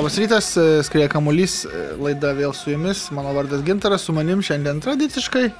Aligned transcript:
Labas 0.00 0.16
rytas, 0.16 0.56
e, 0.56 0.80
skrieja 0.80 1.10
kamuolys, 1.12 1.66
e, 1.68 1.80
laida 2.00 2.30
vėl 2.32 2.54
su 2.56 2.70
jumis, 2.72 3.02
mano 3.12 3.34
vardas 3.36 3.60
Gintaras, 3.66 4.06
su 4.06 4.14
manim 4.16 4.40
šiandien 4.40 4.78
tradiciškai. 4.80 5.50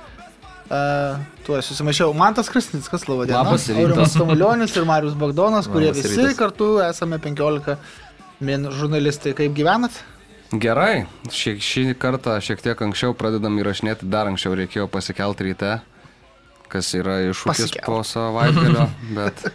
Uh, 0.71 1.19
tu 1.45 1.59
esi 1.59 1.75
susimaišiau, 1.75 2.15
Mantas 2.17 2.49
Krasnickas, 2.49 3.05
laba 3.11 3.27
diena. 3.29 3.43
Labas 3.43 3.67
rytas. 3.69 4.15
Tamulionis 4.17 4.73
ir 4.79 4.87
Marius 4.89 5.19
Bagdonas, 5.21 5.69
kurie 5.69 5.91
Labas 5.91 6.07
visi 6.07 6.23
rytas. 6.23 6.39
kartu 6.39 6.69
esame 6.87 7.19
15 7.21 7.75
min 8.49 8.65
žurnalistai. 8.79 9.35
Kaip 9.37 9.53
gyvenat? 9.59 10.01
Gerai, 10.57 11.05
šį, 11.29 11.55
šį 11.67 11.85
kartą 12.01 12.39
šiek 12.41 12.65
tiek 12.65 12.81
anksčiau 12.89 13.13
pradedam 13.19 13.61
įrašinėti, 13.61 14.09
dar 14.09 14.31
anksčiau 14.31 14.57
reikėjo 14.63 14.89
pasikelti 14.89 15.51
ryte, 15.51 15.75
kas 16.73 16.95
yra 16.97 17.19
iššūkis 17.27 17.67
Pasikelt. 17.67 17.85
po 17.91 18.01
savaitgalio, 18.09 18.89
bet... 19.21 19.47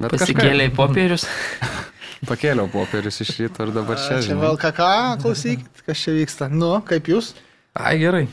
bet 0.00 0.16
Pasikėlė 0.16 0.70
į 0.70 0.74
popierius. 0.80 1.28
Pakėliau 2.26 2.66
popierius 2.72 3.20
iš 3.22 3.30
ryto 3.38 3.62
ir 3.68 3.70
dabar 3.76 3.96
čia, 4.00 4.18
Čia 4.18 4.32
žinai. 4.32 4.40
vėl 4.48 4.56
ką, 4.58 4.72
klausykit, 5.22 5.82
kas 5.86 6.00
čia 6.02 6.16
vyksta. 6.16 6.48
Nu, 6.50 6.72
kaip 6.88 7.06
jūs? 7.12 7.34
Ai, 7.78 7.94
gerai. 8.00 8.24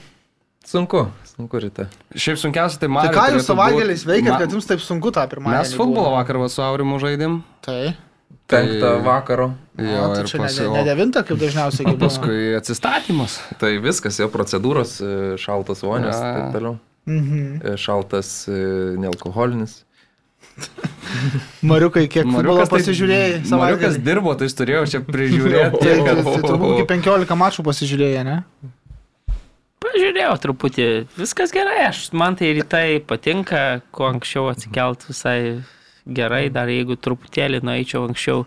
Sunku, 0.66 1.04
sunku 1.30 1.60
ryte. 1.62 1.86
Šiaip 2.18 2.40
sunkiausia 2.42 2.80
tai 2.82 2.88
Tai 2.88 2.94
man. 2.96 3.12
ką 3.14 3.26
jūs 3.36 3.46
savaitgaliais 3.46 4.06
veikėt, 4.10 4.40
kad 4.42 4.50
jums 4.56 4.66
taip 4.66 4.82
sunku 4.82 5.12
tą 5.14 5.28
pirmąjį? 5.30 5.54
Mes 5.60 5.76
futbolo 5.78 6.16
vakar 6.16 6.40
va 6.42 6.48
su 6.50 6.64
Aurimu 6.66 6.98
žaidėm. 7.04 7.44
Tai. 7.62 7.94
Penktą 8.50 8.96
vakaro. 9.06 9.52
Jo, 9.78 10.02
O, 10.06 10.10
tai 10.14 10.22
ir 10.24 10.28
čia 10.30 10.38
ne, 10.38 10.44
paskui, 10.46 10.66
ne, 10.70 10.74
ne 10.78 10.84
devinta, 10.86 11.22
kaip 11.26 11.38
dažniausiai 11.42 11.86
o 11.90 11.94
gyvena. 11.94 12.02
paskui 12.08 12.42
atsistatymas. 12.58 13.38
Tai 13.62 13.72
viskas, 13.82 14.18
jau 14.22 14.28
procedūros, 14.34 14.98
e, 15.02 15.14
šaltas 15.42 15.82
vonios, 15.86 16.14
Ja. 16.18 16.34
taip 16.40 16.54
toliau. 16.58 16.76
Mhm. 17.06 17.62
E, 17.62 17.76
Šaltas 17.78 18.48
e, 18.50 18.58
nealkoholinis. 19.02 19.84
Mariukai, 21.70 22.06
kiek 22.08 22.24
futbolo 22.24 22.40
Mariukas 22.40 22.72
tai- 22.72 22.80
pasižiūrėjai 22.80 23.30
Mariukas 23.32 23.52
savaitgalį? 23.52 24.04
dirbo, 24.08 24.36
tai 24.40 24.50
jis 24.50 24.58
turėjo 24.60 24.86
čia 24.94 25.04
prižiūrėti. 25.06 25.80
Tai, 25.86 25.96
tai, 26.06 26.16
tai 26.24 26.42
turbūt 26.46 26.80
iki 26.80 26.88
15 26.94 27.40
mačų 27.42 27.66
pasižiūrėjai, 27.68 28.26
ne? 28.28 28.38
Pažiūrėjau 29.86 30.36
truputį, 30.44 30.86
viskas 31.16 31.54
gerai, 31.56 31.86
aš, 31.90 32.08
man 32.18 32.36
tai 32.40 32.50
rytai 32.58 33.00
patinka, 33.06 33.82
kuo 33.96 34.08
anksčiau 34.10 34.50
atsikelt 34.52 35.06
visai 35.08 35.62
gerai, 36.06 36.48
dar 36.54 36.70
jeigu 36.72 36.98
truputėlį 36.98 37.62
nueičiau 37.66 38.06
anksčiau 38.08 38.46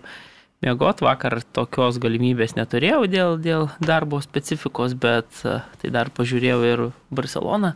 mėgot, 0.65 1.03
vakar 1.07 1.39
tokios 1.55 2.01
galimybės 2.03 2.57
neturėjau 2.59 3.07
dėl, 3.11 3.37
dėl 3.43 3.69
darbo 3.83 4.21
specifikos, 4.25 4.97
bet 4.99 5.29
e, 5.45 5.61
tai 5.83 5.93
dar 5.95 6.11
pažiūrėjau 6.15 6.59
ir 6.67 6.85
Barceloną 7.15 7.75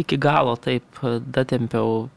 iki 0.00 0.18
galo, 0.20 0.56
taip 0.60 0.84
e, 1.02 1.18
datempiau. 1.24 2.08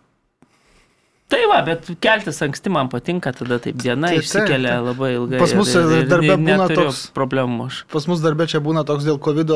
Tai 1.28 1.40
va, 1.52 1.58
bet 1.68 1.90
keltis 2.00 2.38
anksti 2.42 2.70
man 2.72 2.88
patinka, 2.88 3.34
tada 3.36 3.58
taip 3.60 3.76
diena 3.84 4.08
Tai 4.14 4.20
išsikelia 4.22 4.78
taip. 4.78 4.86
labai 4.86 5.10
ilgai. 5.18 5.40
Pas 5.42 5.54
mus 5.60 5.74
ir- 5.76 5.82
ir- 5.92 6.04
ir 6.06 6.08
darbe 6.08 6.38
būna 6.40 6.68
toks- 6.72 7.12
problemų. 7.12 7.68
Pas 7.92 8.08
mus 8.08 8.22
darbė 8.24 8.48
čia 8.48 8.62
būna 8.64 8.86
toks 8.88 9.04
dėl 9.04 9.20
COVID 9.20 9.52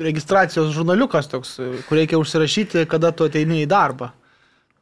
registracijos 0.00 0.72
žurnaliukas 0.72 1.28
toks, 1.28 1.56
kur 1.88 1.98
reikia 1.98 2.16
užsirašyti, 2.20 2.86
kada 2.88 3.12
tu 3.12 3.24
ateini 3.28 3.64
į 3.66 3.68
darbą. 3.68 4.12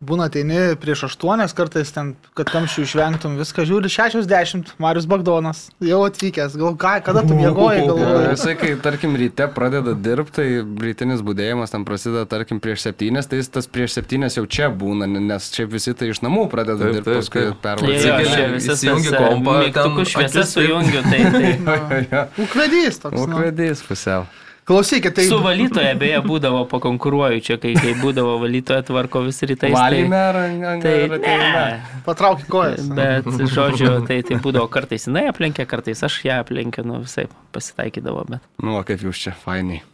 Būna 0.05 0.27
ateini 0.29 0.75
prieš 0.77 1.07
aštuonias 1.07 1.55
kartais 1.57 1.89
ten, 1.89 2.11
kad 2.37 2.51
kamščių 2.53 2.83
išvengtum 2.85 3.39
viską, 3.41 3.65
žiūri 3.65 3.89
60, 3.89 4.75
Marius 4.83 5.07
Bagdonas, 5.09 5.63
jau 5.81 6.03
atvykęs, 6.05 6.59
gal 6.61 6.77
ką, 6.77 6.91
kada 7.07 7.23
tu 7.25 7.33
mėgoji, 7.33 7.87
galvoji. 7.89 8.27
Jisai, 8.35 8.55
kai, 8.61 8.75
tarkim, 8.85 9.17
ryte 9.17 9.49
pradeda 9.57 9.97
dirbti, 9.97 10.37
tai 10.37 10.85
rytinis 10.85 11.25
būdėjimas 11.25 11.73
tam 11.73 11.89
prasideda, 11.89 12.27
tarkim, 12.29 12.61
prieš 12.61 12.85
septynės, 12.91 13.31
tai 13.31 13.41
jis 13.41 13.49
tas 13.57 13.73
prieš 13.73 13.97
septynės 13.97 14.37
jau 14.37 14.45
čia 14.45 14.69
būna, 14.69 15.09
nes 15.09 15.49
čia 15.57 15.65
visi 15.65 15.97
tai 15.97 16.13
iš 16.13 16.21
namų 16.21 16.51
pradeda 16.53 16.91
Taip, 16.91 16.99
dirbti, 17.01 17.17
paskui 17.17 17.49
pervažiuoja. 17.65 18.51
visas 18.53 18.85
tas, 18.85 19.01
e, 19.01 19.17
kompą, 19.17 19.61
mygtukų 19.65 20.11
šviesas 20.13 20.53
sujungiu, 20.53 21.07
tai, 21.09 21.25
tai. 21.33 22.27
Ukvedys 22.45 23.01
toks. 23.01 23.17
Nu. 23.25 23.33
Ukvedys 23.33 23.81
pusiau. 23.89 24.29
Klausykit, 24.67 25.15
tai... 25.15 25.25
Su 25.31 25.37
valytoje 25.39 25.93
beje 25.95 26.19
būdavo 26.27 26.65
pakonkuruoju 26.67 27.43
čia, 27.47 27.55
kai, 27.63 27.77
kai 27.79 27.93
būdavo 28.01 28.33
valytoje 28.43 28.89
tvarko 28.89 29.21
vis 29.23 29.39
rytais. 29.47 29.71
Ar 29.79 29.95
Tai, 29.95 30.01
ar 30.27 30.81
tai 30.83 30.95
ateina? 31.21 31.51
ne, 31.55 32.01
Patrauk 32.07 32.43
kojas. 32.51 32.89
bet, 32.99 33.29
žodžiu, 33.53 33.93
tai, 34.09 34.19
tai 34.27 34.41
būdavo 34.43 34.67
kartais 34.75 35.07
jinai 35.07 35.29
aplenkė, 35.31 35.69
kartais 35.71 36.03
aš 36.09 36.19
ją 36.27 36.41
aplenkiu, 36.43 36.83
nu 36.89 36.99
visai 37.05 37.29
pasitaikydavo, 37.55 38.27
bet. 38.33 38.43
Nu, 38.59 38.75
kaip 38.89 39.07
jūs 39.07 39.23
čia, 39.29 39.37
fainiai. 39.45 39.85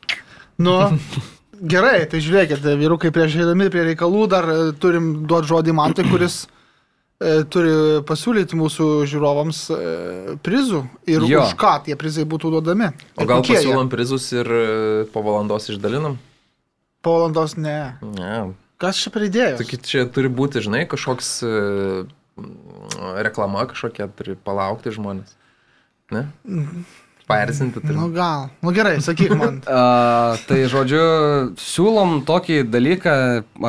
Nu, 0.65 0.79
gerai, 1.61 2.07
tai 2.09 2.23
žiūrėkit, 2.25 2.65
vyrukai 2.81 3.13
prieš 3.13 3.37
eidami 3.45 3.69
prie 3.73 3.85
reikalų 3.93 4.25
dar 4.33 4.49
e, 4.49 4.59
turim 4.81 5.13
duoti 5.29 5.53
žodį 5.53 5.77
man, 5.77 5.93
tai 6.01 6.09
kuris 6.09 6.47
turi 7.53 7.73
pasiūlyti 8.09 8.57
mūsų 8.59 8.87
žiūrovams 9.11 9.61
e, 9.75 9.79
prizų 10.45 10.83
ir 11.11 11.27
Jo. 11.29 11.43
už 11.47 11.55
ką 11.61 11.75
tie 11.87 11.97
prizai 11.99 12.25
būtų 12.29 12.51
duodami. 12.57 12.91
O 13.17 13.27
gal 13.29 13.43
kokie 13.43 13.55
jie? 13.57 13.61
pasiūlom 13.63 13.91
prizus 13.93 14.27
ir 14.35 14.47
e, 14.49 14.65
po 15.13 15.23
valandos 15.27 15.69
išdalinam? 15.73 16.19
Po 17.03 17.17
valandos 17.19 17.57
ne. 17.59 17.95
Ne. 18.17 18.35
Kas 18.83 18.99
čia 18.99 19.13
pridėjo? 19.15 19.61
Taigi 19.61 19.79
čia 19.87 20.05
turi 20.11 20.31
būti, 20.33 20.63
žinai, 20.65 20.85
kažkoks 20.91 21.31
e, 21.47 21.53
reklama 23.23 23.67
kažkokia, 23.71 24.09
turi 24.19 24.35
palaukti 24.39 24.91
žmonės. 24.95 25.37
Ne? 26.13 26.27
Paerzinti 27.29 27.81
turi. 27.81 27.95
Nu 27.95 28.09
gal. 28.15 28.49
Nu 28.65 28.73
gerai, 28.75 28.97
sakyk 29.05 29.35
man. 29.39 29.61
A, 29.71 30.35
tai 30.49 30.65
žodžiu, 30.71 31.03
siūlom 31.61 32.23
tokį 32.29 32.63
dalyką, 32.73 33.15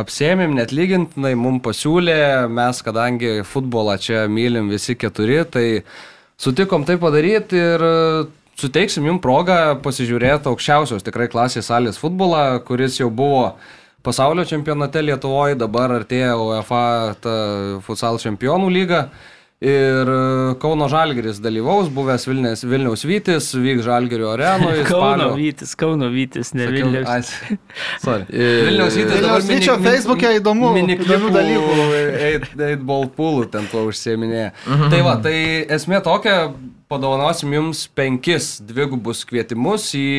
apsėmėm 0.01 0.55
net 0.57 0.73
lygintinai, 0.73 1.35
mums 1.39 1.61
pasiūlė, 1.67 2.17
mes 2.49 2.81
kadangi 2.85 3.35
futbolą 3.47 3.99
čia 4.01 4.25
mylim 4.31 4.71
visi 4.73 4.97
keturi, 4.97 5.43
tai 5.45 5.67
sutikom 6.41 6.87
tai 6.87 6.97
padaryti 7.01 7.61
ir 7.61 7.85
suteiksim 8.59 9.05
jums 9.09 9.21
progą 9.23 9.77
pasižiūrėti 9.85 10.49
aukščiausios 10.51 11.05
tikrai 11.05 11.29
klasės 11.31 11.69
salės 11.69 12.01
futbolą, 12.01 12.59
kuris 12.67 12.99
jau 12.99 13.09
buvo 13.13 13.53
pasaulio 14.03 14.45
čempionate 14.49 15.01
Lietuvoje, 15.05 15.57
dabar 15.59 15.93
artėja 15.99 16.33
UEFA 16.39 16.83
futsal 17.85 18.19
čempionų 18.21 18.73
lyga. 18.73 19.07
Ir 19.63 20.09
e, 20.11 20.55
Kauno 20.59 20.89
Žalgeris 20.91 21.37
dalyvaus, 21.39 21.87
buvęs 21.93 22.25
Vilnius, 22.27 22.65
Vilniaus 22.67 23.05
Vytis, 23.07 23.45
vyks 23.55 23.85
Žalgerio 23.85 24.33
arenoje. 24.33 24.83
Kauno 24.89 25.29
Vytis, 25.37 25.71
Kauno 25.79 26.09
Vytis, 26.11 26.51
ne 26.57 26.67
Sakiau, 26.67 26.89
Vilnius. 26.91 27.07
ai, 27.07 27.59
Sorry. 28.03 28.27
E, 28.33 28.49
Vilniaus 28.67 28.97
Vytis 28.99 29.21
Vilniaus 29.21 29.47
Vyčio 29.47 29.77
Facebook'e 29.79 30.33
įdomu, 30.41 30.73
įdomių 30.97 31.31
dalykų. 31.37 31.87
8 32.59 32.83
ball 32.83 33.07
poolų 33.15 33.47
ten 33.55 33.71
tuo 33.71 33.85
užsieminėje. 33.87 34.51
Tai 34.67 35.01
va, 35.07 35.15
tai 35.23 35.37
esmė 35.77 36.03
tokia, 36.03 36.37
padovanosim 36.91 37.55
jums 37.55 37.87
penkis 37.95 38.57
dvigubus 38.67 39.23
kvietimus 39.29 39.87
į 39.95 40.09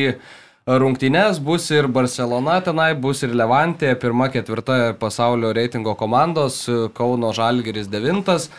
rungtynes, 0.65 1.37
bus 1.37 1.69
ir 1.69 1.85
Barcelona 1.85 2.57
tenai, 2.65 2.95
bus 2.97 3.21
ir 3.21 3.37
Levantė, 3.37 3.93
pirma, 4.01 4.31
ketvirta 4.33 4.95
pasaulio 4.97 5.53
reitingo 5.53 5.93
komandos, 5.99 6.63
Kauno 6.97 7.29
Žalgeris 7.37 7.91
devintas. 7.93 8.49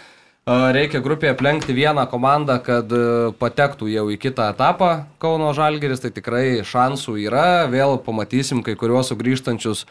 Reikia 0.46 1.00
grupėje 1.02 1.32
aplenkti 1.34 1.74
vieną 1.74 2.04
komandą, 2.06 2.60
kad 2.62 2.92
e, 2.94 2.98
patektų 3.34 3.88
jau 3.90 4.04
į 4.14 4.16
kitą 4.22 4.44
etapą 4.52 4.90
Kauno 5.18 5.48
Žalgeris, 5.50 6.04
tai 6.04 6.12
tikrai 6.14 6.60
šansų 6.62 7.16
yra. 7.24 7.64
Vėl 7.66 7.96
pamatysim 7.98 8.60
kai 8.62 8.76
kuriuos 8.78 9.10
sugrįžtančius 9.10 9.82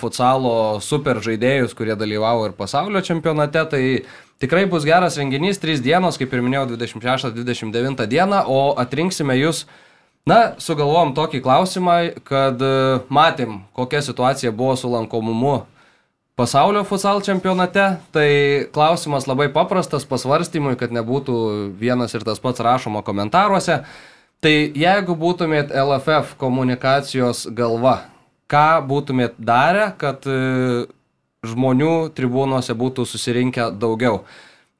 futsalo 0.00 0.80
super 0.80 1.20
žaidėjus, 1.20 1.74
kurie 1.76 1.92
dalyvavo 1.92 2.46
ir 2.48 2.54
pasaulio 2.56 3.02
čempionate. 3.04 3.66
Tai 3.68 3.82
tikrai 4.40 4.64
bus 4.64 4.88
geras 4.88 5.18
renginys, 5.20 5.60
3 5.60 5.84
dienos, 5.84 6.16
kaip 6.16 6.32
ir 6.32 6.40
minėjau, 6.40 6.70
26-29 6.72 8.08
dieną, 8.08 8.46
o 8.48 8.72
atrinksime 8.80 9.36
jūs. 9.42 9.66
Na, 10.24 10.54
sugalvom 10.56 11.12
tokį 11.12 11.42
klausimą, 11.44 11.98
kad 12.24 12.64
e, 12.64 12.74
matėm, 13.12 13.60
kokia 13.76 14.00
situacija 14.08 14.56
buvo 14.56 14.72
su 14.80 14.88
lankomumu 14.88 15.66
pasaulio 16.42 16.82
futsal 16.82 17.20
čempionate, 17.22 17.84
tai 18.10 18.66
klausimas 18.74 19.28
labai 19.30 19.46
paprastas 19.54 20.02
pasvarstymui, 20.10 20.74
kad 20.80 20.90
nebūtų 20.90 21.36
vienas 21.78 22.16
ir 22.18 22.24
tas 22.26 22.42
pats 22.42 22.62
rašoma 22.66 23.04
komentaruose. 23.06 23.84
Tai 24.42 24.54
jeigu 24.74 25.14
būtumėt 25.14 25.70
LFF 25.70 26.34
komunikacijos 26.40 27.44
galva, 27.54 28.08
ką 28.50 28.82
būtumėt 28.88 29.38
darę, 29.38 29.92
kad 30.00 30.26
e, 30.26 30.88
žmonių 31.46 32.10
tribūnuose 32.16 32.74
būtų 32.74 33.06
susirinkę 33.06 33.68
daugiau? 33.78 34.24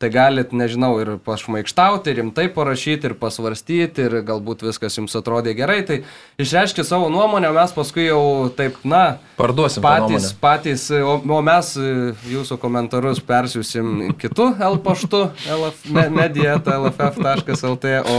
Tai 0.02 0.08
galit, 0.10 0.50
nežinau, 0.50 0.96
ir 0.98 1.12
pašmaikštauti, 1.22 2.10
ir 2.10 2.16
rimtai 2.18 2.48
parašyti, 2.50 3.06
ir 3.06 3.12
pasvarstyti, 3.20 4.08
ir 4.08 4.16
galbūt 4.26 4.64
viskas 4.66 4.96
jums 4.98 5.12
atrodė 5.14 5.52
gerai. 5.54 5.76
Tai 5.86 6.00
išreiškite 6.42 6.82
savo 6.88 7.06
nuomonę, 7.12 7.52
mes 7.54 7.74
paskui 7.76 8.08
jau 8.08 8.48
taip, 8.58 8.80
na, 8.82 9.20
Parduosim 9.38 9.84
patys, 9.84 10.32
patys, 10.42 10.88
o, 10.90 11.20
o 11.22 11.38
mes 11.46 11.70
e, 11.78 11.92
jūsų 12.32 12.58
komentarus 12.64 13.22
persiusim 13.28 14.10
kitų 14.18 14.48
L 14.72 14.80
paštu, 14.82 15.22
LF, 15.54 15.86
me, 15.94 16.08
medieta, 16.18 16.80
lff.lt, 16.82 17.94
o, 18.02 18.18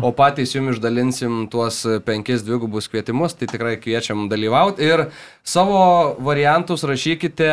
o 0.00 0.14
patys 0.16 0.56
jums 0.56 0.78
išdalinsim 0.78 1.44
tuos 1.52 1.82
penkis 2.08 2.40
dvigubus 2.48 2.88
kvietimus, 2.88 3.36
tai 3.36 3.52
tikrai 3.52 3.76
kviečiam 3.84 4.30
dalyvauti 4.32 4.88
ir 4.88 5.06
savo 5.44 5.84
variantus 6.24 6.88
rašykite 6.88 7.52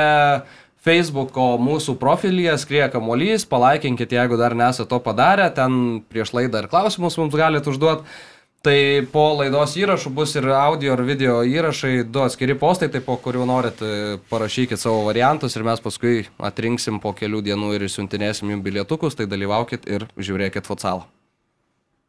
Facebooko 0.85 1.57
mūsų 1.59 1.97
profilyje 1.99 2.55
skrieja 2.61 2.87
kamuolys, 2.93 3.45
palaikinkit, 3.49 4.13
jeigu 4.15 4.37
dar 4.39 4.55
nesate 4.55 4.87
to 4.89 4.99
padarę, 5.03 5.49
ten 5.55 6.01
prieš 6.07 6.31
laidą 6.37 6.63
ir 6.63 6.69
klausimus 6.71 7.17
mums 7.19 7.35
galite 7.35 7.71
užduoti. 7.71 8.07
Tai 8.59 8.75
po 9.07 9.21
laidos 9.39 9.77
įrašų 9.79 10.09
bus 10.11 10.33
ir 10.35 10.49
audio 10.51 10.91
ir 10.91 11.01
video 11.07 11.37
įrašai, 11.47 12.01
du 12.11 12.25
atskiri 12.25 12.57
postai, 12.59 12.89
tai 12.91 12.99
po 12.99 13.15
kurių 13.23 13.45
norit 13.47 13.79
e, 13.79 14.17
parašykit 14.27 14.81
savo 14.81 15.05
variantus 15.05 15.55
ir 15.55 15.63
mes 15.63 15.79
paskui 15.79 16.25
atrinksim 16.43 16.99
po 16.99 17.13
kelių 17.15 17.39
dienų 17.45 17.71
ir 17.77 17.87
siuntinėsim 17.87 18.51
jums 18.51 18.65
bilietukus, 18.65 19.15
tai 19.15 19.29
dalyvaukit 19.31 19.87
ir 19.87 20.09
žiūrėkit 20.19 20.67
futsalą. 20.67 21.07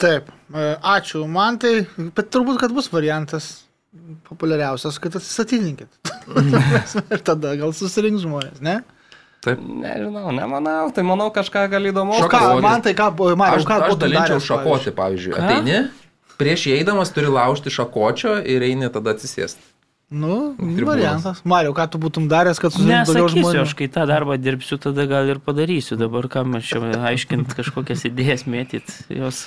Taip, 0.03 0.35
e, 0.51 0.67
ačiū 0.97 1.23
man 1.31 1.63
tai, 1.63 1.85
bet 2.19 2.35
turbūt, 2.35 2.59
kad 2.65 2.75
bus 2.75 2.91
variantas 2.91 3.53
populiariausias, 4.29 4.99
kad 5.03 5.17
atsistatydinkit. 5.19 5.91
ir 7.13 7.23
tada 7.27 7.57
gal 7.59 7.75
susirinks 7.77 8.25
žmonės, 8.25 8.61
ne? 8.65 8.81
Taip. 9.41 9.61
Nežinau, 9.65 10.29
nemanau, 10.37 10.91
tai 10.93 11.03
manau 11.07 11.31
kažką 11.33 11.65
gal 11.73 11.89
įdomu. 11.89 12.19
O 12.21 12.29
ką, 12.29 12.61
man 12.61 12.85
tai 12.85 12.93
ką, 12.97 13.09
man, 13.41 13.57
Aš, 13.57 13.65
ką 13.65 13.79
aš 13.87 13.97
dalinčiau 13.97 14.37
daręs, 14.37 14.49
šakoti, 14.51 14.93
pavyzdžiui. 14.99 15.33
Ką? 15.33 15.47
Ateini, 15.47 15.79
prieš 16.41 16.67
įeidamas 16.75 17.13
turi 17.17 17.33
laužti 17.33 17.73
šakočio 17.73 18.37
ir 18.45 18.67
eini 18.69 18.93
tada 18.93 19.17
atsisėsti. 19.17 19.65
Nu, 20.11 20.57
Tribūnos. 20.59 20.87
variantas. 20.91 21.41
Mario, 21.47 21.73
ką 21.73 21.87
tu 21.93 22.01
būtum 22.03 22.27
daręs, 22.29 22.59
kad 22.61 22.75
susirinktų 22.75 23.15
daugiau 23.15 23.31
žmonių? 23.31 23.63
aš 23.63 23.75
kai 23.79 23.87
tą 23.95 24.05
darbą 24.11 24.37
dirbsiu, 24.43 24.77
tada 24.83 25.07
gal 25.09 25.31
ir 25.31 25.39
padarysiu. 25.41 25.97
Dabar 26.01 26.27
kam 26.29 26.59
aš 26.59 26.73
čia 26.73 26.91
aiškint 27.13 27.55
kažkokias 27.55 28.03
idėjas 28.11 28.43
mėtyt, 28.51 28.91
jos 29.15 29.47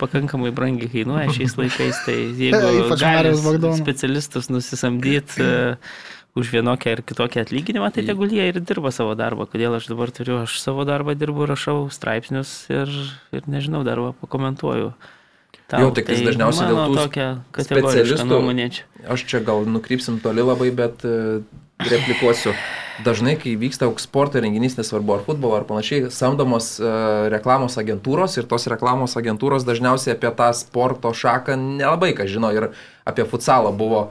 pakankamai 0.00 0.50
brangiai 0.54 0.88
kainuoja 0.92 1.28
šiais 1.34 1.54
laikais, 1.58 2.00
tai 2.06 2.16
jeigu 2.38 2.58
Ypač 2.86 3.00
gali 3.04 3.16
Mariaus 3.18 3.44
Bagdono. 3.44 3.76
specialistus 3.78 4.48
nusisamdyti 4.50 5.42
uh, 5.44 5.92
už 6.38 6.48
vienokią 6.54 6.94
ir 6.96 7.02
kitokią 7.04 7.44
atlyginimą, 7.44 7.90
tai 7.92 8.06
tegul 8.08 8.30
jie 8.32 8.46
ir 8.48 8.60
dirba 8.64 8.90
savo 8.94 9.12
darbą. 9.18 9.44
Kodėl 9.52 9.76
aš 9.76 9.90
dabar 9.92 10.08
turiu, 10.16 10.38
aš 10.46 10.56
savo 10.62 10.86
darbą 10.88 11.12
dirbu, 11.18 11.44
rašau 11.50 11.90
straipsnius 11.92 12.54
ir, 12.72 12.88
ir 13.36 13.44
nežinau, 13.52 13.82
darbą 13.84 14.14
pakomentuoju. 14.22 14.94
Jo, 15.72 15.88
tik 15.96 16.04
tais 16.08 16.20
dažniausiai 16.20 16.68
dėl 16.68 16.96
tų 16.96 17.64
specialistų- 17.64 18.28
nuomonė 18.28 18.66
čia. 18.76 18.82
Aš 19.08 19.24
čia 19.28 19.40
gal 19.44 19.64
nukrypsim 19.68 20.18
toli 20.20 20.44
labai, 20.44 20.68
bet 20.76 21.04
e, 21.08 21.40
replikuosiu. 21.90 22.54
Dažnai, 23.02 23.38
kai 23.40 23.54
vyksta 23.56 23.88
koks 23.88 24.04
sporto 24.04 24.40
renginys, 24.42 24.76
nesvarbu 24.76 25.14
ar 25.16 25.22
futbolo 25.24 25.56
ar 25.56 25.64
panašiai, 25.66 26.10
samdomos 26.12 26.74
e, 26.76 26.90
reklamos 27.32 27.78
agentūros 27.80 28.36
ir 28.36 28.46
tos 28.50 28.68
reklamos 28.68 29.16
agentūros 29.16 29.64
dažniausiai 29.64 30.12
apie 30.14 30.28
tą 30.36 30.50
sporto 30.54 31.14
šaką 31.16 31.56
nelabai 31.56 32.12
ką 32.18 32.28
žino 32.28 32.52
ir 32.52 32.68
apie 33.08 33.24
futsalą 33.26 33.72
buvo 33.72 34.10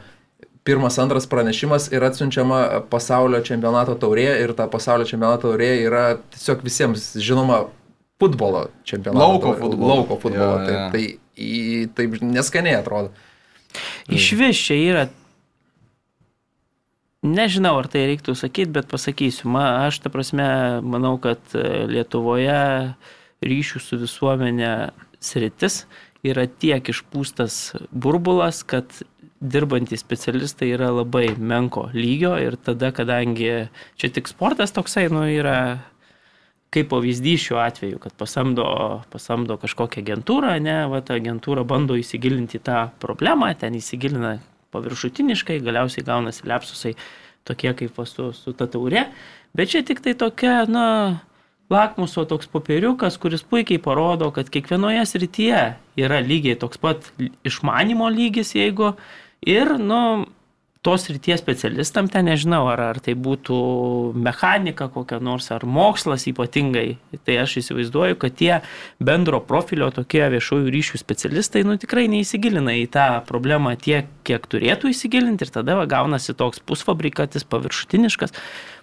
pirmas, 0.64 0.98
antras 1.00 1.28
pranešimas 1.30 1.92
ir 1.94 2.04
atsiunčiama 2.06 2.82
pasaulio 2.90 3.42
čempionato 3.46 3.96
taurė 4.02 4.28
ir 4.44 4.54
ta 4.58 4.68
pasaulio 4.70 5.08
čempionato 5.10 5.50
taurė 5.50 5.72
yra 5.86 6.04
tiesiog 6.34 6.66
visiems 6.66 7.08
žinoma 7.22 7.64
futbolo 8.22 8.68
čempionato. 8.86 9.26
Lauko 9.26 9.56
futbolo. 9.58 9.94
Lauko 9.94 10.20
futbolo. 10.22 10.60
Tai, 10.66 10.76
jo. 10.76 10.84
tai, 10.94 11.04
į, 11.38 11.88
taip 11.98 12.20
neskaniai 12.22 12.78
atrodo. 12.78 13.10
Iš 14.12 14.32
vis 14.38 14.62
čia 14.62 14.78
yra. 14.78 15.08
Nežinau, 17.22 17.76
ar 17.78 17.86
tai 17.86 18.08
reiktų 18.10 18.34
sakyti, 18.34 18.72
bet 18.74 18.88
pasakysiu. 18.90 19.46
Ma, 19.54 19.86
aš, 19.86 20.00
ta 20.02 20.10
prasme, 20.10 20.46
manau, 20.82 21.20
kad 21.22 21.54
e, 21.54 21.86
Lietuvoje 21.86 22.96
ryšių 23.46 23.82
su 23.82 24.00
visuomenė 24.02 24.72
sritis 25.22 25.84
yra 26.26 26.48
tiek 26.50 26.90
išpūstas 26.90 27.76
burbulas, 27.94 28.64
kad 28.66 28.90
dirbantys 29.42 30.02
specialistai 30.02 30.72
yra 30.74 30.90
labai 30.94 31.28
menko 31.38 31.92
lygio 31.94 32.34
ir 32.42 32.58
tada, 32.58 32.90
kadangi 32.90 33.70
čia 34.02 34.10
tik 34.14 34.30
sportas 34.30 34.74
toksai, 34.74 35.06
nu, 35.14 35.22
yra 35.30 35.78
kaip 36.74 36.90
pavyzdys 36.90 37.46
šiuo 37.46 37.62
atveju, 37.62 38.00
kad 38.02 38.18
pasamdo, 38.18 38.66
pasamdo 39.14 39.58
kažkokią 39.62 40.02
agentūrą, 40.06 40.56
ne, 40.64 40.78
va, 40.90 41.02
ta 41.06 41.22
agentūra 41.22 41.66
bando 41.68 41.98
įsigilinti 42.00 42.62
tą 42.64 42.88
problemą, 43.02 43.52
ten 43.60 43.78
įsigilina 43.78 44.40
paviršutiniškai, 44.72 45.60
galiausiai 45.66 46.06
gaunasi 46.08 46.48
lepsusai 46.50 46.96
tokie 47.48 47.74
kaip 47.78 48.00
su, 48.08 48.32
su 48.38 48.54
ta 48.54 48.68
taurė, 48.70 49.08
bet 49.58 49.74
čia 49.74 49.82
tik 49.86 50.04
tai 50.06 50.14
tokia, 50.18 50.62
na, 50.70 50.86
lakmuso 51.72 52.26
toks 52.28 52.50
popieriukas, 52.52 53.18
kuris 53.22 53.44
puikiai 53.48 53.82
parodo, 53.82 54.30
kad 54.36 54.50
kiekvienoje 54.52 55.06
srityje 55.08 55.62
yra 56.04 56.20
lygiai 56.26 56.60
toks 56.60 56.82
pat 56.82 57.12
išmanimo 57.48 58.10
lygis, 58.12 58.54
jeigu 58.58 58.94
ir, 59.48 59.78
nu, 59.80 60.02
tos 60.82 61.06
ryties 61.10 61.40
specialistam 61.40 62.08
ten 62.10 62.26
nežinau, 62.26 62.64
ar, 62.72 62.82
ar 62.82 63.00
tai 63.06 63.14
būtų 63.14 63.58
mechanika 64.18 64.88
kokia 64.90 65.20
nors, 65.22 65.52
ar 65.54 65.66
mokslas 65.70 66.26
ypatingai. 66.32 66.98
Tai 67.28 67.36
aš 67.44 67.60
įsivaizduoju, 67.62 68.18
kad 68.22 68.36
tie 68.40 68.52
bendro 68.98 69.38
profilio 69.46 69.92
tokie 69.94 70.24
viešųjų 70.34 70.74
ryšių 70.74 71.02
specialistai, 71.02 71.62
nu 71.70 71.78
tikrai 71.82 72.08
neįsigilina 72.10 72.74
į 72.82 72.88
tą 72.98 73.08
problemą 73.30 73.76
tiek, 73.78 74.10
kiek 74.26 74.50
turėtų 74.50 74.90
įsigilinti 74.96 75.46
ir 75.46 75.54
tada 75.54 75.78
va, 75.78 75.86
gaunasi 75.90 76.34
toks 76.38 76.64
pusfabrikatis, 76.66 77.46
paviršutiniškas 77.46 78.34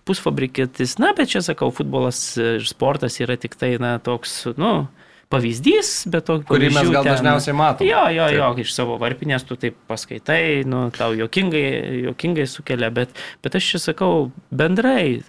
pusfabrikatis. 0.07 0.97
Na, 1.03 1.11
bet 1.19 1.35
čia 1.35 1.43
sakau, 1.43 1.73
futbolas 1.75 2.21
ir 2.39 2.63
sportas 2.69 3.19
yra 3.19 3.35
tik 3.41 3.59
tai, 3.59 3.75
na, 3.83 3.97
toks, 3.99 4.45
nu, 4.55 4.87
pavyzdys, 5.33 6.07
bet 6.11 6.25
to, 6.29 6.39
Kurį 6.49 6.71
mes 6.73 6.89
gal 6.91 7.05
ten- 7.05 7.13
dažniausiai 7.15 7.55
matome. 7.57 7.89
Jo, 7.91 8.07
jo, 8.15 8.29
jo, 8.33 8.49
iš 8.65 8.73
savo 8.73 8.99
varpinės 9.01 9.45
tu 9.49 9.57
taip 9.61 9.77
paskaitai, 9.91 10.65
nu, 10.65 10.87
tau 10.95 11.13
jokingai, 11.13 12.05
jokingai 12.09 12.47
sukelia, 12.49 12.91
bet, 12.91 13.11
bet 13.45 13.55
aš 13.59 13.73
čia 13.75 13.79
sakau, 13.91 14.31
bendrai 14.51 15.23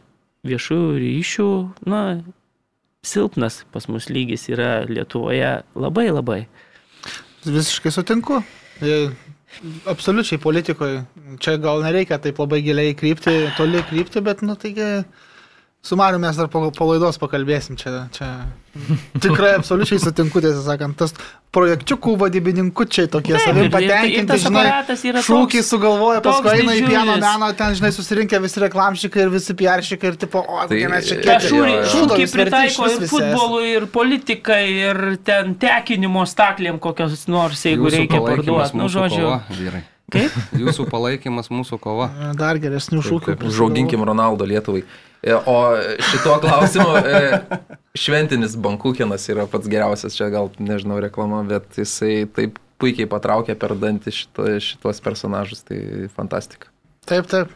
viešųjų 0.47 0.93
ryšių, 1.03 1.49
na, 1.91 2.03
silpnas 3.03 3.63
pas 3.71 3.87
mus 3.91 4.07
lygis 4.11 4.47
yra 4.51 4.85
Lietuvoje 4.87 5.63
labai 5.75 6.07
labai. 6.11 6.39
Visiškai 7.45 7.91
sutinku. 7.91 8.41
Absoliučiai 9.89 10.39
politikoje. 10.39 11.01
Čia 11.41 11.57
gal 11.57 11.81
nereikia 11.83 12.19
taip 12.21 12.37
labai 12.39 12.61
giliai 12.63 12.93
krypti, 12.95 13.33
toli 13.57 13.81
krypti, 13.89 14.21
bet, 14.23 14.43
nu, 14.45 14.55
taigi, 14.55 15.03
su 15.81 15.95
Mariu 15.95 16.19
mes 16.19 16.35
dar 16.35 16.47
po, 16.51 16.71
po 16.75 16.85
laidos 16.91 17.17
pakalbėsim. 17.21 17.77
Čia, 17.79 18.07
čia 18.11 18.27
tikrai 19.23 19.53
absoliučiai 19.57 19.99
sutinku, 20.03 20.41
tiesą 20.43 20.61
sakant, 20.65 20.97
tas 20.99 21.13
projekčiukų 21.55 22.13
vadybininkų 22.19 22.85
tokie 23.09 23.33
savim 23.41 23.63
ir 23.65 23.71
patenkinti, 23.73 24.37
žinai, 24.43 24.65
šūkį 25.25 25.61
sugalvoja, 25.65 26.21
paskui 26.25 26.51
eina 26.59 26.75
į 26.77 26.83
pieno 26.85 27.15
meną, 27.17 27.49
ten, 27.57 27.73
žinai, 27.79 27.89
susirinkę 27.95 28.41
visi 28.43 28.61
reklamšikai 28.65 29.23
ir 29.23 29.31
visi 29.33 29.55
piaršikai 29.57 30.11
ir 30.11 30.19
tipo, 30.21 30.43
o, 30.43 30.59
Tai- 30.69 30.81
mes 30.93 31.07
čia 31.09 31.17
Ta 31.17 31.21
Ta 31.23 31.37
kieti. 31.39 31.49
šūrį, 31.53 31.71
jo, 31.71 31.79
jo. 31.79 31.89
šūkį 31.95 32.27
pritaiko 32.35 32.89
ir 32.91 33.07
futbolui, 33.09 33.69
ir 33.79 33.87
politikai, 33.87 34.63
ir 34.91 35.01
ten 35.25 35.55
tekinimo 35.55 36.27
staklėm 36.29 36.77
kokios 36.79 37.25
nors, 37.31 37.65
jeigu 37.65 37.87
Jūsų 37.89 37.97
reikia 38.03 38.21
parduoti. 38.27 38.77
Nu, 38.77 38.91
žodžiu, 38.91 39.25
kova, 39.25 39.41
vyrai. 39.57 39.83
Kaip? 40.13 40.35
Jūsų 40.63 40.87
palaikymas 40.91 41.51
mūsų 41.53 41.79
kova. 41.81 42.09
Dar 42.39 42.59
geresnių 42.61 43.03
šūkių. 43.05 43.35
Taip, 43.35 43.45
Užauginkim 43.49 44.03
Ronaldo 44.07 44.47
Lietuvai. 44.49 44.83
E, 45.19 45.35
O 45.35 45.57
šituo 46.11 46.37
klausimu 46.39 46.95
e, 47.03 47.41
šventinis 47.99 48.55
bankukenas 48.59 49.27
yra 49.31 49.47
pats 49.51 49.67
geriausias, 49.71 50.15
čia 50.15 50.29
gal 50.31 50.51
nežinau 50.63 50.99
reklama, 51.03 51.41
bet 51.47 51.79
jisai 51.81 52.23
taip 52.35 52.59
puikiai 52.79 53.09
patraukė 53.11 53.57
per 53.59 53.75
dantį 53.75 54.13
šito, 54.15 54.45
šitos 54.63 55.01
personažus, 55.03 55.65
tai 55.67 56.07
fantastika. 56.15 56.71
Taip, 57.09 57.27
taip. 57.27 57.51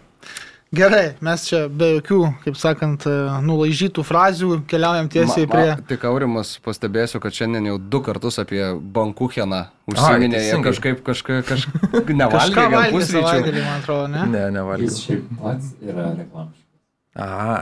Gerai, 0.74 1.12
mes 1.22 1.44
čia 1.46 1.68
be 1.70 1.92
jokių, 2.00 2.18
kaip 2.48 2.56
sakant, 2.58 3.04
e, 3.06 3.12
nulaižytų 3.46 4.02
frazių 4.08 4.48
keliaujam 4.72 5.10
tiesiai 5.14 5.46
Ma- 5.46 5.52
prie... 5.52 5.66
ma- 5.70 5.86
Tik 5.92 6.06
aurimas 6.10 6.56
pastebėsiu, 6.66 7.20
kad 7.22 7.36
šiandien 7.38 7.68
jau 7.70 7.76
du 7.78 8.00
kartus 8.02 8.40
apie 8.42 8.64
bankucheną 8.96 9.60
užsiminė. 9.94 10.42
Jie 10.48 10.58
kažkaip 10.66 11.04
kažką 11.10 11.38
kaž... 11.46 11.68
nevalgė, 11.94 12.40
Kažką 12.40 12.64
gal 12.66 12.74
valgė 12.80 12.96
pusryčių. 12.98 13.54
man 13.60 13.78
atrodo, 13.84 14.08
ne? 14.16 14.26
Ne, 14.34 14.44
nevalgiau. 14.58 14.90
Jis 14.90 14.98
šiaip 15.06 15.30
pats 15.44 15.70
yra 15.86 16.08
reklamščikas. 16.18 16.66
Aha. 17.28 17.60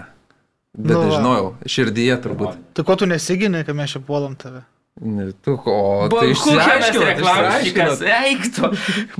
Bet 0.71 0.93
Nu 0.95 1.01
va. 1.01 1.07
nežinojau, 1.11 1.47
širdyje 1.67 2.15
turbūt. 2.23 2.59
Tai 2.79 2.83
ko 2.87 2.95
tu 2.95 3.09
nesigini, 3.11 3.65
kai 3.67 3.75
mes 3.75 3.91
čia 3.91 3.99
puolam 4.07 4.37
tave? 4.39 4.63
Tu, 5.01 5.53
o 5.55 6.09
tai 6.11 6.27
Bankuchenas 6.27 6.83
išsiaiškinot, 6.91 7.05
reklamščikas, 7.07 8.01
eiktų. 8.05 8.67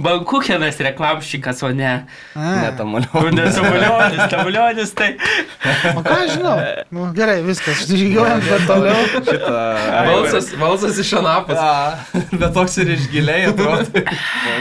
Bankuchenas 0.04 0.78
reklamščikas, 0.84 1.62
o 1.66 1.72
ne. 1.74 1.94
A, 2.36 2.50
Ne, 2.60 2.68
tamaliau. 2.78 3.24
Ne, 3.34 3.46
Tamulionis, 3.56 4.20
tamulionis, 4.30 4.92
tai. 5.00 5.08
o 5.96 6.04
ką 6.06 6.18
aš 6.20 6.36
žinau? 6.36 6.58
Nu, 6.94 7.08
gerai, 7.18 7.40
viskas, 7.48 7.86
žygiuojam 7.90 8.44
per 8.46 8.68
toliau. 8.68 9.00
Balsas, 10.12 10.52
balsas 10.60 11.00
iš 11.02 11.16
anapus. 11.24 11.64
Bet 12.44 12.52
toks 12.60 12.78
ir 12.84 12.94
iš 13.00 13.08
giliai 13.16 13.48
atrodo. 13.50 14.06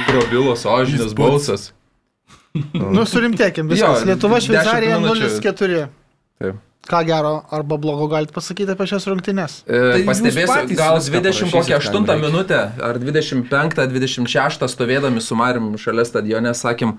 Grobilos 0.09 0.64
ožinės 0.64 1.12
balsas. 1.19 1.73
Nu, 2.73 3.05
surimtėkim, 3.07 3.69
viskas. 3.71 4.07
Jo, 4.07 4.09
Lietuva, 4.14 4.40
10 4.40 4.47
Šveicarija 4.49 5.02
minučių. 5.02 5.29
0-4. 5.43 5.85
Taip. 6.40 6.67
Ką 6.88 7.02
gero 7.04 7.42
arba 7.52 7.76
blogo 7.78 8.06
galite 8.08 8.32
pasakyti 8.32 8.72
apie 8.72 8.87
šias 8.88 9.04
rungtynes? 9.10 9.58
E, 9.68 9.80
Tai 9.99 10.04
Pastebėsiu, 10.08 10.76
gal 10.78 10.96
viską 10.96 11.20
20 11.20 11.52
kokią 11.52 11.76
parašysit, 11.76 11.92
kam 11.92 12.06
8 12.06 12.08
reikia. 12.08 12.22
minutę 12.25 12.60
ar 12.88 12.99
25-26 13.02 14.68
stovėdami 14.72 15.20
su 15.20 15.37
Marim 15.37 15.75
šalia 15.78 16.04
stadione 16.08 16.54
sakėm, 16.56 16.96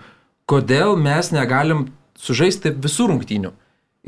kodėl 0.49 0.95
mes 1.01 1.31
negalim 1.33 1.87
sužaisti 2.19 2.71
visų 2.77 3.09
rungtynių. 3.11 3.51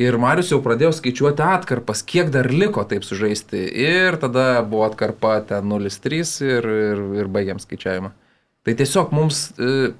Ir 0.01 0.17
Marius 0.17 0.49
jau 0.49 0.57
pradėjo 0.65 0.89
skaičiuoti 0.97 1.43
atkarpas, 1.45 2.01
kiek 2.01 2.31
dar 2.33 2.47
liko 2.49 2.81
taip 2.89 3.03
sužaisti. 3.05 3.59
Ir 3.77 4.17
tada 4.21 4.63
buvo 4.65 4.87
atkarpa 4.87 5.35
ten 5.45 5.67
0-3 5.69 6.21
ir, 6.47 6.65
ir, 6.65 7.03
ir 7.21 7.29
baigiam 7.29 7.61
skaičiavimą. 7.61 8.09
Tai 8.63 8.73
tiesiog 8.79 9.11
mums 9.13 9.51
e, 9.59 9.91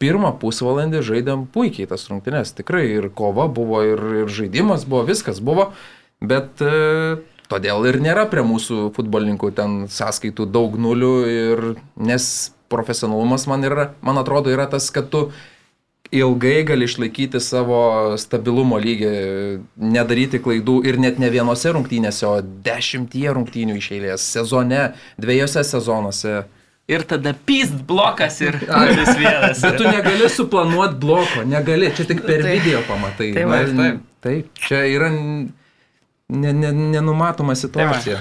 pirmą 0.00 0.32
pusvalandį 0.40 1.02
žaidėm 1.06 1.44
puikiai 1.52 1.88
tas 1.90 2.06
rungtynes. 2.10 2.54
Tikrai 2.56 2.86
ir 2.88 3.10
kova 3.14 3.46
buvo, 3.52 3.82
ir, 3.84 4.00
ir 4.24 4.32
žaidimas 4.32 4.86
buvo, 4.88 5.04
viskas 5.10 5.42
buvo. 5.44 5.70
Bet 6.20 6.60
e, 6.64 7.20
todėl 7.52 7.86
ir 7.90 8.00
nėra 8.02 8.26
prie 8.32 8.44
mūsų 8.46 8.90
futbolininkų 8.96 9.52
ten 9.56 9.78
sąskaitų 9.92 10.48
daug 10.52 10.76
nulių. 10.80 11.14
Ir, 11.28 11.64
nes 12.00 12.26
profesionalumas 12.72 13.48
man, 13.50 13.64
yra, 13.66 13.90
man 14.04 14.20
atrodo 14.20 14.52
yra 14.52 14.68
tas, 14.70 14.88
kad 14.94 15.10
tu 15.12 15.28
ilgai 16.10 16.62
gali 16.66 16.86
išlaikyti 16.88 17.40
savo 17.42 18.16
stabilumo 18.18 18.78
lygį, 18.82 19.10
nedaryti 19.78 20.40
klaidų 20.42 20.80
ir 20.88 20.98
net 21.02 21.20
ne 21.22 21.30
vienose 21.30 21.70
rungtynėse, 21.74 22.24
o 22.26 22.40
dešimtie 22.42 23.28
rungtynių 23.30 23.76
iš 23.78 23.90
eilės, 23.98 24.24
sezone, 24.38 24.90
dviejose 25.20 25.62
sezonuose. 25.66 26.40
Ir 26.90 27.04
tada 27.06 27.30
pyst 27.46 27.76
blokas 27.86 28.40
ir 28.42 28.56
vis 28.58 29.12
vienas. 29.20 29.60
Bet 29.62 29.76
tu 29.78 29.84
negali 29.86 30.26
suplanuoti 30.32 30.96
bloko, 31.02 31.44
negali, 31.46 31.92
čia 31.94 32.08
tik 32.08 32.24
per 32.26 32.42
Tai- 32.42 32.56
video 32.56 32.80
pamatai. 32.88 33.30
tai 33.36 33.44
va, 33.46 33.60
Na, 33.78 33.86
taip, 34.24 34.48
čia 34.58 34.80
yra 34.90 35.10
ne, 35.14 36.52
ne, 36.52 36.72
nenumatoma 36.72 37.54
situacija. 37.54 38.18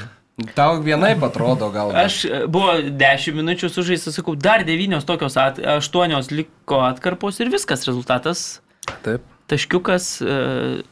Tau 0.55 0.77
vienaip 0.79 1.23
atrodo 1.25 1.67
gal. 1.73 1.89
Aš 1.99 2.21
e, 2.29 2.43
buvo 2.47 2.77
10 2.79 3.33
minučių 3.35 3.67
sužaistas, 3.73 4.15
sakau, 4.15 4.37
dar 4.39 4.61
9 4.63 5.03
tokios, 5.07 5.35
at, 5.41 5.57
8 5.59 6.29
liko 6.31 6.79
atkarpos 6.87 7.41
ir 7.43 7.49
viskas, 7.51 7.83
rezultatas 7.89 8.61
Taip. 9.03 9.25
taškiukas, 9.51 10.07
e, 10.21 10.37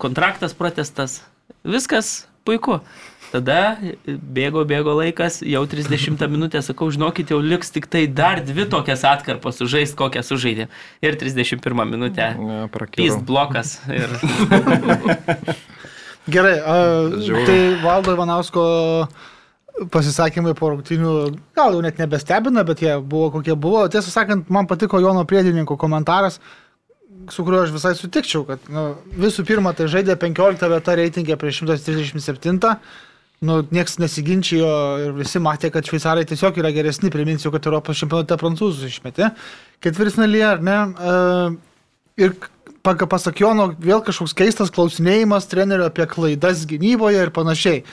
kontraktas 0.01 0.53
protestas, 0.57 1.21
viskas 1.63 2.25
puiku. 2.43 2.81
Tada 3.27 3.75
bėgo, 4.07 4.63
bėgo 4.67 4.93
laikas, 4.97 5.41
jau 5.43 5.63
30 5.67 6.21
minutę, 6.33 6.61
sakau, 6.63 6.87
žinokit, 6.93 7.33
jau 7.33 7.39
liks 7.43 7.73
tik 7.75 7.89
tai 7.91 8.05
dar 8.07 8.39
dvi 8.45 8.67
tokias 8.71 9.03
atkarpas 9.07 9.59
sužaist, 9.59 9.97
kokią 9.99 10.23
sužaidė. 10.23 10.69
Ir 11.03 11.17
31 11.19 11.83
minutę. 11.91 12.31
Pyst 12.95 13.25
blokas. 13.27 13.79
Ir 13.91 14.07
Gerai, 16.27 16.57
a, 16.59 16.77
tai 17.47 17.59
Valdo 17.79 18.11
Ivanausko 18.11 18.63
pasisakymai 19.93 20.55
po 20.57 20.73
rungtinių 20.73 21.13
gal 21.55 21.75
jau 21.75 21.83
net 21.85 21.99
nebestebina, 22.01 22.63
bet 22.67 22.81
jie 22.83 22.97
buvo 22.99 23.29
kokie 23.37 23.55
buvo. 23.55 23.85
Tiesą 23.91 24.11
sakant, 24.11 24.49
man 24.51 24.67
patiko 24.67 24.99
Jono 24.99 25.23
Priedininko 25.29 25.77
komentaras, 25.79 26.41
su 27.31 27.45
kuriuo 27.47 27.63
aš 27.63 27.71
visai 27.75 27.93
sutikčiau, 27.95 28.43
kad 28.47 28.67
nu, 28.73 28.89
visų 29.19 29.45
pirma, 29.47 29.71
tai 29.77 29.87
žaidė 29.91 30.17
15 30.19 30.71
vieta 30.73 30.97
reitingė 30.99 31.37
prieš 31.39 31.61
137. 31.63 32.75
Nu, 33.39 33.59
nieks 33.69 33.99
nesiginčijo 34.01 34.67
ir 35.03 35.11
visi 35.13 35.37
matė, 35.43 35.69
kad 35.73 35.85
šveicarai 35.85 36.25
tiesiog 36.25 36.55
yra 36.57 36.71
geresni. 36.73 37.11
Priminsiu, 37.13 37.51
kad 37.53 37.67
Europos 37.69 37.99
čempionate 37.99 38.37
prancūzus 38.41 38.87
išmetė. 38.89 39.29
Ketvirtfinalyje, 39.85 40.45
ar 40.47 40.63
ne? 40.65 40.77
E, 40.81 42.23
ir 42.25 42.33
pasak 42.81 43.43
Jono, 43.43 43.69
vėl 43.77 44.01
kažkoks 44.05 44.33
keistas 44.37 44.73
klausinėjimas 44.73 45.45
trenerių 45.51 45.85
apie 45.91 46.07
klaidas 46.09 46.63
gynyboje 46.69 47.27
ir 47.27 47.33
panašiai. 47.35 47.83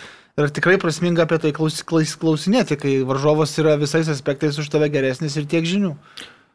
Ir 0.40 0.48
tikrai 0.50 0.78
prasminga 0.80 1.26
apie 1.28 1.36
tai 1.42 1.52
klaus, 1.54 1.82
klaus, 1.86 2.16
klausinėti, 2.18 2.80
kai 2.80 2.94
varžovas 3.06 3.52
yra 3.60 3.76
visais 3.78 4.08
aspektais 4.10 4.56
už 4.58 4.72
tave 4.72 4.88
geresnis 4.90 5.36
ir 5.36 5.44
tiek 5.50 5.68
žinių. 5.68 5.92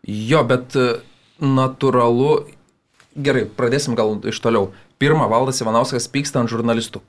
Jo, 0.10 0.42
bet 0.50 0.74
e, 0.80 0.90
natūralu. 1.38 2.48
Gerai, 3.20 3.46
pradėsim 3.46 3.94
gal 4.00 4.18
iš 4.26 4.42
toliau. 4.42 4.72
Pirma, 5.00 5.30
Valdas 5.30 5.62
Ivanauskas 5.62 6.10
pyksta 6.12 6.42
ant 6.42 6.50
žurnalistų. 6.50 7.06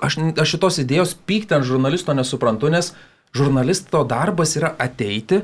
Aš, 0.00 0.18
aš 0.40 0.56
šitos 0.56 0.80
idėjos 0.82 1.14
pykti 1.28 1.56
ant 1.56 1.66
žurnalisto 1.68 2.14
nesuprantu, 2.16 2.70
nes 2.72 2.92
žurnalisto 3.36 4.02
darbas 4.08 4.56
yra 4.58 4.72
ateiti 4.80 5.42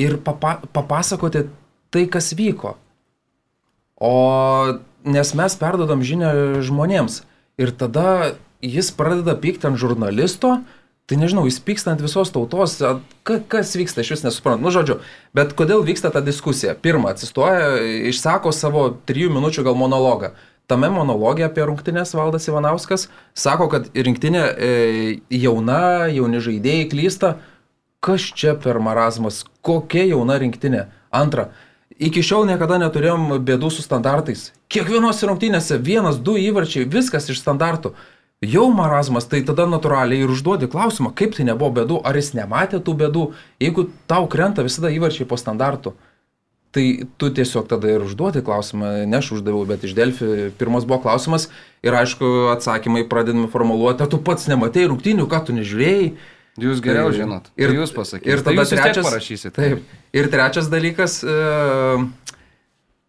ir 0.00 0.18
papa, 0.22 0.58
papasakoti 0.74 1.46
tai, 1.94 2.06
kas 2.10 2.32
vyko. 2.36 2.76
O 3.96 4.14
nes 5.04 5.34
mes 5.36 5.58
perdodam 5.60 6.02
žinią 6.02 6.62
žmonėms 6.64 7.22
ir 7.60 7.70
tada 7.76 8.34
jis 8.64 8.90
pradeda 8.96 9.36
pykti 9.38 9.68
ant 9.68 9.78
žurnalisto, 9.78 10.56
tai 11.04 11.18
nežinau, 11.20 11.44
jis 11.44 11.60
pyksta 11.60 11.92
ant 11.92 12.00
visos 12.00 12.32
tautos, 12.32 12.78
ka, 13.26 13.36
kas 13.52 13.74
vyksta, 13.76 14.00
aš 14.00 14.14
vis 14.14 14.24
nesuprantu. 14.24 14.64
Nu, 14.64 14.72
žodžiu, 14.72 14.98
bet 15.36 15.52
kodėl 15.56 15.84
vyksta 15.84 16.10
ta 16.14 16.24
diskusija? 16.24 16.72
Pirma, 16.80 17.12
atsistoja, 17.12 17.76
išsako 18.08 18.54
savo 18.56 18.88
trijų 19.04 19.34
minučių 19.36 19.66
gal 19.68 19.76
monologą. 19.78 20.32
Tame 20.70 20.88
monologė 20.88 21.44
apie 21.44 21.66
rungtynės 21.68 22.14
Valdas 22.16 22.48
Ivanauskas 22.48 23.10
sako, 23.36 23.66
kad 23.72 23.90
rinktinė 23.92 24.44
e, 24.44 24.70
jauna, 25.28 26.06
jauni 26.08 26.40
žaidėjai 26.40 26.86
klysta. 26.88 27.34
Kas 28.04 28.24
čia 28.36 28.54
per 28.60 28.80
marazmas? 28.84 29.42
Kokia 29.64 30.06
jauna 30.08 30.38
rinktinė? 30.40 30.86
Antra, 31.12 31.50
iki 32.00 32.24
šiol 32.24 32.48
niekada 32.48 32.78
neturėjom 32.80 33.36
bėdų 33.44 33.70
su 33.76 33.84
standartais. 33.84 34.50
Kiekvienose 34.72 35.28
rungtynėse 35.28 35.78
vienas, 35.84 36.16
du 36.16 36.38
įvarčiai, 36.40 36.88
viskas 36.88 37.28
iš 37.28 37.44
standartų. 37.44 37.92
Jau 38.44 38.64
marazmas, 38.72 39.28
tai 39.28 39.42
tada 39.44 39.68
natūraliai 39.68 40.24
ir 40.24 40.32
užduodi 40.32 40.68
klausimą, 40.72 41.12
kaip 41.16 41.36
tai 41.36 41.46
nebuvo 41.48 41.70
bėdų, 41.76 42.00
ar 42.04 42.16
jis 42.16 42.32
nematė 42.36 42.80
tų 42.84 42.96
bėdų, 43.04 43.28
jeigu 43.62 43.86
tau 44.10 44.26
krenta 44.32 44.64
visada 44.64 44.90
įvarčiai 44.92 45.28
po 45.28 45.38
standartų. 45.40 45.94
Tai 46.74 46.84
tu 47.22 47.28
tiesiog 47.30 47.68
tada 47.70 47.86
ir 47.92 48.02
užduodi 48.02 48.40
klausimą, 48.42 48.88
ne 49.06 49.18
aš 49.20 49.28
uždaviau, 49.36 49.62
bet 49.68 49.84
iš 49.86 49.92
Delfi 49.94 50.50
pirmas 50.58 50.82
buvo 50.88 50.98
klausimas 51.04 51.46
ir 51.86 51.94
aišku 51.94 52.50
atsakymai 52.50 53.04
pradedami 53.06 53.46
formuluoti, 53.52 54.02
ar 54.02 54.10
tu 54.10 54.18
pats 54.18 54.48
nematėjai 54.50 54.88
rungtynių, 54.90 55.28
ką 55.30 55.44
tu 55.46 55.54
nežiūrėjai. 55.54 56.08
Jūs 56.58 56.82
geriau 56.82 57.10
Tai- 57.10 57.18
žinot. 57.18 57.46
Ir 57.58 57.70
Tai 57.70 57.78
jūs 57.78 57.92
pasakysite. 57.94 58.30
Ir 58.30 58.42
tada 58.46 58.64
tiek 58.66 58.80
trečias 58.82 59.06
parašysite. 59.06 59.54
Taip. 59.54 59.94
Ir 60.14 60.28
trečias 60.30 60.68
dalykas, 60.70 61.16
e, 61.26 62.08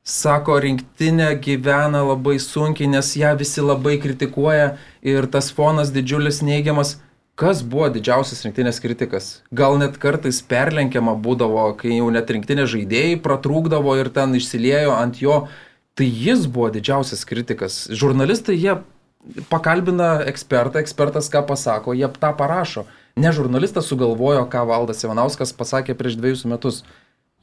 sako, 0.05 0.60
rinktinė 0.62 1.31
gyvena 1.41 2.01
labai 2.05 2.38
sunkiai, 2.41 2.89
nes 2.89 3.12
ją 3.17 3.34
visi 3.38 3.62
labai 3.65 3.98
kritikuoja 4.01 4.77
ir 5.01 5.25
tas 5.25 5.50
fonas 5.53 5.89
didžiulis 5.93 6.41
neigiamas. 6.45 6.98
Kas 7.36 7.60
buvo 7.68 7.89
didžiausias 7.92 8.46
rinktinės 8.46 8.77
kritikas? 8.80 9.25
Gal 9.51 9.75
net 9.82 9.98
kartais 10.00 10.38
perlenkiama 10.39 11.18
būdavo, 11.20 11.65
kai 11.75 11.98
jau 11.98 12.08
net 12.15 12.30
rinktinės 12.32 12.70
žaidėjai 12.72 13.18
pratrūkdavo 13.25 13.96
ir 14.00 14.08
ten 14.15 14.38
išsiliejo 14.39 14.94
ant 14.96 15.20
jo. 15.20 15.42
Tai 16.00 16.08
jis 16.08 16.46
buvo 16.48 16.70
didžiausias 16.72 17.27
kritikas. 17.27 17.82
Žurnalistai 17.92 18.56
jie 18.56 18.77
pakalbina 19.51 20.22
ekspertą, 20.32 20.80
ekspertas 20.80 21.27
ką 21.34 21.44
pasako, 21.50 21.96
jie 21.98 22.08
tą 22.08 22.32
parašo. 22.39 22.86
Ne 23.20 23.36
žurnalistas 23.36 23.92
sugalvojo, 23.92 24.48
ką 24.51 24.63
Valdas 24.72 25.04
Ivanauskas 25.04 25.51
pasakė 25.56 25.96
prieš 26.00 26.15
dviejus 26.20 26.48
metus. 26.48 26.84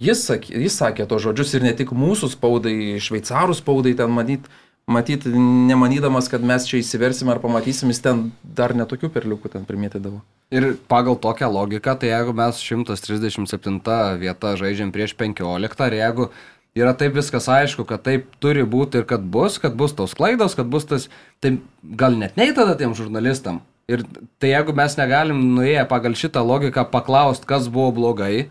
Jis 0.01 0.25
sakė, 0.25 0.57
jis 0.57 0.77
sakė 0.81 1.05
to 1.09 1.21
žodžius 1.21 1.53
ir 1.59 1.69
ne 1.69 1.77
tik 1.77 1.93
mūsų 1.93 2.33
spaudai, 2.33 2.77
šveicarų 2.97 3.61
spaudai 3.61 3.93
ten 4.01 4.13
matyt, 4.13 4.49
matyt, 4.91 5.27
nemanydamas, 5.69 6.29
kad 6.31 6.43
mes 6.45 6.67
čia 6.69 6.81
įsiversim 6.83 7.31
ar 7.33 7.41
pamatysim, 7.43 7.91
jis 7.93 8.03
ten 8.03 8.23
dar 8.43 8.75
netokių 8.77 9.13
perliukų 9.15 9.53
ten 9.53 9.67
primėtydavo. 9.69 10.23
Ir 10.53 10.75
pagal 10.91 11.17
tokią 11.17 11.49
logiką, 11.49 11.95
tai 11.97 12.11
jeigu 12.11 12.35
mes 12.37 12.59
137 12.61 13.79
vietą 14.21 14.57
žaidžiam 14.61 14.93
prieš 14.93 15.15
15 15.17 15.87
ir 15.89 15.97
jeigu 15.97 16.29
yra 16.77 16.93
taip 16.97 17.17
viskas 17.17 17.49
aišku, 17.53 17.87
kad 17.89 18.05
taip 18.05 18.27
turi 18.43 18.65
būti 18.69 19.01
ir 19.01 19.09
kad 19.09 19.25
bus, 19.25 19.59
kad 19.63 19.77
bus 19.79 19.95
tos 19.97 20.17
klaidos, 20.19 20.57
kad 20.59 20.69
bus 20.73 20.89
tas, 20.89 21.09
tai 21.41 21.57
gal 21.83 22.19
net 22.19 22.37
nei 22.37 22.53
tada 22.57 22.77
tiem 22.77 22.97
žurnalistam. 22.97 23.63
Ir 23.91 24.05
tai 24.41 24.53
jeigu 24.53 24.75
mes 24.77 24.95
negalim 24.97 25.41
nuėję 25.57 25.87
pagal 25.91 26.15
šitą 26.17 26.45
logiką 26.47 26.85
paklausti, 26.93 27.49
kas 27.49 27.67
buvo 27.73 27.91
blogai, 27.97 28.49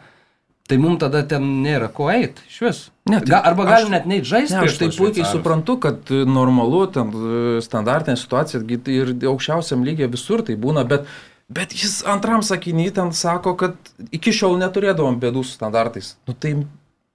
tai 0.71 0.77
mums 0.79 1.01
tada 1.03 1.21
ten 1.27 1.43
nėra 1.65 1.89
ko 1.91 2.07
eiti 2.13 2.45
iš 2.47 2.59
vis. 2.63 2.79
Ne, 3.11 3.19
tai 3.19 3.33
Ga, 3.33 3.41
arba 3.51 3.65
galim 3.67 3.89
aš- 3.89 3.95
net 3.95 4.05
neiti 4.07 4.29
žaisti. 4.29 4.55
Ne, 4.55 4.69
aš 4.69 4.77
tai 4.79 4.87
puikiai 4.95 5.27
suprantu, 5.27 5.75
kad 5.83 6.13
e, 6.13 6.21
normalu, 6.37 6.85
ten 6.95 7.11
e, 7.11 7.41
standartinė 7.65 8.15
situacija 8.21 8.63
tai 8.85 8.95
ir 9.01 9.11
aukščiausiam 9.33 9.83
lygiai 9.87 10.07
visur 10.11 10.45
tai 10.47 10.55
būna, 10.55 10.85
bet, 10.87 11.09
bet 11.51 11.75
jis 11.75 11.99
antram 12.07 12.45
sakiny 12.45 12.87
ten 12.95 13.11
sako, 13.11 13.57
kad 13.59 13.75
iki 14.15 14.31
šiol 14.31 14.55
neturėdavom 14.63 15.19
bėdų 15.19 15.43
su 15.43 15.57
standartais. 15.59 16.15
Nu 16.29 16.37
tai 16.37 16.55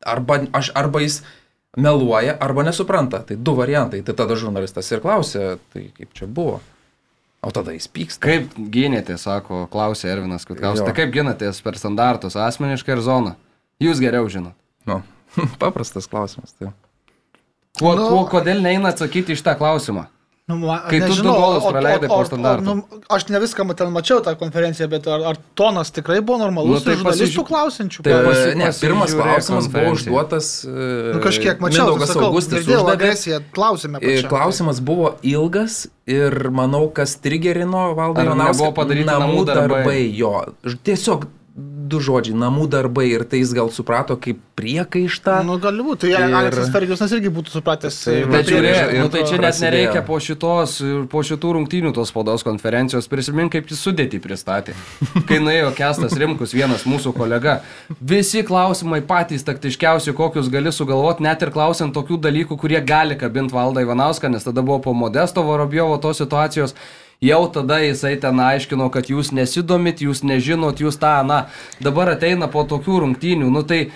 arba, 0.05 0.43
aš, 0.53 0.71
arba 0.77 1.01
jis 1.05 1.23
meluoja, 1.77 2.37
arba 2.41 2.65
nesupranta. 2.67 3.23
Tai 3.27 3.37
du 3.37 3.55
variantai. 3.57 4.03
Tai 4.05 4.15
tada 4.17 4.37
žurnalistas 4.39 4.89
ir 4.93 5.03
klausė, 5.05 5.57
tai 5.73 5.91
kaip 5.97 6.13
čia 6.17 6.29
buvo. 6.29 6.61
O 7.47 7.53
tada 7.55 7.75
jis 7.77 7.87
pyksta. 7.87 8.25
Kaip 8.25 8.55
gynėte, 8.73 9.15
sako, 9.21 9.67
klausė 9.71 10.09
Ervinas 10.11 10.47
Kutkauskas. 10.49 10.83
Jo. 10.83 10.89
Tai 10.89 10.97
kaip 10.97 11.13
ginatės 11.15 11.61
per 11.63 11.77
standartus, 11.79 12.35
asmeniškai 12.41 12.97
ir 12.97 13.03
zoną? 13.05 13.35
Jūs 13.83 14.01
geriau 14.01 14.29
žinot. 14.33 14.55
Nu, 14.87 15.03
paprastas 15.63 16.07
klausimas. 16.09 16.55
Tai. 16.59 16.73
Kuo, 17.79 17.95
Nu- 17.97 18.09
kuo, 18.09 18.23
kodėl 18.31 18.63
neina 18.65 18.93
atsakyti 18.95 19.35
iš 19.37 19.43
tą 19.45 19.57
klausimą? 19.59 20.07
Nu, 20.47 20.55
ma- 20.63 20.79
Kai 20.87 21.01
tu 21.03 21.11
du 21.19 21.27
golus 21.27 21.65
praleidai 21.67 22.07
po 22.07 22.21
standarto. 22.23 22.63
nu, 22.63 23.01
aš 23.11 23.25
ne 23.35 23.41
viską 23.43 23.65
ten 23.75 23.89
mačiau 23.91 24.21
tą 24.23 24.37
konferenciją, 24.39 24.87
bet 24.93 25.09
ar, 25.11 25.25
ar 25.33 25.37
tonas 25.59 25.91
tikrai 25.91 26.21
buvo 26.23 26.39
normalus, 26.39 26.71
Nu, 26.71 26.85
tai 26.87 26.95
tai 26.95 27.01
žurnalistų 27.01 27.43
pasižiū- 27.43 27.47
klausinčių? 27.49 28.03
Tai, 28.07 28.13
pasi- 28.29 28.53
ne, 28.55 28.69
pirmas 28.79 29.11
klausimas 29.19 29.67
buvo 29.75 29.91
užduotas. 29.97 30.47
nu, 31.17 31.19
kažkiek 31.27 31.59
mačiau, 31.59 31.99
sakau, 31.99 32.29
Augustis 32.31 32.63
girdėjau 32.63 32.79
uždavė. 32.79 32.95
agresiją, 32.95 33.41
klausime. 33.59 33.99
E, 34.01 34.23
Klausimas 34.23 34.79
buvo 34.81 35.17
ilgas 35.27 35.89
ir 36.07 36.31
manau, 36.55 36.87
kas 36.95 37.17
trigerino 37.19 37.91
valdą 37.99 38.23
Ar 38.23 38.27
Ivanauską. 38.31 38.55
nebuvo 38.55 38.73
padaryti 38.79 39.11
namų 39.11 39.45
darbai? 39.51 39.99
Jo, 40.15 40.45
Ž- 40.65 40.79
tiesiog 40.87 41.27
du 41.93 42.01
žodžiai, 42.03 42.35
namų 42.39 42.67
darbai 42.73 43.07
ir 43.13 43.25
tai 43.25 43.41
jis 43.43 43.53
gal 43.57 43.71
suprato 43.75 44.17
kaip 44.21 44.39
priekaištą. 44.57 45.39
Nu, 45.47 45.59
gali 45.61 45.85
būti, 45.85 46.09
tai 46.11 46.25
Ir- 46.27 46.35
Aleksas 46.35 46.71
Fergusas 46.73 47.13
irgi 47.13 47.31
būtų 47.33 47.53
supratęs. 47.53 47.99
Tai 48.05 48.15
Bet 48.25 48.47
priekaištą. 48.47 48.53
žiūrėk, 48.53 48.93
ir 48.97 49.01
nu, 49.05 49.09
tai 49.13 49.23
čia 49.29 49.39
net 49.43 49.61
nereikia 49.61 50.03
po 50.07 50.17
šitos, 50.23 50.77
po 51.13 51.23
šitų 51.29 51.53
rungtynių 51.59 51.93
tos 51.97 52.09
spaudos 52.13 52.43
konferencijos 52.47 53.09
prisimink, 53.09 53.53
kaip 53.53 53.69
jis 53.73 53.83
sudėti 53.87 54.21
pristatė. 54.25 54.75
Kai 55.29 55.39
nuėjo 55.45 55.73
Kestas 55.77 56.17
Rimkus, 56.17 56.55
vienas 56.57 56.85
mūsų 56.89 57.13
kolega, 57.17 57.61
visi 58.01 58.43
klausimai 58.43 59.03
patys 59.07 59.45
taktiškiausi, 59.47 60.15
kokius 60.17 60.49
gali 60.53 60.73
sugalvoti, 60.73 61.23
net 61.23 61.43
ir 61.43 61.51
klausiant 61.55 61.95
tokių 61.95 62.19
dalykų, 62.29 62.57
kurie 62.59 62.81
gali 62.81 63.17
kabinti 63.21 63.55
valdą 63.55 63.85
Ivanauską, 63.85 64.31
nes 64.33 64.45
tada 64.45 64.63
buvo 64.63 64.81
po 64.89 64.95
Modesto 64.97 65.43
Vorobjovo 65.47 65.99
tos 66.01 66.19
situacijos. 66.25 66.75
Jau 67.25 67.47
tada 67.49 67.79
jisai 67.81 68.17
ten 68.21 68.41
aiškino, 68.45 68.91
kad 68.93 69.09
jūs 69.09 69.33
nesidomit, 69.33 70.03
jūs 70.05 70.21
nežinot, 70.27 70.83
jūs 70.85 70.99
tą, 71.01 71.23
na, 71.25 71.47
dabar 71.81 72.13
ateina 72.13 72.49
po 72.53 72.67
tokių 72.69 73.01
rungtynių, 73.07 73.49
nu 73.53 73.63
tai 73.65 73.87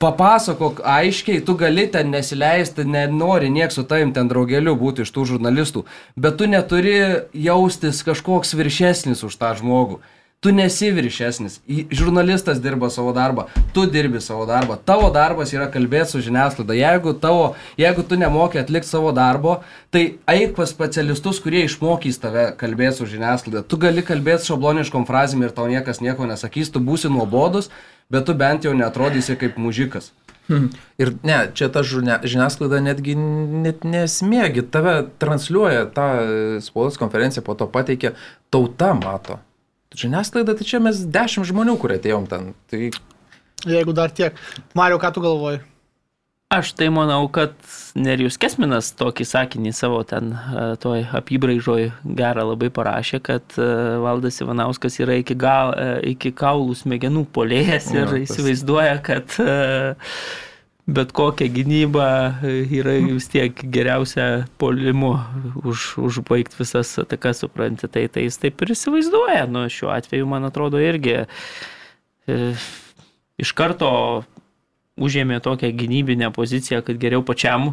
papasakok 0.00 0.80
aiškiai, 0.88 1.42
tu 1.44 1.54
gali 1.60 1.84
ten 1.92 2.08
nesileisti, 2.08 2.86
nenori 2.88 3.50
nieks 3.52 3.76
su 3.76 3.84
tavim 3.84 4.14
ten 4.16 4.30
draugeliu 4.32 4.72
būti 4.80 5.04
iš 5.04 5.12
tų 5.12 5.26
žurnalistų, 5.34 5.84
bet 6.16 6.38
tu 6.40 6.48
neturi 6.48 6.96
jaustis 7.36 8.00
kažkoks 8.06 8.56
viršesnis 8.56 9.26
už 9.28 9.36
tą 9.36 9.52
žmogų. 9.60 10.00
Tu 10.40 10.52
nesi 10.56 10.88
viršesnis. 10.96 11.58
Žurnalistas 11.92 12.62
dirba 12.64 12.88
savo 12.90 13.12
darbą, 13.12 13.42
tu 13.74 13.82
dirbi 13.84 14.22
savo 14.24 14.46
darbą. 14.48 14.78
Tavo 14.88 15.10
darbas 15.12 15.50
yra 15.52 15.66
kalbėti 15.68 16.14
su 16.14 16.22
žiniasklaida. 16.24 16.72
Jeigu, 16.78 17.12
tavo, 17.12 17.42
jeigu 17.76 18.00
tu 18.08 18.16
nemoki 18.16 18.56
atlikti 18.56 18.88
savo 18.88 19.10
darbo, 19.12 19.58
tai 19.92 20.14
eik 20.32 20.54
pas 20.56 20.72
specialistus, 20.72 21.42
kurie 21.44 21.66
išmokys 21.66 22.16
tave 22.22 22.46
kalbėti 22.62 23.02
su 23.02 23.08
žiniasklaida. 23.10 23.60
Tu 23.68 23.80
gali 23.82 24.00
kalbėti 24.00 24.48
šabloniškom 24.48 25.04
frazėm 25.10 25.44
ir 25.44 25.52
tau 25.52 25.68
niekas 25.68 26.00
nieko 26.00 26.24
nesakys, 26.30 26.72
tu 26.72 26.80
būsi 26.80 27.12
nuobodus, 27.12 27.68
bet 28.08 28.24
tu 28.24 28.32
bent 28.32 28.64
jau 28.64 28.72
netrodysi 28.72 29.36
kaip 29.36 29.60
mužikas. 29.60 30.08
Hmm. 30.48 30.72
Ir 30.96 31.12
ne, 31.20 31.42
čia 31.52 31.68
ta 31.68 31.84
žiniasklaida 31.84 32.80
netgi 32.88 33.12
net 33.20 33.84
nesmėgi, 33.84 34.64
tave 34.72 34.96
transliuoja 35.20 35.84
tą 35.92 36.08
e, 36.16 36.42
spaudos 36.64 36.96
konferenciją, 36.96 37.44
po 37.44 37.60
to 37.60 37.68
pateikia, 37.68 38.16
tauta 38.48 38.94
mato. 38.96 39.42
Žiniasklaida, 39.96 40.54
tai 40.54 40.66
čia 40.68 40.78
mes 40.82 41.00
dešimt 41.10 41.48
žmonių, 41.50 41.74
kurie 41.82 41.96
atėjom 41.98 42.28
ten. 42.30 42.52
Tai 42.70 42.90
Jeigu 43.66 43.92
dar 43.92 44.12
tiek. 44.14 44.36
Mario, 44.78 45.00
ką 45.02 45.10
tu 45.16 45.20
galvoji? 45.24 45.58
Aš 46.50 46.72
tai 46.74 46.88
manau, 46.90 47.28
kad 47.30 47.52
Nerijus 47.94 48.34
Kesminas 48.40 48.88
tokį 48.98 49.22
sakinį 49.28 49.70
savo 49.76 50.00
ten 50.02 50.32
e, 50.34 50.62
toj 50.82 51.04
apibraižoj 51.14 51.84
gerą 52.18 52.42
labai 52.48 52.70
parašė, 52.74 53.20
kad 53.22 53.54
e, 53.54 53.66
Valdas 54.02 54.40
Ivanauskas 54.42 54.98
yra 54.98 55.14
iki, 55.20 55.36
gal, 55.38 55.70
e, 55.78 55.92
iki 56.14 56.32
kaulų 56.34 56.74
smegenų 56.80 57.22
polėjas 57.36 57.92
ir 57.94 58.00
Jo, 58.02 58.08
tas- 58.10 58.24
įsivaizduoja, 58.34 58.96
kad 59.06 59.36
e, 59.44 59.54
bet 60.90 61.12
kokia 61.14 61.48
gynyba 61.52 62.06
e, 62.42 62.54
yra 62.80 62.96
vis 63.04 63.28
tiek 63.30 63.54
geriausia 63.72 64.46
polimu 64.58 65.14
už, 65.62 65.94
užbaigti 66.02 66.58
visas 66.58 66.92
atakas, 67.02 67.44
supranti, 67.44 67.88
tai, 67.88 68.08
tai 68.10 68.26
jis 68.26 68.40
taip 68.42 68.62
ir 68.64 68.74
įsivaizduoja. 68.74 69.46
Nu, 69.50 69.66
šiuo 69.70 69.92
atveju, 69.94 70.28
man 70.30 70.48
atrodo, 70.48 70.80
irgi 70.82 71.20
e, 71.22 72.38
iš 73.40 73.54
karto 73.56 73.90
užėmė 75.00 75.40
tokią 75.44 75.70
gynybinę 75.78 76.32
poziciją, 76.34 76.82
kad 76.86 76.98
geriau 77.00 77.22
pačiam 77.26 77.72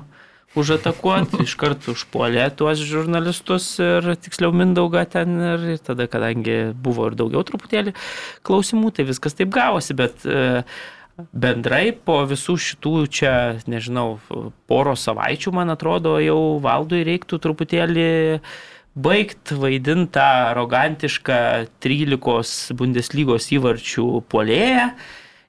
užatakuoti, 0.58 1.42
iš 1.48 1.56
karto 1.60 1.96
užpuolė 1.96 2.46
tuos 2.60 2.82
žurnalistus 2.86 3.72
ir 3.84 4.14
tiksliau 4.22 4.54
Mindaugą 4.56 5.08
ten 5.10 5.40
ir, 5.54 5.66
ir 5.76 5.82
tada, 5.84 6.08
kadangi 6.12 6.60
buvo 6.74 7.10
ir 7.10 7.18
daugiau 7.20 7.44
truputėlį 7.48 7.96
klausimų, 8.48 8.94
tai 8.94 9.08
viskas 9.10 9.38
taip 9.38 9.52
gavosi, 9.54 9.98
bet 9.98 10.24
e, 10.26 10.62
bendrai 11.34 11.92
po 11.92 12.20
visų 12.30 12.58
šitų 12.62 12.94
čia, 13.10 13.34
nežinau, 13.70 14.18
poro 14.70 14.96
savaičių, 14.98 15.54
man 15.56 15.74
atrodo, 15.74 16.18
jau 16.22 16.58
valdui 16.64 17.04
reiktų 17.08 17.40
truputėlį 17.44 18.10
baigti 18.98 19.58
vaidinti 19.62 20.16
tą 20.18 20.28
arogantišką 20.52 21.40
13 21.86 22.78
Bundeslygos 22.78 23.52
įvarčių 23.54 24.08
polėją 24.32 24.90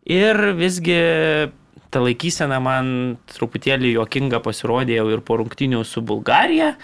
ir 0.08 0.42
visgi 0.58 1.00
ta 1.88 2.02
laikysena 2.04 2.58
man 2.60 2.90
truputėlį 3.32 3.94
juokinga 3.96 4.42
pasirodė 4.44 4.98
jau 4.98 5.08
ir 5.14 5.24
po 5.24 5.38
rungtinių 5.40 5.80
su 5.88 6.02
Bulgarija, 6.04 6.74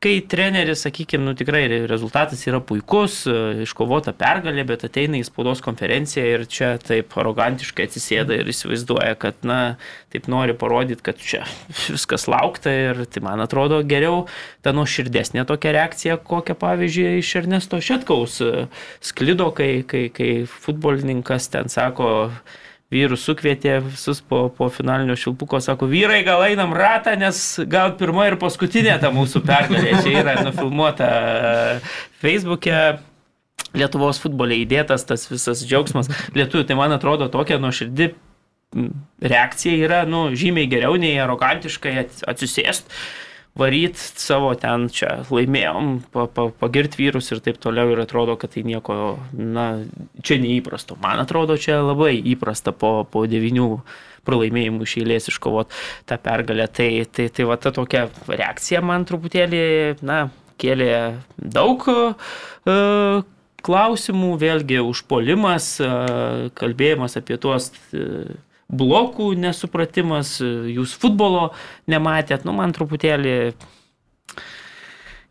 kai 0.00 0.20
treneris, 0.28 0.82
sakykime, 0.84 1.24
nu 1.24 1.32
tikrai 1.36 1.64
rezultatas 1.88 2.42
yra 2.48 2.60
puikus, 2.64 3.22
e, 3.30 3.36
iškovota 3.64 4.12
pergalė, 4.16 4.66
bet 4.68 4.84
ateina 4.88 5.18
į 5.20 5.24
spaudos 5.28 5.62
konferenciją 5.64 6.24
ir 6.34 6.44
čia 6.52 6.72
taip 6.82 7.16
arogantiškai 7.16 7.86
atsisėda 7.88 8.36
ir 8.36 8.50
įsivaizduoja, 8.52 9.14
kad, 9.20 9.38
na, 9.46 9.60
taip 10.12 10.28
nori 10.32 10.56
parodyti, 10.58 11.04
kad 11.06 11.20
čia 11.22 11.44
viskas 11.94 12.28
laukta 12.30 12.72
ir 12.72 13.02
tai 13.08 13.24
man 13.24 13.42
atrodo 13.44 13.80
geriau 13.88 14.26
ta 14.64 14.74
nuoširdesnė 14.76 15.46
tokia 15.48 15.72
reakcija, 15.78 16.20
kokią 16.20 16.58
pavyzdžiui 16.60 17.16
iš 17.22 17.32
Ernesto 17.42 17.80
Šetkaus 17.80 18.38
e, 18.44 18.68
sklido, 19.04 19.48
kai, 19.56 19.80
kai, 19.88 20.06
kai 20.12 20.30
futbolininkas 20.50 21.48
ten 21.54 21.72
sako, 21.72 22.30
vyrus 22.96 23.22
sukvietė 23.28 23.76
visus 23.84 24.22
po, 24.24 24.46
po 24.56 24.70
finalinio 24.72 25.14
šilpuko, 25.20 25.60
sako, 25.62 25.86
vyrai 25.92 26.22
gal 26.26 26.42
einam 26.48 26.72
ratą, 26.76 27.14
nes 27.20 27.42
gal 27.70 27.92
pirma 28.00 28.26
ir 28.30 28.38
paskutinė 28.40 28.96
ta 29.04 29.12
mūsų 29.14 29.44
pergalė. 29.46 29.98
Čia 30.02 30.14
yra 30.24 30.38
nufilmuota 30.48 31.10
e, 31.12 31.52
Facebook'e. 32.24 32.80
Lietuvos 33.76 34.16
futbolė 34.22 34.56
įdėtas 34.62 35.02
tas 35.04 35.26
visas 35.28 35.60
džiaugsmas. 35.68 36.08
Lietuvių, 36.36 36.64
tai 36.68 36.76
man 36.78 36.94
atrodo, 36.96 37.26
tokia 37.32 37.58
nuoširdi 37.60 38.14
reakcija 39.22 39.76
yra, 39.86 39.98
nu, 40.08 40.26
žymiai 40.36 40.68
geriau 40.70 40.96
nei 41.00 41.14
arogantiškai 41.22 41.92
ats- 42.02 42.24
atsisėst, 42.28 42.88
varyt 43.56 43.96
savo 43.98 44.52
ten 44.60 44.88
čia 44.92 45.22
laimėjom, 45.32 45.92
pa, 46.12 46.26
pa, 46.28 46.48
pagirt 46.60 46.98
vyrus 46.98 47.30
ir 47.32 47.40
taip 47.44 47.60
toliau 47.62 47.94
ir 47.94 48.02
atrodo, 48.04 48.36
kad 48.40 48.52
tai 48.54 48.66
nieko, 48.68 49.16
na, 49.32 49.68
čia 50.22 50.38
neįprasto. 50.42 50.98
Man 51.02 51.22
atrodo, 51.22 51.56
čia 51.60 51.80
labai 51.84 52.14
įprasta 52.20 52.74
po, 52.76 53.00
po 53.08 53.24
devinių 53.30 53.70
pralaimėjimų 54.26 54.86
iš 54.86 54.96
eilės 55.00 55.30
iškovot 55.30 55.72
tą 56.10 56.18
pergalę. 56.22 56.66
Tai, 56.68 56.90
tai, 57.12 57.28
tai 57.32 57.46
va 57.48 57.56
ta 57.60 57.72
tokia 57.74 58.08
reakcija 58.28 58.82
man 58.84 59.06
truputėlį, 59.08 59.62
na, 60.06 60.26
kėlė 60.60 60.92
daug 61.36 61.86
e, 61.88 62.76
klausimų, 63.66 64.32
vėlgi 64.40 64.82
užpolimas, 64.84 65.76
e, 65.80 65.90
kalbėjimas 66.58 67.18
apie 67.20 67.38
tuos 67.40 67.70
e, 67.92 68.36
blokų 68.72 69.30
nesupratimas, 69.38 70.36
jūs 70.42 70.94
futbolo 70.98 71.50
nematėt, 71.90 72.46
nu 72.46 72.54
man 72.56 72.74
truputėlį 72.76 73.54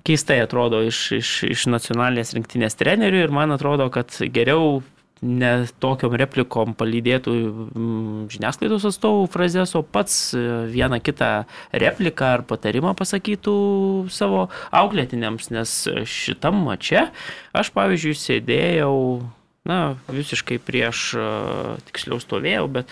keistai 0.05 0.41
atrodo 0.43 0.83
iš, 0.85 0.99
iš, 1.19 1.31
iš 1.49 1.69
nacionalinės 1.71 2.35
rinktinės 2.37 2.77
trenerių 2.79 3.25
ir 3.25 3.33
man 3.33 3.55
atrodo, 3.55 3.89
kad 3.93 4.13
geriau 4.33 4.83
ne 5.25 5.51
tokiom 5.81 6.13
replikom 6.19 6.73
palydėtų 6.77 7.33
mm, 7.33 8.25
žiniasklaidos 8.33 8.85
atstovų 8.89 9.25
frazės, 9.33 9.73
o 9.77 9.81
pats 9.81 10.35
e, 10.35 10.41
vieną 10.73 10.99
kitą 11.03 11.29
repliką 11.73 12.33
ar 12.37 12.43
patarimą 12.47 12.93
pasakytų 12.99 13.55
savo 14.13 14.45
auklėtiniams, 14.75 15.49
nes 15.55 15.77
šitam 16.09 16.61
mače 16.67 17.07
aš, 17.55 17.71
pavyzdžiui, 17.75 18.19
sėdėjau, 18.19 18.93
na, 19.65 19.95
visiškai 20.13 20.59
prieš, 20.61 21.07
e, 21.17 21.29
tiksliau 21.89 22.21
stovėjau, 22.21 22.67
bet 22.77 22.91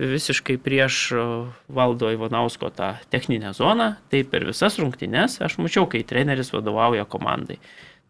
visiškai 0.00 0.56
prieš 0.62 0.98
e, 1.12 1.22
valdo 1.70 2.10
Ivanausko 2.10 2.72
tą 2.74 2.94
techninę 3.12 3.54
zoną, 3.54 3.94
tai 4.10 4.24
per 4.26 4.46
visas 4.48 4.80
rungtynes 4.80 5.38
aš 5.44 5.58
mačiau, 5.62 5.86
kai 5.90 6.02
treneris 6.06 6.52
vadovauja 6.54 7.06
komandai. 7.08 7.60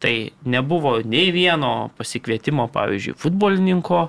Tai 0.01 0.15
nebuvo 0.49 0.97
nei 1.05 1.29
vieno 1.35 1.91
pasikvietimo, 1.99 2.71
pavyzdžiui, 2.73 3.19
futbolininko, 3.21 4.07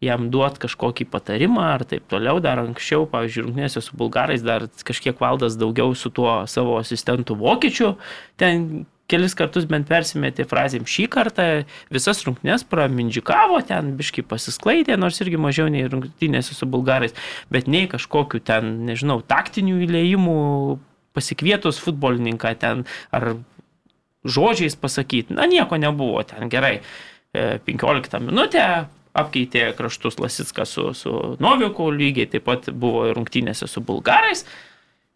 jam 0.00 0.30
duot 0.32 0.56
kažkokį 0.60 1.06
patarimą 1.12 1.66
ar 1.74 1.84
taip 1.88 2.06
toliau. 2.08 2.40
Dar 2.40 2.60
anksčiau, 2.62 3.04
pavyzdžiui, 3.10 3.44
rungtynėse 3.44 3.82
su 3.84 3.96
bulgarais 4.00 4.44
dar 4.44 4.68
kažkiek 4.86 5.20
valdas 5.20 5.58
daugiau 5.60 5.92
su 5.96 6.12
tuo 6.14 6.42
savo 6.48 6.78
asistentu 6.80 7.36
vokiečiu. 7.36 7.96
Ten 8.40 8.86
kelis 9.10 9.36
kartus 9.38 9.66
bent 9.70 9.88
persimetė 9.88 10.46
frazėm 10.48 10.86
šį 10.88 11.06
kartą, 11.12 11.46
visas 11.94 12.22
rungtynės 12.26 12.66
pramindžikavo, 12.68 13.60
ten 13.66 13.94
biškai 13.98 14.24
pasisklaidė, 14.26 14.98
nors 14.98 15.20
irgi 15.22 15.40
mažiau 15.40 15.70
nei 15.72 15.86
rungtynėse 15.90 16.56
su 16.56 16.68
bulgarais, 16.70 17.14
bet 17.52 17.70
nei 17.70 17.86
kažkokiu 17.90 18.42
ten, 18.44 18.86
nežinau, 18.88 19.20
taktinių 19.26 19.78
įlėjimų 19.86 20.38
pasikvietus 21.16 21.80
futbolininką 21.82 22.52
ten 22.60 22.84
ar 23.14 23.36
žodžiais 24.26 24.76
pasakyti. 24.76 25.36
Na, 25.38 25.46
nieko 25.46 25.78
nebuvo 25.80 26.22
ten 26.26 26.50
gerai. 26.52 26.80
E, 27.32 27.58
15 27.64 28.20
minutę 28.26 28.66
apkeitė 29.16 29.70
kraštus 29.76 30.18
Lasitskas 30.20 30.74
su, 30.76 30.90
su 30.96 31.12
Noviku, 31.40 31.88
lygiai 31.94 32.28
taip 32.30 32.46
pat 32.48 32.68
buvo 32.72 33.06
rungtynėse 33.16 33.68
su 33.70 33.80
bulgarais. 33.84 34.44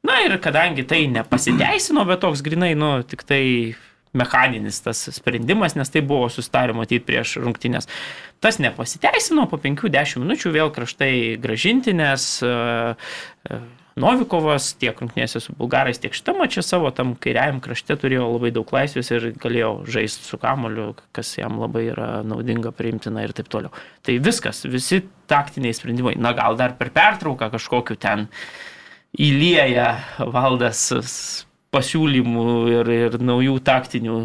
Na 0.06 0.22
ir 0.24 0.36
kadangi 0.40 0.86
tai 0.88 1.04
nepasiteisino, 1.12 2.06
bet 2.08 2.22
toks 2.24 2.42
grinai, 2.44 2.72
nu, 2.78 2.92
tik 3.04 3.24
tai 3.28 3.44
mechaninis 4.16 4.80
tas 4.82 5.02
sprendimas, 5.14 5.76
nes 5.78 5.92
tai 5.92 6.02
buvo 6.02 6.28
sustarę 6.32 6.74
matyti 6.74 7.04
prieš 7.06 7.36
rungtynės. 7.42 7.86
Tas 8.42 8.58
nepasiteisino, 8.62 9.44
po 9.50 9.60
5-10 9.60 10.24
minučių 10.24 10.54
vėl 10.56 10.72
kraštai 10.74 11.12
gražinti, 11.42 11.94
nes 11.94 12.32
uh, 12.46 12.96
uh, 13.50 13.68
Novikovas 14.00 14.70
tiek 14.80 14.96
rungtynėse 15.02 15.42
su 15.42 15.52
bulgarais, 15.58 15.98
tiek 16.00 16.14
šitame 16.14 16.46
čia 16.52 16.62
savo 16.64 16.92
tam 16.94 17.12
kairiajam 17.20 17.58
krašte 17.62 17.96
turėjo 18.00 18.28
labai 18.30 18.52
daug 18.54 18.70
laisvės 18.72 19.10
ir 19.12 19.26
galėjo 19.42 19.72
žaisti 19.90 20.28
su 20.28 20.38
kamoliu, 20.40 20.92
kas 21.16 21.32
jam 21.36 21.58
labai 21.60 21.88
yra 21.90 22.10
naudinga, 22.26 22.72
priimtina 22.76 23.26
ir 23.26 23.34
taip 23.36 23.50
toliau. 23.52 23.74
Tai 24.06 24.16
viskas, 24.22 24.62
visi 24.70 25.02
taktiniai 25.30 25.76
sprendimai. 25.76 26.14
Na 26.22 26.32
gal 26.38 26.56
dar 26.60 26.76
per 26.78 26.92
pertrauką 26.94 27.50
kažkokiu 27.52 27.98
ten 28.00 28.28
įlieja 29.18 29.88
valdas 30.34 30.84
pasiūlymų 31.74 32.44
ir, 32.76 32.90
ir 33.08 33.18
naujų 33.22 33.58
taktinių. 33.66 34.20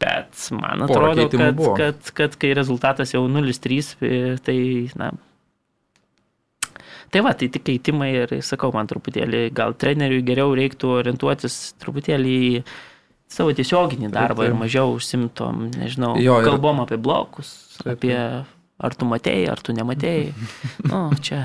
Bet 0.00 0.46
man 0.56 0.84
atrodo, 0.86 1.26
kad, 1.32 1.56
buvo. 1.56 1.74
kad, 1.76 2.10
kad 2.16 2.36
kai 2.40 2.54
rezultatas 2.56 3.12
jau 3.14 3.26
0-3, 3.28 4.38
tai, 4.44 4.58
na, 4.96 5.10
Tai 7.10 7.24
va, 7.26 7.32
tai 7.34 7.48
tik 7.50 7.64
keitimai 7.66 8.12
ir 8.14 8.32
sakau, 8.46 8.68
man 8.70 8.86
truputėlį, 8.86 9.48
gal 9.56 9.72
treneriui 9.74 10.22
geriau 10.22 10.52
reiktų 10.54 10.92
orientuotis 11.00 11.56
truputėlį 11.82 12.34
į 12.46 12.60
savo 13.30 13.50
tiesioginį 13.58 14.12
darbą 14.14 14.44
Taip, 14.44 14.46
ir 14.46 14.54
taip. 14.54 14.60
mažiau 14.60 14.92
užsimtom, 14.94 15.64
nežinau, 15.74 16.12
Jo, 16.22 16.36
ir- 16.38 16.46
kalbom 16.46 16.84
apie 16.84 17.00
blokus, 17.02 17.50
Taip, 17.80 17.96
apie 17.96 18.14
ar 18.14 18.94
tu 18.94 19.08
matėjai, 19.10 19.48
ar 19.50 19.58
tu 19.66 19.74
nematėjai. 19.74 20.30
Nu, 20.90 21.00
čia. 21.18 21.40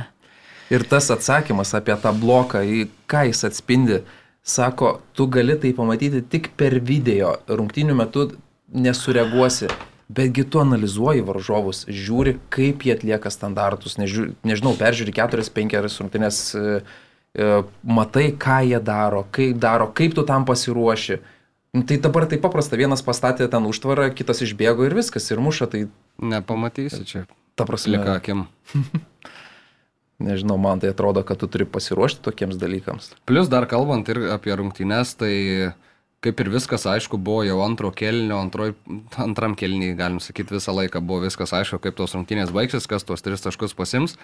Ir 0.74 0.86
tas 0.90 1.12
atsakymas 1.14 1.76
apie 1.78 1.94
tą 2.02 2.14
bloką, 2.18 2.64
į 2.66 2.88
ką 3.12 3.28
jis 3.30 3.44
atspindi, 3.46 4.00
sako, 4.46 5.00
tu 5.14 5.28
gali 5.30 5.58
tai 5.62 5.74
pamatyti 5.78 6.24
tik 6.26 6.52
per 6.58 6.80
video, 6.82 7.36
rungtynių 7.50 7.98
metu 7.98 8.32
nesureaguosi, 8.74 9.70
betgi 10.10 10.46
tu 10.50 10.62
analizuoji 10.62 11.24
varžovus, 11.26 11.84
žiūri, 11.90 12.36
kaip 12.54 12.86
jie 12.86 12.94
atlieka 12.96 13.30
standartus, 13.34 13.98
nežiūri, 14.02 14.36
nežinau, 14.46 14.76
peržiūri 14.78 15.14
4-5 15.18 16.02
rungtynės, 16.02 16.42
e, 16.58 16.82
e, 17.38 17.48
matai, 17.86 18.28
ką 18.34 18.60
jie 18.70 18.82
daro, 18.86 19.24
kaip 19.34 19.58
daro, 19.62 19.90
kaip 19.98 20.18
tu 20.18 20.26
tam 20.26 20.46
pasiruoši. 20.50 21.22
Nu, 21.76 21.84
Tai 21.84 21.98
dabar 22.00 22.26
tai 22.32 22.38
paprasta, 22.40 22.78
vienas 22.80 23.02
pastatė 23.04 23.50
ten 23.52 23.66
užtvarą, 23.68 24.08
kitas 24.16 24.40
išbėgo 24.46 24.86
ir 24.88 24.94
viskas, 24.96 25.26
ir 25.34 25.42
muša, 25.44 25.68
tai 25.74 25.88
Nepamatysi 26.22 27.04
čia. 27.04 27.26
ta 27.58 27.66
prasme, 27.68 27.98
Plika 27.98 28.14
akim. 28.22 28.46
nežinau, 30.24 30.58
man 30.62 30.82
tai 30.84 30.94
atrodo, 30.94 31.24
kad 31.28 31.42
tu 31.42 31.50
turi 31.52 31.68
pasiruošti 31.68 32.24
tokiems 32.26 32.60
dalykams. 32.62 33.12
Plus 33.28 33.50
dar 33.52 33.68
kalbant 33.72 34.08
ir 34.12 34.22
apie 34.36 34.56
rungtynes, 34.56 35.16
tai 35.20 35.34
kaip 36.26 36.42
ir 36.42 36.50
viskas 36.54 36.88
aišku 36.90 37.20
buvo 37.22 37.44
jau 37.46 37.60
antro 37.66 37.92
kelnio, 37.94 38.40
antroj, 38.42 38.74
antram 39.22 39.54
kelnį, 39.58 39.94
galim 40.00 40.22
sakyti, 40.24 40.58
visą 40.58 40.74
laiką 40.74 41.04
buvo 41.06 41.26
viskas 41.28 41.54
aišku, 41.54 41.82
kaip 41.84 41.98
tos 42.00 42.16
rungtynės 42.18 42.54
baigsis, 42.56 42.88
kas 42.90 43.06
tuos 43.06 43.26
tris 43.26 43.46
taškus 43.46 43.78
pasims. 43.78 44.18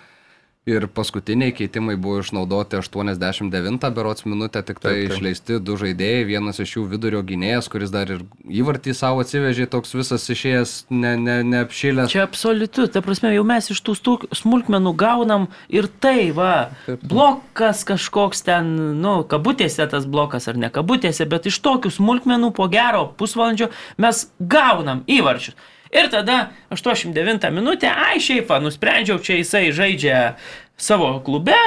Ir 0.70 0.84
paskutiniai 0.94 1.56
keitimai 1.58 1.96
buvo 1.98 2.20
išnaudoti 2.22 2.78
89 2.78 3.88
berots 3.96 4.28
minutę, 4.28 4.62
tik 4.62 4.78
tai 4.78 4.92
Taip, 4.92 5.08
taip. 5.08 5.16
išleisti 5.16 5.56
du 5.58 5.74
žaidėjai, 5.82 6.28
vienas 6.30 6.62
iš 6.62 6.76
jų 6.76 6.84
vidurio 6.92 7.24
gynėjas, 7.26 7.66
kuris 7.74 7.90
dar 7.90 8.12
ir 8.14 8.22
įvartį 8.46 8.94
savo 8.94 9.24
atsivežė, 9.26 9.66
toks 9.74 9.96
visas 9.98 10.28
išėjęs, 10.30 10.76
ne, 10.94 11.16
ne, 11.18 11.40
neapšilęs. 11.50 12.14
Čia 12.14 12.28
absoliutu, 12.28 12.86
ta 12.94 13.02
prasme, 13.02 13.34
jau 13.34 13.42
mes 13.42 13.72
iš 13.74 13.82
tų 13.82 13.98
smulkmenų 14.38 14.94
gaunam 15.02 15.50
ir 15.74 15.90
tai, 15.98 16.30
va, 16.30 16.70
Taip, 16.86 17.02
taip. 17.02 17.10
blokas 17.10 17.82
kažkoks 17.90 18.46
ten, 18.46 18.72
nu, 19.02 19.18
kabutėse 19.26 19.90
tas 19.90 20.06
blokas 20.06 20.46
ar 20.46 20.62
ne 20.62 20.70
kabutėse, 20.70 21.26
bet 21.26 21.50
iš 21.50 21.58
tokių 21.66 21.90
smulkmenų 21.98 22.54
po 22.54 22.70
gero 22.70 23.08
pusvalandžio 23.18 23.74
mes 23.98 24.28
gaunam 24.38 25.02
įvarčius. 25.10 25.58
Ir 25.92 26.08
tada 26.12 26.52
89 26.72 27.50
minutė, 27.52 27.90
ai 27.92 28.20
šiaip, 28.24 28.52
nusprendžiau, 28.64 29.20
čia 29.20 29.42
jisai 29.42 29.72
žaidžia 29.76 30.36
savo 30.80 31.18
klube. 31.26 31.58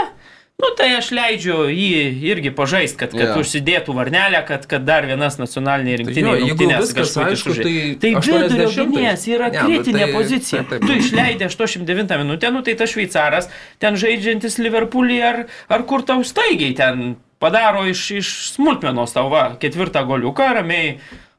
Nu 0.55 0.69
tai 0.79 0.93
aš 0.95 1.09
leidžiu 1.11 1.65
jį 1.67 2.29
irgi 2.31 2.53
pažaisti, 2.55 2.95
kad, 3.01 3.11
kad 3.11 3.25
yeah. 3.27 3.39
užsidėtų 3.41 3.91
varnelę, 3.97 4.39
kad, 4.47 4.69
kad 4.71 4.85
dar 4.87 5.03
vienas 5.09 5.35
nacionaliniai 5.41 5.97
Tai 5.97 6.05
rinktiniai 6.05 6.37
jeigu 6.39 6.47
rungtynės 6.53 6.93
kažkokį 6.95 7.35
aišku, 7.35 7.55
tai 7.59 7.73
tai 7.99 8.13
vidurio 8.23 8.69
80-ais. 8.69 8.77
gynėjas 8.79 9.25
yra 9.35 9.49
Ne, 9.51 9.57
bet 9.57 9.67
kritinė 9.67 10.05
tai- 10.05 10.13
pozicija. 10.15 10.61
taip, 10.63 10.71
taip. 10.71 10.87
Tu 10.87 10.99
išleidai 11.03 11.49
89 11.51 12.19
minutę, 12.23 12.53
nu 12.55 12.63
tai 12.63 12.77
tas 12.79 12.95
šveicaras, 12.95 13.51
ten 13.83 13.99
žaidžiantis 13.99 14.61
Liverpoolį 14.63 15.19
ar, 15.27 15.43
ar 15.75 15.85
kur 15.91 16.07
tau 16.07 16.23
staigiai 16.23 16.71
ten 16.79 17.17
padaro 17.43 17.83
iš, 17.91 18.05
iš 18.23 18.33
smulkmenos 18.55 19.13
tau 19.13 19.27
va, 19.35 19.49
ketvirtą 19.61 20.07
goliuką, 20.07 20.53
ramiai 20.63 20.95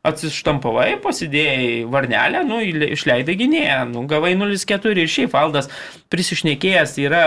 atsištampavai, 0.05 0.95
pasidėjai 1.03 1.85
varnelę, 1.91 2.43
nu, 2.47 2.59
išleidai 2.95 3.35
gynėją, 3.39 3.79
nu, 3.91 4.05
gavai 4.09 4.33
0-4 4.37 5.01
ir 5.01 5.11
šiaip 5.11 5.33
valdas 5.33 5.69
prisišnekėjęs 6.13 6.95
yra 7.03 7.25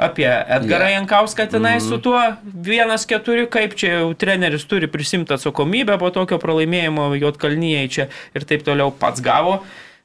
apie 0.00 0.28
Edgarą 0.28 0.90
Jo. 0.90 0.96
Jankauską 1.00 1.46
tenai 1.50 1.76
su 1.84 2.00
tuo 2.02 2.20
1-4, 2.66 3.46
kaip 3.52 3.76
čia 3.78 3.92
jau 3.98 4.10
treneris 4.18 4.66
turi 4.70 4.90
prisimti 4.90 5.34
atsakomybę 5.36 5.98
po 6.00 6.12
tokio 6.14 6.40
pralaimėjimo 6.42 7.10
Jotkalnyje 7.20 7.86
čia 7.90 8.10
ir 8.34 8.46
taip 8.48 8.66
toliau 8.66 8.94
pats 8.94 9.22
gavo. 9.24 9.60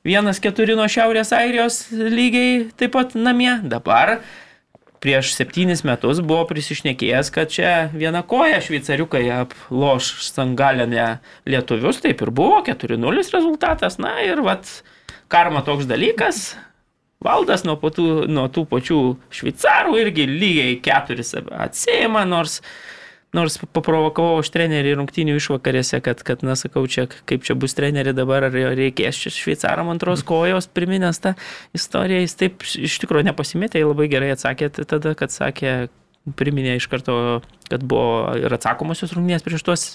1-4 0.05 0.77
nuo 0.77 0.85
Šiaurės 0.91 1.31
Airijos 1.33 1.85
lygiai 1.91 2.65
taip 2.77 2.93
pat 2.93 3.15
namie. 3.17 3.55
Dabar 3.65 4.19
prieš 5.05 5.35
septynis 5.37 5.83
metus 5.85 6.17
buvo 6.25 6.47
prisišnekėjęs, 6.49 7.29
kad 7.33 7.51
čia 7.53 7.71
viena 7.93 8.23
koja 8.25 8.57
šveicariukai 8.65 9.27
aploš 9.35 10.07
sangalinę 10.31 11.19
lietuvius, 11.45 12.01
taip 12.01 12.23
ir 12.25 12.31
buvo, 12.33 12.63
4-0 12.65 13.25
rezultatas, 13.35 13.99
na 14.01 14.15
ir 14.25 14.41
vat 14.45 14.65
karma 15.29 15.61
toks 15.65 15.85
dalykas. 15.85 16.55
Valdas 17.25 17.63
nuo, 17.65 17.77
patų, 17.81 18.25
nuo 18.33 18.47
tų 18.53 18.65
pačių 18.69 18.99
šveicarų 19.33 19.93
irgi 20.01 20.25
lygiai 20.29 20.79
keturis 20.83 21.35
atsėjama, 21.37 22.25
nors, 22.29 22.59
nors 23.35 23.57
paprovokavau 23.75 24.39
aš 24.41 24.51
trenerį 24.53 24.95
rungtinių 24.99 25.35
išvakarėse, 25.39 25.99
kad, 26.05 26.23
kad, 26.25 26.45
na, 26.45 26.55
sakau, 26.59 26.85
čia 26.91 27.07
kaip 27.29 27.45
čia 27.47 27.57
bus 27.59 27.75
treneri 27.77 28.15
dabar, 28.15 28.47
ar 28.47 28.55
reikės 28.55 29.19
čia 29.21 29.33
šveicaram 29.35 29.91
antros 29.93 30.23
kojos, 30.27 30.69
priminęs 30.71 31.21
tą 31.23 31.35
istoriją, 31.77 32.23
jis 32.23 32.39
taip 32.39 32.65
iš 32.65 32.97
tikrųjų 33.03 33.29
nepasimetė, 33.29 33.83
labai 33.85 34.09
gerai 34.11 34.33
atsakė 34.35 34.71
tada, 34.81 35.13
kad 35.19 35.35
sakė, 35.35 35.75
priminė 36.33 36.79
iš 36.79 36.87
karto, 36.89 37.15
kad 37.69 37.85
buvo 37.85 38.33
ir 38.39 38.53
atsakomosios 38.55 39.13
rungtynės 39.13 39.45
prieš 39.45 39.65
tuos 39.67 39.85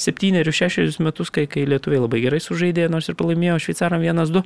septynerius, 0.00 0.58
šešerius 0.58 0.98
metus, 1.04 1.30
kai, 1.34 1.46
kai 1.50 1.68
lietuviai 1.68 2.02
labai 2.02 2.24
gerai 2.24 2.42
sužaidė, 2.42 2.88
nors 2.90 3.10
ir 3.10 3.18
pralaimėjo 3.18 3.60
šveicaram 3.68 4.02
1-2. 4.02 4.42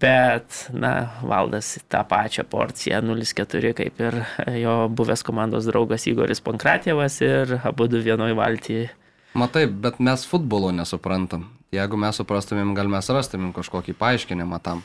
Bet, 0.00 0.70
na, 0.72 1.10
valdas 1.20 1.74
tą 1.92 2.00
pačią 2.08 2.46
porciją 2.48 3.02
0-4, 3.04 3.72
kaip 3.76 4.00
ir 4.00 4.16
jo 4.62 4.74
buvęs 4.96 5.24
komandos 5.26 5.68
draugas 5.68 6.06
Igoris 6.08 6.40
Pankratėvas 6.40 7.18
ir 7.24 7.58
abu 7.68 7.88
du 7.90 8.00
vienoj 8.00 8.32
valtyje. 8.38 8.88
Matai, 9.36 9.66
bet 9.68 10.00
mes 10.00 10.24
futbolo 10.26 10.72
nesuprantam. 10.72 11.50
Jeigu 11.70 12.00
mes 12.00 12.16
suprastumėm, 12.18 12.72
gal 12.74 12.88
mes 12.90 13.12
rastumėm 13.12 13.52
kažkokį 13.54 13.94
paaiškinimą 14.00 14.58
tam. 14.64 14.80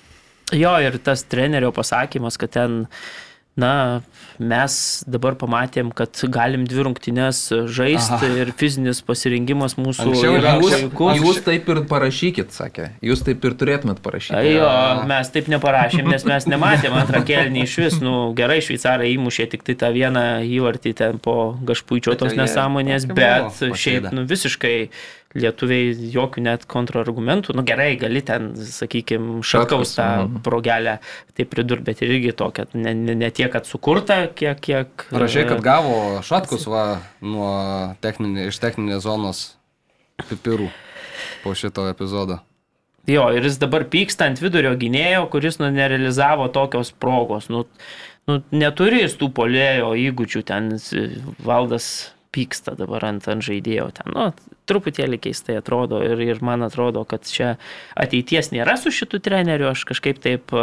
Jo, 0.53 0.75
ir 0.83 0.99
tas 1.01 1.23
trenerio 1.25 1.71
pasakymas, 1.73 2.37
kad 2.37 2.51
ten, 2.53 2.75
na, 3.55 4.01
mes 4.35 5.03
dabar 5.07 5.35
pamatėm, 5.39 5.93
kad 5.95 6.11
galim 6.27 6.65
dvi 6.67 6.83
rungtynės 6.89 7.39
žaisti 7.71 8.17
Aha. 8.17 8.29
ir 8.43 8.51
fizinis 8.59 8.99
pasirengimas 9.07 9.77
mūsų 9.79 10.09
Anksčiau 10.09 10.33
yra 10.39 10.55
jūs- 10.59 10.75
Jūs, 10.75 10.81
puikus. 10.91 11.21
jūs 11.21 11.39
taip 11.45 11.69
ir 11.71 11.79
parašykit, 11.87 12.51
sakė. 12.51 12.89
Jūs 13.01 13.23
taip 13.23 13.45
ir 13.47 13.55
turėtumėt 13.61 14.01
parašyti. 14.03 14.55
Jo, 14.57 14.67
mes 15.07 15.29
taip 15.31 15.47
neparašėm, 15.47 16.09
nes 16.11 16.25
mes 16.27 16.45
nematėm 16.51 16.93
antrą 16.99 17.23
kelnį 17.25 17.63
iš 17.63 17.77
vis. 17.85 17.99
Nu, 18.03 18.33
gerai, 18.35 18.59
šveicarai 18.59 19.13
įmušė 19.15 19.49
tik 19.55 19.63
tai 19.63 19.75
tą 19.79 19.93
vieną 19.95 20.25
įvartį 20.43 20.93
ten 20.95 21.17
po 21.19 21.55
gašpuičio 21.63 22.11
Bet 22.11 22.19
tos 22.19 22.33
jie 22.35 22.41
nesąmonės, 22.43 23.07
bet 23.07 23.55
šiaip, 23.79 24.11
nu, 24.11 24.25
visiškai 24.27 24.89
lietuviai 25.35 25.91
jokių 26.13 26.43
net 26.45 26.65
kontrargumentų. 26.71 27.55
Nu, 27.57 27.65
gerai, 27.67 27.91
gali 27.99 28.21
ten, 28.25 28.53
sakykime, 28.55 29.41
Šatkaus, 29.45 29.95
tą 29.97 30.07
progelę 30.45 30.97
tai 31.35 31.47
pridur, 31.49 31.83
bet 31.85 32.01
ir 32.03 32.15
irgi 32.15 32.33
tokia, 32.37 32.67
ne, 32.73 32.95
ne, 32.95 33.17
ne 33.19 33.29
tiek, 33.35 33.51
kad 33.53 33.67
sukurta, 33.67 34.25
kiek, 34.31 34.61
kiek... 34.63 35.07
Rašai, 35.11 35.43
e, 35.43 35.49
kad 35.51 35.63
gavo 35.65 35.99
šatkus 36.25 36.67
va 36.71 36.85
nuo 37.23 37.51
techninė, 38.03 38.49
iš 38.51 38.59
techninės 38.63 39.03
zonos 39.05 39.45
pipirų 40.29 40.71
po 41.43 41.55
šito 41.57 41.89
epizodo. 41.91 42.39
Jo, 43.09 43.27
ir 43.35 43.45
jis 43.45 43.59
dabar 43.61 43.85
pyksta 43.91 44.25
ant 44.31 44.39
vidurio 44.41 44.71
gynėjo, 44.79 45.27
kuris 45.33 45.59
nu, 45.61 45.69
nerealizavo 45.73 46.47
tokios 46.53 46.89
progos. 46.89 47.51
Nu, 47.53 47.65
nu, 48.25 48.39
neturi 48.55 49.03
jis 49.03 49.13
tų 49.19 49.29
polėjo 49.35 49.91
įgūdžių, 50.07 50.41
ten 50.47 50.71
valdas 51.45 52.14
pyksta 52.35 52.75
dabar 52.77 53.07
ant, 53.07 53.25
ant 53.31 53.45
žaidėjo. 53.45 53.87
Ten, 53.99 54.11
nu, 54.15 54.29
truputėlį 54.69 55.21
keistai 55.27 55.57
atrodo 55.61 56.01
ir, 56.05 56.21
ir 56.25 56.43
man 56.45 56.65
atrodo, 56.67 57.05
kad 57.07 57.25
čia 57.29 57.55
ateities 57.95 58.51
nėra 58.55 58.77
su 58.81 58.93
šitu 58.93 59.21
treneriu, 59.23 59.71
aš 59.71 59.85
kažkaip 59.93 60.21
taip 60.23 60.55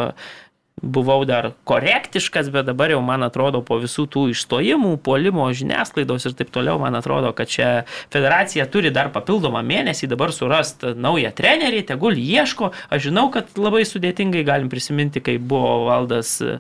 buvau 0.83 1.25
dar 1.25 1.53
korektiškas, 1.65 2.51
bet 2.51 2.67
dabar 2.67 2.91
jau 2.91 3.01
man 3.05 3.23
atrodo 3.23 3.63
po 3.63 3.79
visų 3.83 4.09
tų 4.11 4.25
išstojimų, 4.33 4.97
puolimo 5.07 5.47
žiniasklaidos 5.55 6.27
ir 6.27 6.35
taip 6.39 6.51
toliau, 6.55 6.79
man 6.83 6.99
atrodo, 6.99 7.31
kad 7.37 7.51
čia 7.51 7.69
federacija 8.13 8.67
turi 8.71 8.91
dar 8.95 9.13
papildomą 9.15 9.63
mėnesį 9.67 10.11
dabar 10.11 10.35
surasti 10.35 10.95
naują 10.99 11.31
trenerį, 11.39 11.85
tegul 11.93 12.19
ieško. 12.19 12.73
Aš 12.91 13.09
žinau, 13.09 13.29
kad 13.35 13.55
labai 13.59 13.85
sudėtingai 13.89 14.43
galim 14.47 14.73
prisiminti, 14.73 15.23
kai 15.23 15.39
buvo 15.39 15.85
valdas 15.87 16.35
e, 16.43 16.59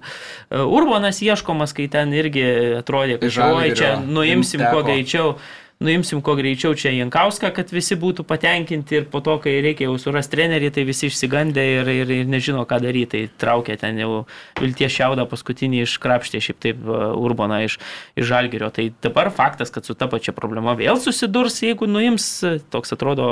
Urbanas 0.62 1.18
ieškomas, 1.24 1.74
kai 1.76 1.88
ten 1.90 2.14
irgi 2.14 2.46
atrodė, 2.78 3.18
kad 3.22 3.34
čia 3.78 3.96
nuimsim 4.06 4.62
kuo 4.70 4.84
greičiau 4.86 5.34
nuimsim 5.84 6.22
kuo 6.24 6.34
greičiau 6.38 6.76
čia 6.78 6.92
Jankauską, 6.94 7.50
kad 7.56 7.72
visi 7.74 7.96
būtų 7.98 8.24
patenkinti 8.28 9.00
ir 9.00 9.08
po 9.12 9.20
to, 9.24 9.36
kai 9.42 9.56
reikia 9.64 9.88
jau 9.88 9.98
surasti 10.00 10.36
trenerį, 10.36 10.70
tai 10.76 10.86
visi 10.88 11.10
išsigandė 11.10 11.66
ir, 11.80 11.92
ir, 11.92 12.14
ir 12.22 12.30
nežino, 12.30 12.64
ką 12.68 12.78
daryti. 12.84 13.10
Tai 13.12 13.42
traukė 13.42 13.76
ten 13.80 13.98
jau 14.00 14.22
vilties 14.60 14.94
šiaudą 14.94 15.26
paskutinį 15.30 15.82
iškrapštė 15.84 16.42
šiaip 16.46 16.62
taip 16.62 16.86
Urbaną 16.86 17.62
iš, 17.66 17.78
iš 18.16 18.30
Žalgerio. 18.30 18.70
Tai 18.74 18.88
dabar 19.04 19.32
faktas, 19.34 19.74
kad 19.74 19.88
su 19.88 19.98
ta 19.98 20.08
pačia 20.12 20.34
problema 20.36 20.76
vėl 20.78 21.00
susidurs, 21.02 21.60
jeigu 21.66 21.90
nuims, 21.90 22.30
toks 22.72 22.94
atrodo 22.96 23.28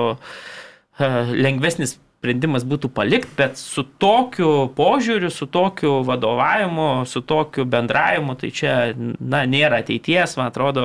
lengvesnis 1.00 1.96
sprendimas 2.20 2.66
būtų 2.68 2.90
palikti, 2.92 3.33
bet 3.38 3.56
su 3.56 3.80
tokiu 3.80 4.68
požiūriu, 4.76 5.30
su 5.33 5.46
tokiu 5.48 6.02
vadovavimu, 6.04 7.06
su 7.09 7.22
tokiu 7.24 7.64
bendravimu, 7.64 8.35
tai 8.37 8.50
čia, 8.52 8.74
na, 9.16 9.46
nėra 9.48 9.78
ateities, 9.80 10.37
man 10.37 10.50
atrodo, 10.50 10.83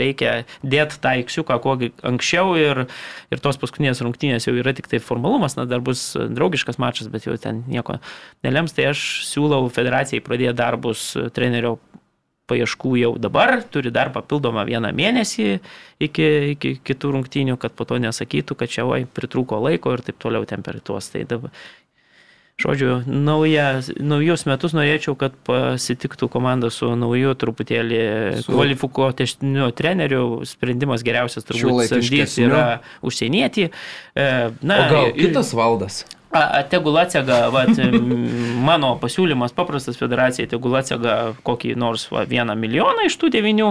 reikia 0.00 0.46
dėti 0.64 0.96
tą 1.04 1.12
iksiuką 1.20 1.58
kuo 1.60 1.76
anksčiau 2.08 2.56
ir, 2.56 2.86
ir 3.28 3.44
tos 3.44 3.60
paskutinės 3.60 4.00
rungtynės 4.00 4.48
jau 4.48 4.56
yra 4.56 4.72
tik 4.72 4.88
tai 4.88 5.02
formalumas, 5.04 5.58
na, 5.60 5.66
dar 5.68 5.84
bus 5.84 6.14
draugiškas 6.16 6.80
mačas, 6.80 7.12
bet 7.12 7.28
jau 7.28 7.36
ten 7.36 7.66
nieko 7.68 7.98
nelems, 8.46 8.72
tai 8.72 8.88
aš 8.94 9.04
siūlau 9.28 9.68
federacijai 9.68 10.24
pradėti 10.24 10.56
darbus 10.56 11.10
trenerio 11.36 11.76
paieškų 12.48 12.94
jau 13.02 13.12
dabar, 13.20 13.58
turi 13.72 13.92
dar 13.94 14.12
papildomą 14.14 14.64
vieną 14.68 14.92
mėnesį 14.96 15.48
iki, 16.02 16.28
iki 16.54 16.76
kitų 16.84 17.12
rungtynių, 17.16 17.58
kad 17.60 17.74
po 17.76 17.86
to 17.88 18.00
nesakytų, 18.02 18.56
kad 18.58 18.72
čia 18.72 18.86
oi 18.88 19.04
pritrūko 19.04 19.60
laiko 19.66 19.92
ir 19.94 20.04
taip 20.06 20.18
toliau 20.22 20.48
temperatuos. 20.48 21.10
Tai 21.12 21.24
dabar, 21.28 21.54
žodžiu, 22.58 22.98
nauja, 23.06 23.68
naujus 24.00 24.44
metus 24.48 24.74
norėčiau, 24.76 25.14
kad 25.18 25.36
pasitiktų 25.46 26.30
komanda 26.32 26.72
su 26.74 26.90
nauju 26.98 27.36
truputėlį 27.38 28.02
su... 28.42 28.52
kvalifikuotesniu 28.52 29.70
treneriu. 29.78 30.26
Sprendimas 30.48 31.06
geriausias 31.06 31.46
turbūt 31.48 31.92
samdys 31.92 32.38
yra 32.42 32.66
užsienietį. 33.06 33.68
E, 33.68 34.30
na, 34.62 34.78
o 34.84 34.94
gal 34.94 35.12
kitas 35.18 35.54
valdas? 35.56 36.04
Tegul 36.68 36.98
atsega, 37.00 37.46
vat, 37.52 37.78
mano 38.68 38.90
pasiūlymas 39.00 39.54
paprastas 39.56 39.96
federacijai, 39.96 40.48
tegul 40.50 40.76
atsega 40.76 41.14
kokį 41.46 41.72
nors 41.80 42.04
va, 42.12 42.26
vieną 42.28 42.52
milijoną 42.58 43.06
iš 43.08 43.16
tų 43.16 43.30
devinių, 43.32 43.70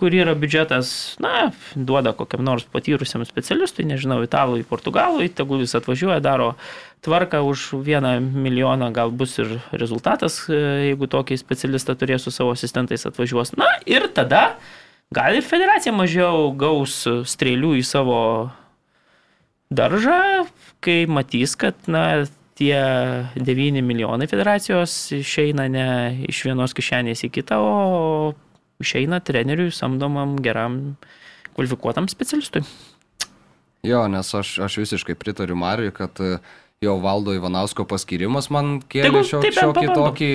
kur 0.00 0.14
yra 0.16 0.32
biudžetas, 0.34 0.88
na, 1.22 1.50
duoda 1.76 2.14
kokiam 2.16 2.42
nors 2.46 2.64
patyrusiam 2.66 3.22
specialistui, 3.28 3.84
nežinau, 3.86 4.22
italui, 4.24 4.64
portugalui, 4.66 5.28
tegul 5.28 5.60
jis 5.62 5.76
atvažiuoja, 5.78 6.18
daro 6.24 6.54
tvarką 7.04 7.44
už 7.44 7.68
vieną 7.84 8.16
milijoną, 8.24 8.88
gal 8.96 9.12
bus 9.12 9.36
ir 9.38 9.58
rezultatas, 9.76 10.40
jeigu 10.48 11.06
tokį 11.12 11.38
specialistą 11.38 11.94
turės 12.00 12.24
su 12.24 12.32
savo 12.34 12.56
asistentais 12.56 13.04
atvažiuos. 13.06 13.52
Na 13.60 13.68
ir 13.86 14.08
tada 14.16 14.56
gal 15.14 15.36
ir 15.36 15.44
federacija 15.46 15.92
mažiau 15.94 16.48
gaus 16.56 17.02
strėlių 17.04 17.76
į 17.78 17.84
savo 17.86 18.20
daržą, 19.70 20.48
kai 20.84 21.04
matys, 21.10 21.56
kad 21.58 21.88
na, 21.90 22.24
tie 22.54 22.78
9 23.34 23.82
milijonai 23.82 24.28
federacijos 24.30 24.94
išeina 25.12 25.66
ne 25.68 25.86
iš 26.28 26.44
vienos 26.46 26.74
kišenės 26.76 27.26
į 27.26 27.30
kitą, 27.34 27.58
o 27.58 28.34
išeina 28.82 29.20
treneriui 29.24 29.72
samdomam 29.74 30.36
geram 30.42 30.96
kvalifikuotam 31.54 32.08
specialistui. 32.10 32.62
Jo, 33.84 34.06
nes 34.08 34.30
aš, 34.34 34.58
aš 34.64 34.78
visiškai 34.80 35.16
pritariu 35.18 35.56
Mariui, 35.60 35.92
kad 35.92 36.20
e, 36.22 36.38
jo 36.80 36.96
valdo 37.02 37.34
Ivanausko 37.36 37.84
paskirimas 37.88 38.48
man 38.54 38.78
kėlė 38.88 39.24
šiokį, 39.28 39.50
šiokį 39.58 39.88
tokį, 39.98 40.30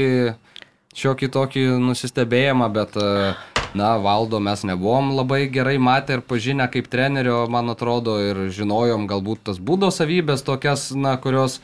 šiokį 1.01 1.29
tokį 1.33 1.63
nusistebėjimą, 1.81 2.69
bet 2.75 2.99
uh, 3.01 3.48
na, 3.73 3.95
valdo 4.01 4.39
mes 4.39 4.63
nebuvom 4.65 5.11
labai 5.17 5.43
gerai 5.51 5.77
matę 5.81 6.17
ir 6.17 6.23
pažinę 6.25 6.69
kaip 6.71 6.89
trenerio, 6.91 7.43
man 7.51 7.69
atrodo, 7.73 8.17
ir 8.23 8.47
žinojom 8.55 9.07
galbūt 9.09 9.45
tas 9.49 9.59
būdo 9.61 9.91
savybės 9.93 10.45
tokias, 10.47 10.89
na, 10.95 11.15
kurios 11.21 11.59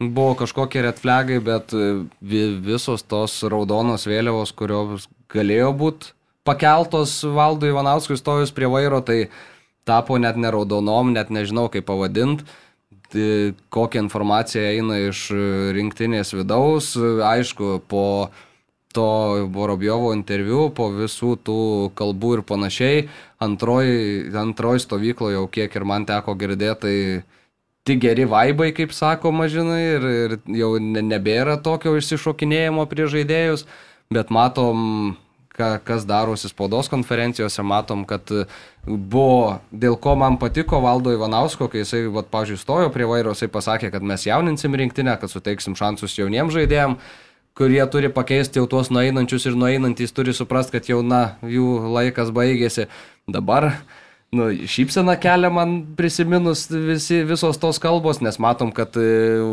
buvo 0.00 0.34
kažkokie 0.42 0.84
red 0.86 1.00
flagai, 1.00 1.40
bet 1.44 1.74
e, 1.76 1.92
visos 2.20 3.04
tos 3.04 3.40
raudonos 3.42 4.08
vėliavos, 4.08 4.54
kurios 4.56 5.08
galėjo 5.32 5.74
būti 5.76 6.14
pakeltos 6.48 7.20
valdo 7.24 7.68
Ivanauskui 7.68 8.16
stojus 8.16 8.52
prie 8.56 8.68
vairo, 8.70 9.02
tai 9.04 9.28
tapo 9.88 10.16
net 10.20 10.40
neraudonom, 10.40 11.12
net 11.12 11.30
nežinau 11.32 11.68
kaip 11.72 11.88
pavadinti 11.88 12.48
kokia 13.70 14.02
informacija 14.04 14.70
eina 14.70 14.98
iš 15.08 15.28
rinktinės 15.74 16.34
vidaus. 16.34 16.92
Aišku, 16.96 17.80
po 17.90 18.30
to 18.92 19.46
Vorobjovo 19.54 20.12
interviu, 20.16 20.68
po 20.74 20.88
visų 20.94 21.36
tų 21.46 21.60
kalbų 21.98 22.38
ir 22.38 22.42
panašiai, 22.46 23.04
antroji 23.42 24.32
antroj 24.34 24.82
stovykloje 24.82 25.38
jau 25.38 25.46
kiek 25.52 25.76
ir 25.76 25.86
man 25.86 26.06
teko 26.08 26.34
girdėti, 26.38 26.80
tai 26.82 26.96
tik 27.86 28.02
geri 28.02 28.26
vaibai, 28.28 28.72
kaip 28.76 28.92
sakoma, 28.94 29.48
žinai, 29.50 29.80
ir, 29.94 30.08
ir 30.24 30.36
jau 30.58 30.74
nebėra 30.80 31.60
tokio 31.62 31.94
išsišokinėjimo 32.00 32.86
prie 32.90 33.06
žaidėjus, 33.10 33.64
bet 34.12 34.34
matom, 34.34 35.14
ka, 35.54 35.76
kas 35.86 36.04
darosi 36.08 36.50
spaudos 36.50 36.90
konferencijose, 36.90 37.62
matom, 37.62 38.04
kad 38.08 38.26
buvo, 38.84 39.60
dėl 39.70 39.96
ko 40.02 40.16
man 40.18 40.38
patiko 40.42 40.82
Valdo 40.82 41.14
Ivanausko, 41.14 41.70
kai 41.70 41.84
jisai, 41.84 42.04
va, 42.12 42.26
pažiūrėjau, 42.26 42.66
stojo 42.66 42.92
prie 42.94 43.08
vairo, 43.08 43.38
jisai 43.38 43.50
pasakė, 43.54 43.94
kad 43.94 44.02
mes 44.06 44.26
jauninsim 44.26 44.76
rinktinę, 44.82 45.14
kad 45.20 45.32
suteiksim 45.32 45.78
šansus 45.78 46.18
jauniems 46.18 46.58
žaidėjams 46.58 47.18
kurie 47.58 47.82
turi 47.90 48.10
pakeisti 48.12 48.60
jau 48.60 48.66
tuos 48.70 48.90
nueinančius 48.92 49.48
ir 49.50 49.58
nueinantys 49.58 50.14
turi 50.16 50.34
suprasti, 50.36 50.76
kad 50.76 50.90
jau, 50.90 51.00
na, 51.06 51.36
jų 51.42 51.66
laikas 51.96 52.32
baigėsi. 52.34 52.86
Dabar, 53.30 53.70
nu, 54.34 54.48
šypsena 54.70 55.16
kelia 55.20 55.50
man 55.54 55.80
prisiminus 55.98 56.66
visi, 56.70 57.20
visos 57.28 57.60
tos 57.62 57.82
kalbos, 57.82 58.22
nes 58.24 58.40
matom, 58.42 58.72
kad 58.74 58.96
e, 58.98 59.10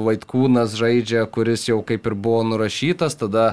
Vaitkūnas 0.08 0.78
žaidžia, 0.80 1.28
kuris 1.34 1.68
jau 1.70 1.82
kaip 1.86 2.08
ir 2.08 2.16
buvo 2.16 2.46
nurašytas, 2.48 3.20
tada 3.20 3.52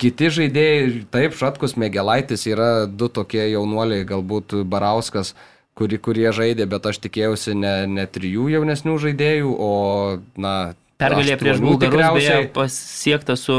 kiti 0.00 0.30
žaidėjai, 0.30 1.04
taip, 1.10 1.34
Šatkus 1.36 1.74
Megelaitis 1.80 2.46
yra 2.46 2.86
du 2.86 3.10
tokie 3.10 3.48
jaunuoliai, 3.50 4.06
galbūt 4.06 4.60
Barauskas 4.70 5.34
kuri, 5.76 5.98
kurie 6.00 6.28
žaidė, 6.32 6.66
bet 6.70 6.88
aš 6.88 7.00
tikėjausi 7.04 7.54
ne, 7.58 7.74
ne 7.90 8.06
trijų 8.08 8.48
jaunesnių 8.54 8.96
žaidėjų, 9.02 9.52
o, 9.52 9.72
na, 10.40 10.54
Pergalė 10.96 11.34
prieš 11.36 11.60
Bulgarus 11.60 12.06
beje 12.16 12.36
pasiekta 12.56 13.36
su 13.36 13.54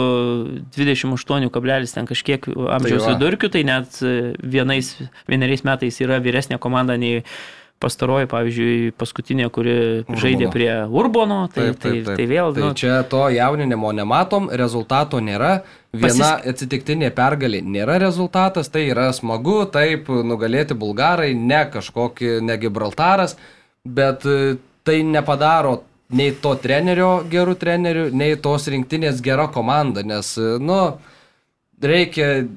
28, 0.73 1.93
ten 1.93 2.09
kažkiek 2.09 2.47
amžiaus 2.49 3.05
tai 3.05 3.13
vidurkiu, 3.13 3.51
tai 3.53 3.61
net 3.67 3.99
vienais, 4.41 4.89
vieneriais 5.29 5.61
metais 5.67 6.01
yra 6.01 6.17
vyresnė 6.23 6.57
komanda 6.57 6.97
nei 6.97 7.21
pastaroji, 7.77 8.25
pavyzdžiui, 8.31 8.93
paskutinė, 8.97 9.49
kuri 9.53 9.75
Urbono. 9.77 10.21
žaidė 10.21 10.47
prie 10.53 10.69
Urbono, 10.89 11.39
tai, 11.53 11.67
taip, 11.67 11.81
taip, 11.83 11.91
taip. 11.91 12.05
tai, 12.07 12.15
tai 12.17 12.25
vėl. 12.29 12.53
Tai 12.55 12.63
nu, 12.63 12.69
čia 12.77 12.95
to 13.09 13.27
jauninimo 13.33 13.91
nematom, 13.93 14.49
rezultato 14.49 15.21
nėra. 15.21 15.59
Viena 15.93 16.09
pasis... 16.09 16.47
atsitiktinė 16.53 17.11
pergalė 17.15 17.61
nėra 17.61 17.99
rezultatas, 18.01 18.71
tai 18.73 18.87
yra 18.89 19.11
smagu, 19.13 19.59
taip, 19.73 20.09
nugalėti 20.09 20.77
bulgarai, 20.77 21.35
ne 21.37 21.61
kažkokį, 21.73 22.39
ne 22.49 22.57
Gibraltaras, 22.61 23.37
bet 23.85 24.25
tai 24.87 24.97
nepadaro 25.05 25.77
nei 26.13 26.31
to 26.41 26.53
trenerio 26.61 27.11
gerų 27.27 27.57
trenerių, 27.59 28.07
nei 28.15 28.37
tos 28.39 28.67
rinktinės 28.71 29.19
gera 29.23 29.47
komanda, 29.51 30.03
nes, 30.07 30.33
nu, 30.63 30.79
reikia 31.83 32.47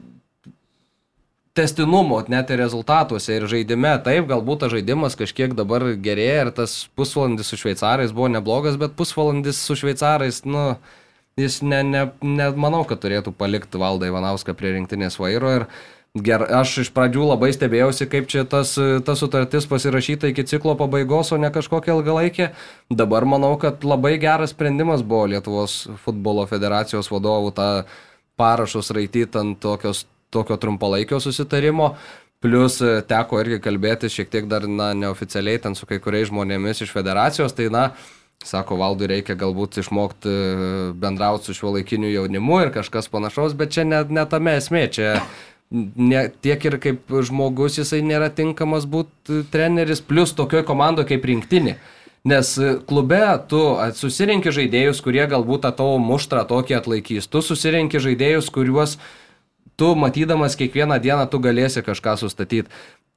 testinumo 1.57 2.21
net 2.31 2.51
ir 2.53 2.63
rezultatuose 2.63 3.35
ir 3.37 3.47
žaidime. 3.51 3.93
Taip, 4.05 4.29
galbūt 4.31 4.65
tas 4.65 4.73
žaidimas 4.75 5.19
kažkiek 5.19 5.55
dabar 5.59 5.85
gerėja 5.99 6.47
ir 6.47 6.53
tas 6.57 6.77
pusvalandis 6.99 7.51
su 7.51 7.59
šveicarais 7.61 8.15
buvo 8.17 8.31
neblogas, 8.33 8.79
bet 8.81 8.95
pusvalandis 8.99 9.59
su 9.59 9.77
šveicarais, 9.79 10.45
nu, 10.47 10.65
jis 11.41 11.61
ne, 11.67 11.83
ne, 11.87 12.05
ne 12.23 12.51
manau, 12.55 12.85
kad 12.89 13.03
turėtų 13.03 13.35
palikti 13.37 13.81
valdą 13.81 14.11
Ivanauską 14.11 14.55
prie 14.59 14.77
rinktinės 14.77 15.19
vairo 15.21 15.57
ir 15.59 15.67
Ger, 16.19 16.43
aš 16.43 16.73
iš 16.83 16.89
pradžių 16.91 17.23
labai 17.23 17.53
stebėjausi, 17.55 18.09
kaip 18.11 18.25
čia 18.27 18.43
tas, 18.43 18.73
tas 19.07 19.21
sutartis 19.23 19.69
pasirašyta 19.71 20.33
iki 20.33 20.43
ciklo 20.43 20.75
pabaigos, 20.75 21.31
o 21.31 21.39
ne 21.39 21.53
kažkokia 21.55 21.95
ilgalaikė. 21.95 22.49
Dabar 22.91 23.23
manau, 23.31 23.53
kad 23.63 23.87
labai 23.87 24.17
geras 24.19 24.51
sprendimas 24.51 25.05
buvo 25.07 25.29
Lietuvos 25.31 25.85
futbolo 26.03 26.49
federacijos 26.51 27.13
vadovų 27.15 27.53
tą 27.55 27.69
parašus 28.41 28.91
raityti 28.97 29.39
ant 29.39 29.61
tokios, 29.63 30.03
tokio 30.35 30.59
trumpalaikio 30.59 31.21
susitarimo. 31.23 31.93
Plus 32.43 32.81
e, 32.83 32.97
teko 33.07 33.39
irgi 33.45 33.61
kalbėti 33.63 34.11
šiek 34.11 34.33
tiek 34.33 34.49
dar 34.51 34.67
na, 34.67 34.91
neoficialiai 34.97 35.61
ten 35.63 35.77
su 35.79 35.87
kai 35.87 36.01
kuriais 36.03 36.33
žmonėmis 36.33 36.83
iš 36.83 36.91
federacijos, 36.91 37.55
tai 37.55 37.69
na, 37.71 37.91
sako, 38.43 38.81
valdui 38.81 39.11
reikia 39.13 39.37
galbūt 39.39 39.79
išmokti 39.83 40.35
bendrauti 40.99 41.51
su 41.51 41.55
šiuo 41.59 41.77
laikiniu 41.77 42.11
jaunimu 42.11 42.63
ir 42.65 42.75
kažkas 42.75 43.11
panašaus, 43.13 43.55
bet 43.55 43.77
čia 43.77 43.85
net 43.87 44.11
ne 44.11 44.25
tame 44.27 44.57
esmė, 44.59 44.87
čia 44.91 45.13
ne, 45.71 46.27
tiek 46.43 46.65
ir 46.67 46.77
kaip 46.83 47.15
žmogus 47.27 47.79
jisai 47.79 48.03
nėra 48.07 48.31
tinkamas 48.35 48.87
būti 48.91 49.45
treneris, 49.53 50.03
plus 50.03 50.35
tokioje 50.37 50.67
komandoje 50.69 51.13
kaip 51.13 51.27
rinktinė. 51.31 51.79
Nes 52.31 52.53
klube 52.85 53.23
tu 53.49 53.63
susirinki 53.97 54.53
žaidėjus, 54.53 55.01
kurie 55.01 55.23
galbūt 55.31 55.65
tą 55.65 55.71
tavo 55.79 55.97
muštrą 56.03 56.45
tokį 56.51 56.77
atlaikys. 56.77 57.31
Tu 57.33 57.41
susirinki 57.41 58.03
žaidėjus, 58.03 58.51
kuriuos 58.53 58.99
tu 59.81 59.95
matydamas 59.97 60.59
kiekvieną 60.61 60.99
dieną 61.01 61.25
tu 61.33 61.41
galėsi 61.41 61.81
kažką 61.87 62.19
sustatyti. 62.21 62.69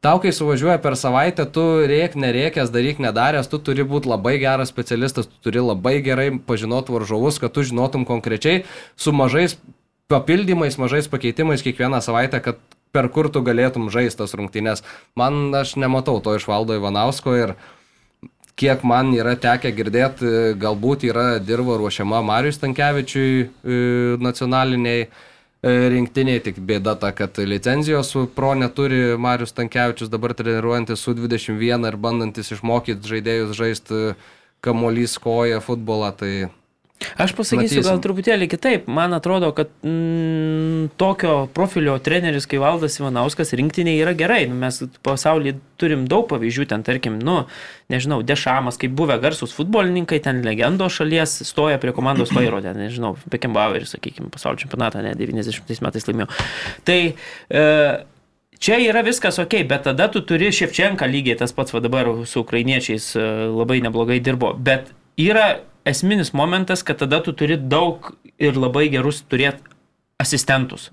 Tau, 0.03 0.19
kai 0.19 0.31
suvažiuoja 0.35 0.81
per 0.83 0.95
savaitę, 0.99 1.45
tu 1.47 1.61
reik, 1.87 2.15
nereikęs, 2.19 2.71
daryk, 2.71 2.97
nedaręs, 2.99 3.47
tu 3.51 3.59
turi 3.59 3.85
būti 3.87 4.09
labai 4.11 4.33
geras 4.39 4.71
specialistas, 4.71 5.29
tu 5.31 5.47
turi 5.47 5.63
labai 5.63 6.01
gerai 6.03 6.25
pažinoti 6.43 6.91
varžovus, 6.91 7.39
kad 7.39 7.55
tu 7.55 7.63
žinotum 7.63 8.03
konkrečiai 8.07 8.65
su 8.99 9.15
mažais 9.15 9.55
papildymais, 10.13 10.77
mažais 10.77 11.09
pakeitimais 11.09 11.65
kiekvieną 11.65 11.99
savaitę, 12.05 12.39
kad 12.45 12.61
per 12.93 13.09
kur 13.09 13.29
tu 13.33 13.41
galėtum 13.41 13.89
žaisti 13.93 14.21
tas 14.21 14.35
rungtynės. 14.37 14.83
Man 15.17 15.49
aš 15.57 15.75
nematau 15.81 16.21
to 16.21 16.35
iš 16.37 16.45
valdo 16.49 16.77
Ivanausko 16.77 17.33
ir 17.39 17.55
kiek 18.59 18.85
man 18.85 19.11
yra 19.17 19.33
tekę 19.39 19.73
girdėti, 19.73 20.29
galbūt 20.61 21.07
yra 21.09 21.27
dirba 21.41 21.79
ruošiama 21.81 22.21
Marius 22.25 22.61
Tankievičiui 22.61 23.31
e, 23.41 23.47
nacionaliniai 24.21 25.07
e, 25.07 25.09
rinktiniai, 25.95 26.43
tik 26.45 26.61
bėda 26.61 26.93
ta, 27.01 27.09
kad 27.17 27.41
licenzijos 27.41 28.13
pro 28.37 28.53
neturi 28.53 29.17
Marius 29.17 29.57
Tankievičius 29.57 30.13
dabar 30.13 30.35
treniruojantis 30.37 31.01
su 31.01 31.15
21 31.17 31.89
ir 31.89 31.97
bandantis 31.97 32.53
išmokyti 32.53 33.15
žaidėjus 33.15 33.57
žaisti 33.57 34.03
kamuolys 34.63 35.17
koja 35.19 35.57
futbolą, 35.63 36.13
tai 36.15 36.33
Aš 37.17 37.33
pasakysiu 37.37 37.79
Matysim. 37.81 37.87
gal 37.87 38.01
truputėlį 38.03 38.47
kitaip. 38.51 38.87
Man 38.91 39.15
atrodo, 39.15 39.51
kad 39.55 39.71
mm, 39.85 40.93
tokio 40.99 41.35
profilio 41.53 41.95
treneris 42.03 42.47
kaip 42.49 42.63
Valdas 42.63 42.99
Ivanauskas 42.99 43.53
rinktinė 43.57 43.95
yra 44.01 44.15
gerai. 44.17 44.43
Nu, 44.49 44.57
mes 44.59 44.81
pasaulyje 45.05 45.57
turim 45.81 46.05
daug 46.09 46.27
pavyzdžių, 46.31 46.67
ten 46.71 46.85
tarkim, 46.87 47.19
nu, 47.23 47.43
nežinau, 47.93 48.21
Dešamas, 48.25 48.79
kaip 48.81 48.95
buvę 48.97 49.19
garsus 49.23 49.55
futbolininkai, 49.57 50.21
ten 50.23 50.41
legendo 50.45 50.87
šalies 50.91 51.41
stoja 51.47 51.81
prie 51.81 51.95
komandos 51.95 52.33
vairo, 52.37 52.61
ten, 52.63 52.79
nežinau, 52.85 53.15
Bekembaueris, 53.33 53.95
sakykime, 53.97 54.31
pasaulio 54.33 54.63
čempionatą, 54.63 55.03
ne, 55.05 55.13
90 55.19 55.83
metais 55.83 56.09
laimėjo. 56.09 56.31
Tai 56.87 56.99
e, 57.11 57.67
Čia 58.63 58.77
yra 58.79 59.01
viskas 59.03 59.35
ok, 59.43 59.57
bet 59.67 59.81
tada 59.89 60.05
tu 60.07 60.21
turi 60.23 60.47
Ševčenką 60.55 61.03
lygiai 61.11 61.35
tas 61.35 61.51
pats, 61.51 61.73
va 61.75 61.81
dabar 61.83 62.07
su 62.23 62.39
ukrainiečiais 62.45 63.09
e, 63.19 63.23
labai 63.51 63.81
neblogai 63.83 64.21
dirbo, 64.23 64.53
bet 64.55 64.93
yra 65.19 65.57
esminis 65.85 66.33
momentas, 66.33 66.83
kad 66.83 66.97
tada 66.97 67.21
tu 67.23 67.33
turi 67.33 67.57
daug 67.57 68.13
ir 68.39 68.57
labai 68.57 68.87
gerus 68.93 69.23
turėti 69.27 69.63
asistentus. 70.21 70.89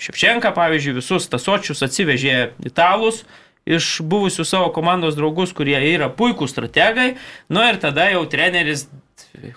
Ševčenka, 0.00 0.50
pavyzdžiui, 0.56 0.96
visus 0.98 1.28
tasočius 1.30 1.82
atsivežė 1.84 2.52
italus 2.66 3.22
iš 3.68 4.00
buvusių 4.02 4.44
savo 4.48 4.72
komandos 4.74 5.14
draugus, 5.14 5.52
kurie 5.54 5.76
yra 5.92 6.08
puikūs 6.10 6.50
strategai. 6.50 7.12
Nu 7.52 7.62
ir 7.62 7.78
tada 7.82 8.08
jau 8.10 8.24
treneris 8.26 8.88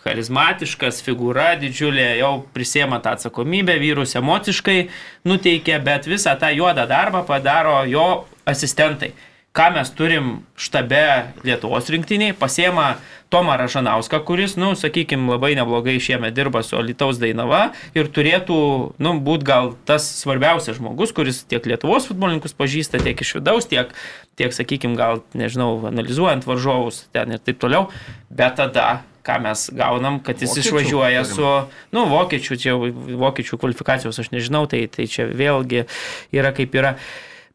charizmatiškas, 0.04 1.02
figūra 1.06 1.56
didžiulė, 1.60 2.12
jau 2.20 2.34
prisėma 2.54 3.00
tą 3.02 3.16
atsakomybę, 3.18 3.80
vyrus 3.82 4.14
emociškai 4.20 4.78
nuteikia, 5.26 5.80
bet 5.84 6.06
visą 6.12 6.36
tą 6.40 6.52
juodą 6.54 6.86
darbą 6.92 7.26
padaro 7.26 7.82
jo 7.90 8.10
asistentai 8.46 9.16
ką 9.56 9.72
mes 9.72 9.92
turim 9.96 10.44
štabe 10.60 11.32
Lietuvos 11.48 11.88
rinktiniai, 11.94 12.36
pasiema 12.36 12.98
Tomą 13.34 13.56
Ražanauską, 13.58 14.20
kuris, 14.28 14.54
nu, 14.60 14.74
sakykime, 14.78 15.32
labai 15.34 15.56
neblogai 15.58 15.98
šiemet 16.02 16.36
dirba 16.36 16.62
su 16.64 16.78
Alitaus 16.78 17.18
Dainava 17.22 17.72
ir 17.98 18.12
turėtų, 18.14 18.58
nu, 19.02 19.16
būti 19.26 19.48
gal 19.48 19.74
tas 19.90 20.06
svarbiausias 20.22 20.78
žmogus, 20.78 21.16
kuris 21.16 21.42
tiek 21.50 21.66
Lietuvos 21.66 22.06
futbolininkus 22.12 22.54
pažįsta, 22.58 23.02
tiek 23.02 23.20
iš 23.26 23.36
vidaus, 23.40 23.68
tiek, 23.72 23.92
tiek 24.38 24.54
sakykime, 24.56 24.98
gal, 25.00 25.24
nežinau, 25.34 25.74
analizuojant 25.90 26.46
varžovus 26.46 27.06
ten 27.16 27.34
ir 27.36 27.42
taip 27.42 27.60
toliau, 27.64 27.90
bet 28.30 28.60
tada 28.62 29.04
ką 29.26 29.40
mes 29.42 29.66
gaunam, 29.74 30.20
kad 30.22 30.38
jis 30.38 30.52
vokiečių, 30.54 30.70
išvažiuoja 30.70 31.24
su, 31.26 31.52
nu, 31.96 32.06
vokiečių, 32.12 32.58
čia 32.62 32.76
vokiečių 32.78 33.58
kvalifikacijos 33.62 34.22
aš 34.22 34.30
nežinau, 34.36 34.68
tai, 34.70 34.84
tai 34.92 35.08
čia 35.10 35.26
vėlgi 35.34 35.88
yra 36.36 36.54
kaip 36.56 36.78
yra. 36.78 36.94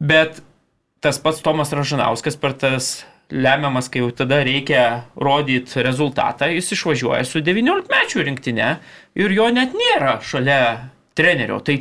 Bet 0.03 0.43
tas 1.05 1.21
pats 1.23 1.43
Tomas 1.45 1.71
Ražanauskas 1.73 2.37
per 2.41 2.57
tas 2.59 2.91
lemiamas, 3.33 3.89
kai 3.91 4.03
jau 4.03 4.11
tada 4.23 4.41
reikia 4.47 5.07
rodyti 5.19 5.85
rezultatą, 5.85 6.51
jis 6.51 6.73
išvažiuoja 6.77 7.25
su 7.29 7.43
19 7.45 7.91
mečių 7.91 8.27
rinktinė 8.27 8.75
ir 9.21 9.35
jo 9.37 9.49
net 9.55 9.77
nėra 9.77 10.19
šalia 10.25 10.61
trenerio. 11.19 11.61
Tai 11.65 11.79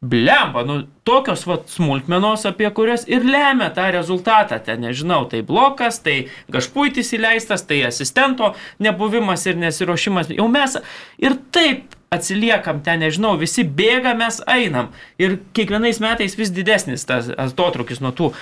blemba, 0.00 0.62
nu, 0.64 0.78
tokios 1.04 1.44
vat, 1.44 1.68
smulkmenos, 1.68 2.46
apie 2.48 2.70
kurias 2.72 3.04
ir 3.10 3.24
lemia 3.26 3.68
tą 3.76 3.90
rezultatą. 3.92 4.60
Ten 4.64 4.80
nežinau, 4.86 5.26
tai 5.28 5.42
blokas, 5.46 6.00
tai 6.04 6.30
gašpuitis 6.52 7.12
įleistas, 7.18 7.66
tai 7.68 7.82
asistento 7.88 8.54
nebuvimas 8.80 9.44
ir 9.50 9.60
nesiuošimas. 9.60 10.32
Jau 10.32 10.48
mes 10.48 10.78
ir 11.20 11.36
taip 11.52 11.98
atsiliekam 12.10 12.80
ten, 12.82 13.04
nežinau, 13.04 13.36
visi 13.38 13.62
bėga, 13.62 14.16
mes 14.18 14.40
einam. 14.50 14.90
Ir 15.20 15.38
kiekvienais 15.54 16.00
metais 16.02 16.34
vis 16.38 16.50
didesnis 16.54 17.04
tas 17.06 17.28
atotrukis 17.36 18.00
nuo 18.02 18.14
tų 18.16 18.32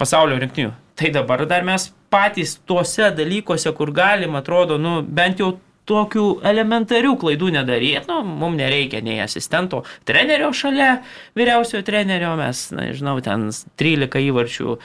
pasaulio 0.00 0.38
rinktinių. 0.40 0.72
Tai 0.98 1.10
dabar 1.14 1.46
dar 1.48 1.64
mes 1.64 1.90
patys 2.12 2.56
tuose 2.68 3.10
dalykuose, 3.16 3.72
kur 3.76 3.92
galim, 3.94 4.36
atrodo, 4.36 4.76
nu, 4.80 5.00
bent 5.04 5.40
jau 5.40 5.54
tokių 5.90 6.24
elementarių 6.46 7.14
klaidų 7.18 7.50
nedaryti, 7.56 8.04
nu, 8.10 8.20
mums 8.24 8.58
nereikia 8.60 9.00
nei 9.04 9.20
asistento 9.22 9.82
trenerio 10.06 10.52
šalia 10.54 11.00
vyriausiojo 11.38 11.82
trenerio, 11.86 12.34
mes, 12.38 12.66
na, 12.74 12.90
žinau, 12.96 13.16
ten 13.24 13.48
13 13.50 14.26
įvarčių 14.28 14.76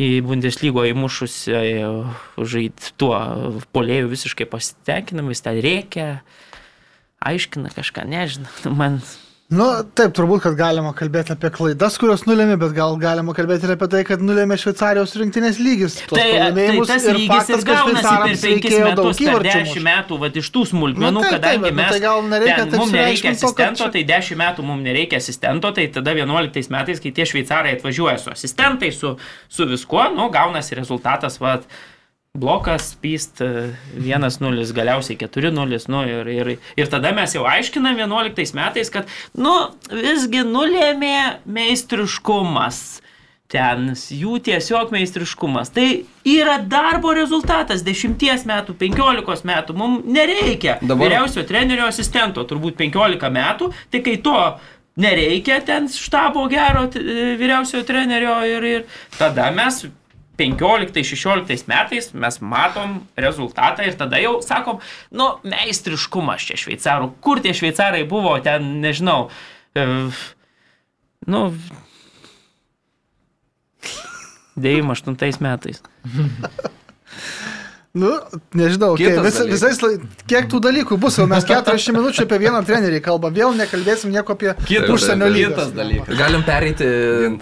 į 0.00 0.10
Bundeslygo 0.24 0.86
įmušus 0.88 1.42
žaid 1.50 2.92
tuo 3.00 3.16
polėjų 3.74 4.12
visiškai 4.14 4.46
pasitenkinamais, 4.50 5.42
ten 5.44 5.60
reikia 5.62 6.08
aiškina 7.20 7.72
kažką, 7.74 8.06
nežinau, 8.10 8.74
man 8.80 9.00
Nu, 9.50 9.64
taip, 9.98 10.12
turbūt, 10.14 10.44
kad 10.44 10.54
galima 10.54 10.92
kalbėti 10.94 11.32
apie 11.34 11.48
klaidas, 11.50 11.96
kurios 11.98 12.22
nulėmė, 12.22 12.54
bet 12.60 12.70
gal 12.76 12.92
galima 13.02 13.32
kalbėti 13.34 13.66
ir 13.66 13.72
apie 13.74 13.88
tai, 13.90 14.02
kad 14.06 14.22
nulėmė 14.22 14.54
Šveicarijos 14.62 15.16
rinktinės 15.18 15.58
lygis. 15.58 15.96
Tai, 16.06 16.20
tai 16.54 16.66
tas 16.86 17.08
ir 17.10 17.18
lygis 17.18 17.32
faktas, 17.32 17.64
ir 17.64 17.66
gaunasi 17.66 18.04
per 18.06 18.36
penkis 18.44 18.76
metus, 18.86 19.22
per 19.26 19.46
dešimt 19.48 19.86
metų, 19.88 20.20
va, 20.22 20.30
iš 20.38 20.52
tų 20.54 20.62
smulkmenų, 20.70 21.10
nu, 21.16 21.24
tai, 21.26 21.32
kadangi 21.34 21.66
taip, 21.66 21.78
mes... 21.80 21.90
Nu, 21.90 21.96
tai 21.96 22.02
gal 22.06 22.22
nereikia, 22.30 22.62
ten, 22.62 22.78
mums 22.78 22.94
nereikia 22.94 23.34
asistento, 23.34 23.82
to, 23.82 23.90
tai 23.96 24.06
dešimt 24.12 24.42
metų 24.44 24.66
mums 24.70 24.86
nereikia 24.86 25.18
asistento, 25.24 25.74
tai 25.80 25.88
tada 25.98 26.14
11 26.14 26.70
metais, 26.76 27.02
kai 27.02 27.16
tie 27.18 27.26
šveicarai 27.32 27.74
atvažiuoja 27.80 28.20
su 28.22 28.30
asistentais, 28.30 29.02
su, 29.02 29.16
su 29.50 29.66
viskuo, 29.66 30.06
nu, 30.14 30.30
gaunasi 30.30 30.78
rezultatas, 30.78 31.42
va, 31.42 31.58
blokas, 32.40 32.94
pyst 33.02 33.40
1-0, 33.40 34.72
galiausiai 34.72 35.18
4-0, 35.18 35.88
nu, 35.90 36.02
ir, 36.08 36.30
ir, 36.30 36.50
ir 36.78 36.90
tada 36.90 37.12
mes 37.16 37.34
jau 37.34 37.44
aiškinam 37.48 37.98
11 37.98 38.54
metais, 38.56 38.90
kad, 38.92 39.10
nu, 39.34 39.54
visgi 39.90 40.44
nulėmė 40.46 41.42
meistriškumas. 41.44 43.00
Ten 43.50 43.96
jų 43.98 44.36
tiesiog 44.46 44.92
meistriškumas. 44.94 45.72
Tai 45.74 45.84
yra 46.30 46.60
darbo 46.70 47.10
rezultatas 47.18 47.82
10 47.82 48.46
metų, 48.46 48.76
15 48.78 49.48
metų. 49.50 49.74
Mums 49.74 50.04
nereikia 50.06 50.76
Dabar... 50.78 51.08
vyriausio 51.08 51.42
trenerio 51.48 51.88
asistento, 51.90 52.46
turbūt 52.46 52.78
15 52.78 53.32
metų. 53.34 53.72
Tai 53.90 54.02
kai 54.06 54.14
to 54.22 54.36
nereikia 55.02 55.58
ten 55.66 55.90
štabo 55.90 56.46
gero 56.52 56.86
vyriausiojo 56.94 57.82
trenerio 57.90 58.38
ir, 58.46 58.68
ir 58.70 59.02
tada 59.18 59.50
mes 59.50 59.82
15-16 60.40 61.68
metais 61.68 62.10
mes 62.16 62.40
matom 62.40 63.00
rezultatą 63.20 63.84
ir 63.84 63.98
tada 64.00 64.20
jau 64.22 64.38
sakom, 64.44 64.80
nu, 65.12 65.28
meistriškumas 65.44 66.48
čia 66.48 66.58
šveicarų. 66.60 67.12
Kur 67.24 67.42
tie 67.44 67.52
šveicarai 67.56 68.06
buvo 68.08 68.38
ten, 68.44 68.80
nežinau. 68.84 69.28
E, 69.76 69.86
nu. 71.28 71.44
98 74.56 75.40
metais. 75.44 75.82
Nu, 77.92 78.06
nežinau, 78.54 78.92
okay, 78.94 79.16
vis, 79.18 79.34
visais, 79.50 79.78
kiek 80.30 80.44
tų 80.46 80.60
dalykų 80.62 80.94
bus, 81.02 81.16
jau 81.18 81.24
mes 81.26 81.42
40 81.42 81.90
minučių 81.96 82.22
apie 82.22 82.36
vieną 82.38 82.60
trenerį 82.62 83.00
kalbam, 83.02 83.32
vėl 83.34 83.50
nekalbėsim 83.58 84.12
nieko 84.14 84.36
apie 84.36 84.52
Kitas- 84.60 84.92
užsienio 84.94 85.26
dalykas. 85.26 86.04
Galim 86.20 86.44
pereiti 86.46 86.86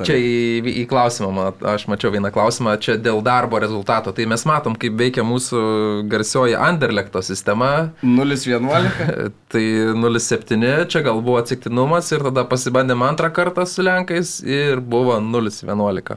čia 0.08 0.16
į, 0.16 0.72
į 0.72 0.86
klausimą. 0.88 1.50
Aš 1.74 1.84
mačiau 1.92 2.14
vieną 2.14 2.30
klausimą 2.32 2.78
čia 2.80 2.96
dėl 2.96 3.20
darbo 3.26 3.60
rezultato. 3.60 4.14
Tai 4.16 4.24
mes 4.32 4.46
matom, 4.48 4.72
kaip 4.80 4.96
veikia 4.96 5.20
mūsų 5.28 5.60
garsioji 6.08 6.56
Anderlekto 6.56 7.20
sistema. 7.20 7.90
0-11. 8.00 9.28
Tai 9.52 9.66
0,7 10.00 10.88
čia 10.88 11.04
gal 11.04 11.20
buvo 11.20 11.36
atsiktinumas 11.42 12.08
ir 12.16 12.24
tada 12.30 12.46
pasibandėm 12.48 13.04
antrą 13.04 13.28
kartą 13.36 13.68
su 13.68 13.84
Lenkais 13.84 14.38
ir 14.48 14.80
buvo 14.80 15.20
0,11. 15.20 16.16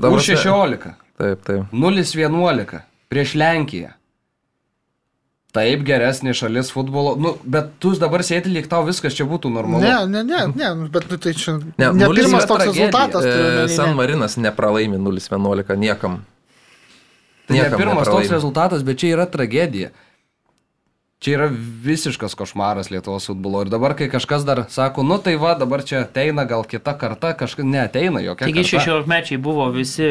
ta 0.00 0.08
prasme- 0.08 0.40
U16. 0.40 0.96
Taip, 1.20 1.44
taip. 1.44 1.68
0-11 1.76 2.80
prieš 3.14 3.36
Lenkiją. 3.38 3.94
Taip, 5.54 5.84
geresnė 5.86 6.32
šalis 6.34 6.72
futbolo. 6.74 7.12
Nu, 7.14 7.36
bet 7.46 7.76
tu 7.78 7.92
dabar 7.94 8.24
sėdi 8.26 8.50
lyg 8.50 8.66
tau 8.66 8.82
viskas 8.88 9.14
čia 9.14 9.22
būtų 9.30 9.52
normalu. 9.54 9.84
Ne, 9.86 9.92
ne, 10.10 10.22
ne, 10.26 10.40
ne, 10.50 10.70
nu, 10.80 10.88
bet 10.90 11.06
nu, 11.06 11.18
tai 11.22 11.30
čia 11.38 11.54
Ne, 11.78 11.92
ne, 11.94 12.08
pirmas 12.10 12.42
toks 12.42 12.64
tragedija. 12.64 12.88
rezultatas. 12.90 13.22
E, 13.22 13.68
San. 13.70 13.94
Marinas 13.94 14.34
nepralaimi 14.34 14.98
0,11 14.98 15.78
niekam. 15.78 16.24
Tai 17.46 17.54
ne 17.54 17.68
pirmas 17.70 18.02
nepralaimi. 18.02 18.10
toks 18.16 18.34
rezultatas, 18.34 18.82
bet 18.82 18.98
čia 18.98 19.12
yra 19.14 19.28
tragedija. 19.30 19.92
Čia 21.24 21.38
yra 21.38 21.46
visiškas 21.84 22.34
košmaras 22.36 22.90
Lietuvos 22.92 23.30
futbolo. 23.30 23.62
Ir 23.64 23.70
dabar, 23.72 23.94
kai 23.96 24.10
kažkas 24.12 24.42
dar 24.44 24.58
sako, 24.68 25.00
nu 25.08 25.16
tai 25.24 25.38
va, 25.40 25.54
dabar 25.56 25.80
čia 25.80 26.02
ateina 26.04 26.44
gal 26.44 26.66
kita 26.68 26.92
karta, 27.00 27.30
kažkas 27.38 27.64
neateina 27.64 28.20
jokia. 28.20 28.44
Taigi 28.44 28.60
karta. 28.66 28.82
16 28.90 29.08
mečiai 29.08 29.40
buvo 29.40 29.70
visi, 29.72 30.04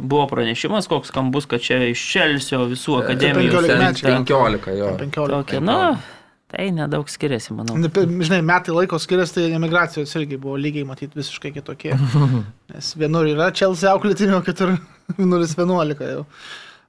buvo 0.00 0.24
pranešimas, 0.30 0.88
koks 0.88 1.12
skambus, 1.12 1.44
kad 1.50 1.60
čia 1.60 1.82
iš 1.90 2.00
Čelsio 2.14 2.62
visų 2.72 3.02
akademijų. 3.02 3.52
15 3.52 4.00
surinkta. 4.00 4.16
15 4.32 4.78
jo. 4.80 4.90
15. 5.04 5.36
Tokia, 5.36 5.60
nu, 5.60 5.76
tai 6.54 6.70
nedaug 6.72 7.12
skiriasi, 7.12 7.52
manau. 7.52 7.76
Žinai, 7.76 8.40
metai 8.48 8.80
laiko 8.80 8.96
skiriasi, 9.02 9.36
tai 9.36 9.48
emigracijos 9.60 10.16
irgi 10.16 10.40
buvo 10.40 10.56
lygiai 10.56 10.88
matyti 10.88 11.20
visiškai 11.20 11.52
kitokie. 11.58 11.92
Nes 12.72 12.94
vienur 12.96 13.28
yra 13.28 13.52
Chelsea 13.52 13.92
auklėtinio, 13.92 14.40
kitur 14.48 14.78
0-11 15.20 16.08
jau. 16.16 16.24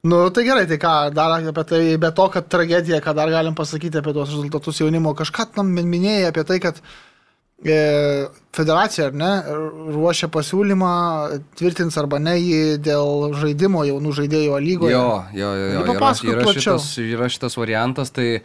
Nu, 0.02 0.30
tai 0.30 0.44
gerai, 0.46 0.68
tai 0.70 0.78
ką 0.78 0.94
dar 1.14 1.34
apie 1.42 1.64
tai, 1.64 1.82
be 1.98 2.12
to, 2.14 2.30
kad 2.30 2.48
tragedija, 2.48 3.02
ką 3.02 3.16
dar 3.18 3.32
galim 3.34 3.56
pasakyti 3.58 3.98
apie 3.98 4.14
tos 4.14 4.30
rezultatus 4.30 4.82
jaunimo, 4.84 5.16
kažką 5.18 5.50
tam 5.56 5.72
minėjai 5.74 6.30
apie 6.30 6.44
tai, 6.46 6.60
kad 6.62 6.78
e, 7.66 8.28
federacija, 8.54 9.10
ar 9.10 9.18
ne, 9.18 9.32
ruošia 9.96 10.30
pasiūlymą, 10.34 10.94
tvirtins 11.58 11.98
arba 11.98 12.22
ne 12.22 12.38
jį 12.38 12.62
dėl 12.86 13.34
žaidimo 13.42 13.84
jaunų 13.90 14.14
žaidėjų 14.22 14.62
lygoje. 14.68 14.94
Jo, 14.94 15.10
jo, 15.34 15.52
jo. 15.58 15.72
jo. 15.74 15.86
Yra, 15.88 16.14
yra, 16.36 16.54
šitas, 16.54 16.92
yra 17.02 17.30
šitas 17.34 17.58
variantas, 17.58 18.14
tai 18.14 18.28
e, 18.38 18.44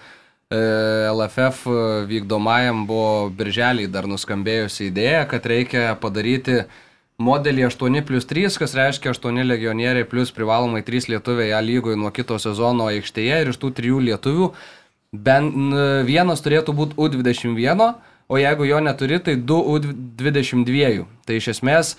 LFF 1.12 1.68
vykdomajam 2.09 2.86
buvo 2.88 3.28
birželį 3.36 3.90
dar 3.92 4.09
nuskambėjusi 4.09 4.88
idėja, 4.88 5.26
kad 5.28 5.53
reikia 5.53 5.92
padaryti 6.00 6.62
modelį 7.18 7.66
8 7.68 8.02
plus 8.08 8.24
3, 8.26 8.56
kas 8.58 8.74
reiškia 8.78 9.12
8 9.12 9.42
legionieriai 9.46 10.04
plus 10.08 10.32
privalomai 10.34 10.82
3 10.86 11.08
lietuviai 11.12 11.52
A 11.52 11.60
lygoje 11.60 11.96
nuo 11.96 12.10
kito 12.10 12.38
sezono 12.38 12.88
aikštėje 12.92 13.42
ir 13.42 13.52
iš 13.52 13.58
tų 13.62 13.72
3 13.76 14.00
lietuvių 14.08 14.52
bent 15.12 15.54
n- 15.54 16.06
vienas 16.08 16.40
turėtų 16.40 16.72
būti 16.72 16.96
U21, 16.96 17.94
o 18.32 18.38
jeigu 18.40 18.64
jo 18.64 18.80
neturi, 18.80 19.18
tai 19.20 19.36
2 19.36 19.60
U22. 19.76 21.04
Tai 21.26 21.36
iš 21.36 21.48
esmės 21.52 21.96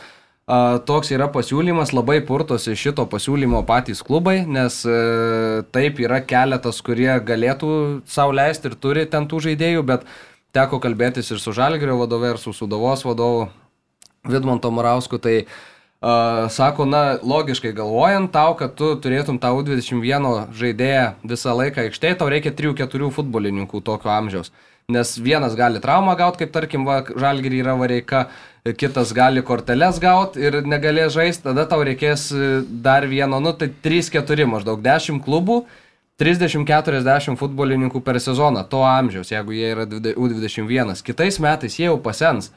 toks 0.84 1.12
yra 1.16 1.30
pasiūlymas, 1.32 1.94
labai 1.96 2.18
purtosi 2.26 2.74
šito 2.76 3.06
pasiūlymo 3.08 3.62
patys 3.64 4.02
klubai, 4.04 4.42
nes 4.44 4.82
e, 4.84 5.64
taip 5.72 6.02
yra 6.04 6.20
keletas, 6.20 6.82
kurie 6.84 7.14
galėtų 7.24 8.02
savo 8.12 8.34
leisti 8.36 8.68
ir 8.68 8.76
turi 8.76 9.06
ten 9.08 9.30
tų 9.32 9.40
žaidėjų, 9.46 9.86
bet 9.88 10.04
teko 10.52 10.82
kalbėtis 10.84 11.32
ir 11.32 11.40
su 11.40 11.54
Žalgirio 11.56 11.96
vadove, 12.02 12.34
ir 12.34 12.42
su 12.42 12.52
Sudovos 12.52 13.06
vadovu 13.08 13.48
Vidmanto 14.24 14.72
Marausku, 14.72 15.18
tai 15.18 15.46
Uh, 16.04 16.52
sako, 16.52 16.84
na, 16.84 17.16
logiškai 17.24 17.70
galvojant, 17.72 18.28
tau, 18.34 18.58
kad 18.60 18.74
tu 18.76 18.90
turėtum 19.00 19.38
tą 19.40 19.54
U21 19.56 20.26
žaidėją 20.52 21.04
visą 21.24 21.54
laiką 21.56 21.86
aikštėje, 21.86 22.18
tau 22.20 22.28
reikia 22.28 22.52
3-4 22.52 23.08
futbolininkų 23.16 23.80
tokio 23.88 24.12
amžiaus. 24.12 24.52
Nes 24.92 25.14
vienas 25.16 25.56
gali 25.56 25.80
traumą 25.80 26.18
gauti, 26.20 26.42
kaip 26.42 26.52
tarkim, 26.52 26.84
va, 26.84 26.98
žalgirį 27.08 27.62
yra 27.64 27.78
vareika, 27.80 28.26
kitas 28.76 29.14
gali 29.16 29.40
korteles 29.48 30.02
gauti 30.04 30.44
ir 30.44 30.60
negalės 30.68 31.16
žaisti, 31.16 31.46
tada 31.46 31.64
tau 31.72 31.80
reikės 31.88 32.26
e, 32.36 32.50
dar 32.68 33.08
vieno, 33.08 33.40
nu, 33.40 33.56
tai 33.56 33.70
3-4 33.72 34.50
maždaug 34.58 34.84
10 34.84 35.24
klubų. 35.24 35.62
30-40 36.20 37.40
futbolininkų 37.40 38.04
per 38.04 38.20
sezoną, 38.20 38.68
to 38.68 38.84
amžiaus, 38.84 39.32
jeigu 39.32 39.56
jie 39.56 39.72
yra 39.72 39.88
dvide- 39.88 40.18
U21. 40.20 41.00
Kitais 41.00 41.40
metais 41.40 41.80
jie 41.80 41.88
jau 41.88 41.96
pasens 42.04 42.52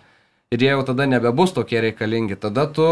ir 0.55 0.62
jie 0.62 0.70
jau 0.70 0.82
tada 0.86 1.07
nebebus 1.11 1.53
tokie 1.53 1.80
reikalingi. 1.82 2.36
Tada 2.38 2.66
tu 2.66 2.86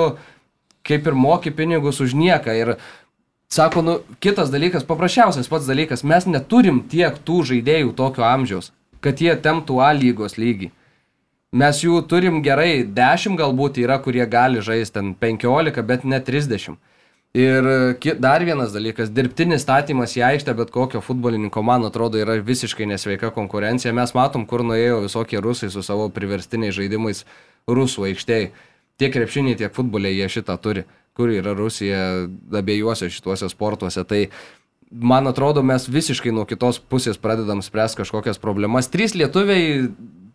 kaip 0.83 1.07
ir 1.07 1.15
moki 1.15 1.51
pinigus 1.55 2.01
už 2.01 2.15
nieką. 2.19 2.55
Ir 2.59 2.77
sako, 3.49 3.83
nu, 3.83 3.99
kitas 4.21 4.51
dalykas, 4.51 4.87
paprasčiausias 4.87 5.49
pats 5.49 5.69
dalykas, 5.69 6.03
mes 6.03 6.27
neturim 6.27 6.83
tiek 6.91 7.15
tų 7.25 7.45
žaidėjų 7.51 7.95
tokio 7.95 8.27
amžiaus, 8.27 8.73
kad 9.01 9.23
jie 9.23 9.37
temtų 9.39 9.79
A 9.81 9.93
lygos 9.95 10.35
lygį. 10.35 10.73
Mes 11.55 11.85
jų 11.85 12.01
turim 12.11 12.43
gerai 12.43 12.83
10 12.83 13.39
galbūt 13.39 13.79
yra, 13.79 14.01
kurie 14.03 14.27
gali 14.27 14.59
žaisti 14.59 14.99
ten 14.99 15.15
15, 15.15 15.83
bet 15.87 16.03
ne 16.03 16.19
30. 16.19 16.75
Ir 17.35 17.67
ki- 17.99 18.15
dar 18.23 18.45
vienas 18.47 18.71
dalykas, 18.71 19.09
dirbtinis 19.11 19.65
statymas 19.67 20.13
į 20.15 20.23
aikštę 20.23 20.53
bet 20.55 20.71
kokio 20.71 21.01
futbolininko, 21.03 21.65
man 21.67 21.83
atrodo, 21.83 22.21
yra 22.23 22.37
visiškai 22.39 22.87
nesveika 22.87 23.33
konkurencija. 23.35 23.91
Mes 23.93 24.15
matom, 24.15 24.45
kur 24.47 24.63
nuėjo 24.63 25.01
visokie 25.03 25.41
rusai 25.43 25.71
su 25.75 25.83
savo 25.83 26.07
priverstiniais 26.15 26.77
žaidimais 26.77 27.25
rusų 27.67 28.07
aikštėje. 28.13 28.53
Tiek 29.03 29.11
krepšiniai, 29.17 29.59
tiek 29.59 29.75
futboliai 29.75 30.15
jie 30.15 30.29
šitą 30.31 30.55
turi. 30.63 30.85
Kur 31.15 31.31
yra 31.35 31.57
Rusija 31.59 32.29
abiejuose 32.55 33.11
šituose 33.11 33.51
sportuose. 33.51 34.05
Tai 34.07 34.29
man 34.95 35.27
atrodo, 35.27 35.63
mes 35.67 35.89
visiškai 35.91 36.31
nuo 36.35 36.47
kitos 36.47 36.79
pusės 36.79 37.19
pradedam 37.19 37.63
spręsti 37.67 38.05
kažkokias 38.05 38.39
problemas. 38.39 38.87
Trys 38.91 39.15
lietuviai 39.19 39.89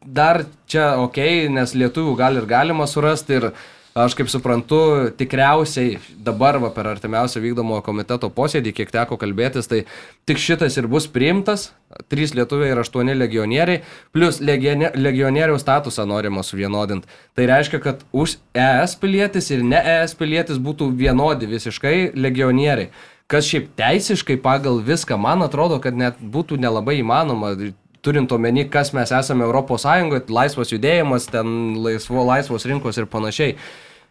dar 0.04 0.44
čia 0.68 0.98
ok, 1.00 1.48
nes 1.52 1.76
lietuvių 1.80 2.16
gal 2.20 2.40
ir 2.40 2.48
galima 2.48 2.88
surasti 2.88 3.40
ir 3.40 3.52
aš 4.00 4.16
kaip 4.18 4.30
suprantu, 4.32 4.80
tikriausiai 5.18 5.98
dabar 6.26 6.60
va, 6.62 6.70
per 6.74 6.88
artimiausią 6.92 7.42
vykdomo 7.44 7.80
komiteto 7.86 8.30
posėdį, 8.34 8.74
kiek 8.78 8.94
teko 8.94 9.18
kalbėtis, 9.20 9.70
tai 9.72 9.84
tik 10.30 10.42
šitas 10.42 10.78
ir 10.80 10.88
bus 10.92 11.08
priimtas. 11.10 11.70
Trys 12.12 12.36
lietuviai 12.38 12.70
ir 12.70 12.80
aštuoni 12.84 13.16
legionieriai, 13.18 13.82
plus 14.14 14.38
legionieriaus 14.46 15.64
statusą 15.66 16.06
norima 16.10 16.44
suvienodinti. 16.46 17.10
Tai 17.34 17.48
reiškia, 17.50 17.82
kad 17.82 18.04
už 18.14 18.38
ES 18.54 18.94
pilietis 19.02 19.50
ir 19.50 19.66
ne 19.66 19.82
ES 19.96 20.14
pilietis 20.20 20.62
būtų 20.62 20.92
vienodi 21.00 21.50
visiškai 21.50 22.12
legionieriai. 22.14 22.92
Kas 23.30 23.50
šiaip 23.50 23.74
teisiškai 23.78 24.40
pagal 24.42 24.80
viską, 24.86 25.18
man 25.22 25.46
atrodo, 25.46 25.82
kad 25.82 25.98
net 25.98 26.22
būtų 26.22 26.58
nelabai 26.62 27.00
įmanoma, 27.02 27.56
turint 28.02 28.32
omeny, 28.32 28.64
kas 28.72 28.94
mes 28.96 29.12
esame 29.12 29.46
ES, 29.50 30.30
laisvas 30.30 30.72
judėjimas, 30.74 31.28
ten 31.30 31.76
laisvo, 31.84 32.24
laisvos 32.26 32.66
rinkos 32.66 32.98
ir 32.98 33.06
panašiai. 33.06 33.58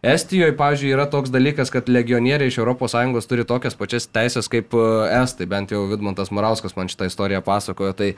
Estijoje, 0.02 0.54
pavyzdžiui, 0.54 0.92
yra 0.94 1.08
toks 1.10 1.30
dalykas, 1.34 1.72
kad 1.74 1.88
legionieriai 1.90 2.52
iš 2.52 2.60
ES 2.62 3.26
turi 3.26 3.44
tokias 3.44 3.74
pačias 3.74 4.06
teisės 4.06 4.46
kaip 4.46 4.74
e, 4.74 4.82
Estai, 5.22 5.46
bent 5.46 5.72
jau 5.74 5.88
Vidmantas 5.90 6.30
Murauskas 6.30 6.76
man 6.76 6.86
šitą 6.86 7.08
istoriją 7.10 7.42
pasakojo. 7.42 7.92
Tai 7.98 8.12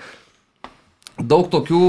daug 1.17 1.49
tokių 1.49 1.81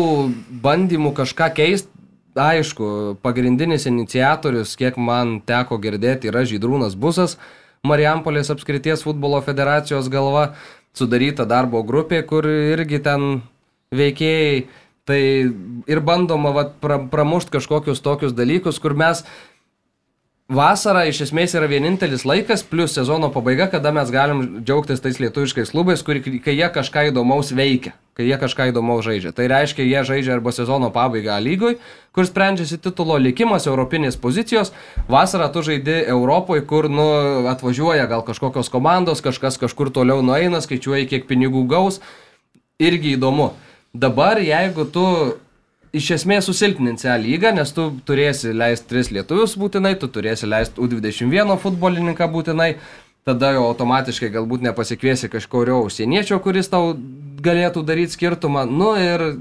bandymų 0.63 1.11
kažką 1.17 1.51
keisti. 1.55 1.89
Aišku, 2.31 3.19
pagrindinis 3.19 3.83
iniciatorius, 3.89 4.77
kiek 4.79 4.95
man 4.95 5.41
teko 5.43 5.75
girdėti, 5.83 6.29
yra 6.31 6.45
Žydrūnas 6.47 6.95
Busas, 6.95 7.35
Marijampolės 7.83 8.47
apskrities 8.53 9.03
futbolo 9.03 9.41
federacijos 9.43 10.07
galva, 10.07 10.53
sudaryta 10.95 11.43
darbo 11.43 11.81
grupė, 11.83 12.21
kur 12.23 12.47
irgi 12.47 13.01
ten 13.03 13.41
veikėjai. 13.91 14.63
Tai 15.09 15.19
ir 15.91 15.99
bandoma 16.05 16.53
vat, 16.55 16.75
pra, 16.79 17.01
pramušti 17.11 17.57
kažkokius 17.57 17.99
tokius 18.05 18.35
dalykus, 18.37 18.79
kur 18.79 18.93
mes 18.95 19.25
Vasara 20.51 21.05
iš 21.07 21.21
esmės 21.23 21.53
yra 21.55 21.67
vienintelis 21.71 22.25
laikas, 22.27 22.59
plus 22.67 22.91
sezono 22.97 23.29
pabaiga, 23.31 23.69
kada 23.71 23.93
mes 23.95 24.09
galim 24.11 24.41
džiaugtis 24.59 24.99
tais 24.99 25.15
lietuviškais 25.23 25.69
klubais, 25.71 26.01
kur, 26.03 26.17
kai 26.19 26.55
jie 26.57 26.67
kažką 26.75 27.05
įdomaus 27.07 27.53
veikia, 27.55 27.93
kai 28.19 28.25
jie 28.27 28.35
kažką 28.41 28.65
įdomaus 28.73 29.05
žaidžia. 29.05 29.31
Tai 29.37 29.45
reiškia, 29.47 29.85
jie 29.87 30.01
žaidžia 30.09 30.33
arba 30.35 30.51
sezono 30.51 30.89
pabaigą 30.91 31.37
lygoj, 31.39 31.77
kur 32.11 32.27
sprendžiasi 32.27 32.81
titulo 32.83 33.15
likimas, 33.15 33.63
europinės 33.71 34.19
pozicijos. 34.19 34.73
Vasarą 35.07 35.47
tu 35.55 35.63
žaidi 35.63 36.01
Europoje, 36.11 36.65
kur 36.67 36.89
nu, 36.91 37.05
atvažiuoja 37.53 38.09
gal 38.11 38.25
kažkokios 38.27 38.67
komandos, 38.73 39.23
kažkas 39.23 39.55
kažkur 39.61 39.93
toliau 39.95 40.19
nueina, 40.19 40.59
skaičiuoja, 40.59 41.07
kiek 41.13 41.31
pinigų 41.31 41.63
gaus. 41.71 42.01
Irgi 42.75 43.15
įdomu. 43.15 43.53
Dabar, 43.95 44.43
jeigu 44.43 44.83
tu 44.83 45.07
iš 45.95 46.11
esmės 46.17 46.47
susilpninsi 46.47 47.09
A 47.11 47.17
lygą, 47.19 47.51
nes 47.55 47.71
tu 47.75 47.89
turėsi 48.07 48.53
leisti 48.55 48.87
tris 48.89 49.11
lietuvius 49.11 49.57
būtinai, 49.59 49.95
tu 49.99 50.07
turėsi 50.11 50.49
leisti 50.49 50.79
U21 50.81 51.57
futbolininką 51.59 52.27
būtinai. 52.31 52.75
tada 53.21 53.51
jau 53.53 53.67
automatiškai 53.69 54.31
galbūt 54.33 54.63
nepasikviesi 54.65 55.27
kažkurio 55.29 55.83
užsieniečio, 55.85 56.39
kuris 56.41 56.71
tau 56.71 56.95
galėtų 57.45 57.83
daryti 57.85 58.15
skirtumą, 58.15 58.63
nu 58.65 58.95
ir 58.97 59.37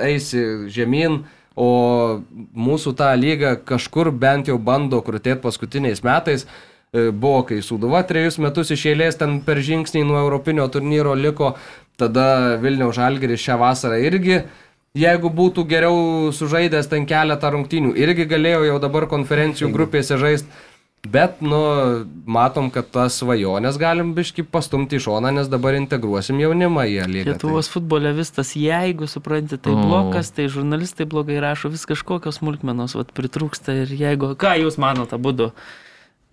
eisi 0.00 0.70
žemyn, 0.72 1.26
o 1.52 2.22
mūsų 2.56 2.94
tą 2.96 3.10
lygą 3.18 3.58
kažkur 3.68 4.08
bent 4.10 4.48
jau 4.48 4.56
bando 4.58 5.02
krūtėti 5.02 5.42
paskutiniais 5.42 6.00
metais. 6.06 6.46
E, 6.94 7.10
Buvo, 7.10 7.42
kai 7.44 7.58
Sūduva 7.60 8.00
trejus 8.08 8.38
metus 8.40 8.70
iš 8.72 8.86
eilės 8.94 9.18
ten 9.20 9.42
per 9.44 9.60
žingsnį 9.60 10.06
nuo 10.08 10.22
Europinio 10.22 10.64
turnyro 10.72 11.12
liko, 11.18 11.56
tada 12.00 12.56
Vilniaus 12.62 12.96
Žalgeris 12.96 13.42
šią 13.44 13.58
vasarą 13.60 13.98
irgi 14.00 14.38
jeigu 14.98 15.30
būtų 15.34 15.64
geriau 15.68 16.32
sužaidęs 16.34 16.90
ten 16.90 17.06
keletą 17.08 17.52
rungtynių, 17.54 17.94
irgi 17.98 18.26
galėjo 18.28 18.64
jau 18.66 18.80
dabar 18.82 19.08
konferencijų 19.10 19.70
grupėse 19.74 20.18
žaisti. 20.20 20.66
Bet, 21.06 21.38
nu, 21.40 21.58
matom, 22.26 22.72
kad 22.74 22.88
tas 22.90 23.20
svajonės 23.20 23.76
galim 23.78 24.10
biški 24.16 24.42
pastumti 24.42 24.98
į 24.98 25.04
šoną, 25.04 25.30
nes 25.36 25.46
dabar 25.48 25.76
integruosim 25.78 26.40
jaunimą 26.42 26.88
į 26.90 26.96
lygą. 27.06 27.36
Lietuvos 27.36 27.70
futbole 27.70 28.10
vis 28.16 28.34
tas, 28.34 28.50
jeigu 28.58 29.06
supranti, 29.06 29.60
tai 29.62 29.76
blokas, 29.78 30.32
tai 30.34 30.48
žurnalistai 30.50 31.06
blogai 31.08 31.38
rašo, 31.44 31.70
vis 31.70 31.86
kažkokios 31.88 32.40
smulkmenos, 32.42 32.96
vat 32.98 33.14
pritrūksta 33.14 33.78
ir 33.84 33.94
jeigu, 33.94 34.34
ką 34.42 34.56
jūs 34.64 34.80
manote 34.82 35.16
būdu 35.22 35.52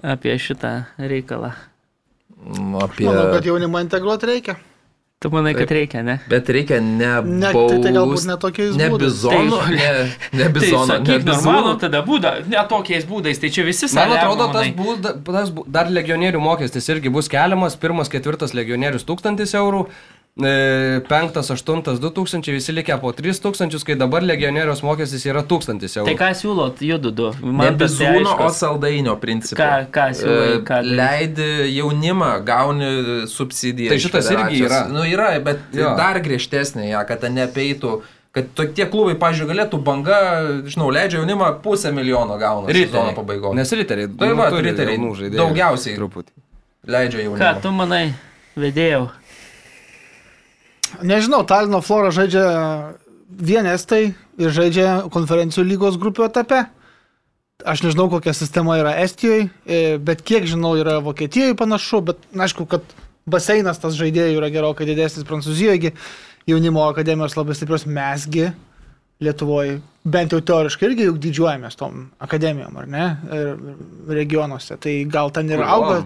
apie 0.02 0.34
šitą 0.42 0.74
reikalą? 0.98 1.54
Nu, 2.42 2.82
Apie... 2.82 3.06
Manau, 3.06 3.30
kad 3.38 3.46
jaunimą 3.46 3.86
integruoti 3.86 4.34
reikia. 4.34 4.58
Tu 5.24 5.30
manai, 5.32 5.54
kad 5.56 5.70
reikia, 5.72 6.02
ne? 6.04 6.18
Bet 6.30 6.50
reikia 6.52 6.82
ne... 6.84 7.08
Ne, 7.24 7.50
baust- 7.56 7.70
tai, 7.72 7.78
tai 7.86 7.92
galbūt 7.96 8.26
ne 8.28 8.36
tokiais 8.42 8.74
Ne 8.78 8.90
bizonų, 9.00 9.60
Tai- 9.62 9.78
ne, 9.80 10.42
ne 10.42 10.48
bizonų, 10.58 10.88
tai, 10.92 10.98
ne 11.00 11.06
sakyk, 11.08 11.24
bizonų. 11.30 11.46
normalu 11.46 11.72
tada 11.82 12.02
būda, 12.06 12.34
ne 12.52 12.64
tokiais 12.70 13.08
būdais, 13.08 13.40
tai 13.42 13.50
čia 13.56 13.64
visi 13.66 13.88
Man 13.88 13.94
saliamo, 13.96 14.18
atrodo, 14.36 14.50
tas, 14.52 15.00
da- 15.06 15.14
tas 15.32 15.54
bu- 15.56 15.64
dar 15.72 15.88
legionierių 15.96 16.42
mokestis 16.44 16.92
irgi 16.92 17.10
bus 17.16 17.32
keliamas. 17.32 17.80
Pirmas, 17.80 18.12
ketvirtas 18.12 18.54
legionierius 18.60 19.08
1000 19.08 19.56
eurų, 19.62 19.86
penktas, 21.08 21.50
aštuntas 21.52 22.00
2000, 22.00 22.52
visi 22.52 22.72
likę 22.76 22.98
po 23.02 23.12
3000, 23.14 23.84
kai 23.88 23.96
dabar 23.96 24.24
legionierius 24.24 24.82
mokestis 24.84 25.24
yra 25.26 25.44
1000 25.48 25.86
eurų. 25.88 26.06
Tai 26.10 26.16
ką 26.20 26.30
siūlot, 26.36 26.82
judu 26.84 27.12
du? 27.16 27.30
Man 27.42 27.78
tas 27.80 27.96
bizūno, 27.96 28.34
o 28.44 28.50
saldainio 28.52 29.16
principu. 29.22 29.62
Ką- 29.62 29.88
ką 29.96 30.10
siūlai, 30.20 30.50
E, 30.58 30.60
ką 30.68 30.82
daryt? 30.82 30.92
Leidi 31.00 31.78
jaunimą, 31.78 32.44
gauni 32.46 32.92
subsidiją. 33.32 33.90
Tai 33.90 34.00
šitas 34.00 34.30
irgi 34.36 34.66
yra. 34.66 34.82
Nu, 34.92 35.06
yra, 35.08 35.40
bet 35.40 35.60
Jo. 35.74 35.96
dar 35.96 36.20
griežtesnė, 36.20 36.90
ja, 36.90 37.04
kad 37.06 37.22
ten 37.22 37.34
nepeitų. 37.36 38.02
Kad 38.36 38.50
tokie 38.54 38.84
klubai, 38.92 39.16
pažiūrėjau, 39.16 39.48
galėtų 39.54 39.78
banga, 39.84 40.18
žinau, 40.68 40.90
leidžia 40.92 41.22
jaunimą 41.24 41.62
pusę 41.64 41.94
milijono 41.96 42.36
gauna 42.38 42.68
sezono 42.68 43.14
pabaigoje. 43.16 43.56
Nes 43.56 43.72
riteriai, 43.72 44.10
Tai 44.20 44.34
va, 44.36 44.50
turi 44.52 44.72
riteriai 44.74 45.32
daugiausiai. 45.32 45.96
Truputį. 45.96 46.32
Leidžia 46.86 47.20
Ką 47.24 47.24
jaunimą. 47.24 47.62
tu 47.62 47.72
manai, 47.72 48.14
vedėjau? 48.58 49.08
Nežinau, 51.04 51.44
Talino 51.48 51.82
Flora 51.82 52.12
žaidžia 52.14 52.46
vien 53.30 53.68
estai 53.68 54.14
ir 54.40 54.54
žaidžia 54.54 55.06
konferencijų 55.14 55.66
lygos 55.68 56.00
grupių 56.00 56.28
etape. 56.30 56.66
Aš 57.66 57.86
nežinau, 57.86 58.10
kokia 58.12 58.34
sistema 58.36 58.76
yra 58.78 58.94
Estijoje, 59.02 59.48
e, 59.66 59.98
bet 59.98 60.22
kiek 60.28 60.46
žinau, 60.48 60.76
yra 60.78 61.00
Vokietijoje 61.04 61.56
panašu, 61.58 62.02
bet 62.12 62.26
aišku, 62.36 62.68
kad 62.70 62.84
baseinas 63.26 63.80
tas 63.82 63.96
žaidėjų 63.98 64.38
yra 64.42 64.52
gerokai 64.54 64.88
didesnis 64.88 65.26
Prancūzijoje, 65.28 65.94
jaunimo 66.52 66.84
akademijos 66.90 67.38
labai 67.40 67.56
stiprios 67.58 67.88
mesgi 67.88 68.52
Lietuvoje, 69.24 69.80
bent 70.04 70.34
jau 70.36 70.42
teoriškai 70.44 70.90
irgi 70.90 71.06
juk 71.08 71.22
didžiuojamės 71.24 71.80
tom 71.80 72.10
akademijom, 72.20 72.76
ar 72.82 72.90
ne, 72.92 73.06
regionuose. 74.12 74.76
Tai 74.84 74.96
gal 75.08 75.32
ten 75.32 75.54
ir 75.56 75.64
auga. 75.64 76.02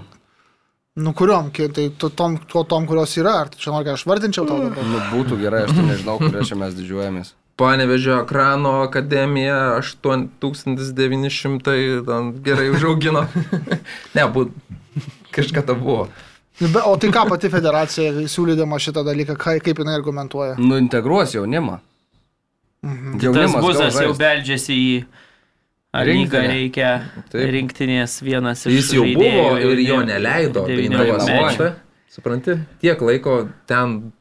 Nu 1.00 1.14
kuriuom, 1.16 1.52
tai 1.56 1.86
to- 1.97 2.10
tom, 2.12 2.36
to, 2.52 2.64
tom, 2.68 2.84
kurios 2.89 3.14
yra, 3.22 3.38
ar 3.45 3.50
čia 3.56 3.72
nori, 3.72 3.86
kad 3.88 3.95
aš 3.95 4.04
vardinčiau 4.10 4.43
tau 4.50 4.58
dabar? 4.60 4.84
Nu, 4.84 5.00
būtų 5.14 5.38
gerai, 5.39 5.62
aš 5.68 5.72
tai 5.78 5.86
nežinau, 5.93 6.18
kurio 6.20 6.43
čia 6.43 6.58
mes 6.60 6.74
didžiuojamės. 6.76 7.30
Panevežio 7.60 8.22
ekrano 8.24 8.74
akademija 8.86 9.56
8900 9.84 12.06
ten 12.06 12.43
gerai 12.43 12.70
užaugino. 12.74 13.26
ne, 14.16 14.24
būt, 14.34 14.50
kažkada 15.36 15.74
buvo. 15.78 16.08
Nu, 16.60 16.68
be- 16.74 16.84
O 16.88 16.95
tai 17.00 17.10
ką 17.16 17.24
pati 17.30 17.50
federacija 17.52 18.12
siūlydama 18.28 18.80
šitą 18.84 19.04
dalyką, 19.08 19.36
ką- 19.39 19.60
kaip 19.64 19.78
jinai 19.80 19.95
argumentuoja? 20.00 20.56
Nu, 20.60 20.76
integruos 20.80 21.34
jaunimą. 21.36 21.80
Mhm. 22.84 23.20
Jaunimas 23.24 23.64
buzas 23.64 23.95
jau 24.00 24.14
beldžiasi 24.16 24.74
į 24.76 25.04
ar 25.93 26.05
lygą 26.05 26.37
Rinktinę. 26.39 26.47
reikia 26.53 26.89
Taip. 27.31 27.49
rinktinės 27.53 28.19
vienas 28.21 28.65
iš 28.69 28.73
Jis 28.77 28.91
jau 28.93 29.05
buvo 29.17 29.57
ir 29.57 29.79
jo 29.81 29.97
devyni- 29.97 30.05
neleido. 30.13 30.65
devyniolikmečių. 30.67 31.57
Dainavos 31.57 31.75
Supranti, 32.09 32.55
tiek 32.81 32.99
laiko 33.01 33.49
ten 33.69 34.11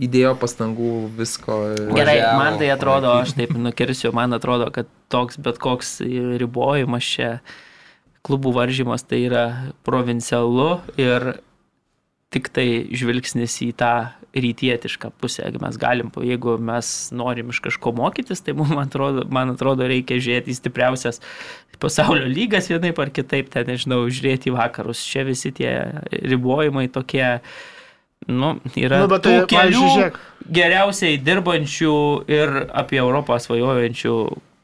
įdėjo 0.00 0.34
pastangų 0.40 1.10
visko. 1.16 1.74
Gerai, 1.94 2.18
Važiavo. 2.20 2.38
man 2.38 2.58
tai 2.58 2.68
atrodo, 2.72 3.10
aš 3.20 3.34
taip 3.36 3.50
nukirsiu, 3.52 4.12
man 4.16 4.32
atrodo, 4.32 4.70
kad 4.72 4.86
toks 5.12 5.36
bet 5.36 5.58
koks 5.58 6.00
ribojimas 6.40 7.02
čia 7.04 7.40
klubų 8.24 8.52
varžymas 8.56 9.04
tai 9.06 9.22
yra 9.28 9.72
provincialu 9.84 10.80
ir 10.96 11.40
tik 12.30 12.48
tai 12.52 12.88
žvilgsnis 12.92 13.58
į 13.68 13.72
tą 13.76 13.92
rytietišką 14.34 15.10
pusę. 15.20 15.42
Jeigu 15.46 15.58
mes 15.62 15.76
galim, 15.80 16.10
jeigu 16.22 16.56
mes 16.62 16.90
norim 17.16 17.50
iš 17.50 17.58
kažko 17.64 17.92
mokytis, 17.98 18.42
tai 18.46 18.54
mums 18.54 18.76
atrodo, 18.78 19.24
man 19.32 19.54
atrodo 19.56 19.88
reikia 19.90 20.20
žiūrėti 20.22 20.52
į 20.54 20.58
stipriausias 20.60 21.18
pasaulio 21.80 22.26
lygas 22.28 22.68
vienaip 22.68 22.98
ar 23.00 23.10
kitaip, 23.16 23.48
ten 23.50 23.66
nežinau, 23.72 24.02
žiūrėti 24.12 24.50
į 24.50 24.56
vakarus. 24.58 25.00
Čia 25.00 25.24
visi 25.24 25.50
tie 25.56 25.70
ribojimai 26.12 26.86
tokie, 26.92 27.40
nu, 28.28 28.54
yra 28.76 29.02
Nu, 29.06 29.08
tų 29.16 29.22
tai, 29.24 29.36
kelių 29.48 29.82
žiūrėk. 29.96 30.18
geriausiai 30.60 31.16
dirbančių 31.24 31.94
ir 32.28 32.54
apie 32.82 33.00
Europą 33.00 33.38
svajojančių 33.40 34.14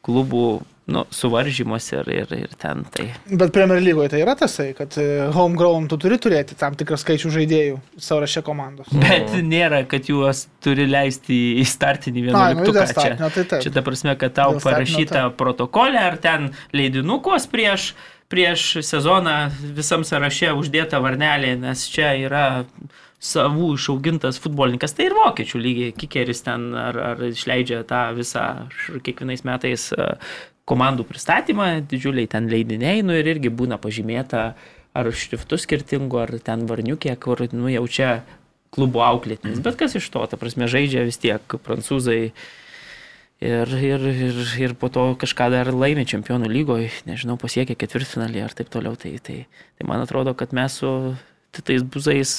klubų 0.07 0.45
nu, 0.87 1.03
suvaržymus 1.11 1.89
ir, 1.93 2.09
ir, 2.14 2.32
ir 2.37 2.53
ten 2.59 2.84
tai. 2.95 3.09
Bet 3.26 3.51
Premier 3.55 3.82
lygoje 3.82 4.12
tai 4.12 4.20
yra 4.22 4.37
tasai, 4.39 4.68
kad 4.78 4.95
e, 5.03 5.07
homegrown 5.34 5.89
tu 5.91 5.99
turi 5.99 6.18
turėti 6.22 6.55
tam 6.59 6.76
tikrą 6.78 6.99
skaičių 7.03 7.32
žaidėjų 7.34 7.80
sąraše 8.07 8.45
komandos. 8.47 8.93
Bet 8.95 9.34
nėra, 9.43 9.82
kad 9.91 10.07
juos 10.11 10.45
turi 10.62 10.87
leisti 10.87 11.41
į 11.59 11.66
startinį 11.66 12.22
nu, 12.22 12.26
vienuoliktuką. 12.28 12.76
dėl 12.78 12.95
čia, 12.95 13.16
tai 13.18 13.47
taip. 13.51 13.64
čia 13.66 13.74
ta 13.74 13.82
prasme, 13.87 14.14
kad 14.20 14.37
tau 14.39 14.55
Dėl 14.55 14.62
parašyta 14.68 15.24
protokolė 15.41 16.05
ar 16.12 16.20
ten 16.22 16.53
leidinukos 16.76 17.51
prieš, 17.51 17.91
prieš 18.30 18.76
sezoną 18.87 19.37
visam 19.74 20.07
sąraše 20.07 20.55
uždėta 20.55 21.03
varnelė, 21.03 21.57
nes 21.66 21.82
čia 21.91 22.14
yra 22.28 22.47
savų 23.26 23.72
išaugintas 23.74 24.39
futbolininkas, 24.39 24.95
tai 24.95 25.09
ir 25.09 25.16
vokiečių 25.16 25.61
lygiai, 25.66 25.93
kikeris 25.99 26.45
ten 26.47 26.68
ar, 26.78 26.99
ar 27.11 27.22
išleidžia 27.26 27.80
tą 27.89 28.11
visą 28.14 28.45
kiekvienais 29.03 29.43
metais 29.49 29.89
e, 29.97 30.12
komandų 30.67 31.07
pristatymą, 31.07 31.69
didžiuliai 31.91 32.29
ten 32.31 32.51
leidiniai, 32.51 33.05
nu 33.07 33.14
ir 33.14 33.29
irgi 33.37 33.53
būna 33.55 33.79
pažymėta 33.83 34.49
ar 34.97 35.11
šriftų 35.12 35.59
skirtingų, 35.62 36.21
ar 36.25 36.35
ten 36.43 36.67
varniukė, 36.69 37.14
kur, 37.23 37.45
nu 37.53 37.71
jau 37.71 37.85
čia 37.87 38.11
klubo 38.75 39.05
auklėtinis. 39.07 39.62
Bet 39.64 39.79
kas 39.81 39.97
iš 39.99 40.09
to, 40.12 40.25
ta 40.29 40.39
prasme, 40.41 40.69
žaidžia 40.71 41.07
vis 41.07 41.21
tiek 41.23 41.59
prancūzai. 41.67 42.21
Ir, 43.37 43.69
ir, 43.69 44.01
ir, 44.09 44.37
ir 44.64 44.73
po 44.81 44.89
to 44.89 45.11
kažką 45.21 45.51
dar 45.53 45.69
laimė 45.69 46.07
čempionų 46.09 46.49
lygoje, 46.49 46.89
nežinau, 47.05 47.37
pasiekė 47.37 47.77
ketvirtfinalį 47.77 48.47
ar 48.47 48.55
taip 48.57 48.71
toliau. 48.73 48.97
Tai, 48.97 49.12
tai, 49.21 49.43
tai 49.77 49.89
man 49.89 50.01
atrodo, 50.01 50.33
kad 50.33 50.57
mes 50.57 50.79
su 50.81 50.93
tais 51.64 51.85
buzais 51.85 52.33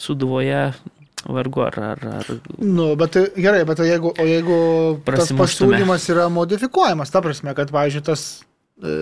suduvoje 0.00 0.62
vargu 1.28 1.62
ar, 1.64 1.76
ar, 1.92 2.02
ar 2.20 2.32
Nu, 2.58 2.90
bet 3.00 3.14
tai 3.16 3.22
gerai, 3.36 3.62
bet 3.68 3.78
tai 3.80 3.86
jeigu, 3.88 4.12
o 4.12 4.26
jeigu 4.28 4.58
tas 5.06 5.32
pasiūlymas 5.32 6.08
yra 6.12 6.26
modifikuojamas, 6.32 7.12
ta 7.14 7.22
prasme, 7.24 7.54
kad, 7.56 7.70
pavyzdžiui, 7.74 8.04
tas, 8.04 8.24
e, 8.82 8.94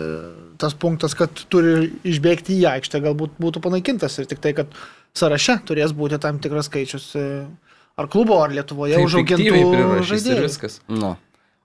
tas 0.62 0.74
punktas, 0.78 1.16
kad 1.18 1.44
turi 1.52 1.90
išbėgti 2.06 2.58
į 2.60 2.68
aikštę, 2.76 3.02
galbūt 3.08 3.36
būtų 3.42 3.62
panaikintas 3.64 4.18
ir 4.22 4.28
tik 4.30 4.42
tai, 4.44 4.54
kad 4.58 4.70
sąraše 5.18 5.58
turės 5.68 5.92
būti 5.96 6.20
tam 6.22 6.38
tikras 6.42 6.70
skaičius 6.70 7.10
e, 7.18 7.26
ar 7.98 8.08
klubo, 8.12 8.38
ar 8.44 8.54
Lietuvoje 8.54 8.96
Tai 8.96 9.04
užaugintų 9.08 10.02
žaidėjų. 10.08 10.42
viskas. 10.46 10.80
Nu. 10.88 11.16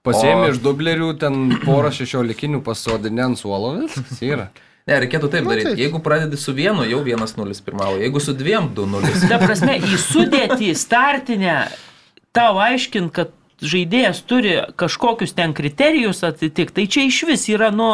Pasiemi 0.06 0.46
O- 0.46 0.50
iš 0.52 0.58
dublerių 0.62 1.12
ten 1.20 1.38
porą 1.64 1.90
šešiolikinių 1.92 2.60
pasodinę 2.64 3.24
ant 3.30 3.38
suolo, 3.40 3.74
viskas 3.82 4.20
yra. 4.24 4.50
Ne, 4.88 4.98
reikėtų 5.04 5.28
taip 5.32 5.44
Nu, 5.44 5.52
daryti. 5.52 5.68
taip. 5.74 5.80
Jeigu 5.82 6.00
pradedi 6.04 6.38
su 6.40 6.54
vienu, 6.56 6.86
jau 6.88 7.02
1-0 7.04 7.58
pirmavo. 7.66 7.98
Jeigu 8.00 8.20
su 8.24 8.32
dviem, 8.36 8.70
2-0. 8.76 9.28
Ta 9.28 9.36
prasme, 9.42 9.76
į 9.84 9.98
sudėtį 10.00 10.70
startinę 10.80 11.58
tau 12.32 12.56
aiškint, 12.62 13.12
kad 13.12 13.34
žaidėjas 13.60 14.22
turi 14.30 14.56
kažkokius 14.78 15.32
ten 15.34 15.52
kriterijus 15.56 16.22
atitikti, 16.24 16.74
tai 16.80 16.86
čia 16.86 17.04
iš 17.10 17.22
vis 17.28 17.48
yra, 17.50 17.72
nu, 17.74 17.88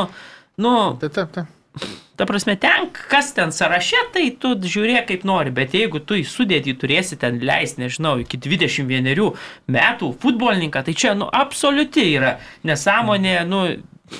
nu, 0.60 0.74
Tai 1.00 1.08
taip, 1.08 1.30
taip. 1.32 1.88
ta 2.20 2.26
prasme, 2.28 2.54
ten, 2.60 2.90
kas 3.10 3.32
ten 3.34 3.50
sąraše, 3.50 4.02
tai 4.12 4.26
tu 4.38 4.52
žiūrėk 4.60 5.08
kaip 5.08 5.24
nori, 5.26 5.50
bet 5.56 5.72
jeigu 5.74 6.02
tu 6.04 6.18
į 6.20 6.26
sudėtį 6.28 6.76
turėsi 6.82 7.16
ten 7.18 7.40
leisti, 7.40 7.80
nežinau, 7.86 8.18
iki 8.22 8.36
21 8.44 9.32
metų 9.72 10.12
futbolininką, 10.20 10.84
tai 10.84 10.94
čia, 10.94 11.14
nu, 11.18 11.26
absoliuti 11.32 12.04
yra 12.12 12.36
nesąmonė, 12.68 13.38
nu, 13.48 13.64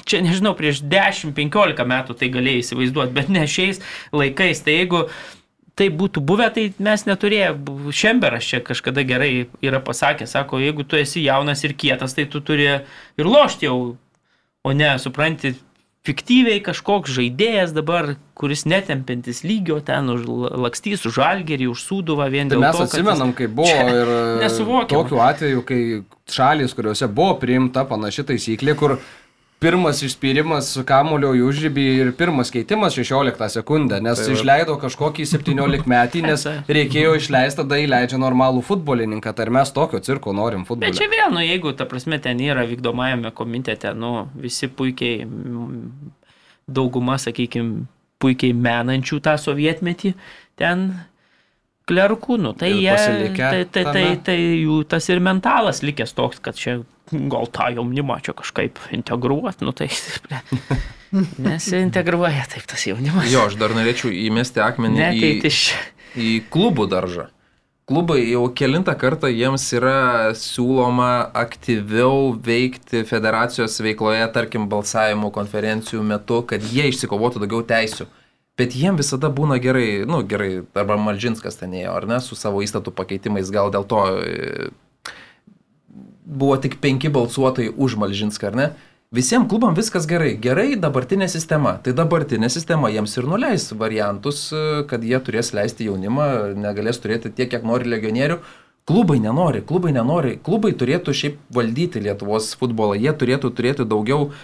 čia 0.09 0.21
nežinau, 0.25 0.55
prieš 0.59 0.83
10-15 0.83 1.87
metų 1.91 2.17
tai 2.19 2.29
galėjai 2.35 2.63
įsivaizduoti, 2.65 3.15
bet 3.17 3.33
ne 3.33 3.47
šiais 3.51 3.81
laikais. 4.15 4.63
Tai 4.67 4.77
jeigu 4.77 5.03
tai 5.75 5.89
būtų 5.91 6.23
buvę, 6.23 6.49
tai 6.55 6.69
mes 6.79 7.07
neturėję. 7.09 7.53
Šemberas 7.95 8.47
čia 8.47 8.63
kažkada 8.63 9.03
gerai 9.07 9.47
yra 9.65 9.83
pasakęs, 9.83 10.37
sako, 10.37 10.63
jeigu 10.63 10.87
tu 10.87 10.99
esi 11.01 11.25
jaunas 11.25 11.65
ir 11.67 11.75
kietas, 11.75 12.15
tai 12.15 12.29
tu 12.31 12.43
turi 12.45 12.69
ir 12.71 13.27
lošti 13.27 13.67
jau, 13.67 13.97
o 14.65 14.73
ne, 14.73 14.93
supranti, 15.03 15.57
fiktyviai 16.05 16.61
kažkoks 16.65 17.15
žaidėjas 17.17 17.73
dabar, 17.75 18.15
kuris 18.37 18.67
netempintis 18.69 19.41
lygio 19.47 19.79
ten 19.85 20.11
už 20.13 20.27
lakstys, 20.67 21.05
už 21.09 21.19
algerį, 21.25 21.71
už 21.73 21.81
sūduvą 21.81 22.29
vien 22.33 22.51
Tai 22.53 22.59
dėl 22.59 22.65
mes 22.67 22.77
to. 22.77 22.87
atsimenam, 22.87 23.33
kai 23.37 23.49
buvo 23.49 23.73
ir 23.73 24.13
nesuvokiama. 24.45 24.91
tokiu 24.93 25.23
atveju, 25.25 25.65
kai 25.65 25.81
šalis, 26.31 26.77
kuriuose 26.77 27.09
buvo 27.09 27.39
priimta 27.41 27.87
panaši 27.89 28.27
taisyklė, 28.31 28.77
kur 28.77 28.99
pirmas 29.65 30.03
išspyrimas 30.05 30.69
su 30.77 30.83
kamulio 30.85 31.31
į 31.33 31.41
užrybį 31.49 31.85
ir 32.03 32.11
pirmas 32.19 32.53
keitimas 32.53 32.97
16 32.99 33.49
sekundę, 33.57 34.01
nes 34.05 34.21
Tai 34.21 34.35
išleido 34.35 34.77
kažkokį 34.83 35.25
17 35.31 35.89
metį, 35.89 36.25
nes 36.29 36.45
reikėjo 36.77 37.15
išleisti, 37.21 37.63
tada 37.63 37.79
įleidžia 37.81 38.21
normalų 38.21 38.61
futbolininką, 38.67 39.33
tai 39.33 39.49
ir 39.49 39.55
mes 39.57 39.73
tokio 39.73 40.03
cirko 40.05 40.35
norim 40.37 40.67
Bet 40.69 40.93
čia 40.93 41.07
futbolą. 41.07 41.09
vėl, 41.15 41.33
nu, 41.39 41.45
jeigu, 41.47 41.73
ta 41.79 41.89
prasme, 41.89 42.21
ten 42.21 42.43
yra 42.45 42.67
vykdomajame 42.69 43.33
komitete, 43.37 43.95
nu, 43.97 44.13
visi 44.37 44.69
puikiai, 44.69 45.25
dauguma, 46.69 47.17
sakykime, 47.21 47.87
puikiai 48.21 48.53
menančių 48.57 49.21
tą 49.25 49.39
sovietmetį, 49.41 50.15
ten 50.61 50.91
klerkų, 51.89 52.39
nu, 52.41 52.55
tai 52.57 52.73
jie, 52.73 52.95
tai, 53.37 53.63
tai, 53.69 53.85
tai, 53.93 54.05
tai 54.25 54.37
jų 54.39 54.83
tas 54.89 55.09
ir 55.13 55.21
mentalas 55.25 55.83
likęs 55.85 56.15
toks, 56.17 56.41
kad 56.45 56.59
čia 56.59 56.81
gal 57.13 57.49
tą 57.53 57.69
jaunimą 57.75 58.19
čia 58.25 58.35
kažkaip 58.37 58.81
integruot, 58.97 59.61
nu, 59.65 59.75
tai 59.77 59.91
nesiintegruoja 61.49 62.49
taip 62.55 62.67
tas 62.71 62.87
jaunimas. 62.89 63.29
Jo, 63.33 63.47
aš 63.51 63.59
dar 63.61 63.77
norėčiau 63.77 64.13
įmesti 64.25 64.65
akmenį 64.65 65.01
ne, 65.01 65.13
tai 65.13 65.31
į, 65.37 65.39
iš... 65.51 65.63
į 66.17 66.35
klubų 66.53 66.89
daržą. 66.93 67.29
Klubai 67.85 68.23
jau 68.23 68.47
kilintą 68.57 68.95
kartą 68.97 69.29
jiems 69.29 69.67
yra 69.77 70.33
siūloma 70.41 71.29
aktyviau 71.37 72.31
veikti 72.47 73.03
federacijos 73.05 73.77
veikloje, 73.85 74.25
tarkim, 74.33 74.65
balsavimų 74.73 75.29
konferencijų 75.35 76.01
metu, 76.09 76.41
kad 76.49 76.65
jie 76.65 76.89
išsikovotų 76.89 77.43
daugiau 77.45 77.61
teisių. 77.69 78.09
Bet 78.55 78.75
jiem 78.79 78.95
visada 78.95 79.33
būna 79.35 79.57
gerai, 79.59 80.05
nu 80.07 80.21
gerai, 80.31 80.63
arba 80.79 80.95
Malžinskas 81.01 81.59
ten 81.59 81.73
ėjo, 81.75 81.95
ar 81.99 82.05
ne, 82.07 82.21
su 82.23 82.39
savo 82.39 82.63
įstatų 82.63 82.93
pakeitimais, 82.95 83.51
gal 83.51 83.73
dėl 83.75 83.87
to 83.91 84.03
e, 84.23 84.69
buvo 86.23 86.55
tik 86.63 86.79
penki 86.85 87.11
balsuotojai 87.11 87.73
už 87.75 87.99
Malžinską, 87.99 88.53
ar 88.53 88.61
ne? 88.61 88.69
Visiems 89.15 89.51
klubam 89.51 89.75
viskas 89.75 90.07
gerai. 90.11 90.33
Gerai 90.43 90.79
dabartinė 90.79 91.27
sistema. 91.31 91.77
Tai 91.83 91.93
dabartinė 91.99 92.49
sistema 92.51 92.91
jiems 92.91 93.13
ir 93.19 93.27
nuleis 93.31 93.69
variantus, 93.75 94.47
e, 94.55 94.85
kad 94.91 95.03
jie 95.03 95.19
turės 95.19 95.51
leisti 95.55 95.91
jaunimą, 95.91 96.55
negalės 96.55 97.03
turėti 97.03 97.35
tiek, 97.35 97.51
kiek 97.51 97.67
nori 97.67 97.91
legionierių. 97.91 98.39
Klubai 98.87 99.19
nenori, 99.19 99.67
klubai 99.67 99.91
nenori. 99.97 100.39
Klubai 100.47 100.77
turėtų 100.79 101.11
šiaip 101.11 101.43
valdyti 101.59 102.07
Lietuvos 102.07 102.55
futbolą. 102.61 102.95
Jie 103.01 103.15
turėtų 103.19 103.51
turėti 103.57 103.87
daugiau 103.89 104.29
uh, 104.29 104.43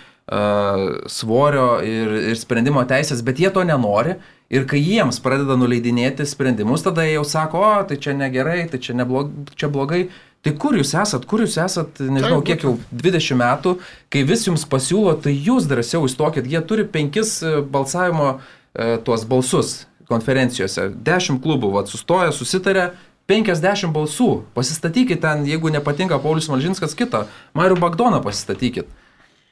svorio 1.11 1.81
ir, 1.83 2.12
ir 2.31 2.37
sprendimo 2.39 2.85
teisės, 2.87 3.24
bet 3.26 3.41
jie 3.43 3.51
to 3.51 3.64
nenori. 3.66 4.14
Ir 4.51 4.64
kai 4.66 4.81
jiems 4.83 5.20
pradeda 5.22 5.55
nuleidinėti 5.55 6.24
sprendimus, 6.26 6.83
tada 6.83 7.05
jie 7.07 7.16
jau 7.16 7.24
sako, 7.26 7.61
o 7.62 7.83
tai 7.87 7.99
čia 8.03 8.16
negerai, 8.18 8.64
tai 8.70 8.81
čia, 8.83 8.97
neblog, 8.99 9.31
čia 9.59 9.68
blogai. 9.70 10.09
Tai 10.43 10.55
kur 10.57 10.74
jūs 10.78 10.95
esat, 10.97 11.26
kur 11.28 11.43
jūs 11.45 11.59
esat, 11.61 12.01
nežinau, 12.01 12.41
Taip, 12.41 12.49
kiek 12.49 12.64
jau 12.64 12.72
20 13.03 13.37
metų, 13.43 13.74
kai 14.11 14.22
vis 14.24 14.47
jums 14.47 14.64
pasiūlo, 14.70 15.12
tai 15.20 15.35
jūs 15.37 15.68
drąsiau 15.70 16.09
įstokit. 16.09 16.49
Jie 16.49 16.62
turi 16.66 16.87
penkis 16.89 17.37
e, 17.45 17.59
balsavimo 17.61 18.31
e, 18.39 18.97
tuos 19.05 19.26
balsus 19.28 19.74
konferencijose. 20.09 20.89
10 20.97 21.43
klubų, 21.45 21.74
vad, 21.76 21.93
sustoja, 21.93 22.33
susitarė, 22.35 22.89
50 23.31 23.93
balsų. 23.95 24.31
Pasistatykit 24.57 25.20
ten, 25.22 25.45
jeigu 25.47 25.70
nepatinka 25.70 26.18
Paulius 26.24 26.49
Malžinskas, 26.51 26.97
kitą. 26.99 27.26
Mariu 27.55 27.76
Bagdoną 27.78 28.22
pasistatykit. 28.24 28.89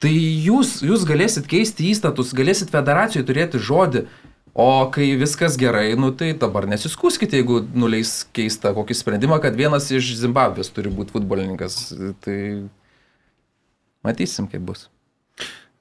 Tai 0.03 0.15
jūs, 0.15 0.79
jūs 0.87 1.05
galėsit 1.07 1.49
keisti 1.51 1.89
įstatus, 1.91 2.31
galėsit 2.37 2.71
federacijoje 2.75 3.27
turėti 3.27 3.61
žodį. 3.63 4.05
O 4.59 4.89
kai 4.91 5.13
viskas 5.19 5.55
gerai, 5.59 5.93
nu 5.99 6.11
tai 6.19 6.33
dabar 6.35 6.65
nesiskūskite, 6.67 7.39
jeigu 7.39 7.61
nuleis 7.79 8.25
keistą 8.35 8.73
kokį 8.75 8.97
sprendimą, 8.99 9.39
kad 9.43 9.55
vienas 9.59 9.87
iš 9.95 10.17
Zimbabvės 10.19 10.73
turi 10.75 10.91
būti 10.91 11.15
futbolininkas. 11.15 11.77
Tai 12.25 12.39
matysim, 14.07 14.49
kaip 14.51 14.65
bus. 14.67 14.89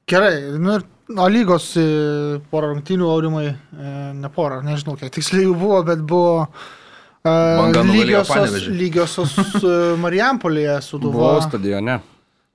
Gerai, 0.07 0.35
nu 0.61 0.77
ir 0.77 0.85
o 1.17 1.29
lygos 1.31 1.71
e, 1.79 1.87
porą 2.51 2.73
rungtynių 2.75 3.09
aurimai, 3.11 3.47
e, 3.49 3.95
ne 4.17 4.29
porą, 4.33 4.61
nežinau 4.65 4.97
kiek 4.99 5.11
tiksliai 5.15 5.47
jų 5.47 5.55
buvo, 5.57 5.81
bet 5.87 6.03
buvo 6.07 6.45
nugalėjo 7.27 8.21
lygiosios, 8.21 8.69
lygiosios 8.71 9.33
Marijampolėje 10.05 10.77
Buvau 10.77 10.85
Suduva. 10.85 11.33
stadione. 11.47 11.97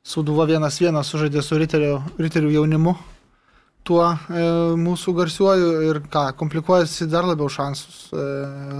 Suduva 0.03 0.49
vienas 0.51 0.81
vienas 0.83 1.07
sužaidė 1.13 1.45
su 1.47 1.55
riterių, 1.63 1.93
riterių 2.19 2.49
jaunimu. 2.57 2.97
Tuo 3.83 4.05
e, 4.31 4.43
mūsų 4.79 5.11
garsiuoju 5.17 5.71
ir 5.89 5.97
ką, 6.07 6.21
komplikuojasi 6.39 7.09
dar 7.11 7.25
labiau 7.27 7.49
šansus 7.51 8.13
e, 8.15 8.27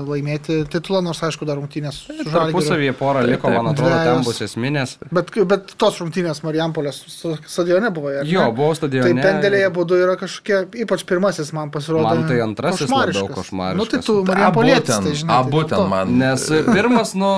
laimėti 0.07 0.61
titulą, 0.71 1.01
nors 1.03 1.19
aišku, 1.27 1.43
dar 1.49 1.59
rungtynės 1.59 1.97
su 2.05 2.13
Žalgiriu. 2.15 2.31
Tarpusavyje 2.37 2.93
porą 3.01 3.25
liko, 3.27 3.49
taip. 3.51 3.57
man 3.57 3.73
atrodo, 3.73 3.91
ten 3.97 4.13
Dvejos. 4.13 4.29
bus 4.29 4.39
esminės. 4.47 4.93
Bet, 5.11 5.33
bet 5.51 5.75
tos 5.83 5.99
rungtynės 5.99 6.45
Marijampolės 6.47 7.01
stadione 7.51 7.91
buvo. 7.91 8.15
ne? 8.15 8.23
Jo, 8.31 8.47
buvau 8.55 8.79
stadione. 8.79 9.11
Tai 9.19 9.27
pendelėje 9.27 9.73
būdu 9.75 9.99
yra 10.05 10.15
kažkokie, 10.23 10.61
ypač 10.87 11.03
pirmasis 11.11 11.51
man 11.59 11.75
pasirodė. 11.75 12.07
Man 12.07 12.25
tai 12.31 12.39
antrasis 12.47 12.87
labiau 12.95 13.27
košmariškas. 13.35 13.83
Nu 13.83 13.91
tai 13.91 14.03
tu 14.07 14.19
Marijampolėtis, 14.31 14.87
ten, 14.95 15.11
tai 15.11 15.19
žinai. 15.19 15.41
abu 15.43 15.65
tai 15.65 15.69
ten 15.75 15.79
to. 15.83 15.89
man. 15.97 16.15
Nes 16.23 16.47
pirmas, 16.71 17.17
nu, 17.19 17.33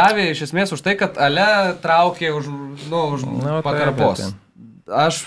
davė 0.00 0.30
iš 0.32 0.46
esmės 0.48 0.72
už 0.72 0.80
tai, 0.88 0.96
kad 0.96 1.20
Ale 1.20 1.76
traukė 1.84 2.32
už, 2.40 2.48
nu, 2.88 3.04
už 3.18 3.28
Nu, 3.28 3.40
taip, 3.60 3.64
pakarpos. 3.68 4.24
taip, 4.30 4.94
Aš 5.06 5.26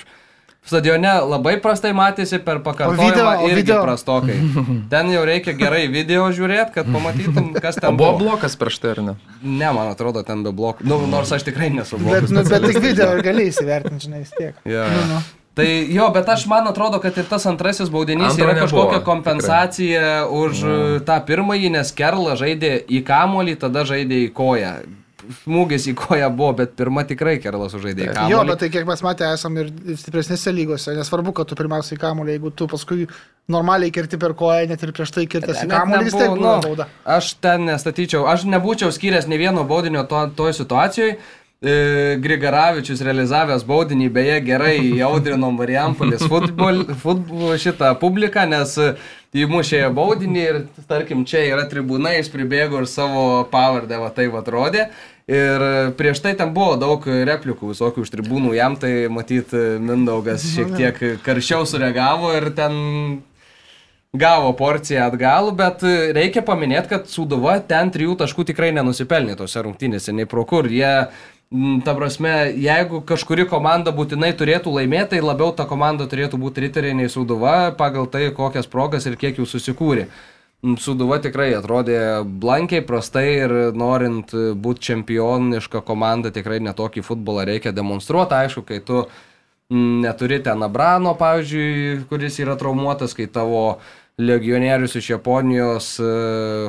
stadione 0.70 1.10
labai 1.26 1.56
prastai 1.62 1.92
matėsi 1.98 2.40
per 2.46 2.62
pakartojimą 2.66 3.08
video- 3.10 3.32
o 3.34 3.48
irgi 3.50 3.64
video? 3.64 3.80
prastokai. 3.84 4.38
Ten 4.94 5.10
jau 5.12 5.26
reikia 5.28 5.56
gerai 5.58 5.88
video 5.92 6.28
žiūrėti, 6.30 6.76
kad 6.78 6.86
pamatytum, 6.94 7.52
kas 7.58 7.82
O 7.82 7.84
ten 7.88 7.98
buvo 7.98 8.14
buvo. 8.14 8.20
blokas 8.38 8.56
prieš 8.62 8.78
tai 8.84 8.94
ar 8.96 9.02
ne? 9.10 9.16
Ne, 9.42 9.74
man 9.76 9.90
atrodo, 9.92 10.22
ten 10.24 10.46
be 10.46 10.54
blokų. 10.54 10.86
Nu, 10.86 11.02
nors 11.10 11.34
aš 11.36 11.44
tikrai 11.50 11.72
nesu 11.74 11.98
Bet, 11.98 12.06
blokas. 12.06 12.32
nu, 12.38 12.46
bet 12.54 12.70
tik 12.70 12.80
video 12.86 13.10
gali 13.26 13.50
įsivertinti, 13.50 14.06
žinai, 14.08 14.24
vis 14.24 14.34
tiek. 14.38 14.56
Jo, 14.70 14.86
Nu, 14.94 15.04
nu. 15.16 15.20
Tai 15.60 15.66
jo, 15.92 16.06
bet 16.16 16.30
aš 16.30 16.46
man 16.48 16.70
atrodo, 16.70 17.02
kad 17.04 17.18
ir 17.20 17.26
tas 17.28 17.44
antrasis 17.50 17.90
baudinys 17.92 18.30
Antro 18.32 18.46
yra 18.46 18.54
nebuvo, 18.54 18.64
kažkokia 18.70 19.00
tikrai. 19.02 19.08
kompensacija 19.10 20.04
už 20.32 20.62
mm. 20.64 21.00
tą 21.10 21.18
pirmąjį, 21.28 21.72
nes 21.74 21.92
Kerla 21.98 22.38
žaidė 22.40 22.70
į 22.88 23.02
kamolį, 23.04 23.58
tada 23.60 23.84
žaidė 23.90 24.22
į 24.28 24.30
koją. 24.38 24.72
Smūgis 25.30 25.86
į 25.92 25.94
koją 26.00 26.30
buvo, 26.34 26.56
bet 26.58 26.72
pirmą 26.80 27.04
tikrai 27.10 27.36
Kerlas 27.42 27.76
sužaidė 27.76 28.08
į 28.08 28.14
kamolį. 28.16 28.34
Jo, 28.34 28.44
bet 28.50 28.62
tai 28.64 28.70
kiek 28.74 28.88
mes 28.90 29.04
matę 29.06 29.28
esam 29.30 29.58
ir 29.62 29.70
stipresnėse 30.02 30.54
lygose, 30.56 30.96
nesvarbu, 30.98 31.36
kad 31.38 31.50
tu 31.52 31.58
pirmiausiai 31.60 32.02
kamuolį, 32.02 32.34
jeigu 32.38 32.54
tu 32.58 32.70
paskui 32.72 33.06
normaliai 33.50 33.94
kerti 33.94 34.18
per 34.22 34.34
koją, 34.40 34.66
net 34.72 34.86
ir 34.86 34.94
prieš 34.98 35.14
tai 35.14 35.28
kirtęs 35.30 35.66
į 35.66 35.70
kamuolį, 35.70 36.08
vis 36.08 36.18
tiek 36.18 36.26
nebuvo, 36.26 36.40
būna 36.40 36.56
nu, 36.56 36.64
bauda. 36.66 36.90
Aš 37.18 37.36
ten 37.46 37.70
nestatyčiau, 37.70 38.26
aš 38.32 38.48
nebūčiau 38.50 38.90
skyręs 38.96 39.30
ne 39.30 39.38
vieno 39.42 39.68
baudinio 39.70 40.06
to, 40.10 40.26
toj 40.40 40.58
situacijoje. 40.64 41.20
Grigaravičius 41.60 43.02
realizavęs 43.04 43.66
baudinį, 43.68 44.06
beje, 44.16 44.38
gerai 44.48 44.78
jaudrino 44.96 45.50
Marijampolės 45.52 46.24
futbol, 46.32 46.86
futbol 47.02 47.58
šitą 47.60 47.90
publiką, 48.00 48.46
nes 48.48 48.78
e, 48.80 48.94
įmušė 49.38 49.84
baudinį 49.94 50.42
ir, 50.42 50.60
tarkim, 50.90 51.24
čia 51.30 51.44
yra 51.52 51.68
tribūna, 51.70 52.16
jis 52.18 52.32
pribėgo 52.34 52.82
ir 52.82 52.90
savo 52.90 53.46
pavardę, 53.52 54.00
va 54.02 54.10
tai 54.16 54.28
va 54.34 54.44
atrodė. 54.44 54.90
Ir 55.30 55.66
e, 55.66 55.74
prieš 55.98 56.24
tai 56.26 56.34
ten 56.38 56.54
buvo 56.56 56.74
daug 56.82 57.06
replikų 57.06 57.74
visokių 57.76 58.06
iš 58.06 58.14
tribūnų, 58.16 58.56
jam 58.58 58.78
tai 58.82 58.94
matyt 59.14 59.54
Mindaugas 59.54 60.48
šiek 60.56 60.74
tiek 60.78 61.02
karščiau 61.26 61.68
sureagavo 61.70 62.34
ir 62.40 62.50
ten 62.58 62.80
gavo 64.14 64.54
porciją 64.58 65.06
atgal, 65.06 65.52
bet 65.54 65.84
e, 65.86 66.12
reikia 66.18 66.42
paminėti, 66.46 66.90
kad 66.96 67.10
Suduva 67.12 67.60
ten 67.62 67.92
trijų 67.94 68.18
taškų 68.18 68.48
tikrai 68.50 68.72
nenusipelnė 68.74 69.38
tose 69.38 69.62
rungtynėse, 69.62 70.14
nei 70.18 70.26
pro 70.30 70.46
kur. 70.50 70.66
Jie, 70.66 70.90
ta 71.86 71.96
prasme, 71.96 72.54
jeigu 72.62 73.02
kažkuri 73.02 73.48
komanda 73.50 73.90
būtinai 73.96 74.36
turėtų 74.38 74.74
laimėti, 74.76 75.16
tai 75.16 75.22
labiau 75.26 75.50
ta 75.56 75.66
komanda 75.66 76.06
turėtų 76.06 76.38
būti 76.38 76.68
riteriai 76.68 76.94
nei 76.94 77.10
Suduva, 77.10 77.72
pagal 77.78 78.06
tai, 78.06 78.28
kokias 78.36 78.70
progas 78.70 79.08
ir 79.10 79.18
kiek 79.18 79.42
jų 79.42 79.48
susikūrė. 79.50 80.06
M, 80.62 80.76
Suduva 80.78 81.18
tikrai 81.24 81.50
atrodė 81.58 82.22
blankiai, 82.22 82.84
prastai 82.86 83.26
ir 83.40 83.56
norint 83.74 84.30
būti 84.62 84.92
čempioniška 84.92 85.82
komanda, 85.88 86.30
tikrai 86.36 86.60
netokį 86.62 87.02
futbolą 87.08 87.48
reikia 87.50 87.74
demonstruoti. 87.74 88.38
Aišku, 88.44 88.66
kai 88.68 88.84
tu 88.86 89.02
mm, 89.72 90.04
neturi 90.06 90.44
ten 90.46 90.62
Abrano, 90.62 91.16
pavyzdžiui, 91.18 92.04
kuris 92.12 92.38
yra 92.44 92.60
traumuotas, 92.62 93.18
kai 93.18 93.26
tavo 93.26 93.80
legionierius 94.20 94.96
iš 95.00 95.10
Japonijos 95.14 95.94
e, 96.00 96.10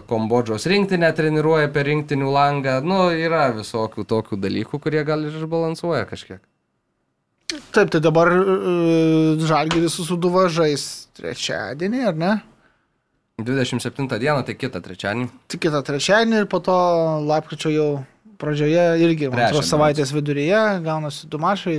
Kambodžos 0.08 0.66
rinktinę 0.70 1.10
treniruoja 1.16 1.70
per 1.74 1.88
rinktinių 1.90 2.30
langą. 2.30 2.76
Nu, 2.86 3.08
yra 3.10 3.48
visokių 3.56 4.06
tokių 4.06 4.38
dalykų, 4.40 4.78
kurie 4.82 5.02
gal 5.06 5.26
ir 5.26 5.34
išbalansuoja 5.40 6.06
kažkiek. 6.10 6.40
Taip, 7.74 7.90
tai 7.90 7.98
dabar 7.98 8.30
uh, 8.30 9.40
Žalgiris 9.42 9.96
su 9.98 10.06
Suduva 10.06 10.44
žais 10.52 10.84
trečiadienį, 11.18 12.04
ar 12.06 12.18
ne? 12.18 12.36
27 13.42 14.06
dieną, 14.20 14.44
tai 14.46 14.54
kitą 14.54 14.78
trečiadienį. 14.84 15.26
Tik 15.50 15.64
kitą 15.66 15.80
trečiadienį 15.86 16.44
ir 16.44 16.48
po 16.50 16.60
to 16.62 16.76
lapkričio 17.26 17.72
jau 17.74 17.88
pradžioje 18.40 18.84
irgi, 19.02 19.30
man 19.32 19.48
atrodo, 19.48 19.66
savaitės 19.66 20.12
viduryje 20.14 20.60
gaunasi 20.86 21.28
du 21.30 21.40
mačai. 21.42 21.76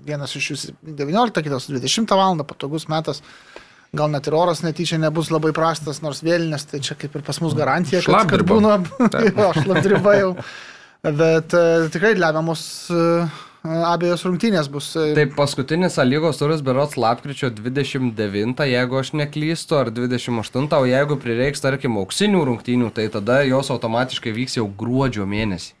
Vienas 0.00 0.32
iš 0.38 0.46
jų 0.48 0.56
19, 0.96 1.42
kitas 1.44 1.66
20 1.68 2.14
val. 2.16 2.38
patogus 2.48 2.86
metas. 2.88 3.20
Gal 3.96 4.10
net 4.12 4.28
ir 4.30 4.36
oras 4.38 4.60
netyčia 4.62 5.00
nebus 5.02 5.32
labai 5.34 5.50
prastas, 5.54 5.98
nors 6.04 6.22
vėlinės, 6.22 6.68
tai 6.70 6.78
čia 6.84 6.94
kaip 6.98 7.16
ir 7.18 7.24
pas 7.26 7.40
mus 7.42 7.56
garantija, 7.58 8.04
kad, 8.06 8.28
kad 8.30 8.44
būna 8.46 8.76
šlapdriba 9.64 10.14
jau. 10.14 10.34
Bet 11.02 11.56
e, 11.56 11.88
tikrai 11.90 12.12
lemiamos 12.14 12.62
e, 12.92 13.00
abiejos 13.64 14.22
rungtynės 14.28 14.68
bus. 14.70 14.92
Taip, 15.16 15.34
paskutinis 15.34 15.98
lygos 16.04 16.38
turas 16.38 16.62
berots 16.62 16.94
lapkričio 17.00 17.50
29, 17.56 18.62
jeigu 18.70 19.00
aš 19.00 19.12
neklystu, 19.18 19.80
ar 19.80 19.90
28, 19.96 20.70
o 20.76 20.86
jeigu 20.86 21.18
prireiks, 21.18 21.64
tarkim, 21.64 21.98
auksinių 22.04 22.46
rungtynių, 22.46 22.92
tai 22.94 23.08
tada 23.10 23.42
jos 23.48 23.72
automatiškai 23.74 24.36
vyks 24.38 24.60
jau 24.60 24.68
gruodžio 24.70 25.26
mėnesį. 25.26 25.79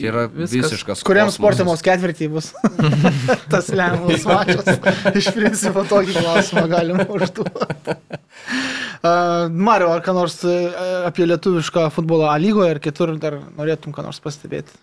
Čia 0.00 0.10
yra 0.10 0.26
Viskas. 0.26 0.56
visiškas. 0.56 1.04
Kosmosas. 1.06 1.36
sportamos 1.36 1.84
ketvirtį 1.86 2.30
bus 2.32 2.50
tas 3.52 3.70
lemiamas 3.70 4.26
mačas. 4.28 4.70
Iš 5.20 5.30
principo 5.36 5.84
tokį 5.88 6.16
klausimą 6.18 6.66
galima 6.72 7.06
užduoti. 7.06 7.96
Uh, 9.00 9.48
Mario, 9.48 9.94
ar 9.94 10.02
ką 10.04 10.12
nors 10.12 10.40
uh, 10.44 11.06
apie 11.08 11.24
lietuvišką 11.24 11.86
futbolą 11.94 12.26
A 12.34 12.36
lygoje 12.40 12.74
ir 12.74 12.80
kitur 12.84 13.14
dar 13.20 13.38
norėtum 13.56 13.94
ką 13.96 14.04
nors 14.04 14.20
pastebėti? 14.20 14.74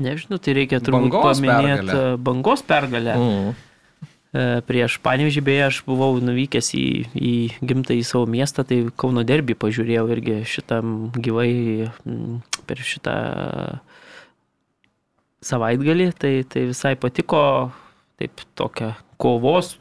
Nežinau, 0.00 0.38
tai 0.40 0.54
reikia 0.56 0.80
turbūt 0.80 1.10
Bangos 1.12 1.40
paminėti 1.42 1.82
pergalę. 1.82 1.98
e, 2.14 2.20
bangos 2.28 2.62
pergalę. 2.64 3.16
Mm. 3.20 3.50
E, 4.30 4.62
Prieš 4.66 5.00
Panevežį 5.02 5.42
beje 5.42 5.66
aš 5.66 5.82
buvau 5.88 6.20
nuvykęs 6.22 6.72
į, 6.78 6.86
į 7.14 7.34
gimtą 7.66 7.96
į 7.98 8.04
savo 8.06 8.28
miestą, 8.30 8.62
tai 8.66 8.84
Kauno 9.00 9.24
derbį 9.26 9.58
pažiūrėjau 9.58 10.06
irgi 10.14 10.40
šitam 10.46 11.10
gyvai 11.18 11.90
per 12.68 12.82
šitą 12.86 13.16
savaitgalį, 15.44 16.10
tai, 16.20 16.32
tai 16.48 16.66
visai 16.70 16.94
patiko, 17.00 17.42
taip 18.20 18.42
tokia 18.58 18.94
kovos. 19.20 19.76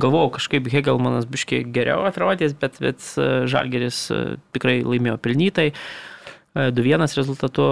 Galvojau, 0.00 0.32
kažkaip 0.34 0.66
Hegelmanas 0.72 1.26
biškiai 1.30 1.66
geriau 1.70 2.02
atrodys, 2.08 2.54
bet, 2.58 2.80
bet 2.82 3.02
e, 3.14 3.44
Žalgeris 3.50 3.98
e, 4.10 4.20
tikrai 4.56 4.80
laimėjo 4.82 5.20
pelnytai. 5.22 5.68
E, 5.70 6.70
2-1 6.74 7.14
rezultatu, 7.14 7.66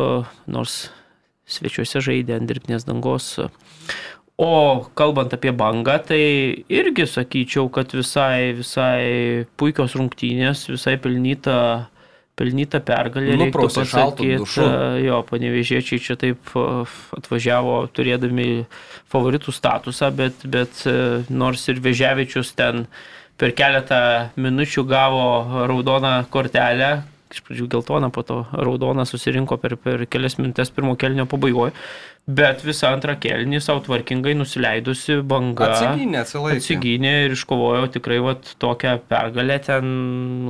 nors 0.47 0.77
svečiuose 1.51 2.03
žaidė 2.05 2.37
ant 2.39 2.47
dirbtinės 2.47 2.87
dangos. 2.87 3.35
O 4.41 4.85
kalbant 4.97 5.33
apie 5.37 5.53
bangą, 5.53 5.99
tai 6.09 6.23
irgi 6.73 7.05
sakyčiau, 7.07 7.69
kad 7.73 7.93
visai, 7.93 8.55
visai 8.57 9.45
puikios 9.61 9.93
rungtynės, 9.99 10.65
visai 10.73 10.97
pelnyta, 10.97 11.91
pelnyta 12.41 12.81
pergalė. 12.81 13.37
Nuprausė 13.37 13.85
pasakyt. 13.85 14.41
dušu. 14.41 14.65
Jo, 15.05 15.21
panevežėčiai 15.29 16.01
čia 16.01 16.17
taip 16.17 16.55
a, 16.57 16.83
atvažiavo 17.21 17.77
turėdami 17.93 18.65
favoritų 19.13 19.53
statusą, 19.53 20.09
bet, 20.17 20.49
bet 20.49 20.81
e, 20.89 20.97
nors 21.29 21.69
ir 21.69 21.85
Veževičius 21.85 22.55
ten 22.57 22.87
per 23.37 23.53
keletą 23.59 24.33
minučių 24.41 24.89
gavo 24.89 25.27
raudoną 25.69 26.23
kortelę, 26.33 27.03
iš 27.33 27.45
pradžių 27.47 27.69
geltoną, 27.73 28.11
po 28.13 28.25
to 28.27 28.43
raudoną 28.53 29.05
susirinko 29.09 29.57
per, 29.61 29.77
per 29.81 30.05
kelias 30.11 30.39
minutės 30.41 30.73
pirmo 30.75 30.97
kelnio 31.01 31.29
pabaigoje, 31.29 31.73
bet 32.27 32.63
visą 32.63 32.93
antrą 32.95 33.17
kelnį 33.21 33.61
savo 33.63 33.83
tvarkingai 33.87 34.35
nusileidusi 34.39 35.19
banga. 35.27 35.73
Atsigynė, 35.73 36.21
atsilaikė. 36.23 36.61
Atsigynė 36.61 37.15
ir 37.27 37.35
iškovojo 37.37 37.89
tikrai 37.97 38.21
vat, 38.23 38.53
tokią 38.63 38.99
pergalę 39.11 39.59
ten 39.67 39.89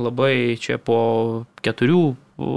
labai 0.05 0.59
čia 0.61 0.77
po 0.77 0.99
keturių 1.65 2.03
u, 2.37 2.51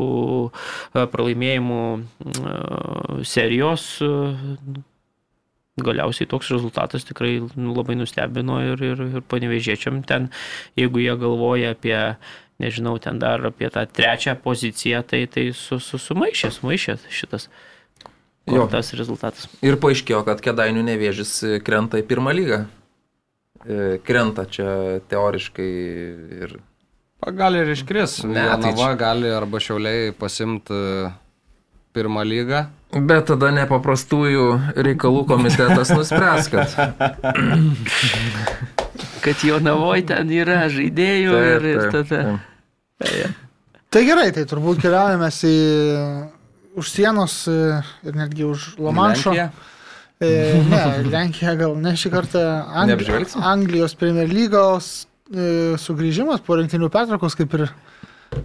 pralaimėjimų 0.92 1.80
u, 1.96 3.22
serijos 3.24 3.88
u, 4.04 4.12
galiausiai 5.76 6.28
toks 6.28 6.50
rezultatas 6.54 7.04
tikrai 7.04 7.38
labai 7.56 7.96
nustebino 7.98 8.60
ir, 8.64 8.82
ir, 8.84 9.00
ir 9.18 9.24
panevežėčiam 9.28 10.00
ten, 10.08 10.30
jeigu 10.78 11.02
jie 11.04 11.16
galvoja 11.20 11.74
apie, 11.76 11.98
nežinau, 12.62 12.96
ten 13.02 13.20
dar 13.20 13.44
apie 13.50 13.68
tą 13.72 13.84
trečią 13.84 14.38
poziciją, 14.40 15.02
tai, 15.08 15.26
tai 15.28 15.50
su, 15.56 15.80
su, 15.82 16.00
sumaišė, 16.00 16.52
sumaišė 16.56 16.96
šitas 17.12 17.50
Jo. 18.46 18.68
tas 18.70 18.92
rezultatas. 18.94 19.48
Ir 19.66 19.74
paaiškėjo, 19.82 20.22
kad 20.26 20.40
Kedainių 20.44 20.84
nevėžys 20.86 21.32
krenta 21.66 21.98
į 21.98 22.06
pirmą 22.06 22.34
lygą. 22.36 22.60
E, 23.66 23.98
Krenta 24.06 24.44
čia 24.46 25.00
teoriškai 25.10 25.70
ir... 26.44 26.58
Gali 27.34 27.58
ir 27.64 27.72
iškris. 27.74 28.20
Ne, 28.28 28.44
tai 28.44 28.70
Jonava 28.70 28.92
čia- 28.92 28.98
gali 29.00 29.32
arba 29.34 29.58
šiauliai 29.58 30.12
pasimti 30.14 30.78
pirmą 31.96 32.22
lygą. 32.28 32.66
Bet 33.08 33.26
tada 33.32 33.50
nepaprastųjų 33.56 34.46
reikalų 34.86 35.24
komitetas 35.26 35.90
nuspręs, 35.90 36.50
kad... 36.52 36.76
Kad 39.26 39.42
jo 39.42 39.58
navoj 39.58 40.04
ten 40.06 40.30
yra 40.30 40.68
žaidėjų 40.70 41.40
ir, 41.50 41.66
ir 41.72 41.88
tada. 41.96 42.20
Tai 43.90 44.02
gerai, 44.06 44.28
tai 44.36 44.44
turbūt 44.46 44.78
keliaujame 44.84 45.32
į 45.34 45.56
už 46.76 46.92
sienos 46.92 47.46
e, 47.48 47.80
ir 48.06 48.16
netgi 48.16 48.46
už 48.46 48.76
Lamanšo. 48.78 49.32
Lenkija. 49.32 49.50
E, 50.20 50.62
ne, 50.70 50.82
Lenkija 51.12 51.56
gal 51.58 51.76
ne 51.80 51.92
šį 51.96 52.12
kartą. 52.12 52.42
Angli 52.68 52.94
Neapžvelgsim? 52.94 53.44
Anglijos 53.44 53.96
Premier 53.98 54.30
lygos 54.30 55.06
e, 55.32 55.76
sugrįžimas 55.80 56.44
po 56.44 56.56
rinktinių 56.60 56.88
pertraukos, 56.92 57.36
kaip 57.36 57.56
ir 57.58 57.68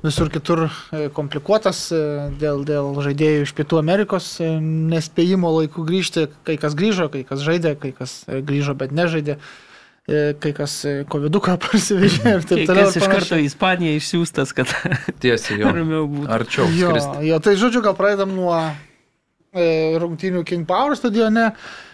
visur 0.04 0.32
kitur 0.32 0.66
e, 0.68 1.08
komplikuotas 1.16 1.88
e, 1.96 2.04
dėl, 2.42 2.64
dėl 2.68 2.94
žaidėjų 3.04 3.48
iš 3.48 3.56
Pietų 3.58 3.82
Amerikos 3.82 4.34
e, 4.44 4.54
nespėjimo 4.64 5.52
laikų 5.60 5.88
grįžti. 5.88 6.30
Kai 6.48 6.56
kas 6.62 6.78
grįžo, 6.80 7.12
kai 7.14 7.26
kas 7.28 7.44
žaidė, 7.44 7.76
kai 7.80 7.92
kas 7.96 8.22
e, 8.28 8.40
grįžo, 8.46 8.78
bet 8.80 8.96
nežaidė. 8.96 9.38
e, 9.40 9.71
Kai 10.10 10.52
kas 10.58 10.80
COVID-uką 11.12 11.58
parsivežė 11.66 12.38
ir 12.40 12.48
taip 12.50 12.64
toliau. 12.66 12.90
ir 12.90 12.98
iš 12.98 13.12
karto 13.12 13.38
į 13.38 13.46
Ispaniją 13.52 14.00
išsiųstas, 14.00 14.56
kad 14.58 14.72
Tiesiai 15.22 15.62
jo. 15.62 16.08
Arčiau 16.26 16.66
Jo, 16.74 16.96
jo, 17.22 17.38
tai 17.44 17.54
žodžiu, 17.62 17.84
gal 17.86 17.94
pradedam 17.98 18.34
nuo 18.34 18.56
e, 18.58 19.94
rungtynių 20.02 20.44
King 20.48 20.66
Power 20.70 20.98
stadione. 20.98 21.52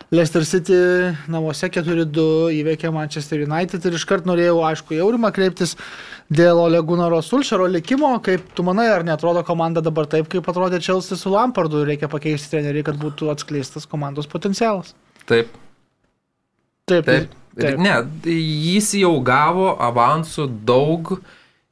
Leicester 0.07 0.45
City 0.47 0.75
namuose 1.27 1.67
4-2 1.67 2.23
įveikė 2.61 2.93
Manchester 2.95 3.41
United 3.43 3.83
ir 3.83 3.97
iškart 3.97 4.23
norėjau, 4.29 4.61
aišku, 4.69 4.95
į 4.95 5.01
Aurimą 5.03 5.33
kreiptis 5.35 5.75
dėl 6.31 6.61
Olegunaro 6.63 7.19
Sulšero 7.19 7.67
likimo. 7.67 8.13
Kaip 8.23 8.45
tu 8.55 8.63
manai, 8.63 8.87
ar 8.93 9.03
netrodo 9.03 9.43
komanda 9.43 9.83
dabar 9.83 10.07
taip, 10.07 10.29
kaip 10.31 10.47
atrodė 10.47 10.79
Chelsea 10.79 11.19
su 11.19 11.33
Lampardu 11.33 11.83
ir 11.83 11.91
reikia 11.91 12.07
pakeisti 12.11 12.55
trenerių, 12.55 12.85
kad 12.87 13.01
būtų 13.03 13.33
atskleistas 13.35 13.83
komandos 13.89 14.31
potencialas? 14.31 14.95
Taip, 15.27 15.51
Taip, 16.87 17.03
taip. 17.03 17.31
taip. 17.59 17.79
Ne, 17.83 17.97
jis 18.31 18.93
jau 19.01 19.17
gavo 19.19 19.73
avansų 19.75 20.45
daug 20.63 21.17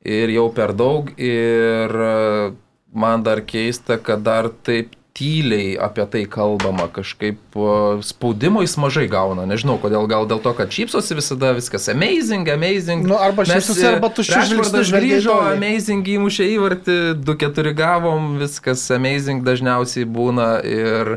ir 0.04 0.34
jau 0.34 0.50
per 0.52 0.74
daug 0.76 1.08
ir 1.16 1.96
e, 2.08 2.52
man 2.92 3.24
dar 3.24 3.40
keista, 3.48 3.96
kad 3.96 4.26
dar 4.26 4.50
taip 4.68 4.92
tyliai 5.16 5.78
apie 5.80 6.04
tai 6.12 6.24
kalbama, 6.28 6.90
kažkaip 6.92 7.56
e, 7.56 7.78
spaudimo 8.04 8.66
jis 8.66 8.76
mažai 8.84 9.06
gauna, 9.08 9.46
nežinau 9.48 9.78
kodėl, 9.80 10.04
gal 10.12 10.28
dėl 10.28 10.44
to, 10.44 10.52
kad 10.58 10.76
šypsosi 10.76 11.16
visada 11.16 11.54
viskas 11.56 11.88
amazing, 11.96 12.52
amazing. 12.52 13.08
Nu, 13.08 13.16
arba 13.16 13.48
šypsosi, 13.48 13.88
arba 13.94 14.12
tuščiu 14.12 14.42
Rashfordas 14.42 14.92
žvilgsniu 14.92 15.00
grįžo, 15.00 15.40
amazing 15.54 16.12
įmušė 16.18 16.50
įvartį, 16.58 17.00
2-4 17.24 17.76
gavom, 17.80 18.34
viskas 18.44 18.84
amazing 19.00 19.48
dažniausiai 19.48 20.04
būna 20.20 20.58
ir, 20.68 21.16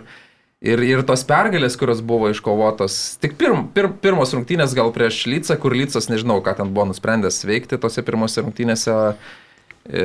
ir, 0.65 0.83
ir 0.83 1.03
tos 1.07 1.25
pergalės, 1.29 1.79
kurios 1.79 2.03
buvo 2.05 2.31
iškovotos, 2.33 3.19
tik 3.23 3.37
pirm, 3.41 3.67
pir, 3.75 3.91
pirmos 4.03 4.35
rungtynės 4.35 4.77
gal 4.79 4.93
prieš 4.95 5.25
Lycą, 5.31 5.59
kur 5.63 5.77
Lycas 5.77 6.11
nežinau, 6.11 6.41
ką 6.45 6.59
ten 6.61 6.73
buvo 6.73 6.91
nusprendęs 6.93 7.45
veikti 7.49 7.81
tose 7.81 8.05
pirmose 8.07 8.43
rungtynėse. 8.45 8.97
E, 9.89 10.03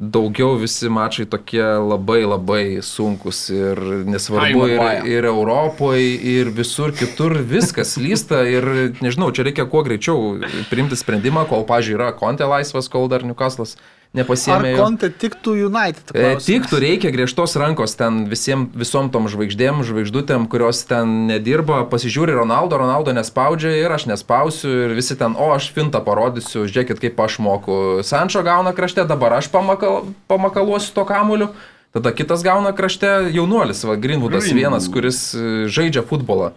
daugiau 0.00 0.54
visi 0.60 0.86
mačai 0.92 1.24
tokie 1.26 1.64
labai 1.82 2.20
labai 2.22 2.64
sunkus 2.86 3.40
ir 3.50 3.80
nesvarbu 4.06 4.68
ir, 4.70 4.84
ir 5.10 5.26
Europoje, 5.28 6.12
ir 6.30 6.52
visur 6.54 6.94
kitur 6.94 7.34
viskas 7.42 7.96
lysta 7.98 8.44
ir 8.48 8.94
nežinau, 9.02 9.32
čia 9.34 9.48
reikia 9.48 9.66
kuo 9.68 9.82
greičiau 9.84 10.38
priimti 10.70 10.96
sprendimą, 10.96 11.42
kol, 11.50 11.66
pažiūrėjau, 11.68 11.98
yra 11.98 12.14
kontė 12.16 12.46
laisvas, 12.48 12.88
kol 12.92 13.10
dar 13.10 13.26
Newcastle'as 13.26 13.74
Ar 14.10 14.18
nepasiemė. 14.18 14.70
jo. 14.72 14.78
Konte 14.82 15.08
tiktų 15.14 15.52
United? 15.68 16.10
E, 16.10 16.14
klausimas? 16.18 16.46
Tiktų 16.48 16.78
reikia 16.82 17.12
griežtos 17.14 17.54
rankos 17.60 17.94
ten 17.94 18.24
visiem, 18.26 18.64
visom 18.74 19.06
tom 19.14 19.28
žvaigždėm, 19.30 19.84
žvaigždutėm, 19.86 20.48
kurios 20.50 20.82
ten 20.88 21.28
nedirba, 21.28 21.84
pasižiūri 21.86 22.34
Ronaldo, 22.34 22.80
Ronaldo 22.82 23.14
nespaudžia 23.14 23.76
ir 23.78 23.94
aš 23.94 24.08
nespausiu 24.10 24.72
ir 24.88 24.96
visi 24.98 25.14
ten, 25.14 25.38
o 25.38 25.52
aš 25.54 25.70
fintą 25.76 26.02
parodysiu, 26.02 26.66
žiūrėkit 26.66 26.98
kaip 27.06 27.22
aš 27.22 27.38
moku. 27.38 27.76
Sančio 28.02 28.42
gauna 28.42 28.74
krašte, 28.74 29.06
dabar 29.06 29.38
aš 29.38 29.46
pamakal, 29.54 30.10
pamakaluosiu 30.26 30.90
to 30.98 31.06
kamuliu. 31.06 31.52
Tada 31.94 32.10
kitas 32.14 32.42
gauna 32.46 32.74
krašte 32.74 33.30
jaunuolis, 33.34 33.82
va, 33.86 33.94
Greenwoodas 33.98 34.50
vienas, 34.50 34.90
kuris 34.90 35.30
e, 35.34 35.66
žaidžia 35.70 36.02
futbolą. 36.06 36.52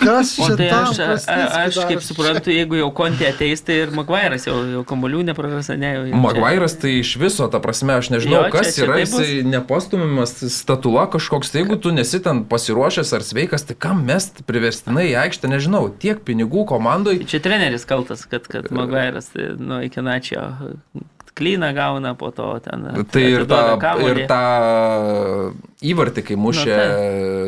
Kas 0.00 0.38
O 0.40 0.46
tai 0.56 0.68
aš, 0.72 0.98
a, 1.00 1.38
aš 1.66 1.78
kaip 1.88 2.00
suprantu, 2.04 2.50
jeigu 2.54 2.78
jau 2.78 2.88
kontė 2.96 3.28
ateis, 3.30 3.60
tai 3.66 3.76
ir 3.84 3.90
Magvairas 3.94 4.46
jau, 4.48 4.54
jau 4.72 4.82
kambolių 4.88 5.20
neprarasa, 5.28 5.76
ne 5.78 5.90
jau. 5.94 6.04
čia- 6.08 6.20
Magvairas 6.24 6.76
tai 6.80 6.94
iš 7.02 7.14
viso, 7.20 7.48
ta 7.52 7.60
prasme, 7.60 7.92
aš 8.00 8.10
nežinau, 8.14 8.40
Jo, 8.40 8.42
čia- 8.48 8.52
kas 8.56 8.74
čia 8.76 8.84
yra, 8.86 8.94
taip 9.00 9.10
bus. 9.10 9.20
jisai 9.20 9.44
nepastumimas 9.52 10.34
statula 10.54 11.06
kažkoks, 11.12 11.50
tai 11.52 11.62
jeigu 11.62 11.76
tu 11.80 11.92
nesi 11.92 12.20
ten 12.24 12.44
pasiruošęs 12.44 13.12
ar 13.16 13.20
sveikas, 13.26 13.66
tai 13.68 13.76
kam 13.78 14.04
mest 14.06 14.42
priverstinai 14.48 15.10
į 15.12 15.16
aikštę, 15.26 15.48
nežinau, 15.52 15.90
tiek 15.98 16.24
pinigų 16.24 16.64
komandai. 16.66 17.18
Čia 17.26 17.40
treneris 17.44 17.84
kaltas, 17.84 18.24
kad, 18.30 18.48
kad 18.48 18.70
Magvairas 18.70 19.28
tai, 19.34 19.52
nu, 19.58 19.80
iki 19.84 20.00
načio 20.00 20.40
klyną 21.40 21.72
gauna, 21.76 22.14
po 22.20 22.30
to 22.36 22.52
ten. 22.64 22.86
Tai 23.10 23.24
ir 23.24 23.46
tą, 23.50 23.60
ir 24.06 24.22
tą 24.30 24.40
įvartį, 25.90 26.24
kai 26.28 26.38
mušė 26.40 26.76
Na, 26.76 26.88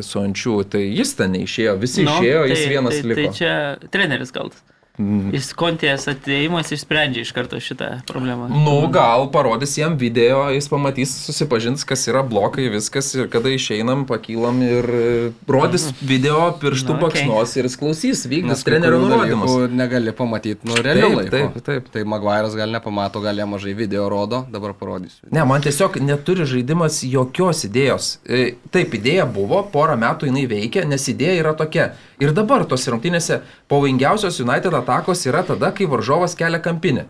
su 0.07 0.21
ančiu, 0.23 0.59
tai 0.65 0.87
jis 0.89 1.15
ten 1.19 1.37
neišėjo, 1.37 1.77
visi 1.81 2.07
Nu, 2.09 2.17
išėjo, 2.17 2.45
jis 2.51 2.63
tai, 2.63 2.69
vienas 2.73 2.99
tai, 2.99 3.09
liko. 3.13 3.21
Tai 3.21 3.39
čia 3.39 3.55
treneris 3.93 4.33
kaltas. 4.35 4.65
Jis 5.01 5.47
kontės 5.57 6.05
ateimas 6.11 6.69
išsprendžia 6.75 7.23
iš 7.25 7.31
karto 7.33 7.57
šitą 7.57 7.87
problemą. 8.05 8.51
Nu, 8.53 8.75
gal 8.93 9.25
parodys 9.33 9.73
jam 9.81 9.95
video, 9.97 10.43
jis 10.53 10.69
pamatys, 10.69 11.15
susipažins, 11.25 11.81
kas 11.89 12.05
yra 12.13 12.21
blokai, 12.29 12.67
viskas 12.75 13.09
ir 13.17 13.31
kada 13.33 13.49
išeinam, 13.55 14.05
pakylam 14.05 14.61
ir 14.67 14.85
e, 14.93 15.07
rodys 15.49 15.87
video 16.05 16.51
pirštų 16.61 16.93
Nu, 16.93 16.99
okei. 17.09 17.23
baksnos 17.25 17.57
ir 17.57 17.71
jis 17.71 17.79
klausys, 17.81 18.27
vykdys 18.29 18.67
kurių 18.69 19.01
nurodymus. 19.07 19.55
Negali 19.73 20.13
pamatyti, 20.13 20.69
nu, 20.69 20.77
realiu 20.85 21.23
Taip, 21.23 21.33
taip, 21.33 21.65
taip. 21.65 21.89
Tai 21.97 22.05
Magvairas 22.13 22.53
gal 22.59 22.69
nepamato, 22.77 23.25
gal 23.25 23.41
jam 23.41 23.55
mažai 23.57 23.73
video 23.79 24.11
rodo, 24.13 24.43
dabar 24.53 24.77
parodysiu. 24.77 25.33
Ne, 25.33 25.41
man 25.49 25.65
tiesiog 25.65 25.97
neturi 26.05 26.45
žaidimas 26.45 27.01
jokios 27.09 27.65
idėjos. 27.69 28.19
E, 28.29 28.59
Taip, 28.73 28.93
idėja 28.97 29.25
buvo, 29.29 29.59
porą 29.73 29.97
metų 30.01 30.29
jinai 30.31 30.45
veikia, 30.49 30.85
nes 30.89 31.09
idėja 31.13 31.41
yra 31.41 31.57
tokia. 31.57 31.91
Ir 32.23 32.31
dabar 32.37 32.63
tos 32.71 32.85
rungtynėse 32.89 33.41
pavojingiausios 33.73 34.39
United 34.45 34.73
atakos 34.93 35.27
yra 35.27 35.43
tada, 35.43 35.73
kai 35.73 35.89
varžovas 35.89 36.37
kelia 36.37 36.61
kampinį. 36.63 37.09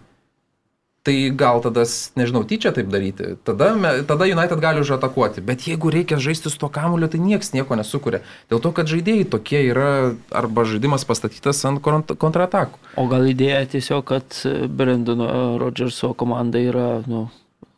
Tai 1.03 1.15
gal 1.35 1.59
tada, 1.59 1.83
nežinau, 2.15 2.45
tyčia 2.47 2.71
taip 2.71 2.87
daryti. 2.87 3.33
Tada, 3.43 3.73
tada 4.07 4.29
United 4.31 4.61
gali 4.63 4.85
užatakuoti. 4.85 5.43
Bet 5.43 5.67
jeigu 5.67 5.91
reikia 5.91 6.21
žaisti 6.23 6.47
su 6.47 6.61
to 6.63 6.69
kamuliu, 6.71 7.09
tai 7.11 7.19
niekas 7.19 7.51
nieko 7.57 7.75
nesukuria. 7.75 8.21
Dėl 8.47 8.63
to, 8.63 8.71
kad 8.71 8.87
žaidėjai 8.87 9.27
tokie 9.33 9.65
yra, 9.67 10.15
arba 10.31 10.63
žaidimas 10.63 11.03
pastatytas 11.03 11.65
ant 11.67 11.83
kont- 11.83 12.15
kontratakų. 12.15 12.79
O 12.95 13.09
gal 13.11 13.27
idėja 13.27 13.65
tiesiog, 13.75 14.05
kad 14.07 14.39
Brendono 14.71 15.59
Rodžerso 15.59 16.15
komanda 16.15 16.63
yra 16.63 17.03
nu, 17.11 17.27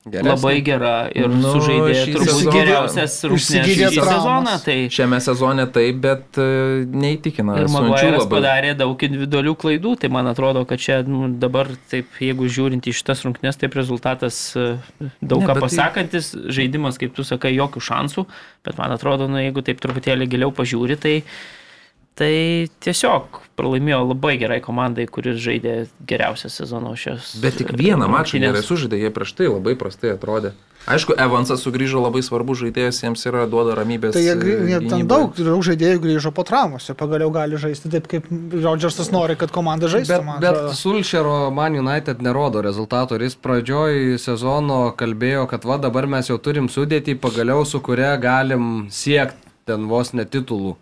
Geresnė. 0.05 0.35
labai 0.35 0.61
gera 0.61 1.09
ir 1.17 1.29
Nu, 1.33 1.55
sužaidė 1.55 2.01
turbūt 2.13 2.29
sezoną- 2.29 2.53
geriausias 2.53 3.15
traumas. 3.23 3.47
sezoną. 3.49 4.55
Tai 4.65 4.75
Šiame 4.97 5.21
sezone 5.25 5.65
taip, 5.73 5.97
bet 6.05 6.37
e, 6.37 6.85
neįtikina. 6.85 7.57
ir 7.63 7.71
Maguire'as 7.73 8.27
padarė 8.29 8.75
daug 8.77 8.99
individualių 9.09 9.55
klaidų, 9.57 9.95
tai 10.01 10.09
man 10.13 10.27
atrodo, 10.29 10.67
kad 10.69 10.79
čia 10.79 10.99
nu, 11.09 11.29
dabar 11.41 11.67
taip, 11.91 12.07
jeigu 12.21 12.45
žiūrint 12.45 12.85
į 12.85 12.93
šitas 13.01 13.25
rungtynes, 13.25 13.57
taip 13.57 13.73
rezultatas 13.81 14.55
e, 14.57 14.77
daug 15.23 15.41
Ne, 15.41 15.47
ką 15.49 15.55
tai- 15.57 15.63
pasakantis, 15.69 16.35
žaidimas, 16.53 16.99
kaip 17.01 17.15
tu 17.17 17.25
sakai, 17.25 17.55
jokių 17.57 17.81
šansų, 17.81 18.27
bet 18.65 18.77
man 18.77 18.93
atrodo, 18.93 19.27
nu, 19.27 19.41
jeigu 19.41 19.65
taip 19.65 19.81
truputėlį 19.81 20.29
giliau 20.29 20.53
pažiūri, 20.53 21.01
tai 21.01 21.23
Tai 22.15 22.31
tiesiog 22.85 23.41
pralaimėjo 23.59 24.05
labai 24.12 24.37
gerai 24.39 24.61
komandai, 24.62 25.09
kuris 25.11 25.41
žaidė 25.43 25.89
geriausią 26.07 26.51
sezoną 26.53 26.93
šios. 26.99 27.33
Bet 27.43 27.59
tik 27.59 27.73
vieną 27.75 28.07
mačą 28.11 28.39
gerai 28.43 28.62
sužaidė, 28.62 29.01
jie 29.03 29.11
prieš 29.15 29.33
tai 29.35 29.49
labai 29.51 29.75
prastai 29.79 30.12
atrodė. 30.15 30.53
Aišku, 30.85 31.15
Evansas 31.19 31.62
sugrįžo 31.65 32.03
labai 32.05 32.21
svarbu 32.23 32.55
žaidėjas, 32.61 32.99
jiems 33.01 33.23
yra 33.27 33.47
duoda 33.51 33.73
ramybės. 33.79 34.12
Tai 34.15 34.23
jie, 34.23 34.35
jie 34.69 34.81
ten 34.85 35.07
daug 35.09 35.35
žaidėjų 35.35 36.03
grįžo 36.05 36.31
po 36.37 36.45
traumos 36.47 36.87
ir 36.93 36.99
pagaliau 37.01 37.33
gali 37.35 37.59
žaisti 37.59 37.91
taip, 37.91 38.07
kaip 38.11 38.29
Rodžersas 38.53 39.09
nori, 39.15 39.35
kad 39.41 39.51
komanda 39.55 39.89
žaistų. 39.91 40.21
Bet, 40.21 40.43
bet 40.45 40.51
atrodo. 40.53 40.77
Sulšero 40.77 41.39
Man 41.57 41.81
United 41.81 42.21
nerodo 42.23 42.62
rezultatų 42.62 43.17
ir 43.17 43.27
jis 43.31 43.39
pradžioj 43.41 44.21
sezono 44.23 44.85
kalbėjo, 45.01 45.49
kad 45.51 45.65
va 45.67 45.81
dabar 45.81 46.07
mes 46.19 46.29
jau 46.29 46.37
turim 46.39 46.69
sudėti 46.71 47.17
pagaliau, 47.19 47.65
su 47.65 47.81
kuria 47.83 48.15
galim 48.21 48.87
siekti 48.93 49.41
ten 49.65 49.89
vos 49.89 50.12
netitulų. 50.12 50.77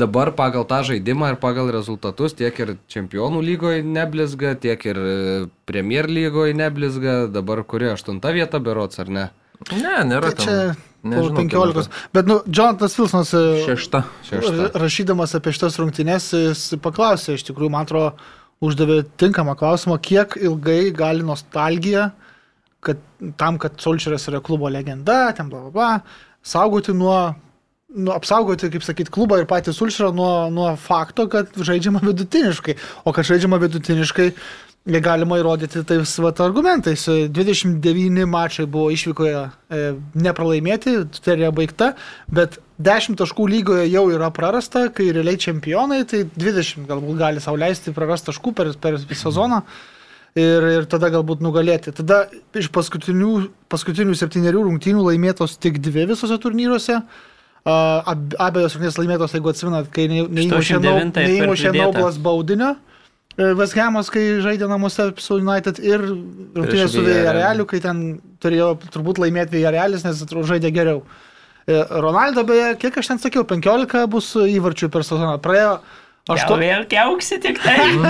Dabar 0.00 0.32
pagal 0.34 0.64
tą 0.68 0.80
žaidimą 0.88 1.32
ir 1.34 1.36
pagal 1.42 1.68
rezultatus 1.74 2.34
tiek 2.38 2.56
ir 2.64 2.74
čempionų 2.90 3.42
lygoje 3.44 3.82
neblizga, 3.86 4.54
tiek 4.58 4.80
ir 4.90 4.98
e, 4.98 5.14
Premier 5.68 6.08
lygoje 6.10 6.56
neblizga, 6.56 7.24
dabar 7.30 7.62
kuri 7.68 7.92
aštunta 7.92 8.32
vieta 8.34 8.60
berots 8.64 9.02
ar 9.02 9.12
ne? 9.12 9.28
Ne, 9.70 9.98
nėra 10.08 10.32
Tai 10.32 10.44
čia 10.44 10.56
po 10.74 11.10
Nežinau, 11.12 11.42
15. 11.44 11.90
Bet, 12.16 12.26
nu, 12.26 12.38
Jonathanas 12.48 12.96
Wilsonas 12.96 13.32
e, 13.36 13.42
Šešta. 13.66 14.00
Šešta. 14.24 14.52
ra- 14.56 14.70
rašydamas 14.86 15.34
apie 15.36 15.52
šitas 15.52 15.76
rungtynes, 15.80 16.30
jis 16.32 16.62
paklausė, 16.80 17.36
iš 17.36 17.44
tikrųjų, 17.50 17.72
man 17.74 17.84
atrodo, 17.84 18.14
uždavė 18.64 19.02
tinkamą 19.20 19.52
klausimą, 19.60 19.98
kiek 20.00 20.38
ilgai 20.40 20.88
gali 20.96 21.26
nostalgija, 21.26 22.08
kad 22.84 23.02
tam, 23.40 23.58
kad 23.60 23.76
Solčeras 23.84 24.24
yra 24.32 24.40
klubo 24.44 24.70
legenda, 24.72 25.26
ten 25.36 25.52
bla 25.52 25.66
bla 25.66 25.74
bla, 25.74 25.90
saugoti 26.44 26.96
nuo, 26.96 27.18
nu, 27.94 28.12
apsaugoti, 28.14 28.70
kaip 28.74 28.84
sakyt, 28.84 29.10
klubą 29.14 29.38
ir 29.40 29.48
patį 29.50 29.74
Solčerą 29.76 30.10
nuo, 30.14 30.50
nuo 30.52 30.74
fakto, 30.80 31.28
kad 31.30 31.54
žaidžiama 31.54 32.02
vidutiniškai. 32.04 32.76
O 33.06 33.14
kad 33.14 33.26
žaidžiama 33.28 33.60
vidutiniškai, 33.62 34.30
galima 34.84 35.38
įrodyti 35.40 35.84
tais 35.86 36.18
vat, 36.20 36.40
argumentais. 36.44 37.06
29 37.08 38.26
mačai 38.28 38.66
buvo 38.66 38.90
išvykoje 38.92 39.40
e, 39.40 39.82
nepralaimėti, 40.26 40.96
serija 41.24 41.50
baigta, 41.54 41.94
bet 42.28 42.58
10 42.84 43.16
taškų 43.20 43.48
lygoje 43.48 43.88
jau 43.88 44.04
yra 44.12 44.30
prarasta, 44.34 44.88
kai 44.92 45.12
realiai 45.14 45.40
čempionai, 45.40 46.04
tai 46.10 46.24
20 46.36 46.88
galbūt 46.90 47.18
gali 47.20 47.40
sauliaisti 47.40 47.94
prarast 47.96 48.28
taškų 48.28 48.54
per, 48.54 48.72
per 48.80 49.00
sezoną. 49.00 49.62
Ir, 50.34 50.64
ir 50.66 50.86
tada 50.90 51.12
galbūt 51.14 51.44
nugalėti. 51.46 51.92
Tada 51.94 52.24
iš 52.58 52.66
paskutinių, 52.74 53.36
paskutinių 53.70 54.16
septyniarių 54.18 54.64
rungtynių 54.66 55.04
laimėtos 55.06 55.54
tik 55.62 55.78
dvi 55.78 56.08
visose 56.10 56.40
turnyruose. 56.42 56.98
Ab, 57.64 58.34
abiejos 58.44 58.74
rungtynės 58.76 58.98
laimėtos, 59.00 59.32
jeigu 59.32 59.48
atsimenat, 59.48 59.86
kai 59.94 60.04
ne- 60.10 60.26
neįmušė 60.28 60.76
89 60.76 61.14
per 61.16 61.30
neįmušė 61.30 61.70
pridėtą. 61.72 61.86
Noblas 61.94 62.18
baudinio. 62.20 62.74
Vesgemas, 63.34 64.10
kai 64.14 64.20
žaidė 64.44 64.68
namuose 64.70 65.08
su 65.18 65.38
United 65.40 65.80
ir 65.82 66.04
rungtynės 66.04 66.92
su. 66.92 67.02
Villarrealiu, 67.02 67.64
kai 67.66 67.80
ten 67.82 68.02
turėjo 68.44 68.74
turbūt 68.94 69.18
laimėti 69.18 69.56
Villarrealis, 69.56 70.04
nes 70.06 70.20
atrodo 70.22 70.46
žaidė 70.52 70.70
geriau. 70.76 71.00
E, 71.66 71.80
Ronaldo 72.04 72.44
beje, 72.46 72.74
kiek 72.78 72.98
aš 73.00 73.08
ten 73.14 73.18
sakiau, 73.22 73.42
15 73.48 74.04
bus 74.12 74.28
įvarčių 74.36 74.90
per 74.92 75.02
sezoną. 75.08 75.38
Praėjo 75.42 75.78
Aš 76.34 76.44
to 76.48 76.56
vėl 76.56 76.86
keuksi 76.88 77.36
tik 77.42 77.58
tai. 77.60 77.74
Tik 77.84 78.00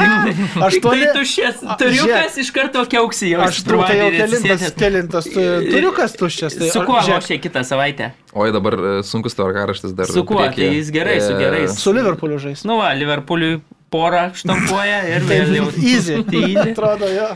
tai 0.55 0.63
Aštuoni- 0.69 1.09
tuščias. 1.17 1.65
A, 1.67 1.75
Turiukas 1.81 2.37
iš 2.39 2.51
karto 2.55 2.85
keuksi 2.87 3.33
jau. 3.33 3.41
Aš 3.43 3.59
tu, 3.67 3.75
tai 3.81 3.97
jau 3.99 4.11
kelintas, 4.15 4.67
kelintas 4.83 5.27
tu, 5.27 5.43
turiukas 5.73 6.15
tuščias. 6.21 6.55
Tai, 6.61 6.69
Su 6.71 6.85
kuo 6.87 7.01
lošia 7.03 7.41
kitą 7.43 7.65
savaitę? 7.67 8.13
Oi, 8.39 8.53
dabar 8.55 8.77
e, 8.79 8.93
sunkus 9.07 9.35
tvarkaraštis 9.35 9.97
dar. 9.99 10.07
Su 10.15 10.23
kuo? 10.29 10.45
Tai 10.47 10.69
jis 10.77 10.93
gerai, 10.95 11.19
su 11.25 11.35
E, 11.35 11.41
gerais. 11.43 11.75
Su 11.83 11.91
Liverpooliu 11.97 12.39
žais. 12.39 12.63
Nu 12.69 12.79
va, 12.79 12.93
Liverpooliui 12.95 13.59
porą 13.91 14.29
štampuoja 14.39 15.03
ir 15.11 15.27
vėl 15.33 15.51
jau. 15.59 15.67
Easy. 15.83 16.21
Easy. 16.23 16.71
Atrodo, 16.71 17.11
jo. 17.11 17.33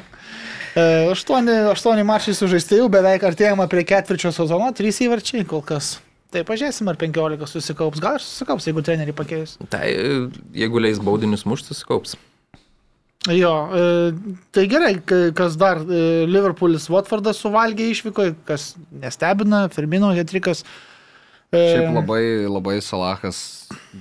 E, 0.79 0.83
Aštuoni, 1.11 1.59
aštuoni 1.75 2.07
mačai 2.07 2.37
sužaisti 2.39 2.79
jau, 2.79 2.87
beveik 2.93 3.27
artėjama 3.27 3.67
prie 3.73 3.83
ketvirčio 3.89 4.31
sezono, 4.31 4.71
trys 4.79 5.03
įvarčiai 5.03 5.43
kol 5.49 5.65
kas. 5.67 5.97
Tai 6.35 6.43
pažiūrėsim, 6.45 6.89
ar 6.91 6.99
15 7.01 7.49
susikaups. 7.49 8.01
Gal 8.05 8.19
ir 8.19 8.25
susikaups, 8.25 8.67
jeigu 8.69 8.83
treneriai 8.85 9.17
pakeis. 9.17 9.57
Tai 9.73 9.87
e, 9.89 10.17
jeigu 10.61 10.83
leis 10.83 11.01
baudinius 11.01 11.47
mušti, 11.49 11.73
susikaups. 11.73 12.19
Jo, 13.33 13.53
e, 13.73 13.87
tai 14.55 14.67
gerai, 14.69 14.93
kas 15.37 15.57
dar, 15.61 15.81
e, 15.81 16.27
Liverpoolis 16.29 16.91
Watfordas 16.93 17.41
suvalgė 17.41 17.89
išvyko, 17.95 18.29
kas 18.49 18.75
nestebina, 18.93 19.67
Firmino 19.73 20.13
Hetrikas. 20.17 20.63
Šiaip 21.49 21.95
labai, 21.97 22.23
labai 22.45 22.77
Salahas 22.85 23.39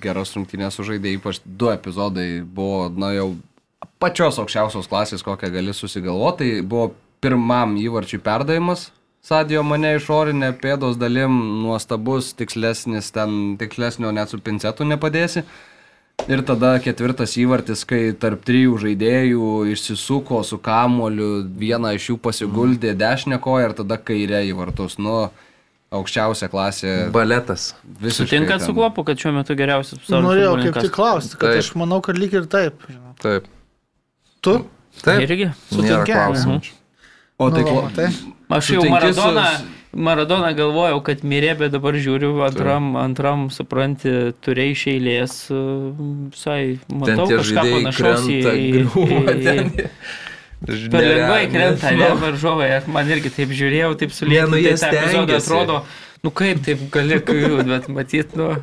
geras 0.03 0.33
rungtynės 0.35 0.75
sužaidė, 0.75 1.15
ypač 1.15 1.39
du 1.47 1.71
epizodai 1.71 2.41
buvo, 2.43 2.89
na 2.91 3.13
jau 3.15 3.29
pačios 4.03 4.35
aukščiausios 4.43 4.91
klasės, 4.91 5.23
kokią 5.23 5.53
gali 5.55 5.71
susigalvoti. 5.75 6.57
Tai 6.59 6.67
buvo 6.67 6.89
pirmam 7.23 7.77
įvarčiui 7.79 8.19
perdavimas. 8.23 8.89
Sadio 9.27 9.59
mane 9.67 9.89
išorinė 9.97 10.53
pėdos 10.61 10.95
dalim 10.99 11.33
nuostabus, 11.63 12.29
tikslesnis, 12.39 13.09
ten 13.11 13.57
tikslesnio 13.59 14.13
net 14.15 14.31
su 14.31 14.39
pincetu 14.39 14.85
nepadėsi. 14.87 15.43
Ir 16.31 16.41
tada 16.47 16.69
ketvirtas 16.81 17.35
įvartis, 17.37 17.83
kai 17.87 17.99
tarp 18.17 18.45
trijų 18.47 18.77
žaidėjų 18.81 19.49
išsisuko 19.73 20.39
su 20.47 20.57
kamoliu, 20.63 21.43
vieną 21.59 21.91
iš 21.97 22.07
jų 22.13 22.15
pasiguldė 22.23 22.95
dešinę 22.97 23.37
koją 23.43 23.67
ir 23.69 23.75
tada 23.77 23.99
kairė 23.99 24.39
į 24.47 24.55
vartus. 24.57 24.95
Nu, 24.97 25.27
aukščiausia 25.93 26.49
klasė. 26.51 26.95
Baletas. 27.13 27.73
Visiškai 27.99 28.25
Sutinkat 28.31 28.63
ten. 28.63 28.65
su 28.65 28.73
klopu, 28.79 29.05
kad 29.07 29.19
šiuo 29.21 29.35
metu 29.37 29.55
geriausias 29.59 30.01
pasaulio 30.01 30.23
Norėjau 30.29 30.55
kaip 30.63 30.81
tik 30.87 30.95
klausti, 30.97 31.37
kad 31.37 31.51
Taip. 31.53 31.61
aš 31.65 31.69
manau, 31.83 31.99
kad 32.07 32.17
lyg 32.19 32.33
ir 32.39 32.47
taip. 32.51 32.81
žinau. 32.89 33.13
Taip. 33.23 33.51
Tu? 34.41 34.55
Taip. 35.03 35.21
Irgi. 35.27 35.51
Nėra 35.51 35.69
Sutinki? 35.75 36.15
klausimų. 36.15 36.59
O 37.37 37.51
tai 37.53 37.61
Nu, 37.61 37.69
klo... 37.69 37.85
tai. 37.95 38.09
Aš 38.49 38.69
jau 38.71 38.83
Maradoną, 38.87 39.43
Maradoną 39.97 40.53
galvojau, 40.55 41.01
kad 41.03 41.23
mirė, 41.27 41.51
bet 41.59 41.73
dabar 41.73 41.95
žiūriu, 41.99 42.31
antram, 42.45 42.93
antram 43.01 43.47
supranti, 43.51 44.13
turėjai 44.45 44.75
iš 44.75 44.83
eilės, 44.93 45.35
e, 45.51 45.59
visai, 46.31 46.61
matau, 46.87 47.27
kažką 47.31 47.63
panašaus 47.73 48.27
į... 48.31 48.39
į- 48.47 48.87
į-. 48.87 49.87
Per 50.57 51.03
lengvai 51.05 51.43
krenta, 51.53 51.91
ne, 51.93 52.07
Nu, 52.09 52.15
varžovai, 52.17 52.69
man 52.89 53.09
irgi 53.13 53.29
taip 53.35 53.51
žiūrėjau, 53.53 53.91
taip 53.99 54.15
Ne, 54.25 54.39
nu, 54.49 54.57
tą 54.57 54.89
epizodą 54.89 55.37
atrodo, 55.37 55.81
nu 56.25 56.31
kaip 56.33 56.63
taip 56.65 56.81
gali 56.93 57.19
kliūti, 57.21 57.67
bet 57.69 57.89
matyt, 57.93 58.33
nu, 58.39 58.53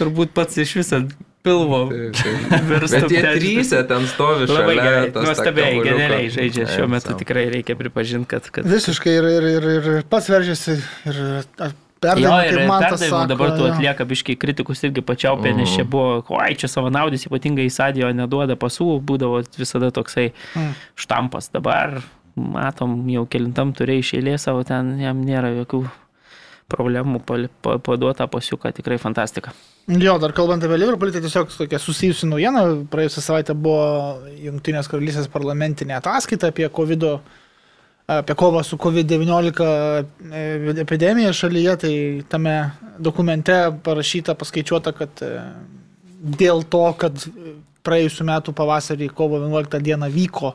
turbūt 0.00 0.34
pats 0.34 0.58
iš 0.64 0.74
viso 0.80 1.04
pilvo. 1.48 1.80
Bet 1.88 3.08
tie 3.08 3.22
ten. 3.24 3.32
trysė 3.40 3.82
ten 3.88 4.06
stovi 4.12 4.46
Labai 4.46 4.76
šalia. 4.76 4.84
gerai, 4.84 5.10
tas 5.16 5.26
nuostabiai, 5.26 5.74
kamuoliuką. 5.80 6.22
žaidžia 6.36 6.68
šiuo 6.68 6.84
Taip, 6.86 6.94
metu, 6.94 7.12
sau. 7.14 7.18
tikrai 7.24 7.44
reikia 7.56 7.76
pripažinti, 7.80 8.28
kad... 8.36 8.48
kad... 8.54 8.68
Visiškai 8.68 9.16
ir, 9.18 9.28
ir, 9.40 9.48
ir, 9.56 9.68
ir 9.98 10.02
pats 10.12 10.28
veržiasi 10.32 10.76
ir 11.08 11.20
ir 11.98 12.54
kaip 12.54 12.68
man 12.70 12.84
tas 12.84 13.00
perdavimų 13.00 13.10
sako. 13.10 13.28
dabar 13.32 13.54
tu 13.58 13.64
atlieka 13.66 14.04
biškai 14.06 14.36
kritikus 14.38 14.84
irgi 14.86 15.02
pačiaupė, 15.02 15.50
nes 15.58 15.72
čia 15.74 15.82
buvo, 15.82 16.20
oi, 16.36 16.52
čia 16.54 16.68
savanaudis, 16.70 17.24
ypatingai 17.26 17.64
į 17.66 17.72
sadijo 17.74 18.10
neduoda 18.14 18.54
pasų, 18.54 18.86
būdavo 19.02 19.40
visada 19.58 19.90
toksai 19.90 20.28
Mm. 20.54 20.76
štampas. 20.94 21.50
Dabar 21.50 21.96
matom, 22.38 23.00
jau 23.10 23.24
kilintam 23.26 23.72
turėjai 23.74 24.04
išėlė 24.04 24.36
savo, 24.38 24.62
ten 24.68 24.94
jam 25.02 25.24
nėra 25.26 25.50
jokių 25.56 25.82
problemų 26.70 27.24
paduota 27.82 28.28
pasiuką, 28.30 28.70
tikrai 28.78 29.00
fantastika. 29.02 29.50
Jo, 29.88 30.18
dar 30.20 30.34
kalbant 30.36 30.60
apie 30.60 30.76
Liverpoolį, 30.76 31.14
tai 31.14 31.22
tiesiog 31.24 31.48
tokia 31.48 31.78
susijusi 31.80 32.26
naujiena. 32.28 32.64
Praėjusią 32.92 33.22
savaitę 33.24 33.54
buvo 33.56 34.18
Junktinės 34.36 34.90
karalystės 34.90 35.30
parlamentinė 35.32 35.96
ataskaita 35.96 36.50
apie 36.52 36.66
COVID, 36.76 37.06
apie 38.18 38.36
kovą 38.36 38.60
su 38.68 38.76
COVID-19 38.76 39.62
e, 39.64 40.42
epidemija 40.84 41.32
šalyje. 41.32 41.76
Tai 41.86 41.94
tame 42.34 42.56
dokumente 43.00 43.56
parašyta, 43.86 44.36
paskaičiuota, 44.36 44.92
kad 44.98 45.24
e, 45.24 45.32
dėl 46.36 46.66
to, 46.68 46.84
kad 47.00 47.24
praėjusiu 47.88 48.28
metu 48.28 48.52
pavasarį 48.52 49.08
kovo 49.16 49.40
11 49.40 49.80
dieną 49.88 50.12
vyko 50.12 50.52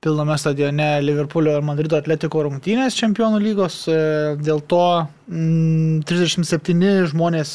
pilname 0.00 0.36
stadione 0.38 1.00
Liverpoolio 1.02 1.56
ir 1.58 1.64
Madrido 1.66 1.98
atletiko 1.98 2.44
rungtynės 2.46 2.94
čempionų 2.98 3.40
lygos. 3.42 3.80
e, 3.90 3.96
Dėl 4.38 4.60
to 4.70 4.82
mm, 5.26 6.04
37 6.06 7.08
žmonės 7.10 7.54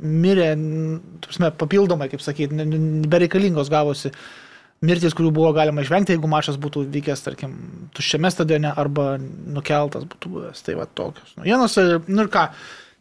mirė, 0.00 0.52
mm, 0.56 0.94
prasme, 1.26 1.50
papildomai, 1.60 2.08
kaip 2.12 2.24
sakyti, 2.24 2.64
bereikalingos 3.12 3.68
gavosi 3.72 4.12
mirtis, 4.82 5.12
kurių 5.14 5.30
buvo 5.36 5.52
galima 5.54 5.84
išvengti, 5.84 6.16
jeigu 6.16 6.30
mačas 6.32 6.56
būtų 6.58 6.86
vykęs, 6.90 7.20
tarkim, 7.28 7.52
tuščiame 7.94 8.30
stadione 8.34 8.72
arba 8.72 9.12
nukeltas 9.20 10.08
būtų 10.08 10.32
buvęs. 10.32 10.64
Tai 10.66 10.78
va 10.80 10.88
tokios 10.88 11.36
naujienos. 11.36 11.76
E, 11.78 12.00
Nu 12.08 12.24
ir 12.24 12.32
ką, 12.32 12.48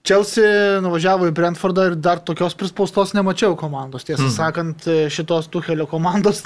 Chelsea 0.04 0.82
nuvažiavo 0.82 1.28
į 1.30 1.34
Brentfordą 1.38 1.88
ir 1.92 1.96
dar 1.96 2.20
tokios 2.26 2.56
prispaustos 2.58 3.14
nemačiau 3.16 3.56
komandos. 3.56 4.04
Tiesą 4.04 4.28
Mhm. 4.28 4.36
sakant, 4.36 4.88
e, 4.88 5.08
šitos 5.14 5.48
Tuhelio 5.48 5.88
komandos 5.88 6.44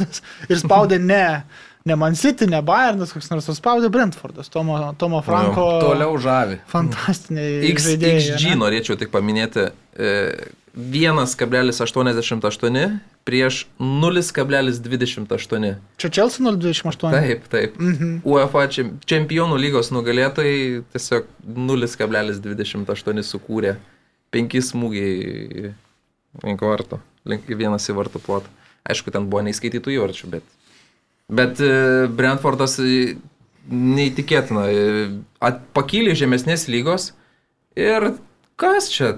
ir 0.50 0.58
spaudė 0.62 1.02
ne, 1.02 1.44
ne 1.86 1.96
Man 1.96 2.16
City, 2.16 2.48
ne 2.50 2.62
Bayernas, 2.66 3.12
koks 3.14 3.28
nors, 3.30 3.46
o 3.50 3.54
spaudė 3.54 3.90
Brentfordas, 3.94 4.50
Tomo, 4.50 4.78
Tomo 4.98 5.20
Franko. 5.26 5.66
Toliau 5.84 6.16
žavi. 6.22 6.58
Fantastiniai. 6.72 7.60
X, 7.70 7.86
žaidėjai, 7.92 8.22
XG 8.24 8.46
ane? 8.50 8.58
norėčiau 8.64 8.96
tik 8.98 9.10
paminėti. 9.14 9.68
E, 9.94 9.96
1,88 10.76 12.98
prieš 13.26 13.60
0,28. 13.80 15.76
Čia 16.02 16.10
Chelsea 16.18 16.42
028. 16.44 17.14
Taip, 17.14 17.46
taip. 17.54 17.78
Mhm. 17.80 18.18
UEFA 18.28 18.66
čem- 18.74 18.96
čempionų 19.06 19.56
lygos 19.62 19.88
nugalėtojai 19.96 20.82
tiesiog 20.92 21.24
0,28 21.46 23.24
sukūrė. 23.30 23.76
Penki 24.34 24.60
smūgiai 24.66 25.72
link 26.44 26.60
vartų. 26.66 26.98
Link 27.30 27.46
vienas 27.48 27.86
į 27.90 27.94
vartų 28.02 28.20
plotą. 28.26 28.50
Aišku, 28.90 29.12
ten 29.14 29.30
buvo 29.30 29.42
neįskaitytų 29.46 29.90
įvarčių, 29.96 30.26
bet. 30.34 30.44
Bet 31.28 31.60
e, 31.60 32.06
Brentfordas 32.14 32.78
e, 32.80 33.16
neįtikėtina. 33.72 34.68
e, 34.70 35.56
Pakylė 35.74 36.14
žemesnės 36.18 36.68
lygos 36.70 37.14
ir 37.78 38.14
kas 38.62 38.92
čia? 38.94 39.16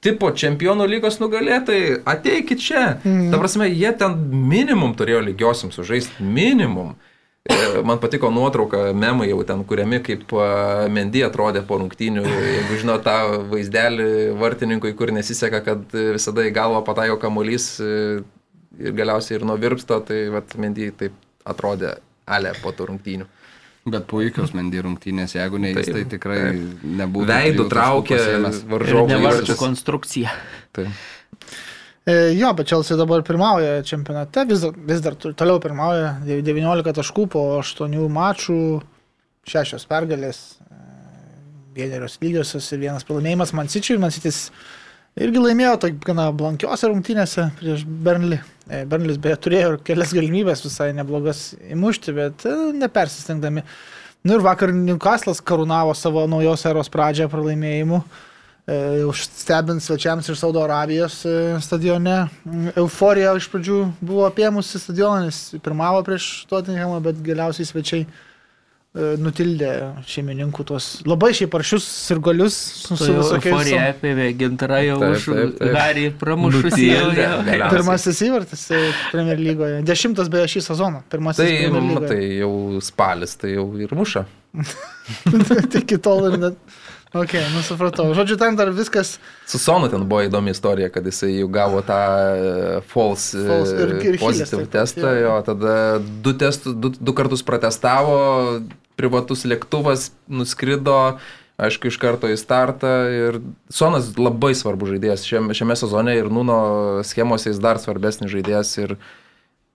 Tipo 0.00 0.30
čempionų 0.32 0.86
lygos 0.88 1.18
nugalėtojai, 1.20 2.00
ateikit 2.08 2.62
čia. 2.64 2.84
Mhm. 3.04 3.28
Ta 3.32 3.40
prasme, 3.42 3.68
jie 3.68 3.92
ten 4.00 4.16
minimum 4.32 4.96
turėjo 4.96 5.20
lygiosiam 5.26 5.72
sužaisti. 5.74 6.24
Minimum. 6.24 6.94
Man 7.84 7.98
patiko 8.00 8.28
nuotrauka, 8.32 8.90
memai 8.96 9.30
jau 9.30 9.40
ten 9.48 9.62
kuriami, 9.64 10.00
kaip 10.04 10.32
Mendy 10.92 11.22
atrodė 11.24 11.62
po 11.66 11.78
rungtynių. 11.80 12.24
Jeigu 12.24 12.80
žino 12.80 12.98
tą 13.04 13.16
vaizdelį 13.48 14.08
vartininkui, 14.40 14.92
kur 14.96 15.12
nesiseka, 15.12 15.62
kad 15.64 15.96
visada 15.96 16.44
į 16.44 16.52
galvą 16.56 16.84
pataiko 16.84 17.16
kamuolys 17.20 17.72
ir 17.80 18.92
galiausiai 18.96 19.40
ir 19.40 19.48
nuo 19.48 19.56
virpsto, 19.60 20.00
tai 20.04 20.26
vat, 20.32 20.52
Mendy 20.60 20.92
taip 20.92 21.16
atrodė 21.50 21.96
ale 22.30 22.52
po 22.62 22.72
tų 22.72 22.86
rungtynių. 22.92 23.26
Bet 23.90 24.04
puikios 24.10 24.52
mendy 24.54 24.82
rungtynės, 24.84 25.32
jeigu 25.38 25.58
ne 25.58 25.70
jis, 25.72 25.86
Taip, 25.88 25.94
tai 25.96 26.02
tikrai 26.12 26.40
nebūtų. 27.00 27.26
Veidų 27.30 27.64
traukė 27.72 28.18
varžovų 28.68 29.16
įvarčius. 29.16 29.56
konstrukcija. 29.58 30.34
Tai. 30.76 30.84
E, 32.06 32.12
Jo, 32.36 32.52
bet 32.56 32.68
Chelsea 32.68 32.96
dabar 32.96 33.22
pirmauja 33.26 33.80
čempionate, 33.86 34.44
vis, 34.48 34.60
dar- 34.64 34.76
vis 34.76 35.00
dar 35.04 35.14
toliau 35.16 35.60
pirmauja 35.60 36.18
19 36.26 36.92
taškų 36.96 37.26
po 37.32 37.42
8 37.60 38.08
mačų, 38.08 38.58
6 39.48 39.86
pergalės, 39.88 40.40
e, 40.70 40.80
vienerios 41.76 42.18
lygiosios 42.20 42.70
ir 42.72 42.78
vienas 42.84 43.04
pralaimėjimas 43.04 43.52
Mansičiui. 43.56 43.98
Mansitis 43.98 44.50
irgi 45.18 45.42
laimėjo 45.42 45.74
tai 45.82 45.90
gana 46.04 46.28
blankiose 46.34 46.90
rungtynėse 46.90 47.50
prieš 47.58 47.84
Bernlį. 47.86 48.40
E, 48.70 48.84
Bernlis 48.86 49.18
beje 49.18 49.38
turėjo 49.46 49.72
ir 49.72 49.78
kelias 49.86 50.14
galimybės 50.14 50.62
visai 50.62 50.90
neblogas 50.94 51.50
įmušti, 51.72 52.14
bet 52.14 52.46
e, 52.46 52.54
nepersistengdami. 52.78 53.64
Nu 54.26 54.36
ir 54.36 54.44
vakar 54.44 54.70
Newcastle'as 54.76 55.40
karūnavo 55.42 55.94
savo 55.96 56.26
naujos 56.30 56.66
eros 56.68 56.92
pradžią 56.92 57.26
pralaimėjimu. 57.32 58.02
E, 58.70 58.78
stebint 59.16 59.82
svečiams 59.82 60.28
iš 60.30 60.38
Saudo 60.38 60.62
Arabijos 60.62 61.22
stadione. 61.64 62.18
Mm, 62.44 62.74
Euforija 62.78 63.34
iš 63.40 63.48
pradžių 63.50 63.80
buvo 63.98 64.28
apėmusi 64.28 64.78
stadioną, 64.78 65.26
nes 65.26 65.62
pirmavo 65.64 66.04
prieš 66.06 66.30
Tottenhamą, 66.52 67.00
bet 67.08 67.18
galiausiai 67.26 67.66
svečiai 67.66 68.06
nutildė 68.90 69.68
šeimininkų 70.10 70.64
tuos 70.66 70.86
labai 71.06 71.30
šiaip 71.38 71.52
aršius 71.54 71.84
sirgalius 71.86 72.56
su, 72.56 72.96
su 72.98 73.12
visokiais. 73.14 73.52
Euforija 73.52 73.84
apėmė 73.92 74.26
gintarą 74.40 74.80
jau 74.82 74.96
už. 75.12 75.28
Harį 75.76 76.08
pramušus 76.18 76.64
Nutildė, 76.72 76.88
jau. 76.90 77.12
jau. 77.14 77.36
galiausiai. 77.46 77.76
Pirmasis 77.76 78.22
įvartis 78.26 78.64
e, 78.74 78.80
Premier 79.12 79.38
lygoje. 79.38 79.78
Dešimtas 79.86 80.32
beje 80.32 80.50
šį 80.56 80.64
sezoną. 80.66 81.04
Pirmasis 81.12 81.44
Tai, 81.44 81.54
Premier 81.70 82.00
nu, 82.00 82.10
tai 82.10 82.20
jau 82.40 82.52
spalis, 82.82 83.36
tai 83.38 83.54
jau 83.54 83.68
ir 83.78 83.94
muša. 83.94 84.24
tai 85.30 85.84
iki 85.84 86.00
tol 86.02 86.26
ir 86.32 86.38
net. 86.48 86.58
Ok, 87.10 87.32
nusipratau. 87.56 88.04
Žodžiu, 88.14 88.36
ten 88.38 88.54
dar 88.54 88.68
viskas 88.70 89.16
Su 89.50 89.58
Sonu 89.58 89.88
ten 89.90 90.04
buvo 90.06 90.22
įdomi 90.28 90.52
istorija, 90.54 90.92
kad 90.94 91.02
jisai 91.08 91.32
jau 91.40 91.48
gavo 91.50 91.80
tą 91.82 91.96
e, 91.98 92.80
false, 92.86 93.34
e, 93.34 93.46
False 93.48 93.72
ir- 93.74 93.94
ir 93.98 94.14
Hilės 94.14 94.22
pozityvų 94.22 94.60
taip 94.68 94.70
testą, 94.76 95.14
jo. 95.18 95.32
tada 95.48 95.74
du, 95.98 96.32
testų, 96.38 96.74
du, 96.78 96.92
du 96.94 97.12
kartus 97.18 97.42
protestavo, 97.42 98.60
privatus 99.00 99.42
lėktuvas 99.48 100.12
nuskrido, 100.30 101.16
aišku, 101.58 101.90
iš 101.90 101.98
karto 101.98 102.30
į 102.30 102.36
startą 102.38 102.92
ir 103.10 103.40
Sonas 103.74 104.12
labai 104.16 104.52
svarbus 104.54 104.92
žaidėjas 104.94 105.26
šiame, 105.26 105.56
šiame 105.56 105.74
sezone 105.76 106.14
ir 106.16 106.30
Nuno 106.30 107.02
schemose 107.02 107.50
jis 107.50 107.58
dar 107.60 107.82
svarbesnis 107.82 108.30
žaidėjas 108.32 108.70
ir 108.84 108.94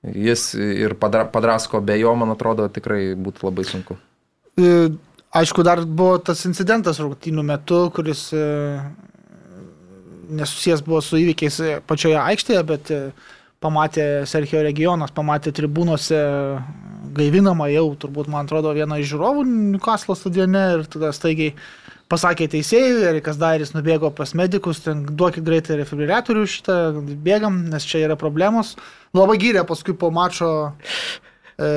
jis 0.08 0.54
ir 0.56 0.96
padra, 1.02 1.26
padrasko 1.28 1.82
be 1.84 2.00
jo, 2.00 2.16
man 2.16 2.32
atrodo, 2.32 2.70
tikrai 2.72 3.12
būtų 3.18 3.50
labai 3.52 3.68
sunku. 3.68 4.00
Aišku, 5.36 5.64
dar 5.68 5.82
buvo 5.84 6.16
tas 6.24 6.46
incidentas 6.48 7.02
rungtynių 7.04 7.44
metu, 7.44 7.80
kuris 7.92 8.30
e, 8.32 8.44
nesusijęs 10.32 10.84
buvo 10.86 11.02
su 11.04 11.20
įvykiais 11.20 11.58
e, 11.60 11.74
pačioje 11.84 12.16
aikštėje, 12.22 12.62
bet 12.70 12.92
e, 12.96 13.00
pamatė 13.60 14.06
Sergio 14.32 14.62
regionas, 14.64 15.12
pamatė 15.12 15.52
tribūnose 15.58 16.22
gaivinamą 17.18 17.68
jau, 17.74 17.90
turbūt, 18.00 18.30
man 18.32 18.48
atrodo, 18.48 18.72
vieną 18.78 19.02
iš 19.02 19.12
žiūrovų 19.12 19.44
Newcastle 19.50 20.16
stadione 20.16 20.64
ir 20.78 20.88
tada 20.96 21.12
staigiai 21.16 21.52
pasakė 22.12 22.48
teisėjui, 22.56 23.04
Erikas 23.12 23.36
Dairis 23.42 23.76
nubėgo 23.76 24.14
pas 24.16 24.32
medikus, 24.40 24.86
ten 24.88 25.04
duokit 25.20 25.44
greitai 25.44 25.82
defibriliatorių 25.82 26.48
šitą, 26.48 26.80
bėgam, 27.28 27.66
nes 27.74 27.84
čia 27.84 28.06
yra 28.08 28.16
problemos. 28.20 28.78
Labai 29.12 29.36
gyrė 29.42 29.68
paskui 29.68 29.98
po 30.00 30.16
mačo 30.16 30.52
e, 31.58 31.70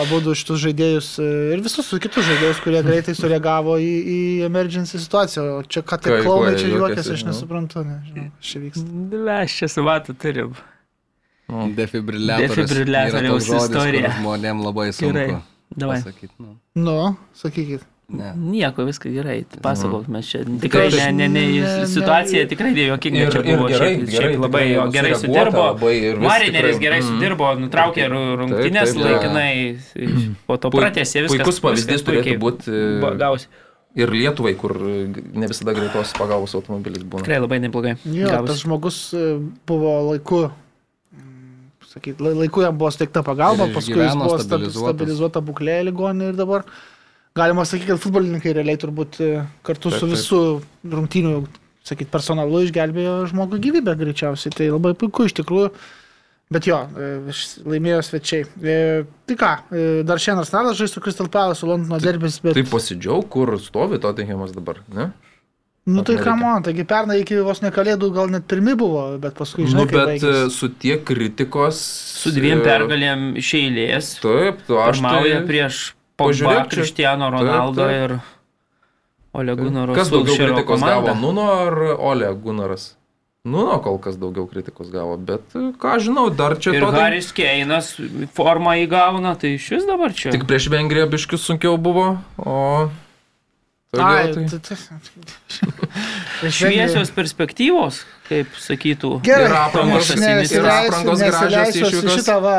abu 0.00 0.20
du 0.24 0.34
šitus 0.38 0.60
žaidėjus 0.64 1.08
e, 1.22 1.28
ir 1.54 1.62
visus 1.64 1.88
kitus 2.02 2.26
žaidėjus, 2.28 2.60
kurie 2.64 2.82
greitai 2.88 3.14
sureagavo 3.18 3.78
į, 3.82 3.92
į 4.16 4.20
emergency 4.48 5.00
situaciją. 5.02 5.46
O 5.58 5.64
čia 5.68 5.84
ką 5.86 6.00
tai 6.02 6.20
klaunai 6.24 6.54
čia 6.58 6.72
juokiasi, 6.72 7.14
aš 7.14 7.24
žinau. 7.24 7.32
nesuprantu, 7.32 7.86
nežinau, 7.88 8.28
čia 8.42 8.62
vyksta. 8.66 8.86
Mes 9.30 9.58
čia 9.60 9.70
su 9.70 9.86
vatu 9.86 10.16
turim. 10.18 10.54
Defibriliatorius. 11.78 12.56
Defibriliatoriaus 12.56 13.50
istorija. 13.52 14.14
Žmonėm 14.18 14.62
labai 14.64 14.90
sunku. 14.96 15.12
Gerai, 15.12 15.40
davai. 15.76 15.98
pasakyti. 16.00 16.32
Nu. 16.40 16.56
Nu, 16.74 17.00
sakykit. 17.36 17.84
Ne. 18.08 18.34
Nieko, 18.36 18.84
viskas 18.84 19.12
gerai. 19.14 19.38
Pasakok, 19.64 20.08
mes 20.12 20.26
čia 20.28 20.42
tikrai 20.60 20.90
ne, 20.92 21.06
ne, 21.16 21.28
ne, 21.32 21.42
Ne, 21.64 21.86
situacija 21.88 22.42
ne. 22.44 22.48
tikrai 22.50 22.72
nejuokinga. 22.76 23.22
Ir- 23.22 23.32
čia 23.32 23.40
buvo, 23.46 23.68
gerai, 23.72 23.88
šiaip, 23.94 24.02
gerai, 24.10 24.28
šiaip 24.28 24.42
labai 24.44 24.64
gerai 24.92 25.12
sureaguota 25.14 25.20
sudirbo. 25.24 25.62
labai 25.70 25.92
ir 25.96 26.18
vis 26.20 26.28
Marineris 26.28 26.76
tikrai- 26.76 26.82
gerai 26.84 26.98
mm. 27.00 27.08
sudirbo, 27.08 27.48
nutraukė 27.62 28.08
ru- 28.12 28.36
rungtynės 28.42 28.92
laikinai, 29.00 30.36
po 30.46 30.56
to 30.60 30.70
pratęsė 30.70 31.24
viskas. 31.24 31.38
Puikus 31.40 31.60
pavyzdys 31.64 32.04
turėtų 32.04 32.36
būti 32.44 32.76
ba- 33.00 33.14
Gausi. 33.24 33.48
ir 33.96 34.08
Lietuvai, 34.12 34.52
kur 34.58 34.76
ne 34.84 35.46
visada 35.48 35.72
greitos 35.72 36.12
pagalbos 36.12 36.54
automobilis 36.60 37.02
būna. 37.08 37.24
Tikrai 37.24 37.40
labai 37.40 37.58
neblogai. 37.64 37.96
Jo, 38.04 38.28
Gavosi. 38.28 38.46
tas 38.52 38.62
žmogus 38.66 39.00
e, 39.14 39.38
buvo 39.66 40.10
laiku, 40.12 40.50
mm, 41.16 41.70
sakyt, 41.88 42.20
lai- 42.20 42.34
laiku 42.44 42.60
jam 42.60 42.76
buvo 42.76 42.90
steigta 42.90 43.22
pagalba, 43.24 43.68
paskui 43.72 43.96
jis 43.96 44.14
buvo 44.14 44.36
stabilizuota 44.38 45.40
būklė 45.40 45.80
ligoninė 45.88 46.28
ir 46.34 46.36
dabar 46.36 46.64
galima 47.34 47.64
sakyti, 47.66 47.90
kad 47.90 48.00
futbolininkai 48.02 48.54
realiai 48.54 48.78
turbūt 48.78 49.18
e, 49.24 49.32
kartu 49.66 49.90
Taip, 49.90 50.00
su 50.00 50.08
visų 50.12 50.40
rungtynių, 50.92 51.34
sakyt, 51.84 52.08
personalu 52.12 52.62
išgelbėjo 52.68 53.16
žmogų 53.32 53.58
gyvybę 53.64 53.96
greičiausiai. 54.00 54.54
Tai 54.54 54.68
labai 54.76 54.94
puiku 54.98 55.26
iš 55.28 55.34
tikrųjų. 55.40 55.72
Bet 56.54 56.68
jo, 56.68 56.76
e, 56.94 57.34
laimėjo 57.66 58.00
svečiai. 58.04 58.44
E, 58.62 58.76
Tai 59.26 59.36
ką, 59.40 59.50
e, 59.72 59.84
dar 60.06 60.20
šiandien 60.20 60.44
Arsenalas 60.44 60.78
žais 60.78 60.92
su 60.94 61.02
Crystal 61.02 61.26
Palace, 61.32 61.62
su 61.62 61.66
Londono 61.70 61.98
derbis, 61.98 62.36
bet... 62.44 62.54
Tai 62.58 62.64
pasidžiaug, 62.70 63.26
kur 63.32 63.56
stovi 63.64 63.98
Tottenhamas 64.02 64.52
dabar, 64.54 64.82
ne? 64.92 65.08
Nu 65.84 66.00
tai 66.00 66.14
nereikia. 66.14 66.30
ką 66.30 66.36
man, 66.40 66.62
taigi 66.64 66.84
pernai 66.88 67.18
iki 67.20 67.40
vos 67.44 67.58
ne 67.60 67.68
kalėdų 67.74 68.08
gal 68.14 68.30
net 68.32 68.46
pirmi 68.48 68.72
buvo, 68.78 69.02
bet 69.20 69.34
paskui, 69.36 69.66
Nu, 69.66 69.72
žinai, 69.74 69.82
kaip 69.90 69.98
bet 69.98 70.12
baigėsi. 70.12 70.46
e, 70.46 70.52
su 70.54 70.70
tiek 70.80 71.02
kritikos. 71.04 71.80
Su 72.22 72.32
dviem 72.32 72.62
pergalėm 72.64 73.34
iš 73.40 73.50
eilės. 73.58 74.14
Taip, 74.22 74.62
tu 74.68 74.78
aš 74.80 75.02
Pirmauja 75.02 75.42
tai... 75.42 75.46
prieš 75.50 75.82
Pogba, 76.32 76.54
čia. 76.64 76.68
Cristiano 76.70 77.30
Taip, 77.30 77.40
Ronaldo 77.40 77.82
taip. 77.84 78.10
ir 78.10 78.18
Ole 79.34 79.54
Gunaro 79.58 79.94
Kas 79.94 80.10
daugiau 80.10 80.36
kritikos 80.38 80.80
komanda. 80.80 81.12
gavo, 81.12 81.20
Nuno 81.20 81.46
ar 81.52 81.74
Ole 81.98 82.28
Gunaras? 82.34 82.94
Nuno 83.44 83.76
kol 83.84 83.98
kas 84.00 84.16
daugiau 84.16 84.46
kritikos 84.48 84.88
gavo, 84.88 85.18
bet 85.20 85.42
ką 85.52 85.98
žinau, 86.00 86.30
dar 86.32 86.54
čia 86.56 86.72
Ir 86.78 86.80
to. 86.86 86.92
Haris 86.96 87.28
Keinas 87.36 87.90
formą 88.32 88.72
įgauna, 88.86 89.34
tai 89.36 89.56
iš 89.58 89.66
vis 89.74 89.84
dabar 89.84 90.14
čia. 90.16 90.30
Tik 90.32 90.46
prieš 90.48 90.70
Vengriją 90.72 91.04
biškius 91.12 91.44
sunkiau 91.44 91.76
buvo, 91.76 92.06
o... 92.40 92.88
Ai, 93.94 94.32
tai- 94.32 94.48
tai- 94.48 94.58
tai- 96.40 96.50
Šviesios 96.50 97.12
perspektyvos, 97.14 98.00
kaip 98.28 98.48
sakytų. 98.56 99.10
Gerai, 99.26 99.44
Ir 99.50 99.54
aprangos- 99.58 100.10
aš 100.10 100.16
nesileisiu- 100.16 100.58
ir 100.62 100.68
aprangos 100.72 101.20
gražios 101.20 101.76
išvykos. 101.76 102.14
šitą 102.18 102.36
va, 102.42 102.54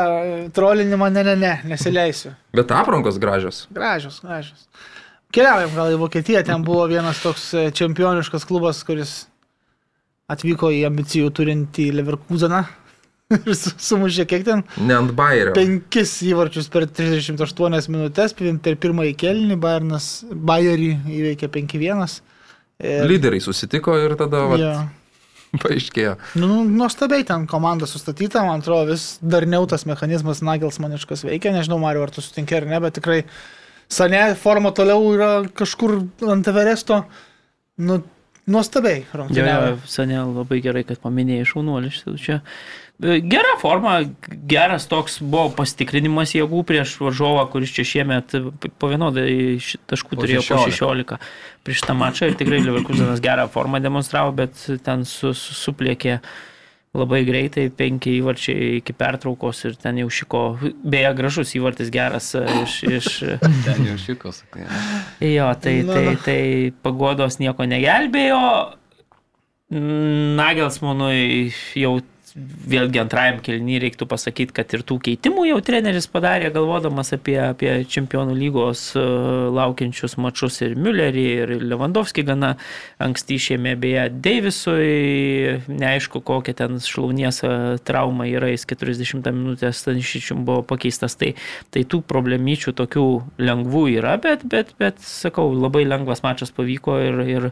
trolinimą, 0.54 1.10
ne, 1.12 1.22
ne, 1.24 1.36
ne, 1.36 1.54
nesileisiu. 1.64 2.34
Bet 2.54 2.70
aprangos 2.70 3.18
gražios. 3.18 3.66
Gražios, 3.72 4.20
gražios. 4.22 4.66
Keliaujam 5.32 5.74
gal 5.74 5.90
į 5.92 5.98
Vokietiją, 5.98 6.44
ten 6.46 6.62
buvo 6.64 6.86
vienas 6.88 7.18
toks 7.20 7.52
e, 7.54 7.70
čempioniškas 7.74 8.46
klubas, 8.46 8.84
kuris 8.86 9.26
atvyko 10.30 10.70
į 10.74 10.84
ambicijų 10.88 11.30
turintį 11.34 11.88
Leverkuseną 11.98 12.60
ir 13.46 13.54
su- 13.58 13.74
sumušė 13.88 14.24
kiek 14.30 14.44
ten? 14.46 14.62
Ne 14.86 14.94
ant 14.94 15.10
Bayerio. 15.18 15.52
Penkis 15.56 16.14
įvarčius 16.22 16.68
per 16.70 16.86
38 16.86 17.90
minutės, 17.90 18.34
per 18.38 18.76
pirmąjį 18.78 19.16
kelnį 19.18 19.58
Bayernas, 19.60 20.24
Bayerį 20.30 20.92
įveikė 21.10 21.50
5-1. 21.58 22.20
Ir- 22.78 23.06
Lyderiai 23.10 23.40
susitiko 23.42 23.96
ir 23.98 24.14
tada 24.20 24.44
va, 24.46 24.56
Jo. 24.60 24.72
paaiškėjo. 25.64 26.16
Nu, 26.40 26.48
nu, 26.50 26.62
nuostabiai 26.82 27.26
ten 27.28 27.46
komanda 27.50 27.88
sustatyta, 27.90 28.44
man 28.46 28.64
atrodo, 28.64 28.92
vis 28.94 29.16
darniau 29.22 29.68
tas 29.70 29.86
mechanizmas 29.88 30.42
Nagelsmaniškas 30.46 31.26
veikia, 31.28 31.54
nežinau, 31.54 31.78
Mario, 31.82 32.06
ar 32.06 32.14
tu 32.14 32.24
sutinki 32.24 32.58
ar 32.58 32.68
ne, 32.68 32.80
bet 32.82 32.98
tikrai 33.00 33.22
Sane 33.88 34.18
forma 34.34 34.72
toliau 34.74 35.12
yra 35.14 35.30
kažkur 35.54 36.00
ant 36.26 36.48
Everesto, 36.50 37.04
nu, 37.78 38.00
nuostabiai 38.50 39.04
Jo, 39.62 39.70
jo, 39.70 39.76
seniai 39.90 40.24
labai 40.26 40.60
gerai, 40.64 40.82
kad 40.86 41.00
paminėjai 41.02 41.46
šaunuolis. 41.52 42.02
Čia 42.22 42.38
e, 42.38 42.42
gera 43.00 43.56
forma, 43.60 44.00
geras 44.48 44.86
toks 44.88 45.18
buvo 45.20 45.50
pasitikrinimas 45.58 46.32
jėgų 46.32 46.62
prieš 46.68 46.96
varžovą, 47.02 47.44
kuris 47.52 47.74
čia 47.76 47.84
šiemet 47.84 48.36
po 48.80 48.88
vienodai 48.88 49.58
taškų 49.90 50.16
Po 50.16 50.22
turėjo 50.22 50.44
po 50.46 50.60
16. 50.64 50.80
16 50.80 51.18
prieš 51.66 51.84
tą 51.84 51.96
mačą 51.98 52.30
ir 52.30 52.36
tikrai 52.40 52.62
Leverkusenas 52.64 53.20
gerą 53.24 53.48
formą 53.52 53.82
demonstravo, 53.84 54.32
bet 54.36 54.56
ten 54.86 55.04
su, 55.04 55.34
su, 55.36 55.56
suplėkė 55.58 56.20
labai 56.96 57.20
greitai, 57.28 57.66
penki 57.68 58.14
įvarčiai 58.22 58.78
iki 58.78 58.94
pertraukos 58.96 59.60
ir 59.68 59.76
ten 59.76 59.98
jau 60.00 60.08
šiko, 60.08 60.42
beje, 60.80 61.12
gražus 61.18 61.52
įvartis 61.58 61.92
geras 61.92 62.30
e, 62.38 62.46
iš... 62.62 62.78
iš 62.88 63.08
Ten 63.66 63.84
jau 63.90 63.98
šiko, 64.00 64.32
sakai. 64.32 64.64
Jo, 65.20 65.50
tai, 65.60 65.82
Na, 65.84 65.98
tai, 65.98 66.16
tai 66.24 66.40
pagodos 66.86 67.36
nieko 67.42 67.68
negelbėjo. 67.68 68.40
Nagelsmanui 70.40 71.50
jau 71.76 71.98
vėlgi 72.36 73.00
antrajam 73.00 73.38
kelnį 73.44 73.78
reiktų 73.86 74.06
pasakyti, 74.10 74.52
kad 74.56 74.72
ir 74.76 74.82
tų 74.86 74.98
keitimų 75.06 75.46
jau 75.48 75.60
treneris 75.64 76.08
padarė, 76.12 76.50
galvodamas 76.52 77.14
apie, 77.16 77.36
apie 77.40 77.70
čempionų 77.88 78.34
lygos 78.36 78.82
e, 78.98 79.04
laukiančius 79.56 80.18
mačus 80.20 80.60
ir 80.66 80.74
Müllerį, 80.76 81.24
ir 81.42 81.54
Lewandowski 81.64 82.26
gana 82.26 82.54
anksti 83.02 83.38
išėmė, 83.40 83.72
beje, 83.80 84.04
Deivisui, 84.26 85.62
neaišku, 85.70 86.20
kokia 86.26 86.56
ten 86.60 86.76
šlaunies 86.82 87.40
e, 87.46 87.54
trauma 87.88 88.28
yra, 88.28 88.52
jis 88.52 88.68
40 88.68 89.32
minutės 89.32 89.80
Stanšičium 89.84 90.44
buvo 90.48 90.66
pakeistas, 90.74 91.16
tai, 91.16 91.32
tai 91.72 91.86
tų 91.88 92.02
problemyčių 92.04 92.76
tokių 92.76 93.08
lengvų 93.40 93.86
yra, 93.96 94.18
bet, 94.20 94.44
bet, 94.44 94.76
bet 94.82 95.00
sakau, 95.00 95.48
labai 95.56 95.86
lengvas 95.88 96.24
mačas 96.26 96.52
pavyko 96.52 97.00
ir, 97.00 97.24
ir 97.38 97.50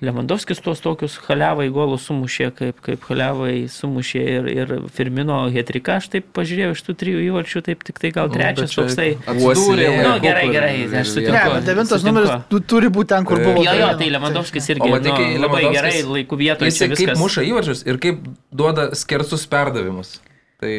Lemandovskis 0.00 0.62
tuos 0.64 0.80
tokius 0.80 1.18
haliavai 1.26 1.66
golus 1.74 2.06
sumušė, 2.08 2.46
kaip, 2.56 2.78
kaip 2.86 3.02
haliavai 3.10 3.66
sumušė 3.68 4.22
ir, 4.34 4.46
ir 4.48 4.70
Firmino 4.96 5.42
Hetrika, 5.52 5.98
aš 6.00 6.08
taip 6.14 6.30
pažiūrėjau 6.36 6.70
iš 6.76 6.82
tų 6.86 6.94
trijų 7.02 7.20
įvarčių, 7.26 7.62
taip 7.66 7.84
tik 7.84 8.00
tai 8.00 8.12
gal 8.16 8.30
Nu, 8.30 8.36
trečias 8.38 8.72
čia 8.72 8.80
toksai. 8.80 9.08
Atsidūrė 9.28 9.90
Nu, 9.90 9.98
laiku, 10.08 10.24
gerai, 10.24 10.46
gerai, 10.54 10.72
aš 11.02 11.12
sutinku. 11.12 11.36
Ne, 11.36 11.44
bet 11.58 11.68
devintas 11.68 12.06
numeris 12.06 12.32
tu, 12.48 12.62
turi 12.72 12.88
būti 12.88 13.12
ten, 13.12 13.28
kur 13.28 13.44
buvo. 13.44 13.60
Jo, 13.66 13.76
jo, 13.76 13.92
tai- 14.00 14.10
Lewandowskis 14.16 14.72
irgi 14.72 14.88
O 14.88 14.90
matai, 14.96 15.14
nu, 15.34 15.44
labai 15.44 15.62
gerai 15.74 15.94
laikų 16.08 16.40
vietoje 16.40 16.72
Jis 16.72 16.96
kaip 17.04 17.14
muša 17.20 17.44
įvarčius 17.50 17.84
ir 17.86 18.00
kaip 18.00 18.24
duoda 18.50 18.90
skersus 18.96 19.44
perdavimus. 19.52 20.16
Tai 20.60 20.72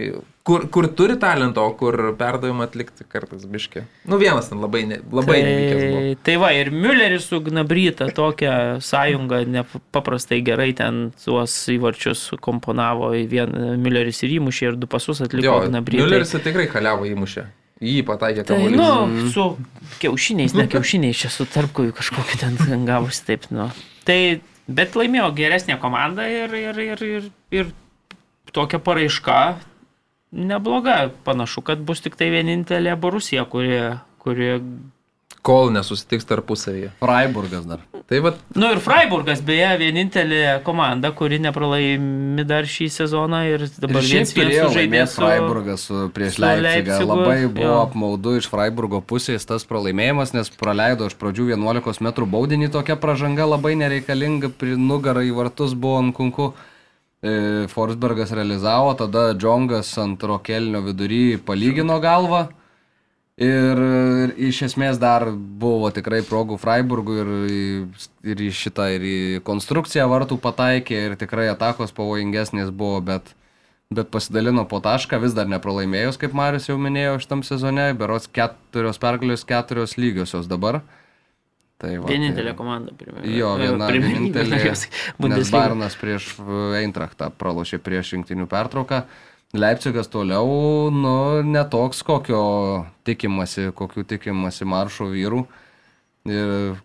kur, 0.48 0.66
kur 0.74 0.88
turi 0.98 1.18
talento, 1.22 1.64
kur 1.80 1.96
perdavimą 2.18 2.66
atlikti 2.66 3.06
kartais 3.10 3.46
biški. 3.50 3.84
Nu 4.10 4.18
vienas 4.22 4.50
ten 4.50 4.62
labai, 4.64 4.84
ne, 4.90 5.00
labai 5.14 5.38
nevykęs 5.46 5.84
buvo. 5.84 6.02
Tai, 6.02 6.18
tai 6.28 6.36
va, 6.42 6.52
ir 6.58 6.72
Mülleris 6.74 7.28
su 7.30 7.42
Gnabryta 7.46 8.10
tokią 8.18 8.56
sąjungą 8.86 9.44
nepaprastai 9.56 10.42
gerai 10.46 10.72
ten 10.78 11.10
tuos 11.24 11.56
įvarčius 11.74 12.28
komponavo. 12.42 13.12
Vien 13.32 13.54
Mülleris 13.82 14.24
ir 14.26 14.38
įmušė 14.40 14.72
ir 14.72 14.80
du 14.82 14.90
pasus 14.92 15.24
atliko 15.26 15.60
Gnabryta. 15.68 16.06
Mülleris 16.06 16.36
tai 16.36 16.44
tikrai 16.50 16.68
kaliavo 16.72 17.10
įmušė. 17.10 17.48
Jį 17.82 18.04
pataikė 18.06 18.44
Tai, 18.46 18.60
kamuolys. 18.60 18.78
nu, 18.78 19.30
su 19.34 19.44
kiaušiniais, 20.04 20.54
ne 20.54 20.68
kiaušiniais, 20.70 21.18
čia 21.18 21.32
su 21.34 21.48
tarpkoju 21.50 21.96
kažkokiu 21.98 22.38
ten 22.38 22.86
gavosi 22.86 23.24
taip, 23.26 23.48
nu. 23.50 23.72
Tai, 24.06 24.18
bet 24.70 24.94
laimėjo 24.94 25.32
geresnė 25.34 25.80
komanda 25.82 26.28
ir, 26.30 26.54
ir, 26.54 26.78
ir, 26.78 27.02
ir, 27.08 27.26
ir 27.50 27.72
tokia 28.54 28.78
paraiška 28.86 29.40
nebloga. 30.32 31.10
Panašu, 31.24 31.62
kad 31.62 31.84
bus 31.86 32.02
tik 32.04 32.18
tai 32.20 32.32
vienintelė 32.34 32.96
Borusija, 33.00 33.46
kuri, 33.50 33.78
kuri... 34.22 34.58
Kol 35.42 35.72
nesusitiks 35.74 36.28
tarpusavyje. 36.30 36.92
Freiburgas 37.02 37.64
dar. 37.66 37.80
Tai 38.06 38.20
va, 38.22 38.32
Nu 38.54 38.68
ir 38.76 38.82
Freiburgas, 38.84 39.40
beje, 39.42 39.70
vienintelė 39.82 40.60
komanda, 40.62 41.10
kuri 41.18 41.40
nepralaimi 41.42 42.46
dar 42.46 42.68
šį 42.70 42.90
sezoną 42.94 43.40
ir 43.50 43.66
dabar 43.82 44.04
Ir 44.04 44.10
šiaip 44.10 44.34
turėjo 44.38 44.68
su... 44.70 45.16
Freiburgas 45.18 45.88
su, 45.90 46.02
prieš 46.14 46.38
su 46.38 46.44
Leipzigą. 46.46 46.68
Leipzigu, 46.68 47.10
Labai 47.10 47.38
buvo 47.48 47.70
jo. 47.72 47.80
apmaudu 47.82 48.36
iš 48.38 48.52
Freiburgo 48.52 49.02
pusės 49.02 49.50
tas 49.50 49.66
pralaimėjimas, 49.66 50.36
nes 50.38 50.54
praleido 50.62 51.10
iš 51.10 51.18
pradžių 51.18 51.56
11 51.56 52.06
m 52.06 52.12
baudinį 52.36 52.70
tokia 52.76 53.00
pražanga 53.02 53.50
labai 53.50 53.74
nereikalinga, 53.82 54.54
prie 54.62 54.78
nugarą 54.78 55.26
į 55.26 55.34
vartus 55.42 55.74
buvo 55.74 56.04
ant 56.04 56.14
kunku. 56.20 56.52
E, 57.22 57.68
Forsbergas 57.70 58.32
realizavo, 58.34 58.96
tada 58.98 59.36
Džongas 59.38 59.92
ant 60.02 60.24
rokelnio 60.26 60.82
vidury 60.82 61.38
palygino 61.46 62.00
galvą. 62.02 62.48
Ir, 63.42 63.80
ir 64.26 64.34
iš 64.50 64.64
esmės 64.68 64.98
dar 65.02 65.28
buvo 65.34 65.90
tikrai 65.94 66.20
progų 66.26 66.58
Freiburgui 66.62 67.20
ir, 67.22 67.30
ir 68.34 68.42
į 68.42 68.50
šitą, 68.58 68.90
ir 68.98 69.06
į 69.06 69.20
konstrukciją 69.46 70.08
vartų 70.10 70.38
pataikė, 70.42 70.98
ir 71.08 71.16
tikrai 71.18 71.48
atakos 71.54 71.94
pavojingesnės 71.98 72.74
buvo, 72.74 73.00
bet, 73.06 73.32
bet 73.94 74.12
pasidalino 74.14 74.66
po 74.70 74.82
tašką, 74.84 75.22
vis 75.22 75.38
dar 75.38 75.50
nepralaimėjus, 75.50 76.20
kaip 76.22 76.36
Marius 76.38 76.70
jau 76.70 76.78
minėjo 76.82 77.20
šitam 77.24 77.46
sezone, 77.46 77.88
berots 77.98 78.30
keturios 78.30 79.02
pergalės, 79.02 79.46
keturios 79.48 79.98
lygiosios 79.98 80.50
dabar. 80.50 80.82
Tai 81.82 81.96
va, 81.98 82.12
Vienintelė 82.12 82.52
tai- 82.54 82.58
komanda. 82.60 82.94
Pirmia, 82.98 83.24
Jo, 83.26 83.56
viena 83.58 83.88
vienintelė. 83.90 84.60
Nes. 85.32 85.52
Barnas 85.54 85.96
prieš 85.98 86.36
Eintrachtą 86.78 87.32
pralošė 87.34 87.80
prieš 87.82 88.14
rinktinių 88.18 88.46
pertrauką. 88.52 89.02
Leipzigas 89.58 90.08
toliau, 90.08 90.48
nu, 90.96 91.16
netoks, 91.44 92.06
kokio 92.08 92.86
tikimasi, 93.04 93.72
kokiu 93.76 94.06
tikimasi 94.08 94.64
maršo 94.64 95.10
vyrų. 95.12 95.42
Ir 96.30 96.78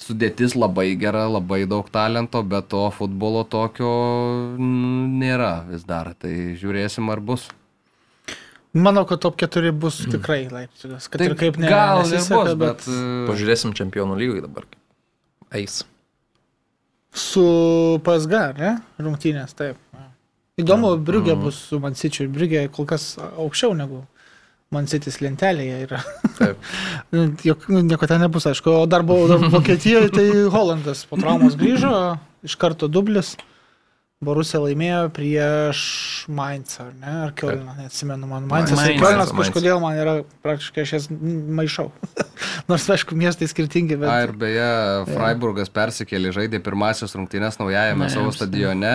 sudėtis 0.00 0.56
labai 0.58 0.88
gera, 0.98 1.26
labai 1.30 1.60
daug 1.70 1.86
talento, 1.94 2.42
bet 2.42 2.70
to 2.72 2.88
futbolo 2.96 3.44
tokio 3.46 3.92
nėra 4.58 5.52
vis 5.68 5.84
dar. 5.86 6.14
Tai 6.18 6.32
žiūrėsim, 6.58 7.06
ar 7.12 7.20
bus. 7.20 7.48
Manau, 8.76 9.04
kad 9.08 9.20
top 9.24 9.36
4 9.40 9.72
bus 9.72 10.02
tikrai 10.12 10.42
Leipzigas. 10.52 11.06
Kad 11.08 11.22
Tai 11.22 11.28
ir 11.30 11.34
kaip 11.40 11.56
ne, 11.58 11.68
gal 11.72 12.02
ir 12.04 12.10
nesiseka, 12.12 12.42
bus, 12.44 12.58
bet... 12.60 12.84
e, 12.92 12.98
Pažiūrėsim 13.30 13.72
čempionų 13.78 14.18
lygai 14.20 14.42
dabar. 14.44 14.66
Eis. 15.56 15.80
Su 17.14 17.44
PSG, 18.04 18.34
ne? 18.60 18.74
Rungtynės, 19.00 19.54
taip. 19.56 19.78
Įdomu, 20.58 20.96
Briugė 21.00 21.34
Mhm. 21.36 21.42
bus 21.46 21.56
su 21.70 21.78
Mansičiu. 21.80 22.28
Briugė 22.28 22.66
kol 22.70 22.84
kas 22.86 23.16
aukščiau 23.18 23.74
negu 23.78 24.02
Mansitis 24.70 25.20
lentelėje 25.24 25.76
yra. 25.86 26.02
Taip. 26.36 26.58
Jok, 27.48 27.68
nu, 27.72 27.80
nieko 27.86 28.06
ten 28.10 28.20
nebus, 28.20 28.44
aišku. 28.50 28.68
O 28.82 28.86
dar 28.86 29.02
buvo 29.06 29.38
Vokietijoje, 29.48 30.10
tai 30.12 30.26
Holandas 30.52 31.06
po 31.08 31.16
traumos 31.16 31.56
grįžo, 31.56 32.18
iš 32.44 32.56
karto 32.60 32.88
dublis. 32.90 33.36
Borusija 34.18 34.58
laimėjo 34.58 35.12
prieš 35.14 35.80
Mainzą, 36.34 36.88
ar 36.88 36.94
ne? 36.98 37.12
Ar 37.28 37.34
Kielną, 37.38 37.76
neatsimenu, 37.78 38.26
man 38.26 38.48
Mainzas 38.50 38.80
Mainzas, 38.80 38.98
Kielnas 38.98 39.30
kažkodėl 39.30 39.78
man 39.78 39.94
yra 39.94 40.14
praktiškai 40.42 40.82
aš 40.82 40.92
jas 40.96 41.06
maišau. 41.12 41.92
Nors, 42.70 42.88
aišku, 42.90 43.14
miestai 43.14 43.46
skirtingi, 43.46 43.94
bet... 44.00 44.10
A, 44.10 44.24
ir 44.26 44.34
beje, 44.34 44.66
Freiburgas 45.12 45.70
persikėlė, 45.70 46.34
žaidė 46.34 46.58
pirmasis 46.66 47.14
rungtynės 47.14 47.60
naujajame 47.62 48.08
Na, 48.08 48.10
savo 48.10 48.32
tai- 48.34 48.40
stadione. 48.40 48.94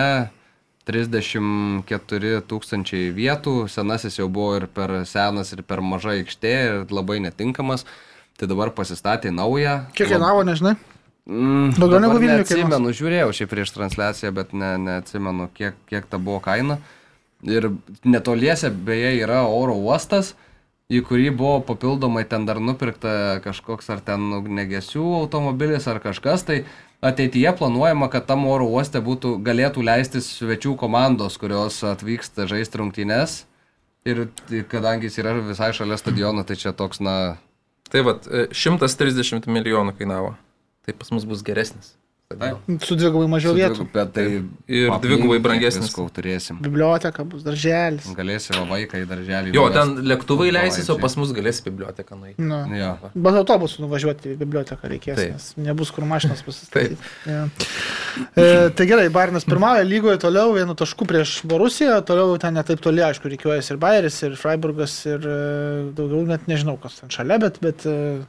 34 0.84 2.42
tūkstančiai 2.44 3.06
vietų, 3.16 3.54
senasis 3.72 4.18
jau 4.18 4.26
buvo 4.28 4.58
ir 4.58 4.66
per 4.68 4.92
senas, 5.08 5.54
ir 5.56 5.62
per 5.64 5.80
maža 5.80 6.18
aikštė, 6.18 6.52
ir 6.66 6.92
labai 6.92 7.22
netinkamas. 7.24 7.86
Tai 8.36 8.50
dabar 8.50 8.68
pasistatė 8.76 9.32
naują. 9.32 9.86
Kiek 9.96 10.10
kainavo, 10.12 10.44
nežinai? 10.44 10.74
Mm, 11.24 11.72
Daugiau 11.78 12.02
negu 12.04 12.18
Vilniuje 12.20 12.42
Neatsimenu, 12.42 12.90
žiūrėjau 12.92 13.30
šiaip 13.32 13.52
prieš 13.52 13.70
transliaciją, 13.72 14.32
bet 14.36 14.50
ne, 14.52 14.74
neatsimenu, 14.76 15.48
kiek, 15.56 15.78
kiek 15.88 16.08
ta 16.10 16.20
buvo 16.20 16.42
kaina. 16.44 16.76
Ir 17.44 17.70
netoliese 18.04 18.68
beje 18.68 19.14
yra 19.22 19.42
oro 19.48 19.76
uostas, 19.76 20.34
į 20.92 21.00
kurį 21.08 21.30
buvo 21.32 21.62
papildomai 21.64 22.26
ten 22.28 22.44
dar 22.44 22.60
nupirkta 22.60 23.40
kažkoks 23.44 23.88
ar 23.92 24.04
ten 24.04 24.26
negesių 24.58 25.04
automobilis 25.22 25.88
ar 25.88 26.02
kažkas. 26.04 26.44
Tai 26.44 26.58
ateityje 27.04 27.54
planuojama, 27.56 28.10
kad 28.12 28.28
tam 28.28 28.44
oro 28.48 28.68
uoste 28.76 29.00
būtų, 29.04 29.38
galėtų 29.44 29.84
leistis 29.84 30.28
svečių 30.42 30.76
komandos, 30.80 31.40
kurios 31.40 31.80
atvyksta 31.88 32.48
žaisti 32.52 32.80
rungtynes. 32.80 33.42
Ir 34.04 34.26
kadangi 34.68 35.08
jis 35.08 35.22
yra 35.24 35.32
visai 35.40 35.72
šalia 35.72 35.96
stadiono, 35.96 36.44
tai 36.44 36.60
čia 36.60 36.76
toks, 36.76 37.00
na, 37.00 37.38
Tai 37.94 38.00
vad, 38.02 38.24
130 38.50 39.44
milijonų 39.46 39.92
kainavo. 39.94 40.32
Tai 40.84 40.92
pas 41.00 41.10
mus 41.16 41.24
bus 41.24 41.42
geresnis. 41.42 41.94
Taip. 42.34 42.56
Su 42.82 42.96
dvigubai 42.96 43.28
mažiau 43.30 43.52
su 43.52 43.58
vietų. 43.60 43.74
dvigu- 43.84 43.92
bet 43.92 44.12
tai 44.16 44.22
Ir 44.66 44.88
aplink 44.90 45.02
dvigubai 45.04 45.36
brangesnis. 45.44 45.84
visko 45.86 46.06
turėsim. 46.10 46.56
Biblioteka 46.64 47.22
bus, 47.28 47.44
darželis. 47.44 48.08
Galėsi 48.16 48.50
va 48.56 48.64
vaiką 48.72 49.02
į 49.04 49.06
darželį. 49.06 49.52
Jo, 49.54 49.68
ten 49.70 49.92
lėktuvai 50.08 50.48
leisis, 50.50 50.88
o 50.90 50.96
pas 50.98 51.14
mus 51.20 51.30
galės 51.36 51.60
į 51.62 51.68
biblioteką 51.68 52.16
nueiti. 52.18 52.40
Nu. 52.42 52.64
Jo. 52.74 52.96
Bet 53.14 53.34
autobusu 53.38 53.84
nuvažiuoti 53.84 54.32
į 54.34 54.38
biblioteką 54.40 54.88
reikės, 54.90 55.20
Taip. 55.20 55.32
nes 55.36 55.52
nebus 55.68 55.92
kur 55.94 56.04
mašinas 56.04 56.42
pasistatyti. 56.42 56.96
Ja. 57.28 57.44
E, 58.34 58.70
tai 58.70 58.86
gerai, 58.88 59.08
Barinas 59.14 59.44
pirmauja 59.44 59.84
lygoje 59.86 60.18
toliau, 60.24 60.54
vienu 60.56 60.74
tašku 60.74 61.06
prieš 61.06 61.42
Borusiją, 61.46 62.00
toliau 62.08 62.38
ten 62.40 62.54
netaip 62.54 62.80
toli, 62.80 63.02
aišku, 63.04 63.30
reikiuojasi 63.30 63.74
ir 63.74 63.78
Bayeris, 63.78 64.22
ir 64.26 64.34
Freiburgas, 64.40 64.96
ir 65.06 65.20
e, 65.22 65.92
daugiau 65.94 66.24
net 66.26 66.48
nežinau, 66.50 66.80
kas 66.80 66.98
ten 67.00 67.10
šalia, 67.14 67.38
bet, 67.38 67.60
bet 67.60 67.84
e, 67.86 68.22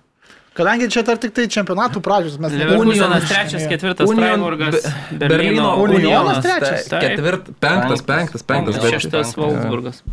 kadangi 0.55 0.87
čia 0.91 1.03
dar 1.07 1.17
tik 1.21 1.33
tai 1.35 1.45
čempionatų 1.51 2.01
pradžios, 2.05 2.37
mes 2.39 2.53
Leverkusenas 2.55 2.97
Unionas- 2.97 3.29
trečias, 3.29 3.61
jo. 3.65 3.69
ketvirtas, 3.73 4.09
Union- 4.09 4.23
Freiburgas, 4.39 4.75
Be- 5.11 5.27
Berlyno 5.27 5.71
Unionas 5.83 5.97
Unionas 5.99 6.43
trečias. 6.45 6.87
Taip. 6.91 7.01
Ketvirt, 7.05 7.49
penktas, 7.59 8.01
penktas, 8.11 8.43
penktas, 8.43 8.79
bet 8.81 8.95
Šeštas 8.95 9.35
Wolfsburgas. 9.39 10.03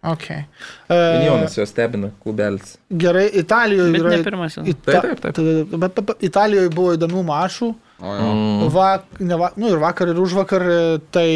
Okay. 0.00 0.44
Unionas 0.88 1.56
E, 1.58 1.60
jo 1.60 1.66
stebina, 1.66 2.10
klubelis. 2.22 2.76
gerai, 2.88 3.26
Italijoje 3.34 3.92
Bet 3.92 4.00
yra... 4.00 4.10
ne 4.14 4.22
pirmasis. 4.24 4.68
Ita... 4.70 5.00
Taip, 5.02 5.20
taip, 5.20 5.34
taip. 5.34 5.74
Bet, 5.74 5.98
bet, 6.06 6.22
Italijoje 6.22 6.70
buvo 6.70 6.92
įdomių 6.94 7.24
mašų. 7.26 7.72
O 7.98 8.12
jo. 8.14 8.28
Mm. 8.30 8.68
Va, 8.70 9.02
ne 9.18 9.34
va, 9.40 9.48
nu 9.58 9.72
ir 9.72 9.80
vakar 9.82 10.12
ir 10.12 10.20
už 10.22 10.36
vakar, 10.38 10.62
e, 10.62 10.98
tai 11.10 11.28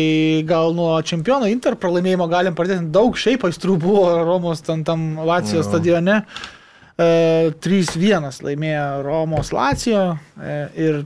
gal 0.46 0.70
nuo 0.78 0.94
čempiono 1.02 1.50
Inter 1.50 1.74
pralaimėjimo 1.74 2.28
galim 2.30 2.54
pradėti. 2.54 2.86
Daug 2.94 3.18
šiaip 3.18 3.42
aistrų 3.50 3.80
buvo 3.82 4.06
Romos 4.22 4.62
ten 4.62 4.84
tam 4.86 5.16
Lacijos 5.26 5.66
Jo. 5.66 5.70
stadione. 5.72 6.20
E, 6.22 6.61
3-1 6.98 8.42
laimėjo 8.44 8.86
Romos 9.06 9.52
Lacijo 9.52 10.16
e, 10.40 10.56
ir 10.76 11.02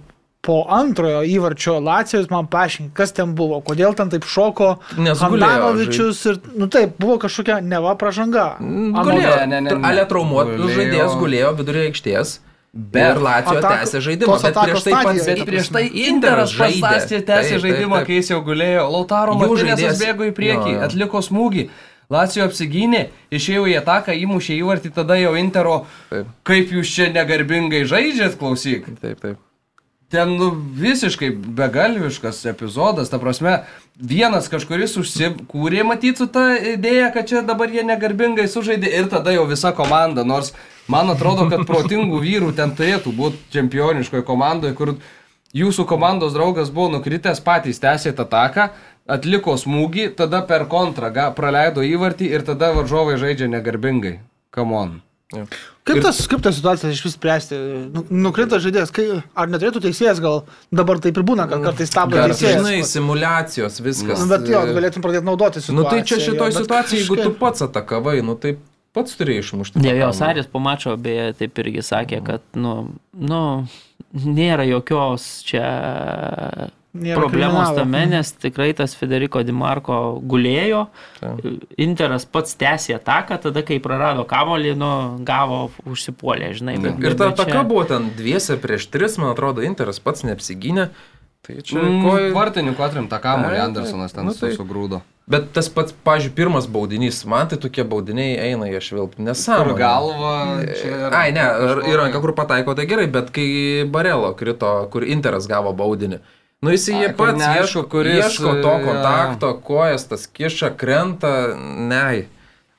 po 0.47 0.61
antrojo 0.71 1.25
įvarčio 1.27 1.81
Lacijos 1.83 2.29
man 2.31 2.47
paaiškink, 2.47 2.93
kas 2.95 3.11
ten 3.17 3.33
buvo, 3.35 3.59
kodėl 3.67 3.97
ten 3.99 4.11
taip 4.13 4.27
šoko 4.31 4.77
Handanovičius 4.95 6.21
ir, 6.31 6.37
nu 6.55 6.69
taip, 6.71 6.95
buvo 7.03 7.17
kažkokia 7.23 7.59
neva 7.67 7.97
pažanga. 7.99 8.53
Anot- 8.63 9.09
Gulėjo, 9.09 9.33
Ne, 9.47 9.61
ne, 9.61 9.61
ne. 9.75 9.81
Ale 9.89 10.05
traumuotas 10.07 10.61
Gulėjo. 10.61 10.77
žaidėjas 10.79 11.17
gulėjo 11.23 11.51
vidurio 11.59 11.87
aikštės. 11.91 12.37
Bet 12.77 13.17
Latvija 13.25 13.61
atako- 13.63 13.77
tęsė 13.81 14.01
žaidimą. 14.05 14.35
Bet 14.43 14.57
prieš 14.61 14.83
tai 14.85 14.93
pats, 14.93 15.27
Bet 15.27 15.45
prieš 15.49 15.69
tai. 15.73 15.85
Interas 16.11 16.51
žaidė. 16.53 16.81
pastastė, 16.85 17.21
tęsė 17.25 17.59
žaidimą, 17.63 18.03
kai 18.07 18.19
jis 18.21 18.31
jau 18.35 18.41
gulėjo. 18.45 18.83
Lautaro 18.93 19.35
Martinėsas 19.41 19.99
bėgo 20.03 20.27
į 20.29 20.33
priekį, 20.37 20.71
Jo, 20.75 20.79
jo. 20.79 20.83
atliko 20.85 21.23
smūgį. 21.25 21.69
Lacijo 22.13 22.45
apsigynė, 22.47 23.09
išėjo 23.35 23.65
į 23.67 23.81
ataką, 23.81 24.15
įmušė 24.15 24.61
įvartį, 24.61 24.93
tada 24.95 25.17
jau 25.19 25.33
Intero, 25.39 25.81
Taip. 26.11 26.29
kaip 26.47 26.71
jūs 26.77 26.93
čia 26.95 27.09
negarbingai 27.11 27.83
žaidžiat, 27.89 28.39
klausyk. 28.39 28.87
Taip, 29.01 29.19
taip. 29.25 29.43
Ten 30.07 30.37
nu, 30.39 30.53
visiškai 30.55 31.33
begalviškas 31.35 32.45
epizodas, 32.47 33.11
ta 33.11 33.19
prasme, 33.19 33.57
vienas 33.99 34.47
kažkuris 34.47 34.95
užsikūrė 35.01 35.83
matyti 35.89 36.23
su 36.23 36.29
ta 36.31 36.53
idėja, 36.55 37.11
kad 37.11 37.27
čia 37.27 37.43
dabar 37.43 37.75
jie 37.75 37.83
negarbingai 37.83 38.47
sužaidė 38.47 38.93
ir 39.01 39.11
tada 39.11 39.35
jau 39.35 39.43
visa 39.51 39.75
komanda, 39.75 40.23
nors 40.23 40.53
man 40.87 41.11
atrodo, 41.11 41.49
kad 41.51 41.67
protingų 41.67 42.23
vyrų 42.23 42.53
ten 42.55 42.77
turėtų 42.79 43.17
būti 43.19 43.43
čempioniškoje 43.57 44.23
komandoje, 44.31 44.77
kur 44.79 44.95
jūsų 45.59 45.89
komandos 45.91 46.39
draugas 46.39 46.71
buvo 46.71 46.93
nukritęs, 46.95 47.43
patys 47.43 47.83
tęsėte 47.83 48.23
ataką, 48.23 48.71
atliko 49.07 49.55
smūgį, 49.61 50.11
tada 50.19 50.43
per 50.47 50.67
kontrą 50.71 51.13
ga, 51.15 51.31
praleido 51.37 51.85
įvartį 51.87 52.31
ir 52.35 52.45
tada 52.47 52.73
varžovai 52.77 53.17
žaidžia 53.21 53.49
negarbingai. 53.53 54.19
Come 54.55 54.77
on. 54.77 54.95
Kaip, 55.87 55.99
tas, 56.05 56.21
kaip 56.31 56.43
tas 56.43 56.55
situacija 56.55 56.91
iš 56.95 57.01
vis 57.03 57.17
spręsti? 57.17 57.57
Nu, 57.95 58.05
Nukrenta 58.27 58.61
žaidėjas, 58.63 58.93
kai, 58.95 59.07
ar 59.35 59.51
neturėtų 59.51 59.83
teisėjas 59.83 60.21
gal 60.23 60.45
dabar 60.75 61.01
taip 61.03 61.19
ir 61.19 61.25
būna, 61.27 61.49
kad 61.51 61.65
kartais 61.67 61.91
stabdo 61.91 62.21
teisėjas. 62.21 62.61
žinai, 62.63 62.77
simulacijos, 62.87 63.81
viskas. 63.83 64.23
Nu, 64.23 64.29
bet 64.31 64.47
jo, 64.51 64.63
galėtum 64.71 65.03
pradėti 65.03 65.27
naudoti 65.27 65.63
situaciją. 65.63 65.79
Nu 65.81 65.89
tai 65.91 66.05
čia 66.07 66.21
šitoj 66.23 66.53
jo, 66.55 66.63
situacijai, 66.63 67.01
jeigu 67.03 67.19
tu 67.19 67.23
kažkaip- 67.25 67.41
pats 67.43 67.67
atakavai, 67.67 68.17
nu 68.27 68.39
tai 68.39 68.55
pats 68.95 69.19
turėjai 69.19 69.43
išmušti. 69.43 69.83
Ne, 69.83 69.97
jo. 69.99 70.13
Saris 70.15 70.47
po 70.47 70.63
mačo 70.63 70.95
beje 70.97 71.33
taip 71.43 71.59
irgi 71.59 71.83
sakė, 71.87 72.23
kad, 72.27 72.47
nu, 72.55 72.77
nu 73.13 73.43
nėra 74.15 74.67
jokios 74.71 75.27
čia 75.47 75.67
Nėra 77.03 77.21
problemos 77.21 77.69
kriminalo. 77.69 77.77
tame, 77.77 78.07
nes 78.07 78.33
tikrai 78.33 78.73
tas 78.75 78.95
Federico 78.95 79.43
Di 79.43 79.53
Marco 79.53 80.21
gulėjo, 80.25 80.87
Interas 81.79 82.25
pats 82.25 82.57
tęsė 82.59 82.97
ataką, 82.99 83.39
tada 83.43 83.63
kai 83.67 83.79
prarado 83.83 84.25
kamolį, 84.29 84.75
nu, 84.79 84.91
gavo 85.27 85.71
užsipuolę, 85.87 86.53
žinai. 86.57 86.79
bet- 86.83 86.99
Ir 87.05 87.15
ta 87.15 87.29
bet 87.31 87.37
čia- 87.39 87.45
ataka 87.47 87.65
buvo 87.69 87.85
ten 87.85 88.11
dviese 88.17 88.57
prieš 88.57 88.89
tris, 88.91 89.19
man 89.19 89.35
atrodo, 89.35 89.63
Interas 89.63 89.99
pats 90.01 90.23
neapsigynė. 90.23 90.89
Tai 91.47 91.55
čia 91.63 91.79
Mm, 91.79 92.03
ko... 92.03 92.11
Vartininkų 92.41 92.83
atrimta 92.83 93.21
kamuolį, 93.23 93.55
Ai, 93.55 93.67
Andersonas 93.69 94.13
ten 94.13 94.25
nu 94.27 94.33
su- 94.33 94.41
tai- 94.47 94.57
sugrūdo. 94.57 95.03
Bet 95.29 95.53
tas 95.53 95.69
pats, 95.69 95.93
pažiūrėjau, 96.05 96.35
pirmas 96.35 96.67
baudinys, 96.67 97.25
man 97.27 97.47
tai 97.49 97.57
tokie 97.59 97.83
baudiniai 97.85 98.39
eina 98.51 98.67
švilpį, 98.67 99.17
Kur 99.17 99.25
nesąmonė. 99.27 99.79
galva. 99.79 100.65
čia- 100.75 101.11
Ai, 101.13 101.31
ne, 101.33 101.41
ir- 101.41 101.97
ranką, 101.99 102.21
kur 102.21 102.33
pataiko, 102.33 102.75
tai 102.75 102.87
gerai, 102.87 103.07
bet 103.11 103.31
kai 103.33 103.85
Barelo 103.91 104.35
krito, 104.37 104.89
kur 104.91 105.03
Interas 105.03 105.47
gavo 105.47 105.73
baudinį. 105.73 106.19
Nu 106.65 106.73
jis 106.73 106.87
jie 106.89 107.11
pats 107.17 107.37
neaišku, 107.39 107.65
ieško, 107.67 107.83
kuris, 107.93 108.23
ieško 108.25 108.55
to 108.65 108.73
e, 108.79 108.85
kontakto, 108.85 109.53
kojas 109.61 110.09
tas 110.09 110.25
kiša, 110.27 110.73
krenta, 110.81 111.53
ne. 111.59 112.27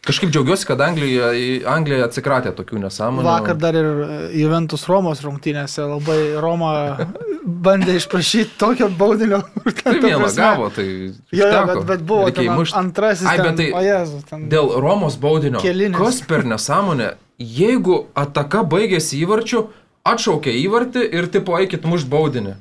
Kažkaip 0.08 0.32
džiaugiuosi, 0.32 0.66
kad 0.66 0.82
Anglija, 0.82 1.30
Anglija 1.68 2.06
atsikratė 2.08 2.54
tokių 2.56 2.80
nesąmonių. 2.86 3.28
Vakar 3.28 3.58
dar 3.60 3.76
ir 3.76 3.88
Juventus 4.40 4.86
Romos 4.88 5.20
rungtynėse 5.26 5.84
labai 5.84 6.18
Roma 6.42 6.72
bandė 7.68 7.98
išprašyti 8.00 8.56
tokio 8.58 8.88
baudinio. 8.90 9.42
kur 9.58 9.74
ten, 9.76 9.92
Tai 9.92 9.96
ta 10.00 10.12
vieną 10.14 10.30
gavo, 10.38 10.70
tai... 10.74 10.86
Jo, 11.36 11.50
jo, 11.52 11.64
bet, 11.70 11.82
bet 11.92 12.06
buvo 12.08 12.30
ten 12.32 12.48
įmušt. 12.48 12.78
antrasis. 12.80 13.28
Ai, 13.28 13.36
ten, 13.42 13.50
bet 13.50 13.60
tai 13.60 13.68
o 13.76 13.84
Jėzus, 13.84 14.24
ten. 14.30 14.48
Dėl 14.54 14.72
Romos 14.80 15.20
baudinio. 15.20 15.60
Kelinis. 15.62 16.00
Kas 16.00 16.22
per 16.30 16.48
nesąmonę, 16.48 17.12
jeigu 17.38 18.06
ataka 18.16 18.64
baigėsi 18.64 19.20
įvarčiu, 19.26 19.68
atšaukė 20.08 20.56
įvartį 20.64 21.04
ir 21.20 21.28
tipo 21.36 21.60
eikit 21.60 21.84
muš 21.86 22.08
baudinį. 22.08 22.56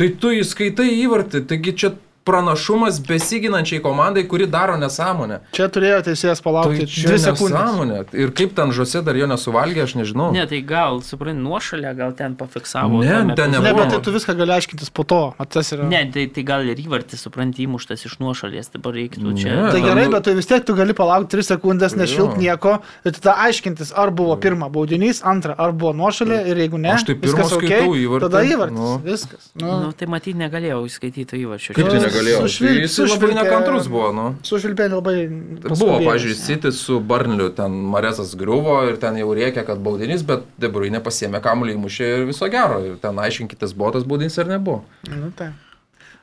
Tai 0.00 0.08
tu 0.20 0.30
įskaitai 0.32 0.88
įvartį, 1.02 1.42
taigi 1.50 1.74
čia 1.82 1.90
pranašumas 2.24 3.00
besiginančiai 3.06 3.80
komandai, 3.82 4.24
kuri 4.28 4.46
daro 4.46 4.76
nesąmonę. 4.78 5.40
Čia 5.56 5.66
turėjo 5.74 6.00
teisėjas 6.08 6.42
palaukti 6.44 6.86
Tai 6.86 7.10
2 7.12 7.18
sekundės. 7.18 7.56
nesąmonė. 7.58 7.98
Ir 8.14 8.30
kaip 8.38 8.54
ten 8.54 8.70
žose 8.72 9.02
dar 9.04 9.16
jo 9.18 9.26
nesuvalgė, 9.26 9.82
aš 9.86 9.94
nežinau. 9.98 10.30
Ne, 10.32 10.46
tai 10.46 10.60
gal, 10.62 11.00
suprantu, 11.02 11.42
nuošalę 11.42 11.94
gal 11.98 12.12
ten 12.18 12.36
pafiksavo. 12.36 13.02
Ne, 13.02 13.34
ten 13.34 13.50
Ne, 13.50 13.58
nebuvo. 13.58 13.82
bet 13.82 13.90
tai 13.96 14.00
tu 14.06 14.12
viską 14.14 14.36
gali 14.38 14.52
aiškintis 14.58 14.90
po 14.94 15.02
to. 15.04 15.34
Mat, 15.38 15.48
tas 15.50 15.72
yra. 15.72 15.84
Ne, 15.88 16.04
tai, 16.14 16.26
tai 16.28 16.42
gal 16.42 16.62
ir 16.64 16.76
įvartis, 16.78 17.20
supranti, 17.26 17.66
įmuštas 17.66 18.06
iš 18.06 18.18
nuošalės, 18.22 18.70
dabar 18.72 18.92
reiktų 18.94 19.34
čia. 19.36 19.50
Ne. 19.58 19.70
Tai 19.72 19.80
gerai, 19.82 20.06
nu- 20.06 20.12
bet 20.14 20.24
tu 20.24 20.34
vis 20.34 20.46
tiek 20.46 20.64
tu 20.64 20.74
gali 20.78 20.94
palaukti 20.94 21.36
3 21.36 21.42
sekundės, 21.56 21.96
nešvilp 21.98 22.38
Jo. 22.38 22.40
nieko 22.40 22.78
ir 23.04 23.12
tada 23.18 23.34
aiškintis, 23.48 23.92
ar 23.96 24.10
buvo 24.10 24.36
pirma 24.36 24.70
baudinys, 24.70 25.22
antra, 25.24 25.54
ar 25.58 25.72
buvo 25.72 25.92
nuošalė 25.92 26.46
ir 26.46 26.56
jeigu 26.56 26.78
ne, 26.78 26.92
Aš 26.94 27.04
tai 27.04 27.14
pirma 27.14 27.42
viskas 27.42 27.50
skaitau 27.56 27.90
okei, 27.90 28.06
įvartį, 28.06 28.20
tada 28.30 28.42
įvartis. 28.46 28.76
nu. 28.78 28.98
Viskas. 29.04 29.50
Nu, 29.54 29.72
Nu, 29.82 29.92
tai 29.92 30.06
matyti 30.06 30.34
negalėjau 30.38 30.84
įskaityti 30.86 31.34
įvarčio. 31.42 31.74
Kaip 31.74 31.88
tai 31.88 31.98
Nu, 32.12 32.18
negalėjau? 32.20 32.42
sušvilp- 32.44 32.80
Jis 32.82 32.98
labai 32.98 33.08
sušvilpė- 33.10 33.38
nekantrus 33.40 33.88
buvo, 33.88 34.12
nu. 34.12 34.26
Sušvilpė 34.46 34.86
labai. 34.92 35.16
Buvo, 35.28 35.68
paskubėjęs. 35.72 36.06
pažiūrėjau, 36.10 36.44
City 36.46 36.72
su 36.72 37.00
Barnliu, 37.00 37.48
ten 37.56 37.72
Maresas 37.72 38.34
griuvo 38.36 38.76
ir 38.88 38.96
ten 39.02 39.16
jau 39.16 39.32
reikia, 39.34 39.64
kad 39.66 39.78
baudinys, 39.82 40.22
bet 40.22 40.44
Debrui 40.60 40.90
nepasėmė 40.94 41.40
kamuolį 41.42 41.76
įmušė 41.78 42.08
ir 42.20 42.24
viso 42.30 42.48
gero. 42.52 42.78
Ir 42.84 42.96
ten 43.02 43.16
aiškinkitės, 43.16 43.74
buvo 43.74 43.92
tas 43.92 44.04
baudinys 44.04 44.38
ar 44.38 44.46
nebuvo. 44.46 44.82
Nu, 45.08 45.32
tai. 45.36 45.52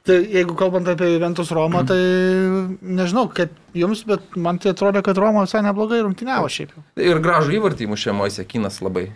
Tai 0.08 0.16
jeigu 0.24 0.56
kalbant 0.56 0.88
apie 0.88 1.10
Juventus 1.20 1.50
Romą, 1.52 1.84
tai 1.86 1.98
nežinau, 2.82 3.28
kaip 3.36 3.52
jums, 3.76 4.06
bet 4.08 4.22
man 4.38 4.58
tai 4.58 4.72
atrodo, 4.72 5.04
kad 5.04 5.18
Roma 5.18 5.44
visai 5.46 5.62
neblogai 5.62 6.00
rungtyniavo 6.06 6.48
šiaip 6.50 6.72
jau. 6.74 6.84
Ir 6.98 7.20
gražų 7.20 7.58
įvartį 7.60 7.86
įmušė 7.86 8.16
Moisė 8.16 8.46
Kinas 8.48 8.80
labai. 8.82 9.10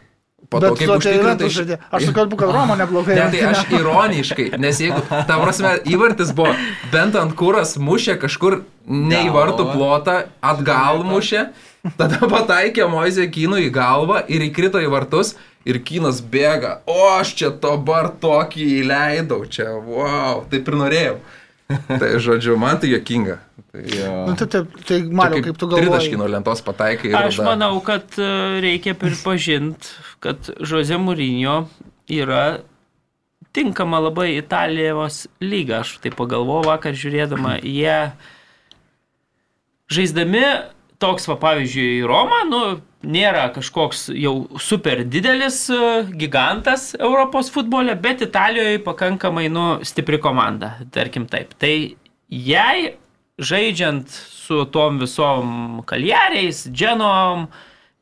Po 0.53 0.61
to, 0.61 0.69
Bet 0.69 0.79
kaip 0.79 0.87
tu 0.87 0.93
apie 0.93 1.13
užtikrintai 1.13 1.47
iš-. 1.49 1.77
Aš 1.89 2.07
sakau, 2.11 2.27
kad 2.37 2.51
Roma 2.57 2.77
neblogai. 2.77 3.17
Ne, 3.17 3.25
tai 3.33 3.41
aš 3.49 3.63
ironiškai, 3.73 4.47
nes 4.61 4.81
jeigu, 4.83 5.01
ta 5.09 5.39
prasme, 5.41 5.73
įvartis 5.89 6.33
buvo, 6.37 6.53
bent 6.93 7.17
ant 7.17 7.33
kuras 7.39 7.73
mušė 7.81 8.19
kažkur 8.21 8.61
ne 8.85 9.23
į 9.25 9.33
vartų 9.33 9.65
plotą, 9.71 10.19
atgal 10.45 11.01
mušė, 11.07 11.47
tada 11.97 12.29
pataikė 12.29 12.85
Moizė 12.91 13.25
Kynų 13.33 13.63
į 13.65 13.73
galvą 13.73 14.21
ir 14.29 14.45
įkrito 14.45 14.81
į 14.83 14.91
vartus 14.93 15.33
ir 15.65 15.79
Kynas 15.83 16.21
bėga. 16.21 16.81
O 16.85 16.99
aš 17.15 17.33
čia 17.39 17.53
dabar 17.63 18.11
tokį 18.21 18.67
įleidau, 18.83 19.43
čia, 19.49 19.71
wow, 19.73 20.43
taip 20.51 20.69
ir 20.69 20.79
norėjau. 20.83 21.17
Tai 21.87 22.09
žodžiu, 22.23 22.57
man 22.59 22.79
tai 22.81 22.91
jokinga. 22.93 23.37
Tai, 23.71 23.83
jo. 23.89 24.11
Nu, 24.29 24.35
tai, 24.39 24.47
taip, 24.53 24.75
tai 24.87 24.99
Mariau, 25.07 25.41
kaip 25.45 25.57
tu 25.57 25.69
Tritaškį 25.71 25.87
galvoji? 25.89 26.19
nuo 26.21 26.27
lentos 26.29 26.61
pataikai 26.65 27.09
ir... 27.11 27.17
Aš 27.19 27.39
tada- 27.39 27.47
manau, 27.53 27.79
kad 27.85 28.19
e, 28.21 28.27
reikia 28.63 28.93
pripažinti, 28.97 29.93
kad 30.23 30.51
Jose 30.61 30.99
Mourinho 31.01 31.63
yra 32.11 32.43
tinkama 33.53 33.99
labai 34.01 34.31
Italijos 34.37 35.23
lyga. 35.41 35.81
Aš 35.81 35.97
tai 36.03 36.13
pagalvojau 36.13 36.67
vakar 36.71 36.97
žiūrėdama, 36.97 37.59
jie 37.65 37.97
žaisdami 39.93 40.45
toks, 41.01 41.27
va, 41.27 41.35
pavyzdžiui, 41.41 42.01
Roma, 42.07 42.43
nu, 42.47 42.61
nėra 43.03 43.47
kažkoks 43.55 44.07
jau 44.15 44.33
super 44.61 45.03
didelis 45.03 45.65
e, 45.71 45.79
gigantas 46.19 46.91
Europos 46.99 47.51
futbole, 47.53 47.95
bet 47.99 48.23
Italijoje 48.25 48.81
pakankamai, 48.85 49.49
nu, 49.51 49.67
stipri 49.85 50.19
komanda, 50.23 50.77
tarkim 50.95 51.27
taip. 51.29 51.53
Tai 51.59 51.73
jei 52.29 52.95
žaidžiant 53.37 54.09
su 54.09 54.63
tom 54.71 54.99
visom 55.01 55.81
kaljariais, 55.89 56.65
dženom, 56.71 57.47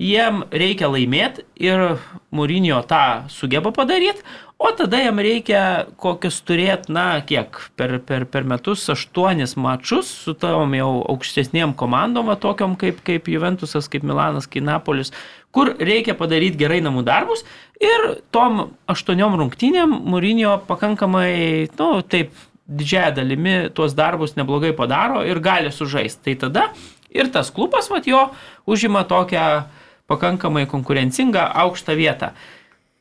jiem 0.02 0.44
reikia 0.52 0.90
laimėti 0.92 1.46
ir 1.62 1.98
Mūrinio 2.34 2.82
tą 2.90 3.28
sugeba 3.32 3.74
padaryti, 3.76 4.24
o 4.62 4.70
tada 4.78 5.00
jam 5.02 5.18
reikia 5.22 5.62
kokius 6.02 6.38
turėti, 6.46 6.94
na, 6.94 7.06
kiek 7.26 7.58
per, 7.80 7.96
per, 8.06 8.28
per 8.30 8.46
metus 8.46 8.84
aštuonis 8.94 9.56
mačus 9.58 10.12
su 10.26 10.36
tom 10.38 10.76
jau 10.78 10.92
aukštesniem 11.16 11.74
komandom, 11.78 12.30
va, 12.30 12.38
tokiom 12.38 12.78
kaip, 12.80 13.02
kaip 13.08 13.30
Juventusas, 13.32 13.90
kaip 13.90 14.06
Milanas, 14.06 14.46
kaip 14.52 14.68
Napolis, 14.68 15.10
kur 15.52 15.74
reikia 15.82 16.14
padaryti 16.20 16.62
gerai 16.62 16.80
namų 16.86 17.04
darbus 17.08 17.42
ir 17.82 18.08
tom 18.32 18.68
aštuoniom 18.92 19.40
rungtynėm 19.42 19.98
Mūrinio 20.14 20.60
pakankamai, 20.70 21.68
nu, 21.82 21.92
taip, 22.06 22.38
didžiąją 22.72 23.12
dalimi 23.16 23.56
tuos 23.76 23.94
darbus 23.98 24.38
neblogai 24.38 24.72
padaro 24.78 25.26
ir 25.28 25.42
gali 25.44 25.72
sužaisti. 25.72 26.24
Tai 26.24 26.36
tada 26.46 26.68
ir 27.10 27.32
tas 27.34 27.52
klubas, 27.52 27.90
mat 27.92 28.08
jo, 28.08 28.30
užima 28.66 29.04
tokią 29.04 29.64
pakankamai 30.12 30.68
konkurencingą 30.70 31.44
aukštą 31.66 31.96
vietą. 32.00 32.32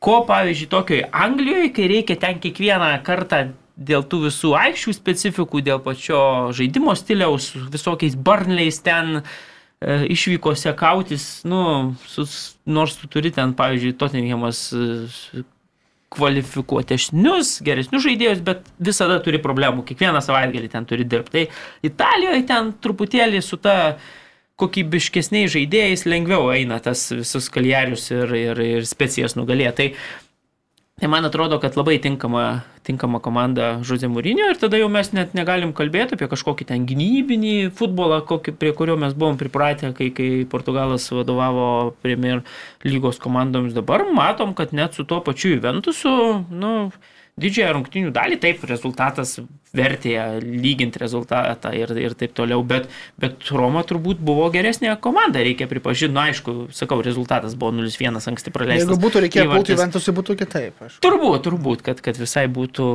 Ko, 0.01 0.23
pavyzdžiui, 0.25 0.71
tokioje 0.73 1.09
Anglijoje, 1.13 1.73
kai 1.77 1.89
reikia 1.91 2.17
ten 2.17 2.39
kiekvieną 2.41 2.95
kartą 3.05 3.51
dėl 3.77 4.05
tų 4.09 4.23
visų 4.31 4.55
aikščių 4.57 4.95
specifikų, 4.97 5.61
dėl 5.67 5.81
pačio 5.85 6.21
žaidimo 6.57 6.95
stiliaus, 6.97 7.51
visokiais 7.73 8.17
barnliais 8.17 8.81
ten 8.85 9.21
e, 9.21 9.23
išvykose 10.15 10.73
kautis, 10.81 11.27
nu, 11.49 11.63
sus, 12.09 12.57
nors 12.65 12.97
tu 12.97 13.11
turi 13.13 13.33
ten, 13.37 13.53
pavyzdžiui, 13.57 13.97
Tottenhamas 14.01 14.63
e, 14.73 15.45
kvalifikuotesnius, 16.17 17.59
geresnius 17.65 18.05
žaidėjus, 18.05 18.41
bet 18.47 18.65
visada 18.83 19.21
turi 19.23 19.39
problemų, 19.43 19.85
kiekvieną 19.89 20.25
savaitgalį 20.25 20.73
ten 20.73 20.89
turi 20.89 21.07
dirbti. 21.07 21.45
Tai 21.45 21.91
Italijoje 21.93 22.43
ten 22.49 22.73
truputėlį 22.83 23.45
su 23.45 23.61
ta 23.63 23.77
kokybiškesniais 24.61 25.53
žaidėjais 25.55 26.07
lengviau 26.09 26.51
eina 26.55 26.81
tas 26.83 27.09
visus 27.13 27.49
kaljarius 27.53 28.11
ir, 28.13 28.35
ir, 28.37 28.65
ir 28.79 28.89
specijas 28.89 29.37
nugalėti. 29.39 29.77
Tai, 29.81 30.21
tai 31.01 31.11
man 31.13 31.29
atrodo, 31.29 31.59
kad 31.63 31.79
labai 31.79 31.97
tinkama, 32.03 32.63
tinkama 32.87 33.21
komanda 33.25 33.73
Žozė 33.87 34.11
Mūrinio 34.13 34.51
ir 34.53 34.61
tada 34.61 34.81
jau 34.81 34.91
mes 34.93 35.13
net 35.17 35.37
negalim 35.39 35.73
kalbėti 35.77 36.17
apie 36.17 36.29
kažkokį 36.31 36.69
ten 36.73 36.89
gynybinį 36.89 37.55
futbolą, 37.77 38.21
kokį, 38.29 38.57
prie 38.61 38.75
kurio 38.77 38.99
mes 39.01 39.17
buvom 39.17 39.39
pripratę, 39.41 39.95
kai, 39.97 40.11
kai 40.17 40.31
Portugalas 40.51 41.09
vadovavo 41.15 41.71
Premier 42.05 42.45
lygos 42.85 43.23
komandoms. 43.23 43.77
Dabar 43.77 44.05
matom, 44.13 44.53
kad 44.59 44.77
net 44.77 44.99
su 44.99 45.09
tuo 45.09 45.23
pačiu 45.25 45.57
Juventusu, 45.57 46.13
nu, 46.51 46.75
didžiąją 47.41 47.73
rungtinių 47.79 48.15
dalį, 48.15 48.41
taip, 48.43 48.65
rezultatas 48.71 49.39
vertėja 49.77 50.41
lyginti 50.43 50.99
rezultatą 50.99 51.71
ir, 51.77 51.93
ir 51.99 52.15
taip 52.19 52.35
toliau, 52.35 52.63
bet, 52.67 52.89
bet 53.21 53.45
Roma 53.55 53.85
turbūt 53.87 54.19
buvo 54.23 54.49
geresnė 54.51 54.97
komanda, 55.03 55.43
reikia 55.45 55.69
pripažinti, 55.71 56.15
nu 56.17 56.23
aišku, 56.25 56.55
sakau, 56.75 56.99
rezultatas 57.07 57.55
buvo 57.59 57.77
0-1 57.79 58.19
anksti 58.33 58.53
praleistas. 58.55 58.89
Jeigu 58.89 58.99
būtų 59.05 59.23
reikėję 59.27 59.47
pulti 59.53 59.77
Juventusui, 59.77 60.15
būtų 60.17 60.37
kitaip. 60.43 60.83
Aš. 60.87 60.99
Turbūt, 61.05 61.45
turbūt, 61.47 61.85
kad, 61.87 62.03
kad 62.03 62.19
visai 62.19 62.47
būtų 62.51 62.89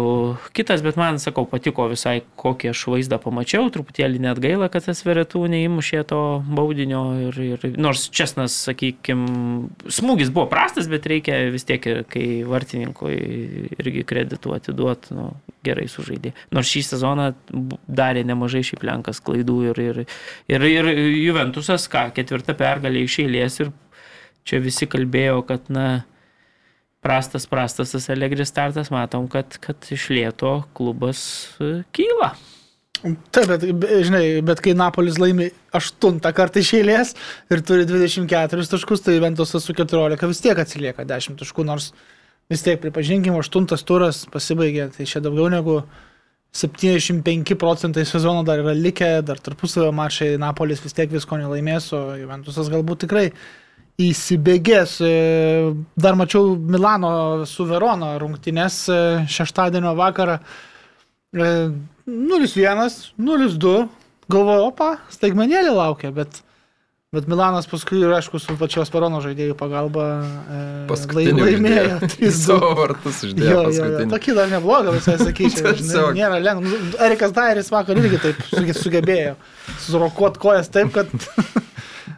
kitas, 0.55 0.83
bet 0.85 0.99
man, 0.99 1.19
sakau, 1.23 1.45
patiko 1.47 1.87
visai, 1.91 2.17
kokį 2.39 2.73
aš 2.73 2.83
vaizdą 2.91 3.21
pamačiau, 3.23 3.69
truputėlį 3.71 4.25
net 4.27 4.43
gaila, 4.43 4.67
kad 4.71 4.87
tas 4.89 5.03
veretų 5.07 5.45
neįmušė 5.55 6.03
to 6.11 6.21
baudinio 6.59 7.05
ir, 7.29 7.39
ir 7.55 7.79
nors 7.79 8.09
Česnas, 8.15 8.57
sakykime, 8.67 9.71
smūgis 9.87 10.33
buvo 10.35 10.49
prastas, 10.51 10.91
bet 10.91 11.07
reikia 11.07 11.45
vis 11.55 11.63
tiek, 11.67 11.87
kai 12.11 12.27
vartininkui 12.47 13.15
irgi 13.79 14.03
kreditų 14.35 14.55
atiduoti, 14.55 15.15
nu, 15.15 15.29
gerai 15.63 15.87
sužaidė. 15.87 16.33
Nors 16.51 16.69
šį 16.69 16.83
sezoną 16.91 17.33
darė 17.87 18.23
nemažai 18.25 18.63
šiaip 18.63 18.83
Lenkas 18.83 19.21
klaidų 19.23 19.71
ir, 19.71 19.79
ir, 19.79 20.01
ir, 20.47 20.65
ir 20.65 20.89
Juventusas, 21.25 21.87
ką, 21.87 22.11
ketvirta 22.13 22.53
pergalė 22.53 23.05
iš 23.05 23.19
eilės 23.23 23.59
ir 23.61 23.71
čia 24.45 24.59
visi 24.61 24.87
kalbėjo, 24.87 25.41
kad, 25.47 25.69
na, 25.69 26.03
prastas, 27.01 27.45
prastas 27.47 27.91
tas 27.91 28.09
Allegri 28.09 28.45
startas, 28.45 28.91
matom, 28.91 29.27
kad, 29.27 29.57
kad 29.61 29.77
iš 29.91 30.09
lėto 30.09 30.63
klubas 30.73 31.55
e, 31.59 31.83
kyla. 31.95 32.35
Taip, 33.05 33.45
bet, 33.51 33.65
be- 33.77 34.01
žinai, 34.05 34.23
bet 34.41 34.61
kai 34.65 34.73
Napolis 34.73 35.19
laimi 35.21 35.51
aštuntą 35.75 36.31
kartą 36.33 36.61
iš 36.63 36.71
eilės 36.79 37.13
ir 37.53 37.61
turi 37.61 37.85
24 37.85 38.65
taškus, 38.71 39.03
tai 39.05 39.19
Ventusas 39.21 39.65
su 39.67 39.75
14 39.77 40.25
vis 40.31 40.41
tiek 40.41 40.57
atsilieka 40.57 41.05
10 41.05 41.37
taškų, 41.41 41.65
nors 41.67 41.91
vis 42.51 42.65
tiek, 42.65 42.79
pripažinkim, 42.81 43.35
aštuntas 43.39 43.85
turas 43.87 44.23
pasibaigė, 44.31 44.89
tai 44.95 45.07
čia 45.09 45.21
daugiau 45.23 45.49
negu 45.53 45.79
75 46.55 47.57
procentai 47.59 48.05
sezono 48.07 48.45
dar 48.47 48.61
yra 48.63 48.73
likę, 48.77 49.09
dar 49.27 49.41
tarpusavio 49.43 49.91
mačai, 49.95 50.35
Napolis 50.39 50.83
vis 50.83 50.95
tiek 50.95 51.11
visko 51.11 51.39
nelaimės, 51.41 51.89
o 51.97 52.01
Juventusas 52.21 52.69
galbūt 52.71 53.03
tikrai 53.03 53.25
įsibėgės. 54.01 54.97
E, 55.03 55.11
Dar 55.99 56.15
mačiau 56.19 56.55
Milano 56.55 57.11
su 57.47 57.65
Verona 57.67 58.15
rungtynės 58.19 58.79
e, 58.87 59.01
šeštadienio 59.31 59.93
vakarą. 59.99 60.39
E, 61.35 61.51
0-1, 62.07 62.97
0-2. 63.19 63.75
Galvoju, 64.31 64.67
opa, 64.71 64.89
staigmenėlį 65.13 65.75
laukia, 65.75 66.09
bet, 66.15 66.39
bet 67.15 67.27
Milanas 67.31 67.67
paskui 67.71 68.01
ir 68.03 68.13
aišku 68.17 68.39
su 68.43 68.55
pačios 68.59 68.91
Verono 68.93 69.21
žaidėjų 69.23 69.55
pagalba 69.59 70.05
e, 70.21 70.59
Paskutinį 70.91 71.45
laimėjo 71.47 71.83
uždėjo. 72.05 72.11
3-2. 72.15 72.31
Savo 72.41 72.71
vartus 72.81 73.21
Jo, 73.23 73.29
išdėjo 73.31 73.49
jo, 73.49 73.59
jo, 73.59 73.67
paskutinį. 73.71 74.11
tokį 74.15 74.35
dar 74.39 74.51
neblogą 74.53 74.95
visai 74.97 75.17
sakyčiau. 75.27 75.73
Tiesiog. 75.79 76.11
Nėra 76.19 76.39
lengva. 76.43 76.81
Erikas 77.09 77.33
Dairis 77.35 77.71
vakar 77.73 77.99
irgi 78.03 78.21
taip 78.27 78.43
suge- 78.51 78.77
sugebėjo 78.83 79.35
surokuot 79.87 80.37
kojas 80.43 80.69
taip, 80.73 80.91
kad 80.95 81.09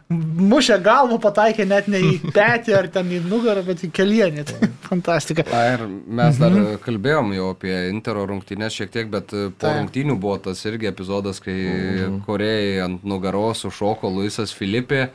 mušė 0.08 0.78
galvą, 0.84 1.18
pataikė 1.20 1.66
net 1.68 1.88
ne 1.92 2.00
į 2.00 2.12
petį 2.36 2.74
ar 2.78 2.88
ten 2.92 3.10
į 3.12 3.20
nugarą, 3.26 3.62
bet 3.66 3.84
į 3.84 3.90
kelienį. 3.94 4.44
Tai 4.48 4.70
fantastika. 4.88 5.44
Na 5.52 5.62
ir 5.74 5.84
mes 5.88 6.40
dar 6.40 6.54
mhm. 6.54 6.80
kalbėjom 6.84 7.32
jau 7.36 7.52
apie 7.52 7.74
Intero 7.92 8.24
rungtynės 8.28 8.76
šiek 8.78 8.92
tiek, 8.94 9.08
bet 9.12 9.34
e, 9.36 9.48
po 9.52 9.66
Taip. 9.66 9.82
rungtynių 9.82 10.18
buvo 10.20 10.38
tas 10.48 10.64
irgi 10.68 10.90
epizodas, 10.90 11.42
kai 11.44 11.56
mhm. 11.56 12.20
Korejai 12.28 12.84
ant 12.88 13.08
nugaros 13.08 13.66
užšoko 13.68 14.12
Luisas 14.16 14.54
Filipė 14.56 15.08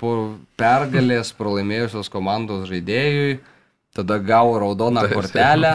po 0.00 0.12
pergalės 0.56 1.32
pralaimėjusios 1.36 2.08
komandos 2.12 2.64
žaidėjui, 2.70 3.40
tada 3.94 4.18
gavo 4.18 4.56
raudoną 4.62 5.04
Taip, 5.04 5.12
taip. 5.12 5.18
kortelę, 5.20 5.72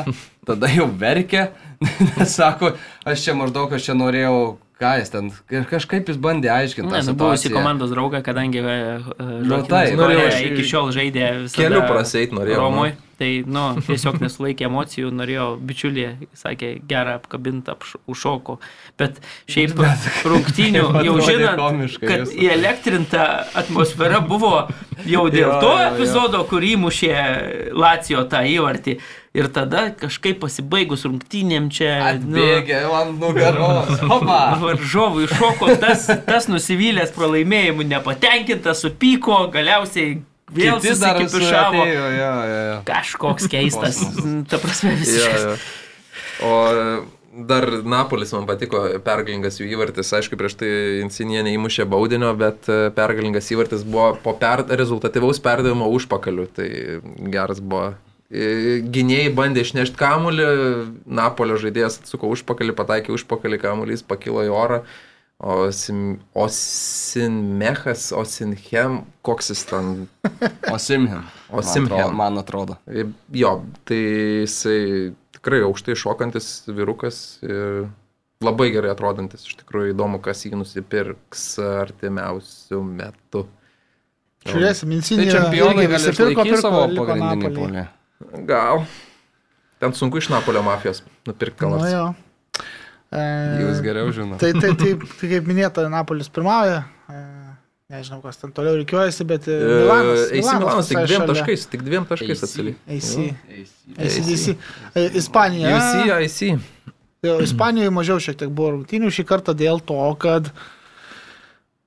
tada 0.48 0.72
jau 0.74 0.88
verkė, 0.90 1.50
nes 1.82 2.34
sako, 2.40 2.74
aš 3.06 3.28
čia 3.28 3.38
maždaug, 3.38 3.72
aš 3.74 3.92
čia 3.92 3.98
norėjau, 3.98 4.58
ką 4.80 4.94
jis 5.02 5.12
ten, 5.14 5.30
kažkaip 5.70 6.08
jis 6.10 6.18
bandė 6.22 6.52
aiškinti. 6.56 6.88
Ne, 6.92 7.02
tą 7.04 7.12
nu, 7.12 7.18
buvusi 7.20 7.52
komandos 7.52 7.92
drauga, 7.92 8.24
kadangi 8.26 8.64
e, 8.64 8.78
Nu, 9.20 9.60
Žokinas 9.60 9.94
norėjau 10.00 10.26
aš 10.30 10.42
iki 10.48 10.66
šiol 10.72 10.90
žaidė 10.96 11.30
visą 11.44 11.60
Keliu 11.60 11.84
praseit 11.90 12.36
norėjau, 12.36 12.64
Romui. 12.64 12.96
Tai, 13.20 13.28
nu, 13.52 13.64
tiesiog 13.84 14.22
nesulaikė 14.24 14.70
emocijų, 14.70 15.10
norėjo 15.12 15.48
bičiulį, 15.68 16.06
sakė, 16.40 16.70
gerą 16.88 17.18
apkabintą 17.20 17.76
užšoko. 18.08 18.56
Bet 19.00 19.20
šiaip 19.52 19.76
rungtynių, 20.32 20.86
jau 21.04 21.18
žinant, 21.28 21.60
komiškai 21.60 22.08
kad 22.08 22.24
viskas. 22.24 22.38
įelektrinta 22.48 23.26
atmosfera 23.60 24.22
buvo 24.24 24.54
jau 25.04 25.26
dėl 25.28 25.50
Jo, 25.50 25.58
to 25.60 25.74
jo, 25.74 25.82
jo. 25.82 25.90
epizodo, 25.92 26.44
kur 26.48 26.64
įmušė 26.64 27.16
Lacijo 27.76 28.24
tą 28.32 28.46
įvartį. 28.56 28.96
Ir 29.38 29.46
tada 29.54 29.92
kažkaip 29.94 30.40
pasibaigus 30.42 31.04
rungtynėm 31.06 31.68
čia... 31.70 31.92
nu, 32.24 32.34
Atbėgė 32.34 32.80
ant 32.98 33.20
nugaros. 33.22 34.00
Opa. 34.16 34.40
Varžovui 34.62 35.28
šoko 35.30 35.76
tas, 35.82 36.08
tas 36.26 36.48
nusivylęs 36.50 37.14
pralaimėjimu, 37.14 37.86
nepatenkintas, 37.92 38.82
supyko, 38.82 39.44
galiausiai 39.54 40.16
vėl 40.50 40.82
Kiti 40.82 40.96
dar 40.98 41.22
jo, 41.22 42.08
jo, 42.18 42.34
jo. 42.50 42.82
Kažkoks 42.90 43.46
keistas. 43.54 44.02
Kosmosas. 44.02 44.50
Ta 44.50 44.62
prasme, 44.64 44.96
Jo, 44.96 45.02
visiškai. 45.04 45.40
jo. 45.46 45.56
O 46.50 46.52
dar 47.46 47.70
Napolis 47.86 48.34
man 48.34 48.48
patiko, 48.50 48.82
pergalingas 49.06 49.60
jų 49.62 49.70
įvartis, 49.76 50.10
aišku, 50.18 50.38
prieš 50.40 50.58
tai 50.60 50.70
Insinė 51.04 51.44
neįmušė 51.46 51.86
baudinio, 51.90 52.32
bet 52.40 52.66
e, 52.72 52.90
pergalingas 52.96 53.50
įvartis 53.54 53.86
buvo 53.86 54.16
po 54.24 54.34
per, 54.40 54.66
rezultatyvaus 54.80 55.42
perdavimo 55.44 55.88
užpakaliu, 55.94 56.48
tai 56.50 56.70
geras 57.30 57.62
buvo. 57.62 57.94
E, 58.30 58.80
Gynėjai 58.94 59.32
bandė 59.34 59.64
išnešti 59.66 59.98
kamulį, 59.98 60.48
Napolio 61.10 61.58
žaidėjas 61.58 62.02
atsuko 62.04 62.30
užpakalį, 62.36 62.76
pataikė 62.78 63.14
užpakalį 63.16 63.58
kamulį, 63.64 63.96
jis 63.98 64.06
pakilo 64.06 64.44
į 64.46 64.52
orą. 64.54 64.84
O 65.40 65.70
Sim, 65.72 66.18
Osinmechas, 66.36 68.10
Osinhem, 68.12 69.00
koks 69.24 69.50
jis 69.54 69.62
ten 69.70 70.08
Osimhem. 70.76 71.24
Osimhen. 71.50 72.12
Man 72.16 72.38
atrodo. 72.42 72.76
Jo, 73.34 73.54
tai 73.88 74.00
jisai 74.44 75.14
tikrai 75.38 75.62
aukštai 75.64 75.96
šokantis 75.98 76.50
vyrukas 76.68 77.40
ir 77.48 77.88
labai 78.44 78.68
gerai 78.76 78.92
atrodantis. 78.92 79.46
Iš 79.48 79.62
tikrųjų 79.64 79.94
įdomu, 79.96 80.20
kas 80.24 80.44
jį 80.46 80.60
nusipirks 80.60 81.46
artimiausių 81.64 82.82
metų. 82.84 83.46
Žiūrėsim, 84.50 84.92
Tai 84.92 84.98
Insinė. 85.00 85.32
čempionai 85.34 85.88
visi 85.92 86.14
pirko, 86.16 86.46
savo 86.62 86.84
pagrindinį 86.96 87.40
Napolį. 87.40 87.56
polį. 87.58 87.88
Gal. 88.46 88.84
Ten 89.80 89.94
sunku 89.96 90.20
iš 90.20 90.28
Napolio 90.30 90.62
mafijos 90.66 91.04
nupirkti 91.28 91.64
ką 91.64 91.70
Nu, 91.70 91.78
nors. 91.80 91.92
jo. 91.92 92.08
E, 93.10 93.22
Jūs 93.64 93.80
geriau 93.82 94.12
žinote. 94.14 94.44
Tai, 94.44 94.62
tai, 94.62 94.74
tai, 94.78 94.92
tai 95.18 95.30
kaip 95.32 95.48
minėta, 95.50 95.86
Napolis 95.90 96.28
pirmauja. 96.30 96.84
E, 97.10 97.22
nežinau, 97.90 98.20
kas 98.22 98.38
ten 98.38 98.52
toliau 98.54 98.76
reikiuojasi, 98.78 99.26
bet 99.30 99.48
e, 99.50 99.56
Milanas. 99.58 100.26
Eisi 100.30 100.52
Milanas 100.60 100.92
tik 100.92 100.98
visai 101.00 101.08
dviem 101.08 101.24
šalia. 101.24 101.34
taškais, 101.40 101.64
tik 101.72 101.86
dviem 101.88 102.06
taškais 102.12 102.38
AC. 102.38 102.44
atsilygiai. 102.50 103.00
AC. 103.00 103.14
ACDC. 103.98 104.58
E, 104.94 105.08
Ispanija. 105.24 105.74
IC. 106.28 106.42
Jo, 107.26 107.40
Ispanijoje 107.44 107.90
mažiau 107.92 108.20
šiek 108.24 108.38
tiek 108.40 108.52
buvo 108.56 108.76
rungtynių 108.78 109.10
šį 109.12 109.26
kartą 109.28 109.56
dėl 109.58 109.82
to, 109.84 109.98
kad 110.22 110.52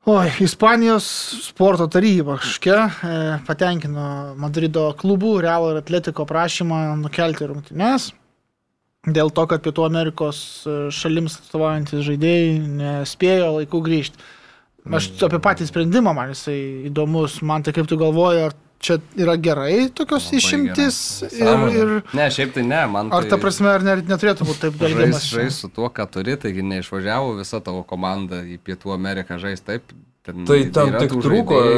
Oi, 0.02 0.32
Ispanijos 0.42 1.04
sporto 1.46 1.84
taryba 1.86 2.34
kažkokia 2.40 2.78
e, 2.90 3.18
patenkino 3.46 4.06
Madrido 4.34 4.88
klubų, 4.98 5.36
Real 5.44 5.68
ir 5.70 5.76
Atletiko 5.78 6.24
prašymą 6.26 6.96
nukelti 6.98 7.46
rungtynes. 7.46 8.08
Dėl 9.06 9.30
to, 9.30 9.44
kad 9.46 9.62
Pietų 9.62 9.84
Amerikos 9.86 10.40
e, 10.66 10.74
šalims 10.90 11.38
atstovaujantis 11.38 12.02
žaidėjai 12.08 12.58
nespėjo 12.80 13.52
laiku 13.60 13.78
grįžti. 13.86 14.18
Aš 14.90 15.06
apie 15.22 15.38
patį 15.38 15.68
sprendimą 15.70 16.16
man 16.18 16.34
jisai 16.34 16.58
įdomus. 16.90 17.38
Man 17.46 17.62
tai 17.62 17.70
kaip 17.76 17.86
tu 17.86 18.00
galvoji, 18.00 18.48
ar 18.48 18.58
čia 18.82 18.98
yra 19.16 19.36
gerai 19.38 19.88
tokios 19.94 20.26
Labai 20.28 20.40
išimtis 20.42 21.00
gerai. 21.30 21.72
ir, 21.72 21.94
ir 21.96 22.14
Ne, 22.18 22.28
šiaip 22.34 22.52
tai 22.58 22.64
ne, 22.66 22.82
man 22.90 23.12
ar 23.14 23.22
tai... 23.24 23.32
ta 23.32 23.40
prasme, 23.42 23.70
ar 23.72 23.84
ne, 23.86 23.96
neturėtų 24.10 24.46
būti 24.48 24.64
taip 24.66 24.80
Žais, 24.82 24.96
galima. 24.98 25.20
žais 25.32 25.60
su 25.62 25.70
tuo, 25.70 25.88
ką 25.94 26.08
turi, 26.10 26.34
taigi 26.42 26.64
neišvažiavo 26.66 27.36
visa 27.38 27.60
tavo 27.62 27.84
komanda 27.86 28.42
į 28.42 28.58
Pietų 28.66 28.92
Ameriką 28.98 29.38
žais 29.42 29.62
taip. 29.62 29.94
Ten 30.22 30.44
Tai 30.46 30.54
yra 30.62 31.00
tik 31.02 31.16
trūko 31.18 31.56
e, 31.58 31.70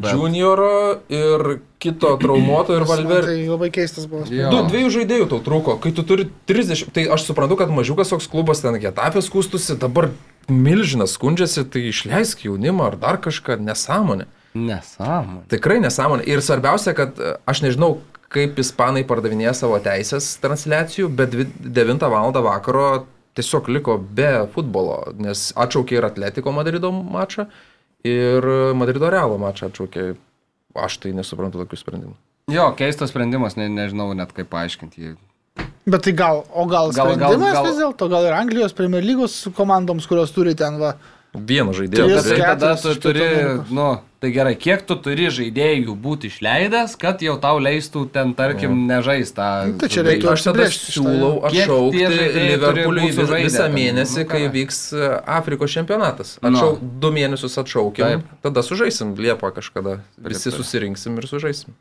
bet- 0.00 0.14
Junioro 0.16 0.68
ir 1.12 1.42
kito 1.84 2.14
traumuoto 2.22 2.72
ir 2.78 2.86
Valver. 2.88 3.26
Tai 3.28 3.34
labai 3.50 3.68
keistas 3.74 4.06
buvo. 4.08 4.22
Du, 4.24 4.62
dviejų 4.70 4.92
žaidėjų 4.94 5.26
tau 5.34 5.40
trūko, 5.44 5.74
kai 5.84 5.92
tu 5.92 6.04
turi 6.08 6.24
30, 6.48 6.86
tai 6.96 7.04
aš 7.12 7.26
suprantu, 7.28 7.58
kad 7.60 7.68
mažiukas 7.76 8.08
toks 8.14 8.28
klubas 8.32 8.62
ten 8.64 8.78
Getafės 8.80 9.28
kūstusi, 9.28 9.76
dabar 9.82 10.08
milžinas 10.48 11.12
skundžiasi, 11.18 11.66
tai 11.68 11.82
išleisk 11.92 12.46
jaunimą 12.48 12.88
ar 12.88 12.96
dar 13.04 13.20
kažką, 13.20 13.58
nesąmonė. 13.68 14.24
Nesąmonė. 14.54 15.44
Tikrai 15.52 15.78
nesąmonė. 15.84 16.24
Ir 16.26 16.42
svarbiausia, 16.42 16.94
kad 16.98 17.18
e, 17.22 17.36
aš 17.46 17.62
nežinau, 17.62 18.00
kaip 18.30 18.58
ispanai 18.62 19.04
pardavinėja 19.06 19.52
savo 19.54 19.78
teisės 19.82 20.32
transliacijų, 20.42 21.08
bet 21.14 21.34
9 21.34 22.02
val. 22.10 22.32
vakaro 22.34 23.06
tiesiog 23.38 23.68
liko 23.70 23.94
be 23.98 24.46
futbolo, 24.54 25.12
nes 25.18 25.52
atšaukė 25.54 25.98
ir 26.00 26.06
Atletiko 26.08 26.52
Madrido 26.52 26.90
mačą, 26.92 27.46
ir 28.04 28.42
Madrido 28.74 29.10
Realo 29.10 29.38
mačą 29.38 29.70
atšaukė. 29.70 30.14
Aš 30.78 30.98
tai 31.02 31.10
nesuprantu 31.14 31.58
tokių 31.64 31.78
sprendimų. 31.78 32.12
Jo, 32.50 32.68
keistas 32.78 33.10
sprendimas, 33.10 33.56
ne, 33.58 33.66
nežinau 33.70 34.12
net 34.14 34.30
kaip 34.34 34.46
paaiškinti 34.52 35.02
jį. 35.02 35.14
Bet 35.90 36.04
tai 36.06 36.12
gal, 36.14 36.44
o 36.54 36.66
gal, 36.70 36.92
Gal- 36.94 37.16
gal- 37.18 37.34
sprendimas 37.34 37.56
gal- 37.56 37.66
vis 37.66 37.80
dėlto, 37.80 38.06
gal 38.10 38.26
ir 38.28 38.34
Anglijos 38.38 38.74
Premier 38.78 39.02
lygos 39.02 39.48
komandoms, 39.56 40.06
kurios 40.06 40.30
turi 40.34 40.54
ten, 40.58 40.78
va, 40.78 40.94
Vieno 41.34 41.70
žaidėjo. 41.70 42.06
Tris, 42.10 42.24
Tai 42.26 42.38
tada 42.42 42.70
tu 42.82 42.94
turi, 42.98 43.26
nu, 43.70 43.88
tai 44.20 44.30
gerai, 44.34 44.52
kiek 44.60 44.82
tu 44.84 44.96
turi 45.00 45.30
žaidėjų 45.32 45.94
būti 45.96 46.28
išleidęs, 46.28 46.96
kad 47.00 47.22
jau 47.24 47.38
tau 47.40 47.56
leistų 47.62 48.04
ten, 48.12 48.34
tarkim, 48.36 48.74
nežaist 48.90 49.34
tą... 49.38 49.48
Nu, 49.70 49.78
tai 49.80 49.88
čia 49.92 50.04
reiktų 50.04 50.30
aš 50.34 50.44
tada 50.50 50.66
siūlau 50.74 51.32
atšaukti 51.48 52.04
Liverpooliui 52.36 53.10
visą 53.16 53.70
mėnesį, 53.72 54.20
Nu, 54.20 54.28
kai 54.28 54.42
vyks 54.52 54.82
e, 54.92 55.08
Afrikos 55.38 55.72
čempionatas. 55.72 56.36
Nu. 56.44 56.52
Atšauk, 56.52 56.84
du 57.00 57.12
mėnesius 57.16 57.56
atšaukim, 57.64 58.04
Taip. 58.20 58.38
tada 58.44 58.64
sužaisim 58.66 59.16
Liepą 59.16 59.54
kažkada. 59.56 60.02
Visi 60.20 60.52
susirinksim 60.52 61.16
ir 61.16 61.28
sužaisim. 61.30 61.72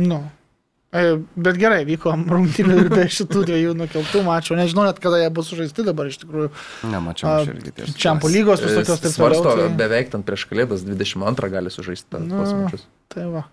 Nu. 0.00 0.22
E, 0.24 0.47
Bet 0.90 1.58
gerai, 1.60 1.82
vyko 1.84 2.14
rungtynių 2.34 2.76
ir 2.80 2.88
be 2.88 3.02
šitų 3.12 3.42
dviejų 3.50 3.74
nukeltų 3.76 4.22
mačų. 4.24 4.56
Nežinau 4.56 4.86
net 4.88 5.00
kada 5.04 5.18
jie 5.20 5.28
bus 5.36 5.50
sužaisti 5.52 5.84
dabar 5.84 6.08
iš 6.08 6.16
tikrųjų. 6.22 6.48
Nemačiau, 6.88 7.28
aš 7.42 7.50
irgi 7.52 7.74
tiesą. 7.76 7.92
Čempų 8.04 8.30
lygos 8.32 8.62
visokios 8.64 9.02
taip 9.04 9.12
toliau. 9.18 9.42
Svarsto, 9.42 9.52
Tai, 9.60 9.68
beveik 9.82 10.08
ten 10.14 10.24
prieš 10.24 10.46
kalėdas 10.48 10.86
22 10.88 11.50
gali 11.52 11.68
sužaisti 11.74 12.08
tą- 12.08 12.22
Nu. 12.24 12.40
tuos 12.40 12.54
mačius. 12.56 12.86
tai, 13.12 13.26
va. 13.34 13.44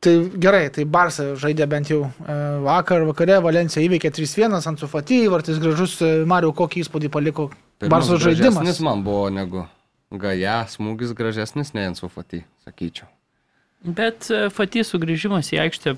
tai 0.00 0.14
gerai, 0.46 0.64
tai 0.72 0.84
Barsa 0.88 1.28
žaidė 1.36 1.68
bent 1.68 1.92
jau 1.92 2.06
e, 2.08 2.38
vakar, 2.64 3.04
vakare, 3.06 3.36
Valencija 3.44 3.84
įveikė 3.84 4.08
3-1 4.10 4.56
ant 4.72 4.80
Sufatį, 4.80 5.20
vartis 5.30 5.60
gražus, 5.62 6.00
e, 6.00 6.24
Mario, 6.24 6.54
kokį 6.56 6.86
įspūdį 6.86 7.12
paliko 7.12 7.50
Barso 7.84 8.16
žaidimas. 8.16 8.64
Jis 8.66 8.80
man 8.80 9.04
buvo 9.04 9.28
negu 9.30 9.66
Gaja, 10.12 10.64
smūgis 10.68 11.12
gražesnis, 11.16 11.70
ne 11.76 11.86
Ensu 11.92 12.08
Fati, 12.08 12.42
sakyčiau. 12.66 13.06
Bet 13.82 14.28
e, 14.30 14.46
Fatys 14.54 14.92
sugrįžimas 14.92 15.50
į 15.54 15.58
aikštę 15.64 15.96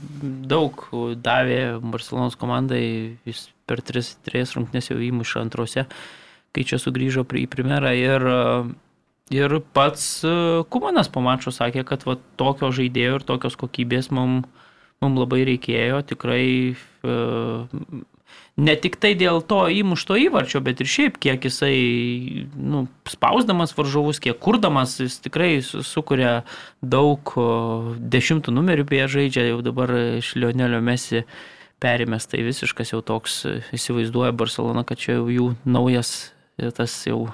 daug 0.48 0.86
davė 1.20 1.76
Barcelonos 1.82 2.38
komandai, 2.40 3.18
jis 3.28 3.50
per 3.68 3.82
3 3.84 4.56
rungtynės 4.56 4.88
jau 4.88 4.96
įmušė 5.04 5.42
antrose, 5.42 5.84
kai 6.56 6.64
čia 6.64 6.80
sugrįžo 6.80 7.26
į 7.28 7.44
primerą. 7.52 7.92
Ir, 7.98 8.24
e, 8.24 8.40
ir 9.36 9.58
pats 9.76 10.24
e, 10.24 10.34
Kumanas 10.72 11.12
po 11.12 11.20
mačo 11.24 11.52
sakė, 11.52 11.84
kad 11.84 12.08
va, 12.08 12.16
tokio 12.40 12.72
žaidėjo 12.72 13.20
ir 13.20 13.28
tokios 13.28 13.60
kokybės 13.60 14.10
mums 14.10 14.48
mum 15.02 15.18
labai 15.20 15.42
reikėjo, 15.44 16.00
tikrai 16.08 16.46
ne 18.56 18.74
tik 18.78 18.96
tai 19.02 19.14
dėl 19.18 19.40
to 19.42 19.64
įmušto 19.72 20.16
įvarčio, 20.28 20.62
bet 20.64 20.82
ir 20.82 20.90
šiaip, 20.90 21.18
kiek 21.22 21.46
jisai 21.48 22.46
nu, 22.54 22.84
spausdamas 23.10 23.74
varžovus, 23.74 24.20
kiek 24.22 24.38
kurdamas, 24.38 24.98
jis 25.02 25.18
tikrai 25.24 25.58
su- 25.66 25.82
sukuria 25.86 26.44
daug 26.82 27.34
dešimtų 27.98 28.54
numerių 28.54 28.86
beje 28.86 29.08
žaidžia, 29.18 29.48
jau 29.50 29.60
dabar 29.66 29.90
iš 30.20 30.34
Lionelio 30.38 30.80
Mesi 30.84 31.24
perimės, 31.82 32.28
tai 32.30 32.44
visiškas 32.46 32.94
jau 32.94 33.02
toks 33.02 33.42
įsivaizduoja 33.74 34.32
Barcelona, 34.32 34.86
kad 34.86 35.02
čia 35.02 35.18
jau 35.18 35.26
jų 35.28 35.48
naujas 35.66 36.32
tas 36.78 36.94
jau 37.08 37.26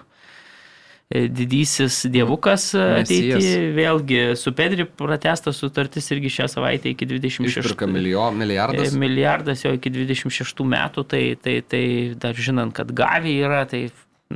didysis 1.11 2.05
dievukas 2.07 2.69
ateiti. 2.79 3.33
Mesijas. 3.35 3.47
Vėlgi 3.75 4.21
su 4.39 4.53
Pedri 4.55 4.87
pratestas 4.87 5.59
sutartis 5.59 6.07
irgi 6.15 6.31
šią 6.37 6.47
savaitę 6.53 6.93
iki 6.93 7.09
26 7.11 7.51
Išpirka 7.65 7.89
milijo, 7.91 8.29
milijardas. 8.31 8.93
E, 8.95 9.01
Milijardas 9.01 9.65
jau 9.65 9.75
iki 9.75 9.91
26 9.91 10.63
metų, 10.71 11.05
tai, 11.11 11.25
tai, 11.43 11.57
tai 11.67 11.83
dar 12.21 12.39
žinant, 12.39 12.75
kad 12.77 12.93
Gavi 12.95 13.35
yra, 13.43 13.65
tai, 13.71 13.89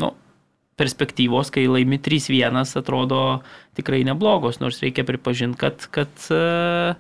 nu, 0.03 0.11
perspektyvos, 0.81 1.53
kai 1.55 1.69
laimi 1.71 2.01
3-1, 2.03 2.59
atrodo 2.83 3.21
tikrai 3.79 4.03
neblogos, 4.09 4.59
nors 4.59 4.83
reikia 4.83 5.07
pripažinti, 5.07 5.61
kad, 5.61 5.87
kad 5.95 6.27
uh, 6.35 6.99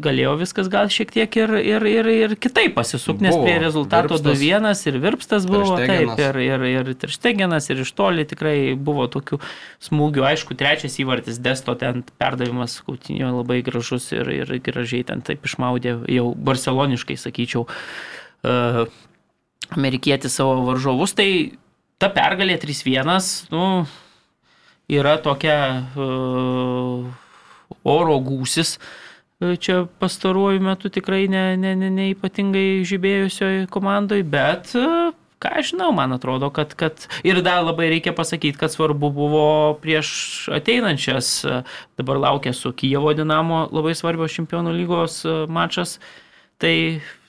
galėjo 0.00 0.32
viskas 0.40 0.68
gal 0.72 0.88
šiek 0.92 1.10
tiek 1.12 1.36
ir, 1.36 1.52
ir, 1.60 1.84
ir, 1.88 2.08
ir 2.12 2.34
kitaip 2.40 2.74
pasisukti, 2.76 3.26
nes 3.26 3.34
Buvo. 3.34 3.44
prie 3.44 3.58
rezultato 3.60 4.16
Virpstas. 4.16 4.40
2-1 4.40 4.88
ir 4.88 4.98
Virpstas 5.02 5.46
buvo, 5.48 5.76
taip, 5.80 6.12
ir, 6.16 6.38
ir, 6.40 6.64
ir 6.70 6.92
Terštegenas, 7.02 7.68
ir 7.72 7.82
iš 7.84 7.92
toli 7.98 8.24
tikrai 8.28 8.56
buvo 8.78 9.06
tokių 9.12 9.38
smūgių, 9.84 10.24
aišku, 10.32 10.56
trečias 10.58 10.96
įvartis, 11.02 11.40
Desto 11.44 11.76
ten 11.78 12.04
perdavimas 12.20 12.78
Kautinio 12.86 13.34
labai 13.36 13.60
gražus 13.66 14.08
ir, 14.16 14.30
ir 14.32 14.54
gražiai 14.64 15.04
ten 15.08 15.24
taip 15.24 15.44
išmaudė, 15.48 15.98
jau 16.12 16.30
barceloniškai 16.36 17.18
sakyčiau, 17.20 17.66
uh, 17.68 18.84
amerikietis 19.76 20.40
savo 20.40 20.62
varžovus, 20.70 21.16
tai 21.18 21.28
ta 22.00 22.08
pergalė 22.12 22.56
3-1, 22.62 23.52
nu, 23.52 23.66
yra 24.92 25.18
tokia 25.22 25.58
uh, 25.94 27.12
oro 27.84 28.18
gūsis. 28.24 28.76
e, 28.76 29.02
Čia 29.42 29.86
pastaruoju 29.98 30.60
metu 30.62 30.90
tikrai 30.92 31.26
ne, 31.28 31.56
ne, 31.58 31.74
ne, 31.78 31.88
ne 31.90 32.10
ypatingai 32.12 32.84
žibėjusioje 32.86 33.66
komandoje, 33.74 34.22
bet 34.28 34.70
e, 34.78 34.84
ką 35.42 35.50
aš 35.58 35.72
žinau, 35.72 35.88
man 35.96 36.14
atrodo, 36.14 36.52
kad, 36.54 36.76
kad 36.78 37.08
ir 37.26 37.40
dar 37.42 37.64
labai 37.66 37.88
reikia 37.90 38.14
pasakyti, 38.14 38.60
kad 38.60 38.70
svarbu 38.70 39.10
buvo 39.14 39.46
prieš 39.82 40.12
ateinančias, 40.54 41.32
e, 41.42 41.58
dabar 41.98 42.22
laukia 42.22 42.54
su 42.54 42.70
Kijevo 42.70 43.16
Dinamo 43.18 43.64
labai 43.74 43.96
svarbios 43.98 44.36
čempionų 44.38 44.76
lygos 44.78 45.22
e, 45.26 45.34
mačas. 45.50 45.98
Tai, 46.62 46.74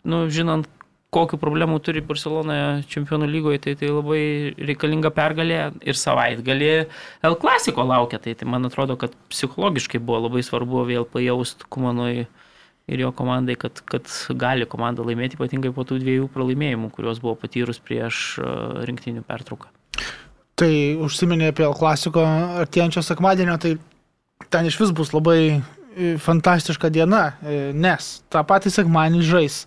nu, 0.05 0.27
žinant, 0.29 0.69
kokiu 1.13 1.37
problemu 1.41 1.77
turi 1.83 2.01
Barcelonoje 2.05 2.83
čempionų 2.91 3.27
lygoje, 3.29 3.61
tai 3.63 3.73
tai 3.79 3.91
labai 3.93 4.23
reikalinga 4.57 5.13
pergalė 5.13 5.59
ir 5.85 5.99
savaitgalį 5.99 6.71
L 7.29 7.37
klasiko 7.41 7.85
laukia. 7.87 8.19
Tai, 8.23 8.33
tai 8.39 8.47
man 8.49 8.69
atrodo, 8.69 8.97
kad 8.99 9.13
psichologiškai 9.31 10.01
buvo 10.01 10.25
labai 10.27 10.43
svarbu 10.45 10.87
vėl 10.89 11.07
pajaust 11.09 11.67
Kumanui 11.73 12.25
ir 12.87 12.99
jo 12.99 13.11
komandai, 13.15 13.55
kad, 13.59 13.79
kad 13.87 14.09
gali 14.39 14.67
komanda 14.69 15.05
laimėti, 15.05 15.37
ypatingai 15.37 15.71
po 15.75 15.85
tų 15.87 16.01
dviejų 16.03 16.27
pralaimėjimų, 16.33 16.89
kuriuos 16.95 17.21
buvo 17.23 17.37
patyrus 17.39 17.79
prieš 17.79 18.23
e, 18.41 18.49
rinktinių 18.89 19.23
pertrauką. 19.27 19.71
Tai 20.59 20.73
užsiminė 21.05 21.53
apie 21.53 21.65
El 21.65 21.77
Klasiko 21.77 22.25
artėjančio 22.63 23.05
sekmadienio, 23.05 23.55
tai 23.61 23.77
ten 24.53 24.67
iš 24.67 24.81
vis 24.81 24.91
bus 24.95 25.13
labai 25.15 25.39
e, 25.47 25.61
fantastiška 26.21 26.91
diena, 26.93 27.23
e, 27.39 27.71
nes 27.71 28.17
tą 28.33 28.43
patį 28.49 28.73
sekmadienį 28.75 29.23
žais 29.31 29.63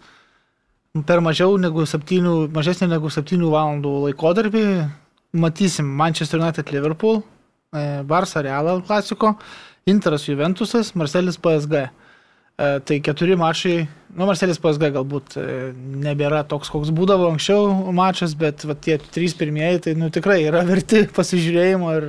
per 1.07 1.21
mažiau 1.25 1.57
negu 1.61 1.85
7, 1.87 2.49
mažesnį 2.55 2.91
negu 2.95 3.11
7 3.13 3.43
valandų 3.53 3.93
laikotarpį. 4.07 4.67
Matysim 5.37 5.89
Manchester 5.99 6.41
United 6.41 6.71
Liverpool, 6.73 7.21
e, 7.75 8.03
Barça 8.09 8.41
Real 8.41 8.81
Klasiko, 8.87 9.35
Interas 9.85 10.25
Juventusas, 10.29 10.95
Marcelis 10.95 11.37
PSG. 11.37 11.83
E, 11.83 11.91
Tai 12.57 13.01
keturi 13.05 13.37
mačai, 13.37 13.89
nu 14.17 14.25
Marcelis 14.25 14.61
PSG 14.63 14.89
galbūt 14.95 15.37
e, 15.37 15.45
nebėra 16.07 16.41
toks, 16.49 16.71
koks 16.73 16.95
būdavo 16.97 17.29
anksčiau 17.35 17.93
mačas, 17.93 18.33
bet 18.39 18.65
va, 18.65 18.73
tie 18.73 18.97
trys 18.97 19.37
pirmieji 19.37 19.83
tai 19.89 19.95
nu, 20.01 20.09
tikrai 20.15 20.41
yra 20.47 20.65
verti 20.65 21.05
pasižiūrėjimo 21.19 21.93
ir 21.99 22.09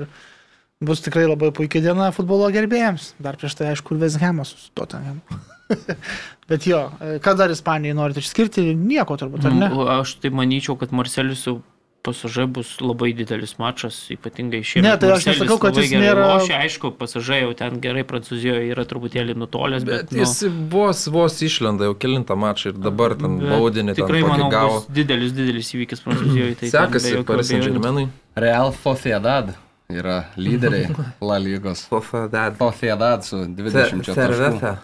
bus 0.87 1.03
tikrai 1.03 1.25
labai 1.27 1.51
puikia 1.51 1.83
diena 1.83 2.13
futbolo 2.15 2.47
gerbėjams. 2.53 3.15
Dar 3.19 3.35
prieš 3.35 3.59
tai 3.59 3.73
aišku, 3.73 3.97
ir 3.97 4.05
Veshemas 4.05 4.55
su 4.55 4.71
Tottenham. 4.77 5.19
bet 6.49 6.67
jo, 6.67 6.83
e, 7.01 7.17
ką 7.23 7.35
dar 7.39 7.51
Ispanijai 7.53 7.95
norite 7.97 8.23
išskirti? 8.23 8.69
Nieko 8.77 9.17
turbūt, 9.19 9.47
ar 9.49 9.55
ne? 9.55 9.71
Mm, 9.71 9.89
Aš 9.99 10.17
tai 10.23 10.31
manyčiau, 10.35 10.77
kad 10.79 10.93
Marcelis 10.95 11.43
su 11.47 11.59
pasažai 12.07 12.45
bus 12.47 12.69
labai 12.79 13.09
didelis 13.17 13.57
mačas, 13.59 13.97
ypatingai 14.13 14.61
šį 14.63 14.83
Ne, 14.85 14.93
tai 15.01 15.09
aš 15.17 15.25
nesakau, 15.27 15.57
kad 15.59 15.75
jis 15.75 15.91
nėra- 15.91 16.27
Lošia, 16.37 16.61
aišku, 16.63 16.93
pasažai 16.95 17.41
jau 17.41 17.51
ten 17.59 17.81
gerai 17.83 18.05
Prancūzijoje 18.07 18.69
yra 18.71 18.85
truputėlį 18.87 19.35
nutolęs, 19.41 19.83
bet... 19.87 20.07
Bet 20.13 20.21
jis 20.21 20.45
vos, 20.71 21.03
vos 21.11 21.35
išlenda 21.43 21.89
jau 21.89 21.97
kilintą 21.99 22.37
mačą 22.39 22.71
ir 22.71 22.79
dabar 22.79 23.17
ten 23.19 23.35
baudinį 23.43 23.97
ten 23.97 24.05
Tikrai, 24.05 24.23
tokį 24.23 24.31
manau, 24.31 24.49
gavo. 24.53 24.79
bus 24.79 24.87
didelis, 25.01 25.35
didelis 25.35 25.73
įvykis 25.75 26.05
Prancūzijoje. 26.05 26.55
Tai 26.61 26.67
ten 26.69 26.75
Sekasi 26.77 27.15
Paris 27.27 27.51
Saint 27.51 27.65
abejonių. 27.65 27.81
Germainui. 27.81 28.07
Real 28.47 28.71
Sociedad 28.79 29.51
yra 29.91 30.17
lyderiai 30.39 30.95
La 31.27 31.41
lygos. 31.43 31.87
Sociedad 31.91 33.27
su 33.27 33.43
20 33.51 34.13
taškų. 34.15 34.77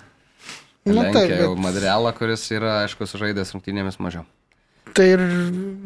Nu, 0.86 0.98
Lenkia 1.00 1.14
taip, 1.22 1.32
jau 1.40 1.54
bet- 1.56 1.64
Madrialą, 1.64 2.12
kuris 2.18 2.44
yra, 2.52 2.82
aišku, 2.84 3.08
sužaidęs 3.08 3.54
rungtynėmis 3.56 3.96
mažiau. 4.04 4.26
Tai 4.94 5.06
ir 5.10 5.22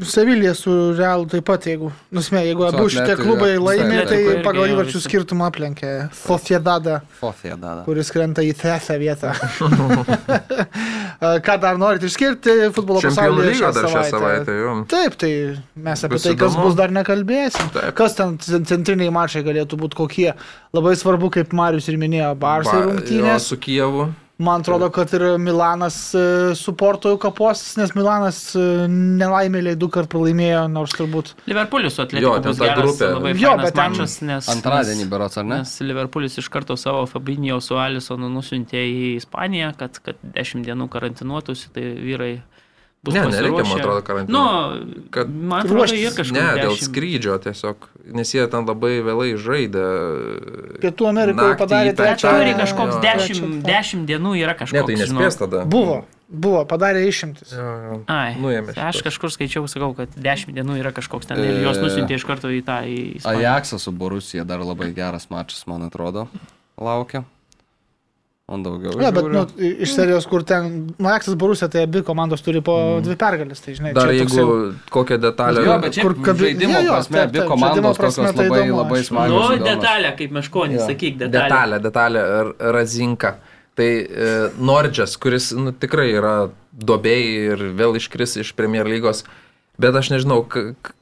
Sevilija 0.03 0.51
su 0.57 0.71
Realu 0.97 1.29
taip 1.31 1.45
pat, 1.47 1.63
jeigu, 1.69 1.93
nusmė, 2.11 2.41
jeigu 2.49 2.65
Su 2.65 2.75
abu 2.75 2.89
šitie 2.91 3.13
klubai 3.15 3.53
laimė, 3.55 4.01
tai 4.09 4.17
pagal 4.43 4.73
įvarčių 4.73 4.99
skirtumą 5.05 5.45
aplenkė 5.47 5.91
Sociedadą, 6.17 6.97
Sociedad. 7.21 7.85
kuris 7.85 8.11
krenta 8.11 8.43
į 8.43 8.51
trečią 8.59 8.97
vietą. 8.99 9.31
Ką 11.45 11.55
dar 11.61 11.77
norite 11.79 12.05
išskirti 12.09 12.51
futbolo 12.75 13.01
pasaulyje 13.01 13.55
šią 13.61 13.71
savaitę. 14.11 14.53
jo. 14.59 14.73
Taip, 14.91 15.15
tai 15.17 15.31
mes 15.75 16.03
apie 16.03 16.13
Bus 16.17 16.23
tai, 16.27 16.35
kas 16.35 16.51
įdomu. 16.53 16.63
bus, 16.67 16.75
dar 16.77 16.89
nekalbėsim. 16.93 17.71
Taip. 17.73 17.95
Kas 17.97 18.15
ten 18.19 18.37
cen- 18.43 18.65
centriniai 18.69 19.09
mačai 19.13 19.41
galėtų 19.45 19.79
būti 19.81 19.97
kokie. 19.97 20.29
Labai 20.75 20.93
svarbu, 20.99 21.31
kaip 21.39 21.53
Marius 21.57 21.87
ir 21.89 21.97
minėjo, 22.01 22.35
Barsai 22.37 22.83
rungtynės. 22.85 23.47
Su 23.49 23.57
Kijevu. 23.57 24.11
Man 24.37 24.61
atrodo, 24.61 24.89
kad 24.93 25.13
ir 25.13 25.23
Milanas 25.41 26.13
e, 26.13 26.55
su 26.55 26.75
Porto 26.77 27.09
jau 27.09 27.17
kaposis, 27.17 27.71
nes 27.79 27.93
Milanas 27.97 28.37
e, 28.53 28.65
nelaimėliai 28.91 29.77
du 29.81 29.89
kart 29.89 30.11
pralaimėjo, 30.11 30.59
nors 30.69 30.93
turbūt. 30.93 31.31
Liverpoolis 31.49 31.97
su 31.97 32.03
Jo, 32.03 32.05
Atletico 32.05 32.35
ten 32.45 32.59
ta 32.59 32.75
grupė. 32.77 33.31
Jo, 33.41 33.55
bet 33.57 33.73
ten 33.73 33.95
mačas, 33.95 34.19
nes... 34.21 34.49
Antradienį 34.53 35.07
berots, 35.09 35.39
ar 35.41 35.47
ne? 35.47 35.63
Nes 35.63 35.73
Liverpoolis 35.81 36.37
iš 36.37 36.51
karto 36.53 36.77
savo 36.77 37.07
Fabinio 37.09 37.57
su 37.65 37.79
Alisonu 37.81 38.29
nusintė 38.29 38.83
į 38.85 39.09
Ispaniją, 39.15 39.71
kad, 39.79 39.97
kad 40.05 40.21
10 40.37 40.67
dienų 40.69 40.85
karantinuotųsi, 40.93 41.73
tai 41.73 41.89
vyrai 41.97 42.31
bus 43.07 43.13
Ne, 43.15 43.21
nereikia, 43.23 43.51
man 43.51 43.63
pasiruošę. 43.63 43.81
atrodo, 43.81 44.01
karantino. 44.07 44.37
Nu, 44.37 45.03
Kad- 45.15 45.31
man 45.51 45.59
atrodo, 45.63 45.79
Ruoštis. 45.81 46.03
ir 46.03 46.11
kažkaip. 46.19 46.37
Ne, 46.37 46.47
dėl 46.61 46.75
10 46.75 46.87
skrydžio 46.87 47.37
tiesiog, 47.47 47.87
nes 48.19 48.33
jie 48.35 48.43
ten 48.51 48.67
labai 48.67 48.93
vėlai 49.07 49.29
žaidė. 49.39 49.85
Pietų 50.83 51.07
Amerikoje 51.09 51.55
padarė 51.63 51.91
Bet 51.93 51.97
trečią. 52.03 52.31
turi 52.35 52.51
Jo, 52.51 52.57
kažkoks 52.61 52.93
jo. 52.95 53.01
10, 53.01 53.63
10 53.63 54.05
dienų 54.09 54.31
yra 54.43 54.53
Ne, 54.53 54.59
kažkoks. 54.59 54.85
tai 54.87 54.95
žinau. 55.01 55.21
nespės 55.23 55.37
tada. 55.39 55.63
Buvo, 55.65 55.97
buvo, 56.29 56.65
padarė 56.65 57.01
išimtis. 57.07 57.51
Jo, 57.55 57.65
jo. 57.87 57.95
Ai, 58.11 58.35
Nuėmė 58.35 58.73
tai 58.75 58.83
aš 58.91 59.01
kažkur 59.07 59.29
skaičiau, 59.31 59.63
sakau, 59.71 59.95
kad 59.95 60.09
10 60.15 60.53
dienų 60.53 60.77
yra 60.83 60.91
kažkoks 60.91 61.25
ten 61.31 61.37
ir 61.39 61.63
juos 61.63 61.77
E. 61.77 61.81
nusintė 61.87 62.15
iš 62.19 62.25
karto 62.27 62.47
į 62.51 62.61
tą 62.67 62.83
į. 62.85 63.23
Ajaxas 63.23 63.81
su 63.87 63.91
Borusija 63.91 64.45
dar 64.45 64.59
labai 64.59 64.93
geras 64.93 65.29
mačas, 65.29 65.65
man 65.67 65.81
atrodo, 65.87 66.27
laukia. 66.77 67.23
O 68.49 68.55
daugiau. 68.63 68.93
Ne, 68.95 69.09
bet 69.11 69.25
nu, 69.27 69.41
iš 69.83 69.91
serijos, 69.91 70.23
kur 70.31 70.39
ten 70.47 70.85
Maksas 71.03 71.35
Borusė, 71.35 71.67
tai 71.67 71.81
abi 71.83 71.99
komandos 72.07 72.39
turi 72.45 72.61
po 72.63 72.75
dvi 73.03 73.17
pergalės. 73.19 73.59
Tai, 73.59 73.73
žinai, 73.75 73.89
Dar 73.97 74.07
čia 74.07 74.21
toks 74.21 74.35
jeigu 74.37 74.53
jau- 74.53 74.69
kokią 74.95 75.17
detalę. 75.19 75.63
Jo, 75.65 75.73
bet 75.83 75.97
kur 75.99 76.13
šiaip 76.15 76.21
kabi- 76.29 76.45
žaidimo 76.45 76.77
jo, 76.77 76.83
jo, 76.85 76.93
prasme, 76.93 77.17
taip, 77.17 77.27
abi 77.27 77.39
taip, 77.41 77.47
komandos 77.49 77.75
žaidimo 77.75 77.91
prasme 77.97 78.23
tokios 78.23 78.37
tai 78.37 78.45
labai, 78.47 78.61
įdomu, 78.63 78.77
labai 78.79 79.01
smagios. 79.03 79.49
Nu, 79.51 79.65
detalė, 79.65 80.11
kaip 80.21 80.31
meškonis, 80.37 80.79
Jo. 80.79 80.87
sakyk, 80.87 81.17
detalė. 81.25 81.49
Detalė, 81.51 81.81
detalė, 81.89 82.23
Razinka. 82.77 83.33
Tai 83.75 83.89
e, 84.07 84.31
Nordžas, 84.71 85.17
kuris 85.19 85.51
nu, 85.51 85.73
tikrai 85.75 86.07
yra 86.15 86.33
dobėjai 86.73 87.51
ir 87.51 87.57
vėl 87.83 87.99
iškris 87.99 88.37
iš 88.45 88.53
Premier 88.55 88.85
lygos. 88.87 89.25
Bet 89.77 89.93
aš 89.93 90.09
nežinau, 90.09 90.39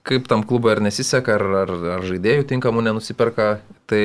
kaip 0.03 0.25
tam 0.27 0.41
klubui 0.43 0.73
ar 0.73 0.81
nesiseka, 0.83 1.37
ar, 1.37 1.43
ar, 1.61 1.69
ar 1.95 2.01
žaidėjų 2.03 2.43
tinkamų 2.49 2.83
nenusiperka. 2.89 3.61
Tai 3.85 4.01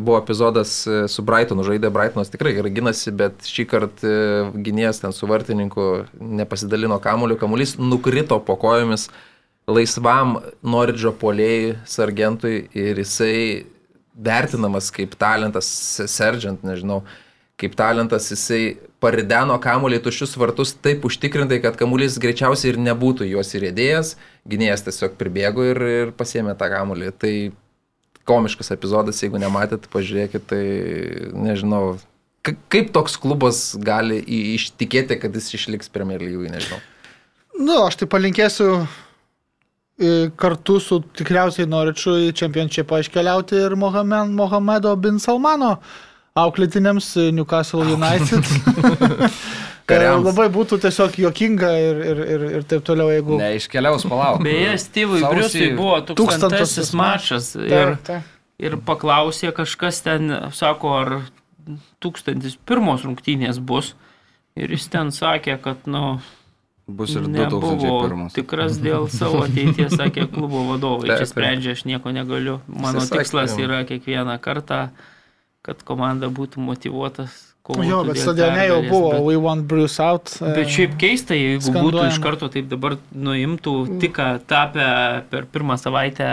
buvo 0.00 0.16
epizodas 0.18 0.72
e, 0.88 1.02
su 1.12 1.22
Brightonu, 1.22 1.62
žaidė 1.66 1.90
Brightonas 1.92 2.32
tikrai 2.32 2.54
gerai 2.56 2.72
ginasi, 2.72 3.12
bet 3.12 3.44
šį 3.44 3.66
kartą 3.68 4.12
gynėjas 4.64 5.02
ten 5.02 5.12
su 5.12 5.28
vartininku 5.28 6.06
nepasidalino 6.40 6.96
kamuoliu, 7.04 7.36
kamuolys 7.38 7.76
nukrito 7.78 8.40
po 8.42 8.56
kojomis 8.58 9.10
laisvam 9.70 10.38
Nordžio 10.64 11.12
polėjai 11.20 11.76
sargentui 11.84 12.64
ir 12.74 12.98
jisai 13.04 13.66
vertinamas 14.16 14.88
kaip 14.94 15.14
talentas, 15.20 15.68
se- 15.68 16.08
sergeant, 16.10 16.64
nežinau, 16.66 17.02
kaip 17.60 17.76
talentas, 17.78 18.32
jisai 18.32 18.78
parideno 19.00 19.56
kamuolį 19.62 19.98
į 20.00 20.04
tuščius 20.04 20.36
vartus 20.40 20.74
taip 20.84 21.04
užtikrintai, 21.08 21.60
kad 21.64 21.78
kamuolys 21.80 22.18
greičiausiai 22.20 22.74
ir 22.74 22.80
nebūtų 22.84 23.28
juos 23.30 23.50
įrėdėjęs, 23.56 24.14
gynėjas 24.50 24.84
tiesiog 24.86 25.16
pribėgo 25.20 25.64
ir, 25.72 25.80
ir 26.04 26.12
pasėmė 26.16 26.54
tą 26.60 26.68
kamuolį. 26.72 27.10
Tai 27.20 27.32
komiškas 28.28 28.70
epizodas, 28.76 29.20
jeigu 29.24 29.40
nematėt, 29.42 29.88
pažiūrėkit, 29.90 30.44
tai 30.52 30.62
nežinau, 31.34 31.96
ka- 32.46 32.56
kaip 32.72 32.92
toks 32.94 33.16
klubas 33.20 33.62
gali 33.80 34.20
ištikėti, 34.54 35.16
kad 35.22 35.34
jis 35.34 35.48
išliks 35.58 35.90
Premier 35.92 36.22
lygiai, 36.22 36.52
nežinau. 36.52 36.80
Nu, 37.60 37.80
aš 37.86 37.98
tai 38.00 38.06
palinkėsiu 38.12 38.68
e, 38.80 40.28
kartu 40.40 40.78
su 40.80 41.00
tikriausiai 41.18 41.68
Noričiu 41.68 42.14
į 42.28 42.30
čempionšipą 42.36 43.00
iškeliauti 43.02 43.58
ir 43.64 43.74
Mohamed, 43.80 44.32
Mohamedo 44.36 44.94
bin 44.96 45.18
Salmano 45.20 45.78
auklėtiniams 46.38 47.10
e, 47.16 47.26
Newcastle 47.34 47.86
United. 47.94 48.46
Kariams. 49.90 50.22
Labai 50.28 50.46
būtų 50.54 50.78
tiesiog 50.84 51.16
juokinga 51.18 51.70
ir, 51.82 52.02
ir, 52.12 52.20
ir, 52.34 52.44
ir 52.58 52.66
taip 52.70 52.84
toliau, 52.86 53.10
jeigu... 53.10 53.38
Neiškeliaus 53.40 54.06
palauk. 54.06 54.42
Beje, 54.46 54.76
Steve'ui 54.78 55.22
Briusui 55.24 55.72
buvo 55.74 55.98
Tūkstantasis 56.12 56.92
mačas 56.98 57.56
ir, 57.58 57.96
Taip, 57.96 58.04
taip. 58.06 58.28
ir 58.62 58.78
paklausė 58.86 59.50
kažkas 59.56 59.98
ten, 60.06 60.30
sako, 60.54 60.94
ar 61.00 61.12
tūkstantis 62.02 62.54
pirmos 62.66 63.02
rungtynės 63.06 63.58
bus. 63.58 63.96
Ir 64.58 64.70
jis 64.74 64.86
ten 64.92 65.10
sakė, 65.14 65.58
kad, 65.62 65.86
nu, 65.90 66.20
Bus 66.90 67.12
ir 67.14 67.26
nebuvo 67.30 67.76
2001. 67.78 68.32
tikras 68.34 68.78
dėl 68.82 69.06
savo 69.12 69.44
ateities, 69.44 69.94
sakė 69.94 70.26
klubo 70.32 70.64
vadovai. 70.72 71.12
Čia 71.12 71.28
sprendžia, 71.28 71.74
aš 71.76 71.84
nieko 71.86 72.10
negaliu. 72.14 72.58
Mano 72.66 73.04
tikslas 73.06 73.54
yra 73.62 73.84
kiekvieną 73.86 74.34
kartą, 74.42 74.88
kad 75.62 75.82
komanda 75.84 76.28
būtų 76.32 76.62
motivuotas. 76.64 77.46
Jo, 77.70 78.00
bet 78.08 78.16
stadione 78.18 78.64
jau 78.66 78.78
buvo 78.88 79.10
Bet... 79.12 79.20
We 79.28 79.34
Want 79.38 79.66
Bruce 79.68 80.00
Out. 80.02 80.32
e, 80.42 80.54
Bet 80.56 80.70
šiaip 80.72 80.96
keista, 80.98 81.36
jeigu 81.36 81.60
būtų 81.60 81.68
skanduojama. 81.70 82.08
iš 82.10 82.18
karto 82.24 82.48
taip 82.50 82.66
dabar 82.72 82.96
nuimtų 83.14 83.74
tik 84.02 84.16
tapę 84.50 84.86
per 85.30 85.44
pirmą 85.52 85.76
savaitę 85.78 86.26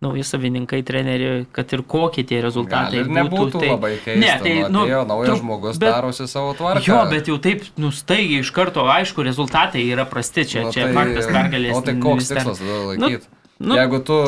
nauji 0.00 0.22
savininkai, 0.24 0.78
treneriai, 0.86 1.42
kad 1.52 1.72
ir 1.74 1.82
kokie 1.82 2.22
tie 2.24 2.38
rezultatai 2.40 3.00
Gal 3.00 3.02
ir 3.02 3.10
nebūtų 3.18 3.58
tai, 3.60 3.70
labai 3.74 3.90
keista. 3.98 4.20
Ne, 4.22 4.30
tai, 4.44 4.52
nu, 4.70 4.84
atėjo 4.86 5.00
naujas 5.10 5.28
tru- 5.32 5.40
žmogus, 5.42 5.80
bet- 5.82 5.90
darosi 5.96 6.28
savo 6.30 6.54
tvarką. 6.54 6.84
Jo, 6.86 7.00
bet 7.10 7.26
jau 7.28 7.36
taip 7.42 7.66
nustaigiai 7.82 8.44
iš 8.46 8.52
karto, 8.54 8.86
aišku, 8.94 9.26
rezultatai 9.26 9.82
yra 9.90 10.06
prasti, 10.08 10.46
čia, 10.54 10.62
Nu, 10.68 10.72
čia 10.72 10.86
tai, 10.86 10.94
faktas 10.94 11.26
pergalės. 11.34 11.74
O 11.76 11.82
tai 11.82 11.96
koks 11.98 12.30
tikslas 12.30 12.62
tada 12.62 12.70
Nu, 12.70 12.86
laikyti? 12.94 13.26
nu- 13.58 13.74
Jeigu 13.82 13.98
tu 14.06 14.22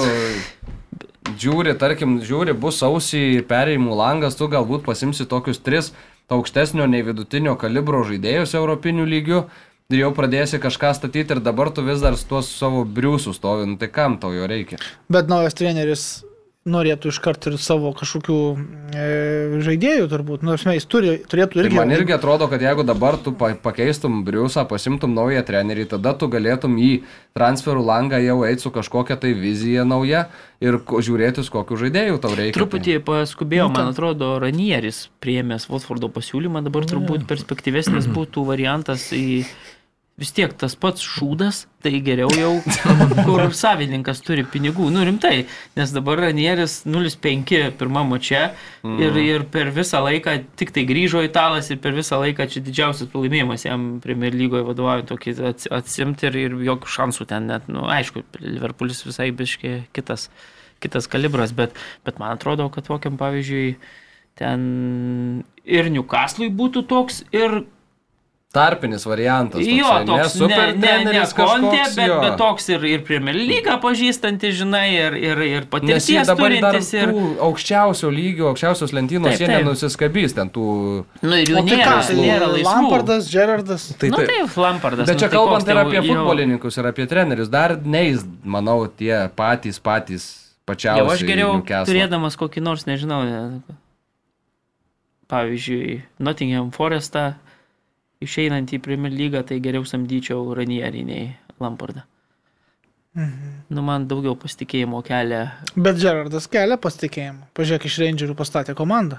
žiūri, 1.38 1.74
tarkim, 1.78 2.18
žiūri, 2.24 2.54
bus 2.56 2.80
sausį 2.82 3.42
perėjimų 3.50 3.96
langas, 3.98 4.38
tu 4.38 4.48
galbūt 4.50 4.86
pasimsi 4.86 5.28
tokius 5.28 5.60
tris 5.62 5.92
aukštesnio 6.30 6.86
nei 6.90 7.02
vidutinio 7.06 7.56
kalibro 7.58 8.02
žaidėjus 8.06 8.54
europinių 8.58 9.06
lygių 9.10 9.42
ir 9.90 10.02
jau 10.04 10.10
pradėsi 10.14 10.60
kažką 10.62 10.94
statyti 10.94 11.36
ir 11.36 11.42
dabar 11.42 11.72
tu 11.74 11.82
vis 11.86 12.02
dar 12.02 12.16
su 12.18 12.28
tuos 12.30 12.50
savo 12.54 12.84
briusų 12.86 13.34
stovi, 13.34 13.66
nu 13.66 13.78
tai 13.80 13.90
kam 13.90 14.18
tau 14.22 14.32
jo 14.34 14.46
reikia? 14.50 14.78
Bet 15.10 15.30
naujas 15.30 15.58
treneris 15.58 16.08
norėtų 16.68 17.08
iškart 17.08 17.46
ir 17.48 17.54
savo 17.56 17.88
kažkokių 17.96 18.34
e, 18.92 19.04
žaidėjų 19.64 20.08
turbūt. 20.12 20.42
Nu, 20.44 20.52
asmeniai, 20.52 20.76
jis 20.76 20.86
turi, 20.92 21.14
turėtų 21.24 21.56
Tai 21.56 21.62
irgi. 21.64 21.76
man 21.78 21.94
irgi 21.96 22.12
atrodo, 22.12 22.48
kad 22.52 22.60
jeigu 22.60 22.84
dabar 22.84 23.16
tu 23.16 23.32
pa- 23.32 23.54
pakeistum 23.56 24.18
briusą, 24.26 24.66
pasimtum 24.68 25.14
naują 25.16 25.40
trenerį, 25.48 25.86
tada 25.94 26.12
tu 26.20 26.28
galėtum 26.28 26.76
į 26.76 26.90
transferų 27.38 27.80
langą 27.88 28.20
jau 28.20 28.36
eiti 28.44 28.66
su 28.66 28.70
kažkokia 28.74 29.16
tai 29.22 29.32
vizija 29.32 29.86
nauja 29.88 30.26
ir 30.60 30.76
žiūrėtis, 30.84 31.48
kokiu 31.48 31.80
žaidėjų 31.80 32.20
tau 32.20 32.34
reikia. 32.36 32.58
Truputį 32.60 32.98
paskubėjo, 33.08 33.70
Nu, 33.72 33.78
man 33.80 33.94
atrodo, 33.94 34.34
Ranieris 34.44 35.06
priėmęs 35.24 35.64
Watfordo 35.72 36.12
pasiūlymą, 36.12 36.60
dabar 36.68 36.84
turbūt 36.84 37.24
perspektyvesnis 37.30 38.04
būtų 38.16 38.44
variantas 38.44 39.08
į 39.16 39.46
vis 40.20 40.32
tiek 40.36 40.52
tas 40.60 40.74
pats 40.76 41.00
šūdas, 41.00 41.62
tai 41.80 41.94
geriau 42.04 42.28
jau, 42.36 42.50
kur 43.24 43.42
savininkas 43.56 44.20
turi 44.20 44.44
pinigų. 44.44 44.90
Nu 44.92 45.02
rimtai, 45.08 45.46
nes 45.78 45.94
dabar 45.96 46.20
Ranieris 46.26 46.82
0,5 46.84 47.72
pirmame 47.80 48.20
čia 48.20 48.50
ir, 48.84 49.16
ir 49.16 49.46
per 49.50 49.72
visą 49.74 50.02
laiką 50.04 50.36
tik 50.60 50.74
tai 50.76 50.84
grįžo 50.88 51.24
italas 51.24 51.72
ir 51.72 51.80
per 51.80 51.96
visą 51.96 52.20
laiką 52.20 52.46
čia 52.52 52.62
didžiausias 52.66 53.08
pralaimėjimas 53.12 53.64
jam 53.64 53.90
Premier 54.04 54.36
lygoje 54.36 54.68
vadovaujant 54.68 55.08
tokį 55.08 55.36
ats- 55.54 55.72
atsimti 55.80 56.28
ir, 56.28 56.38
ir 56.44 56.60
jokių 56.68 56.94
šansų 56.98 57.28
ten 57.32 57.48
net, 57.50 57.68
nu 57.72 57.88
aišku, 57.88 58.26
Liverpoolis 58.44 59.04
visai 59.08 59.30
biški 59.32 59.78
kitas 59.96 60.28
kitas 60.80 61.04
kalibras, 61.12 61.52
bet, 61.52 61.76
bet 62.08 62.16
man 62.20 62.32
atrodo, 62.36 62.70
kad 62.72 62.86
tokiam 62.88 63.18
pavyzdžiui 63.20 63.74
ten 64.40 64.62
ir 65.68 65.90
Newcastle'ui 65.92 66.48
būtų 66.56 66.86
toks, 66.88 67.20
ir 67.36 67.62
Tarpinis 68.50 69.04
variantas. 69.06 69.62
jo, 69.62 69.86
toksai, 69.86 70.06
toks 70.06 70.18
ne 70.18 70.28
super 70.34 70.70
ne, 70.74 70.92
ne, 71.04 71.12
ne 71.14 71.20
kontė, 71.38 71.82
bet, 71.94 72.08
jo. 72.08 72.14
bet 72.18 72.32
toks 72.40 72.64
ir, 72.72 72.82
ir 72.82 73.02
Premier 73.06 73.36
lygą 73.38 73.76
pažįstantis, 73.78 74.56
žinai, 74.58 74.88
ir, 74.90 75.14
ir, 75.14 75.42
ir 75.46 75.66
patirties 75.70 76.32
turintis. 76.34 76.88
Ir, 76.98 77.12
aukščiausio 77.46 78.10
lygio, 78.10 78.48
aukščiausios 78.50 78.90
lentynos, 78.96 79.36
Taip, 79.36 79.44
jie 79.44 79.46
taip. 79.52 79.62
nenusiskabys 79.62 80.34
ten 80.34 80.50
tų... 80.50 80.64
nu, 81.22 81.36
ir 81.38 81.46
O 81.46 81.60
jų 81.60 81.62
tai 81.62 81.62
nėra, 81.68 81.92
ką, 82.02 82.16
nėra 82.18 82.48
laisvų. 82.50 82.64
Lampardas, 82.66 83.28
Gerardas. 83.30 83.84
Tai 84.00 84.10
nu, 84.10 84.18
taip. 84.18 84.32
taip, 84.32 84.56
Lampardas. 84.64 85.06
Bet 85.06 85.14
nu, 85.14 85.22
čia 85.22 85.28
tai 85.28 85.36
kalbant 85.36 85.62
ir 85.62 85.70
tai 85.70 85.84
apie 85.84 86.00
jau- 86.00 86.06
futbolininkus, 86.08 86.78
ir 86.82 86.88
apie 86.90 87.06
trenerius, 87.12 87.52
dar 87.54 87.76
neįs, 87.78 88.24
manau, 88.42 88.80
tie 88.90 89.14
patys, 89.38 89.78
patys 89.78 90.26
pačiausiai. 90.66 91.04
Jau 91.04 91.14
aš 91.14 91.22
geriau 91.28 91.52
Newcastle. 91.60 91.86
turėdamas 91.94 92.34
kokį 92.42 92.64
nors, 92.66 92.82
nežinau, 92.90 93.22
ne, 93.30 93.78
pavyzdžiui, 95.30 96.00
Nottingham 96.18 96.74
Forestą 96.74 97.28
išeinant 98.24 98.72
į 98.72 98.80
Premier 98.84 99.12
lygą, 99.14 99.44
tai 99.48 99.60
geriau 99.64 99.86
samdyčiau 99.88 100.54
Ranierį 100.56 101.04
nei 101.08 101.28
Lampardą. 101.60 102.04
Nu, 103.14 103.82
man 103.82 104.06
daugiau 104.10 104.36
pasitikėjimo 104.38 105.00
kelia. 105.02 105.48
Bet 105.74 105.98
Gerardas 105.98 106.46
kelia 106.50 106.78
pasitikėjimą. 106.78 107.48
Pažiūrėk, 107.58 107.88
iš 107.88 107.98
Rangerių 108.04 108.36
pastatė 108.38 108.76
komandą. 108.78 109.18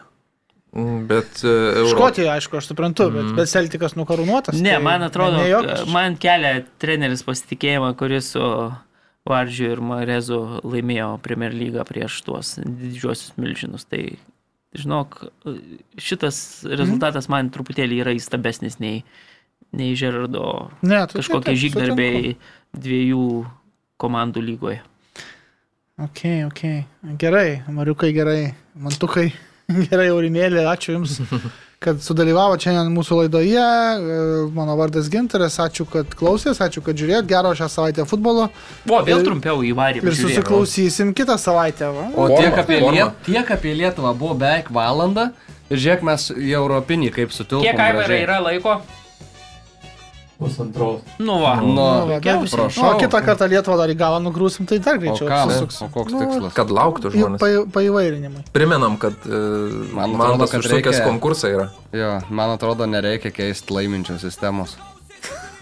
Mm, 0.71 1.01
Bet 1.09 1.41
uh, 1.43 1.51
Euro... 1.81 1.89
Škotijoje, 1.91 2.29
aišku, 2.31 2.55
aš 2.61 2.69
suprantu, 2.71 3.09
bet, 3.11 3.33
bet 3.35 3.51
Celtikas 3.51 3.97
nukarūnuotas. 3.99 4.55
Ne, 4.63 4.77
tai 4.77 4.85
man 4.85 5.03
atrodo, 5.03 5.41
ne 5.41 5.49
jokios. 5.49 5.83
man 5.91 6.15
kelia 6.21 6.61
treneris 6.79 7.25
pasitikėjimą, 7.27 7.91
kuris 7.99 8.31
su 8.37 8.45
Vardžiu 9.27 9.67
ir 9.75 9.81
Marezu 9.85 10.39
laimėjo 10.63 11.09
Premier 11.25 11.53
lygą 11.53 11.83
prieš 11.85 12.21
tuos 12.25 12.55
didžiuosius 12.63 13.35
milžinus. 13.37 13.83
Tai, 13.91 14.05
žinok, 14.77 15.25
šitas 15.99 16.63
rezultatas 16.67 17.27
man 17.31 17.51
truputėlį 17.53 18.01
yra 18.03 18.13
įstabesnis 18.15 18.79
nei, 18.79 19.01
nei 19.75 19.95
Žerardo 19.99 20.45
Ne, 20.81 21.03
tu 21.11 21.19
kažkokie 21.19 21.57
žygdarbiai 21.59 22.35
dviejų 22.75 23.25
komandų 24.01 24.43
lygoje. 24.45 24.79
Ok, 26.01 26.21
ok. 26.47 26.61
Gerai, 27.21 27.61
Mariukai 27.69 28.09
gerai, 28.15 28.53
Mantukai 28.79 29.27
gerai, 29.89 30.07
Aurimėlė, 30.13 30.63
ačiū 30.71 30.95
Jums, 30.95 31.19
kad 31.81 31.97
sudalyvavo 32.03 32.57
šiandien 32.61 32.91
mūsų 32.93 33.15
laidoje. 33.23 33.57
E, 33.57 34.17
Mano 34.53 34.75
vardas 34.77 35.07
Ginteras, 35.09 35.57
ačiū, 35.63 35.87
kad 35.89 36.11
klausės, 36.17 36.59
ačiū, 36.61 36.83
kad 36.85 36.97
žiūrėjot. 36.99 37.25
Gero 37.29 37.53
šią 37.57 37.67
savaitę 37.73 38.05
futbolo. 38.09 38.49
O, 38.85 38.99
vėl 39.07 39.19
Ir- 39.21 39.25
trumpiau 39.25 39.63
įvarė. 39.65 40.03
Ir 40.05 40.17
susiklausysim 40.19 41.13
kitą 41.17 41.39
savaitę. 41.41 41.89
Va? 41.95 42.07
O 42.15 42.27
tiek 42.35 42.57
apie. 42.61 42.79
Liet, 42.85 43.17
tiek 43.25 43.49
apie 43.57 43.73
Lietuvą 43.79 44.13
buvo 44.17 44.37
beveik 44.37 44.69
valanda 44.73 45.31
ir 45.71 45.77
žiūrėk, 45.81 46.05
mes 46.05 46.29
į 46.37 46.53
Europinį 46.59 47.11
kaip 47.17 47.33
sutilpom. 47.33 47.65
Kiek 47.65 47.77
gražiai. 47.81 48.23
yra 48.27 48.37
laiko? 48.45 48.77
Pusantros. 50.41 51.01
Nu, 51.21 51.35
va. 51.37 51.51
Nu, 51.61 51.75
va, 51.77 52.05
puikiausiai. 52.09 52.41
bet- 52.41 52.53
prašau. 52.57 52.85
O 52.89 52.97
kitą 52.97 53.19
kartą 53.21 53.45
Lietuvą 53.51 53.75
dar 53.77 53.91
į 53.93 53.95
galą 53.99 54.17
nugrūsim, 54.25 54.65
tai 54.65 54.79
dar 54.81 54.95
O 54.97 55.01
greičiau 55.03 55.27
kam? 55.29 55.49
apsisuks. 55.51 55.81
O 55.85 55.89
koks 55.93 56.11
Nu, 56.15 56.19
tikslas? 56.23 56.53
Kad 56.57 56.71
lauktų 56.73 57.11
žmonės. 57.13 57.39
pa- 57.43 57.67
Paįvairinimai. 57.77 58.41
Primenam, 58.51 58.97
kad 58.97 59.13
uh, 59.29 59.35
Man 59.93 60.15
man 60.17 60.31
atrodo, 60.33 60.47
kad 60.49 60.65
reikia- 60.65 61.03
konkursai 61.05 61.51
yra. 61.53 61.67
Jo, 61.93 62.09
man 62.33 62.49
atrodo, 62.57 62.87
nereikia 62.89 63.29
keisti 63.31 63.69
laiminčios 63.77 64.21
sistemos. 64.25 64.77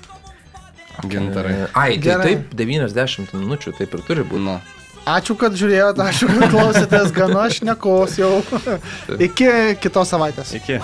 Gintarai. 1.11 1.67
Ai, 1.73 1.97
tai 1.99 2.03
Gerai. 2.03 2.25
taip, 2.25 2.53
90 2.55 3.33
minučių 3.35 3.75
taip 3.77 3.93
ir 3.93 4.01
turi 4.07 4.23
būti. 4.23 4.43
Nu. 4.47 4.59
Ačiū, 5.09 5.35
kad 5.39 5.53
žiūrėjote, 5.59 6.03
ačiū, 6.05 6.27
kad 6.39 6.51
klausėtės, 6.51 7.11
gana 7.15 7.45
šnekos 7.49 8.17
jau. 8.19 8.31
Iki 9.27 9.75
kitos 9.81 10.11
savaitės. 10.11 10.51
Iki. 10.59 10.79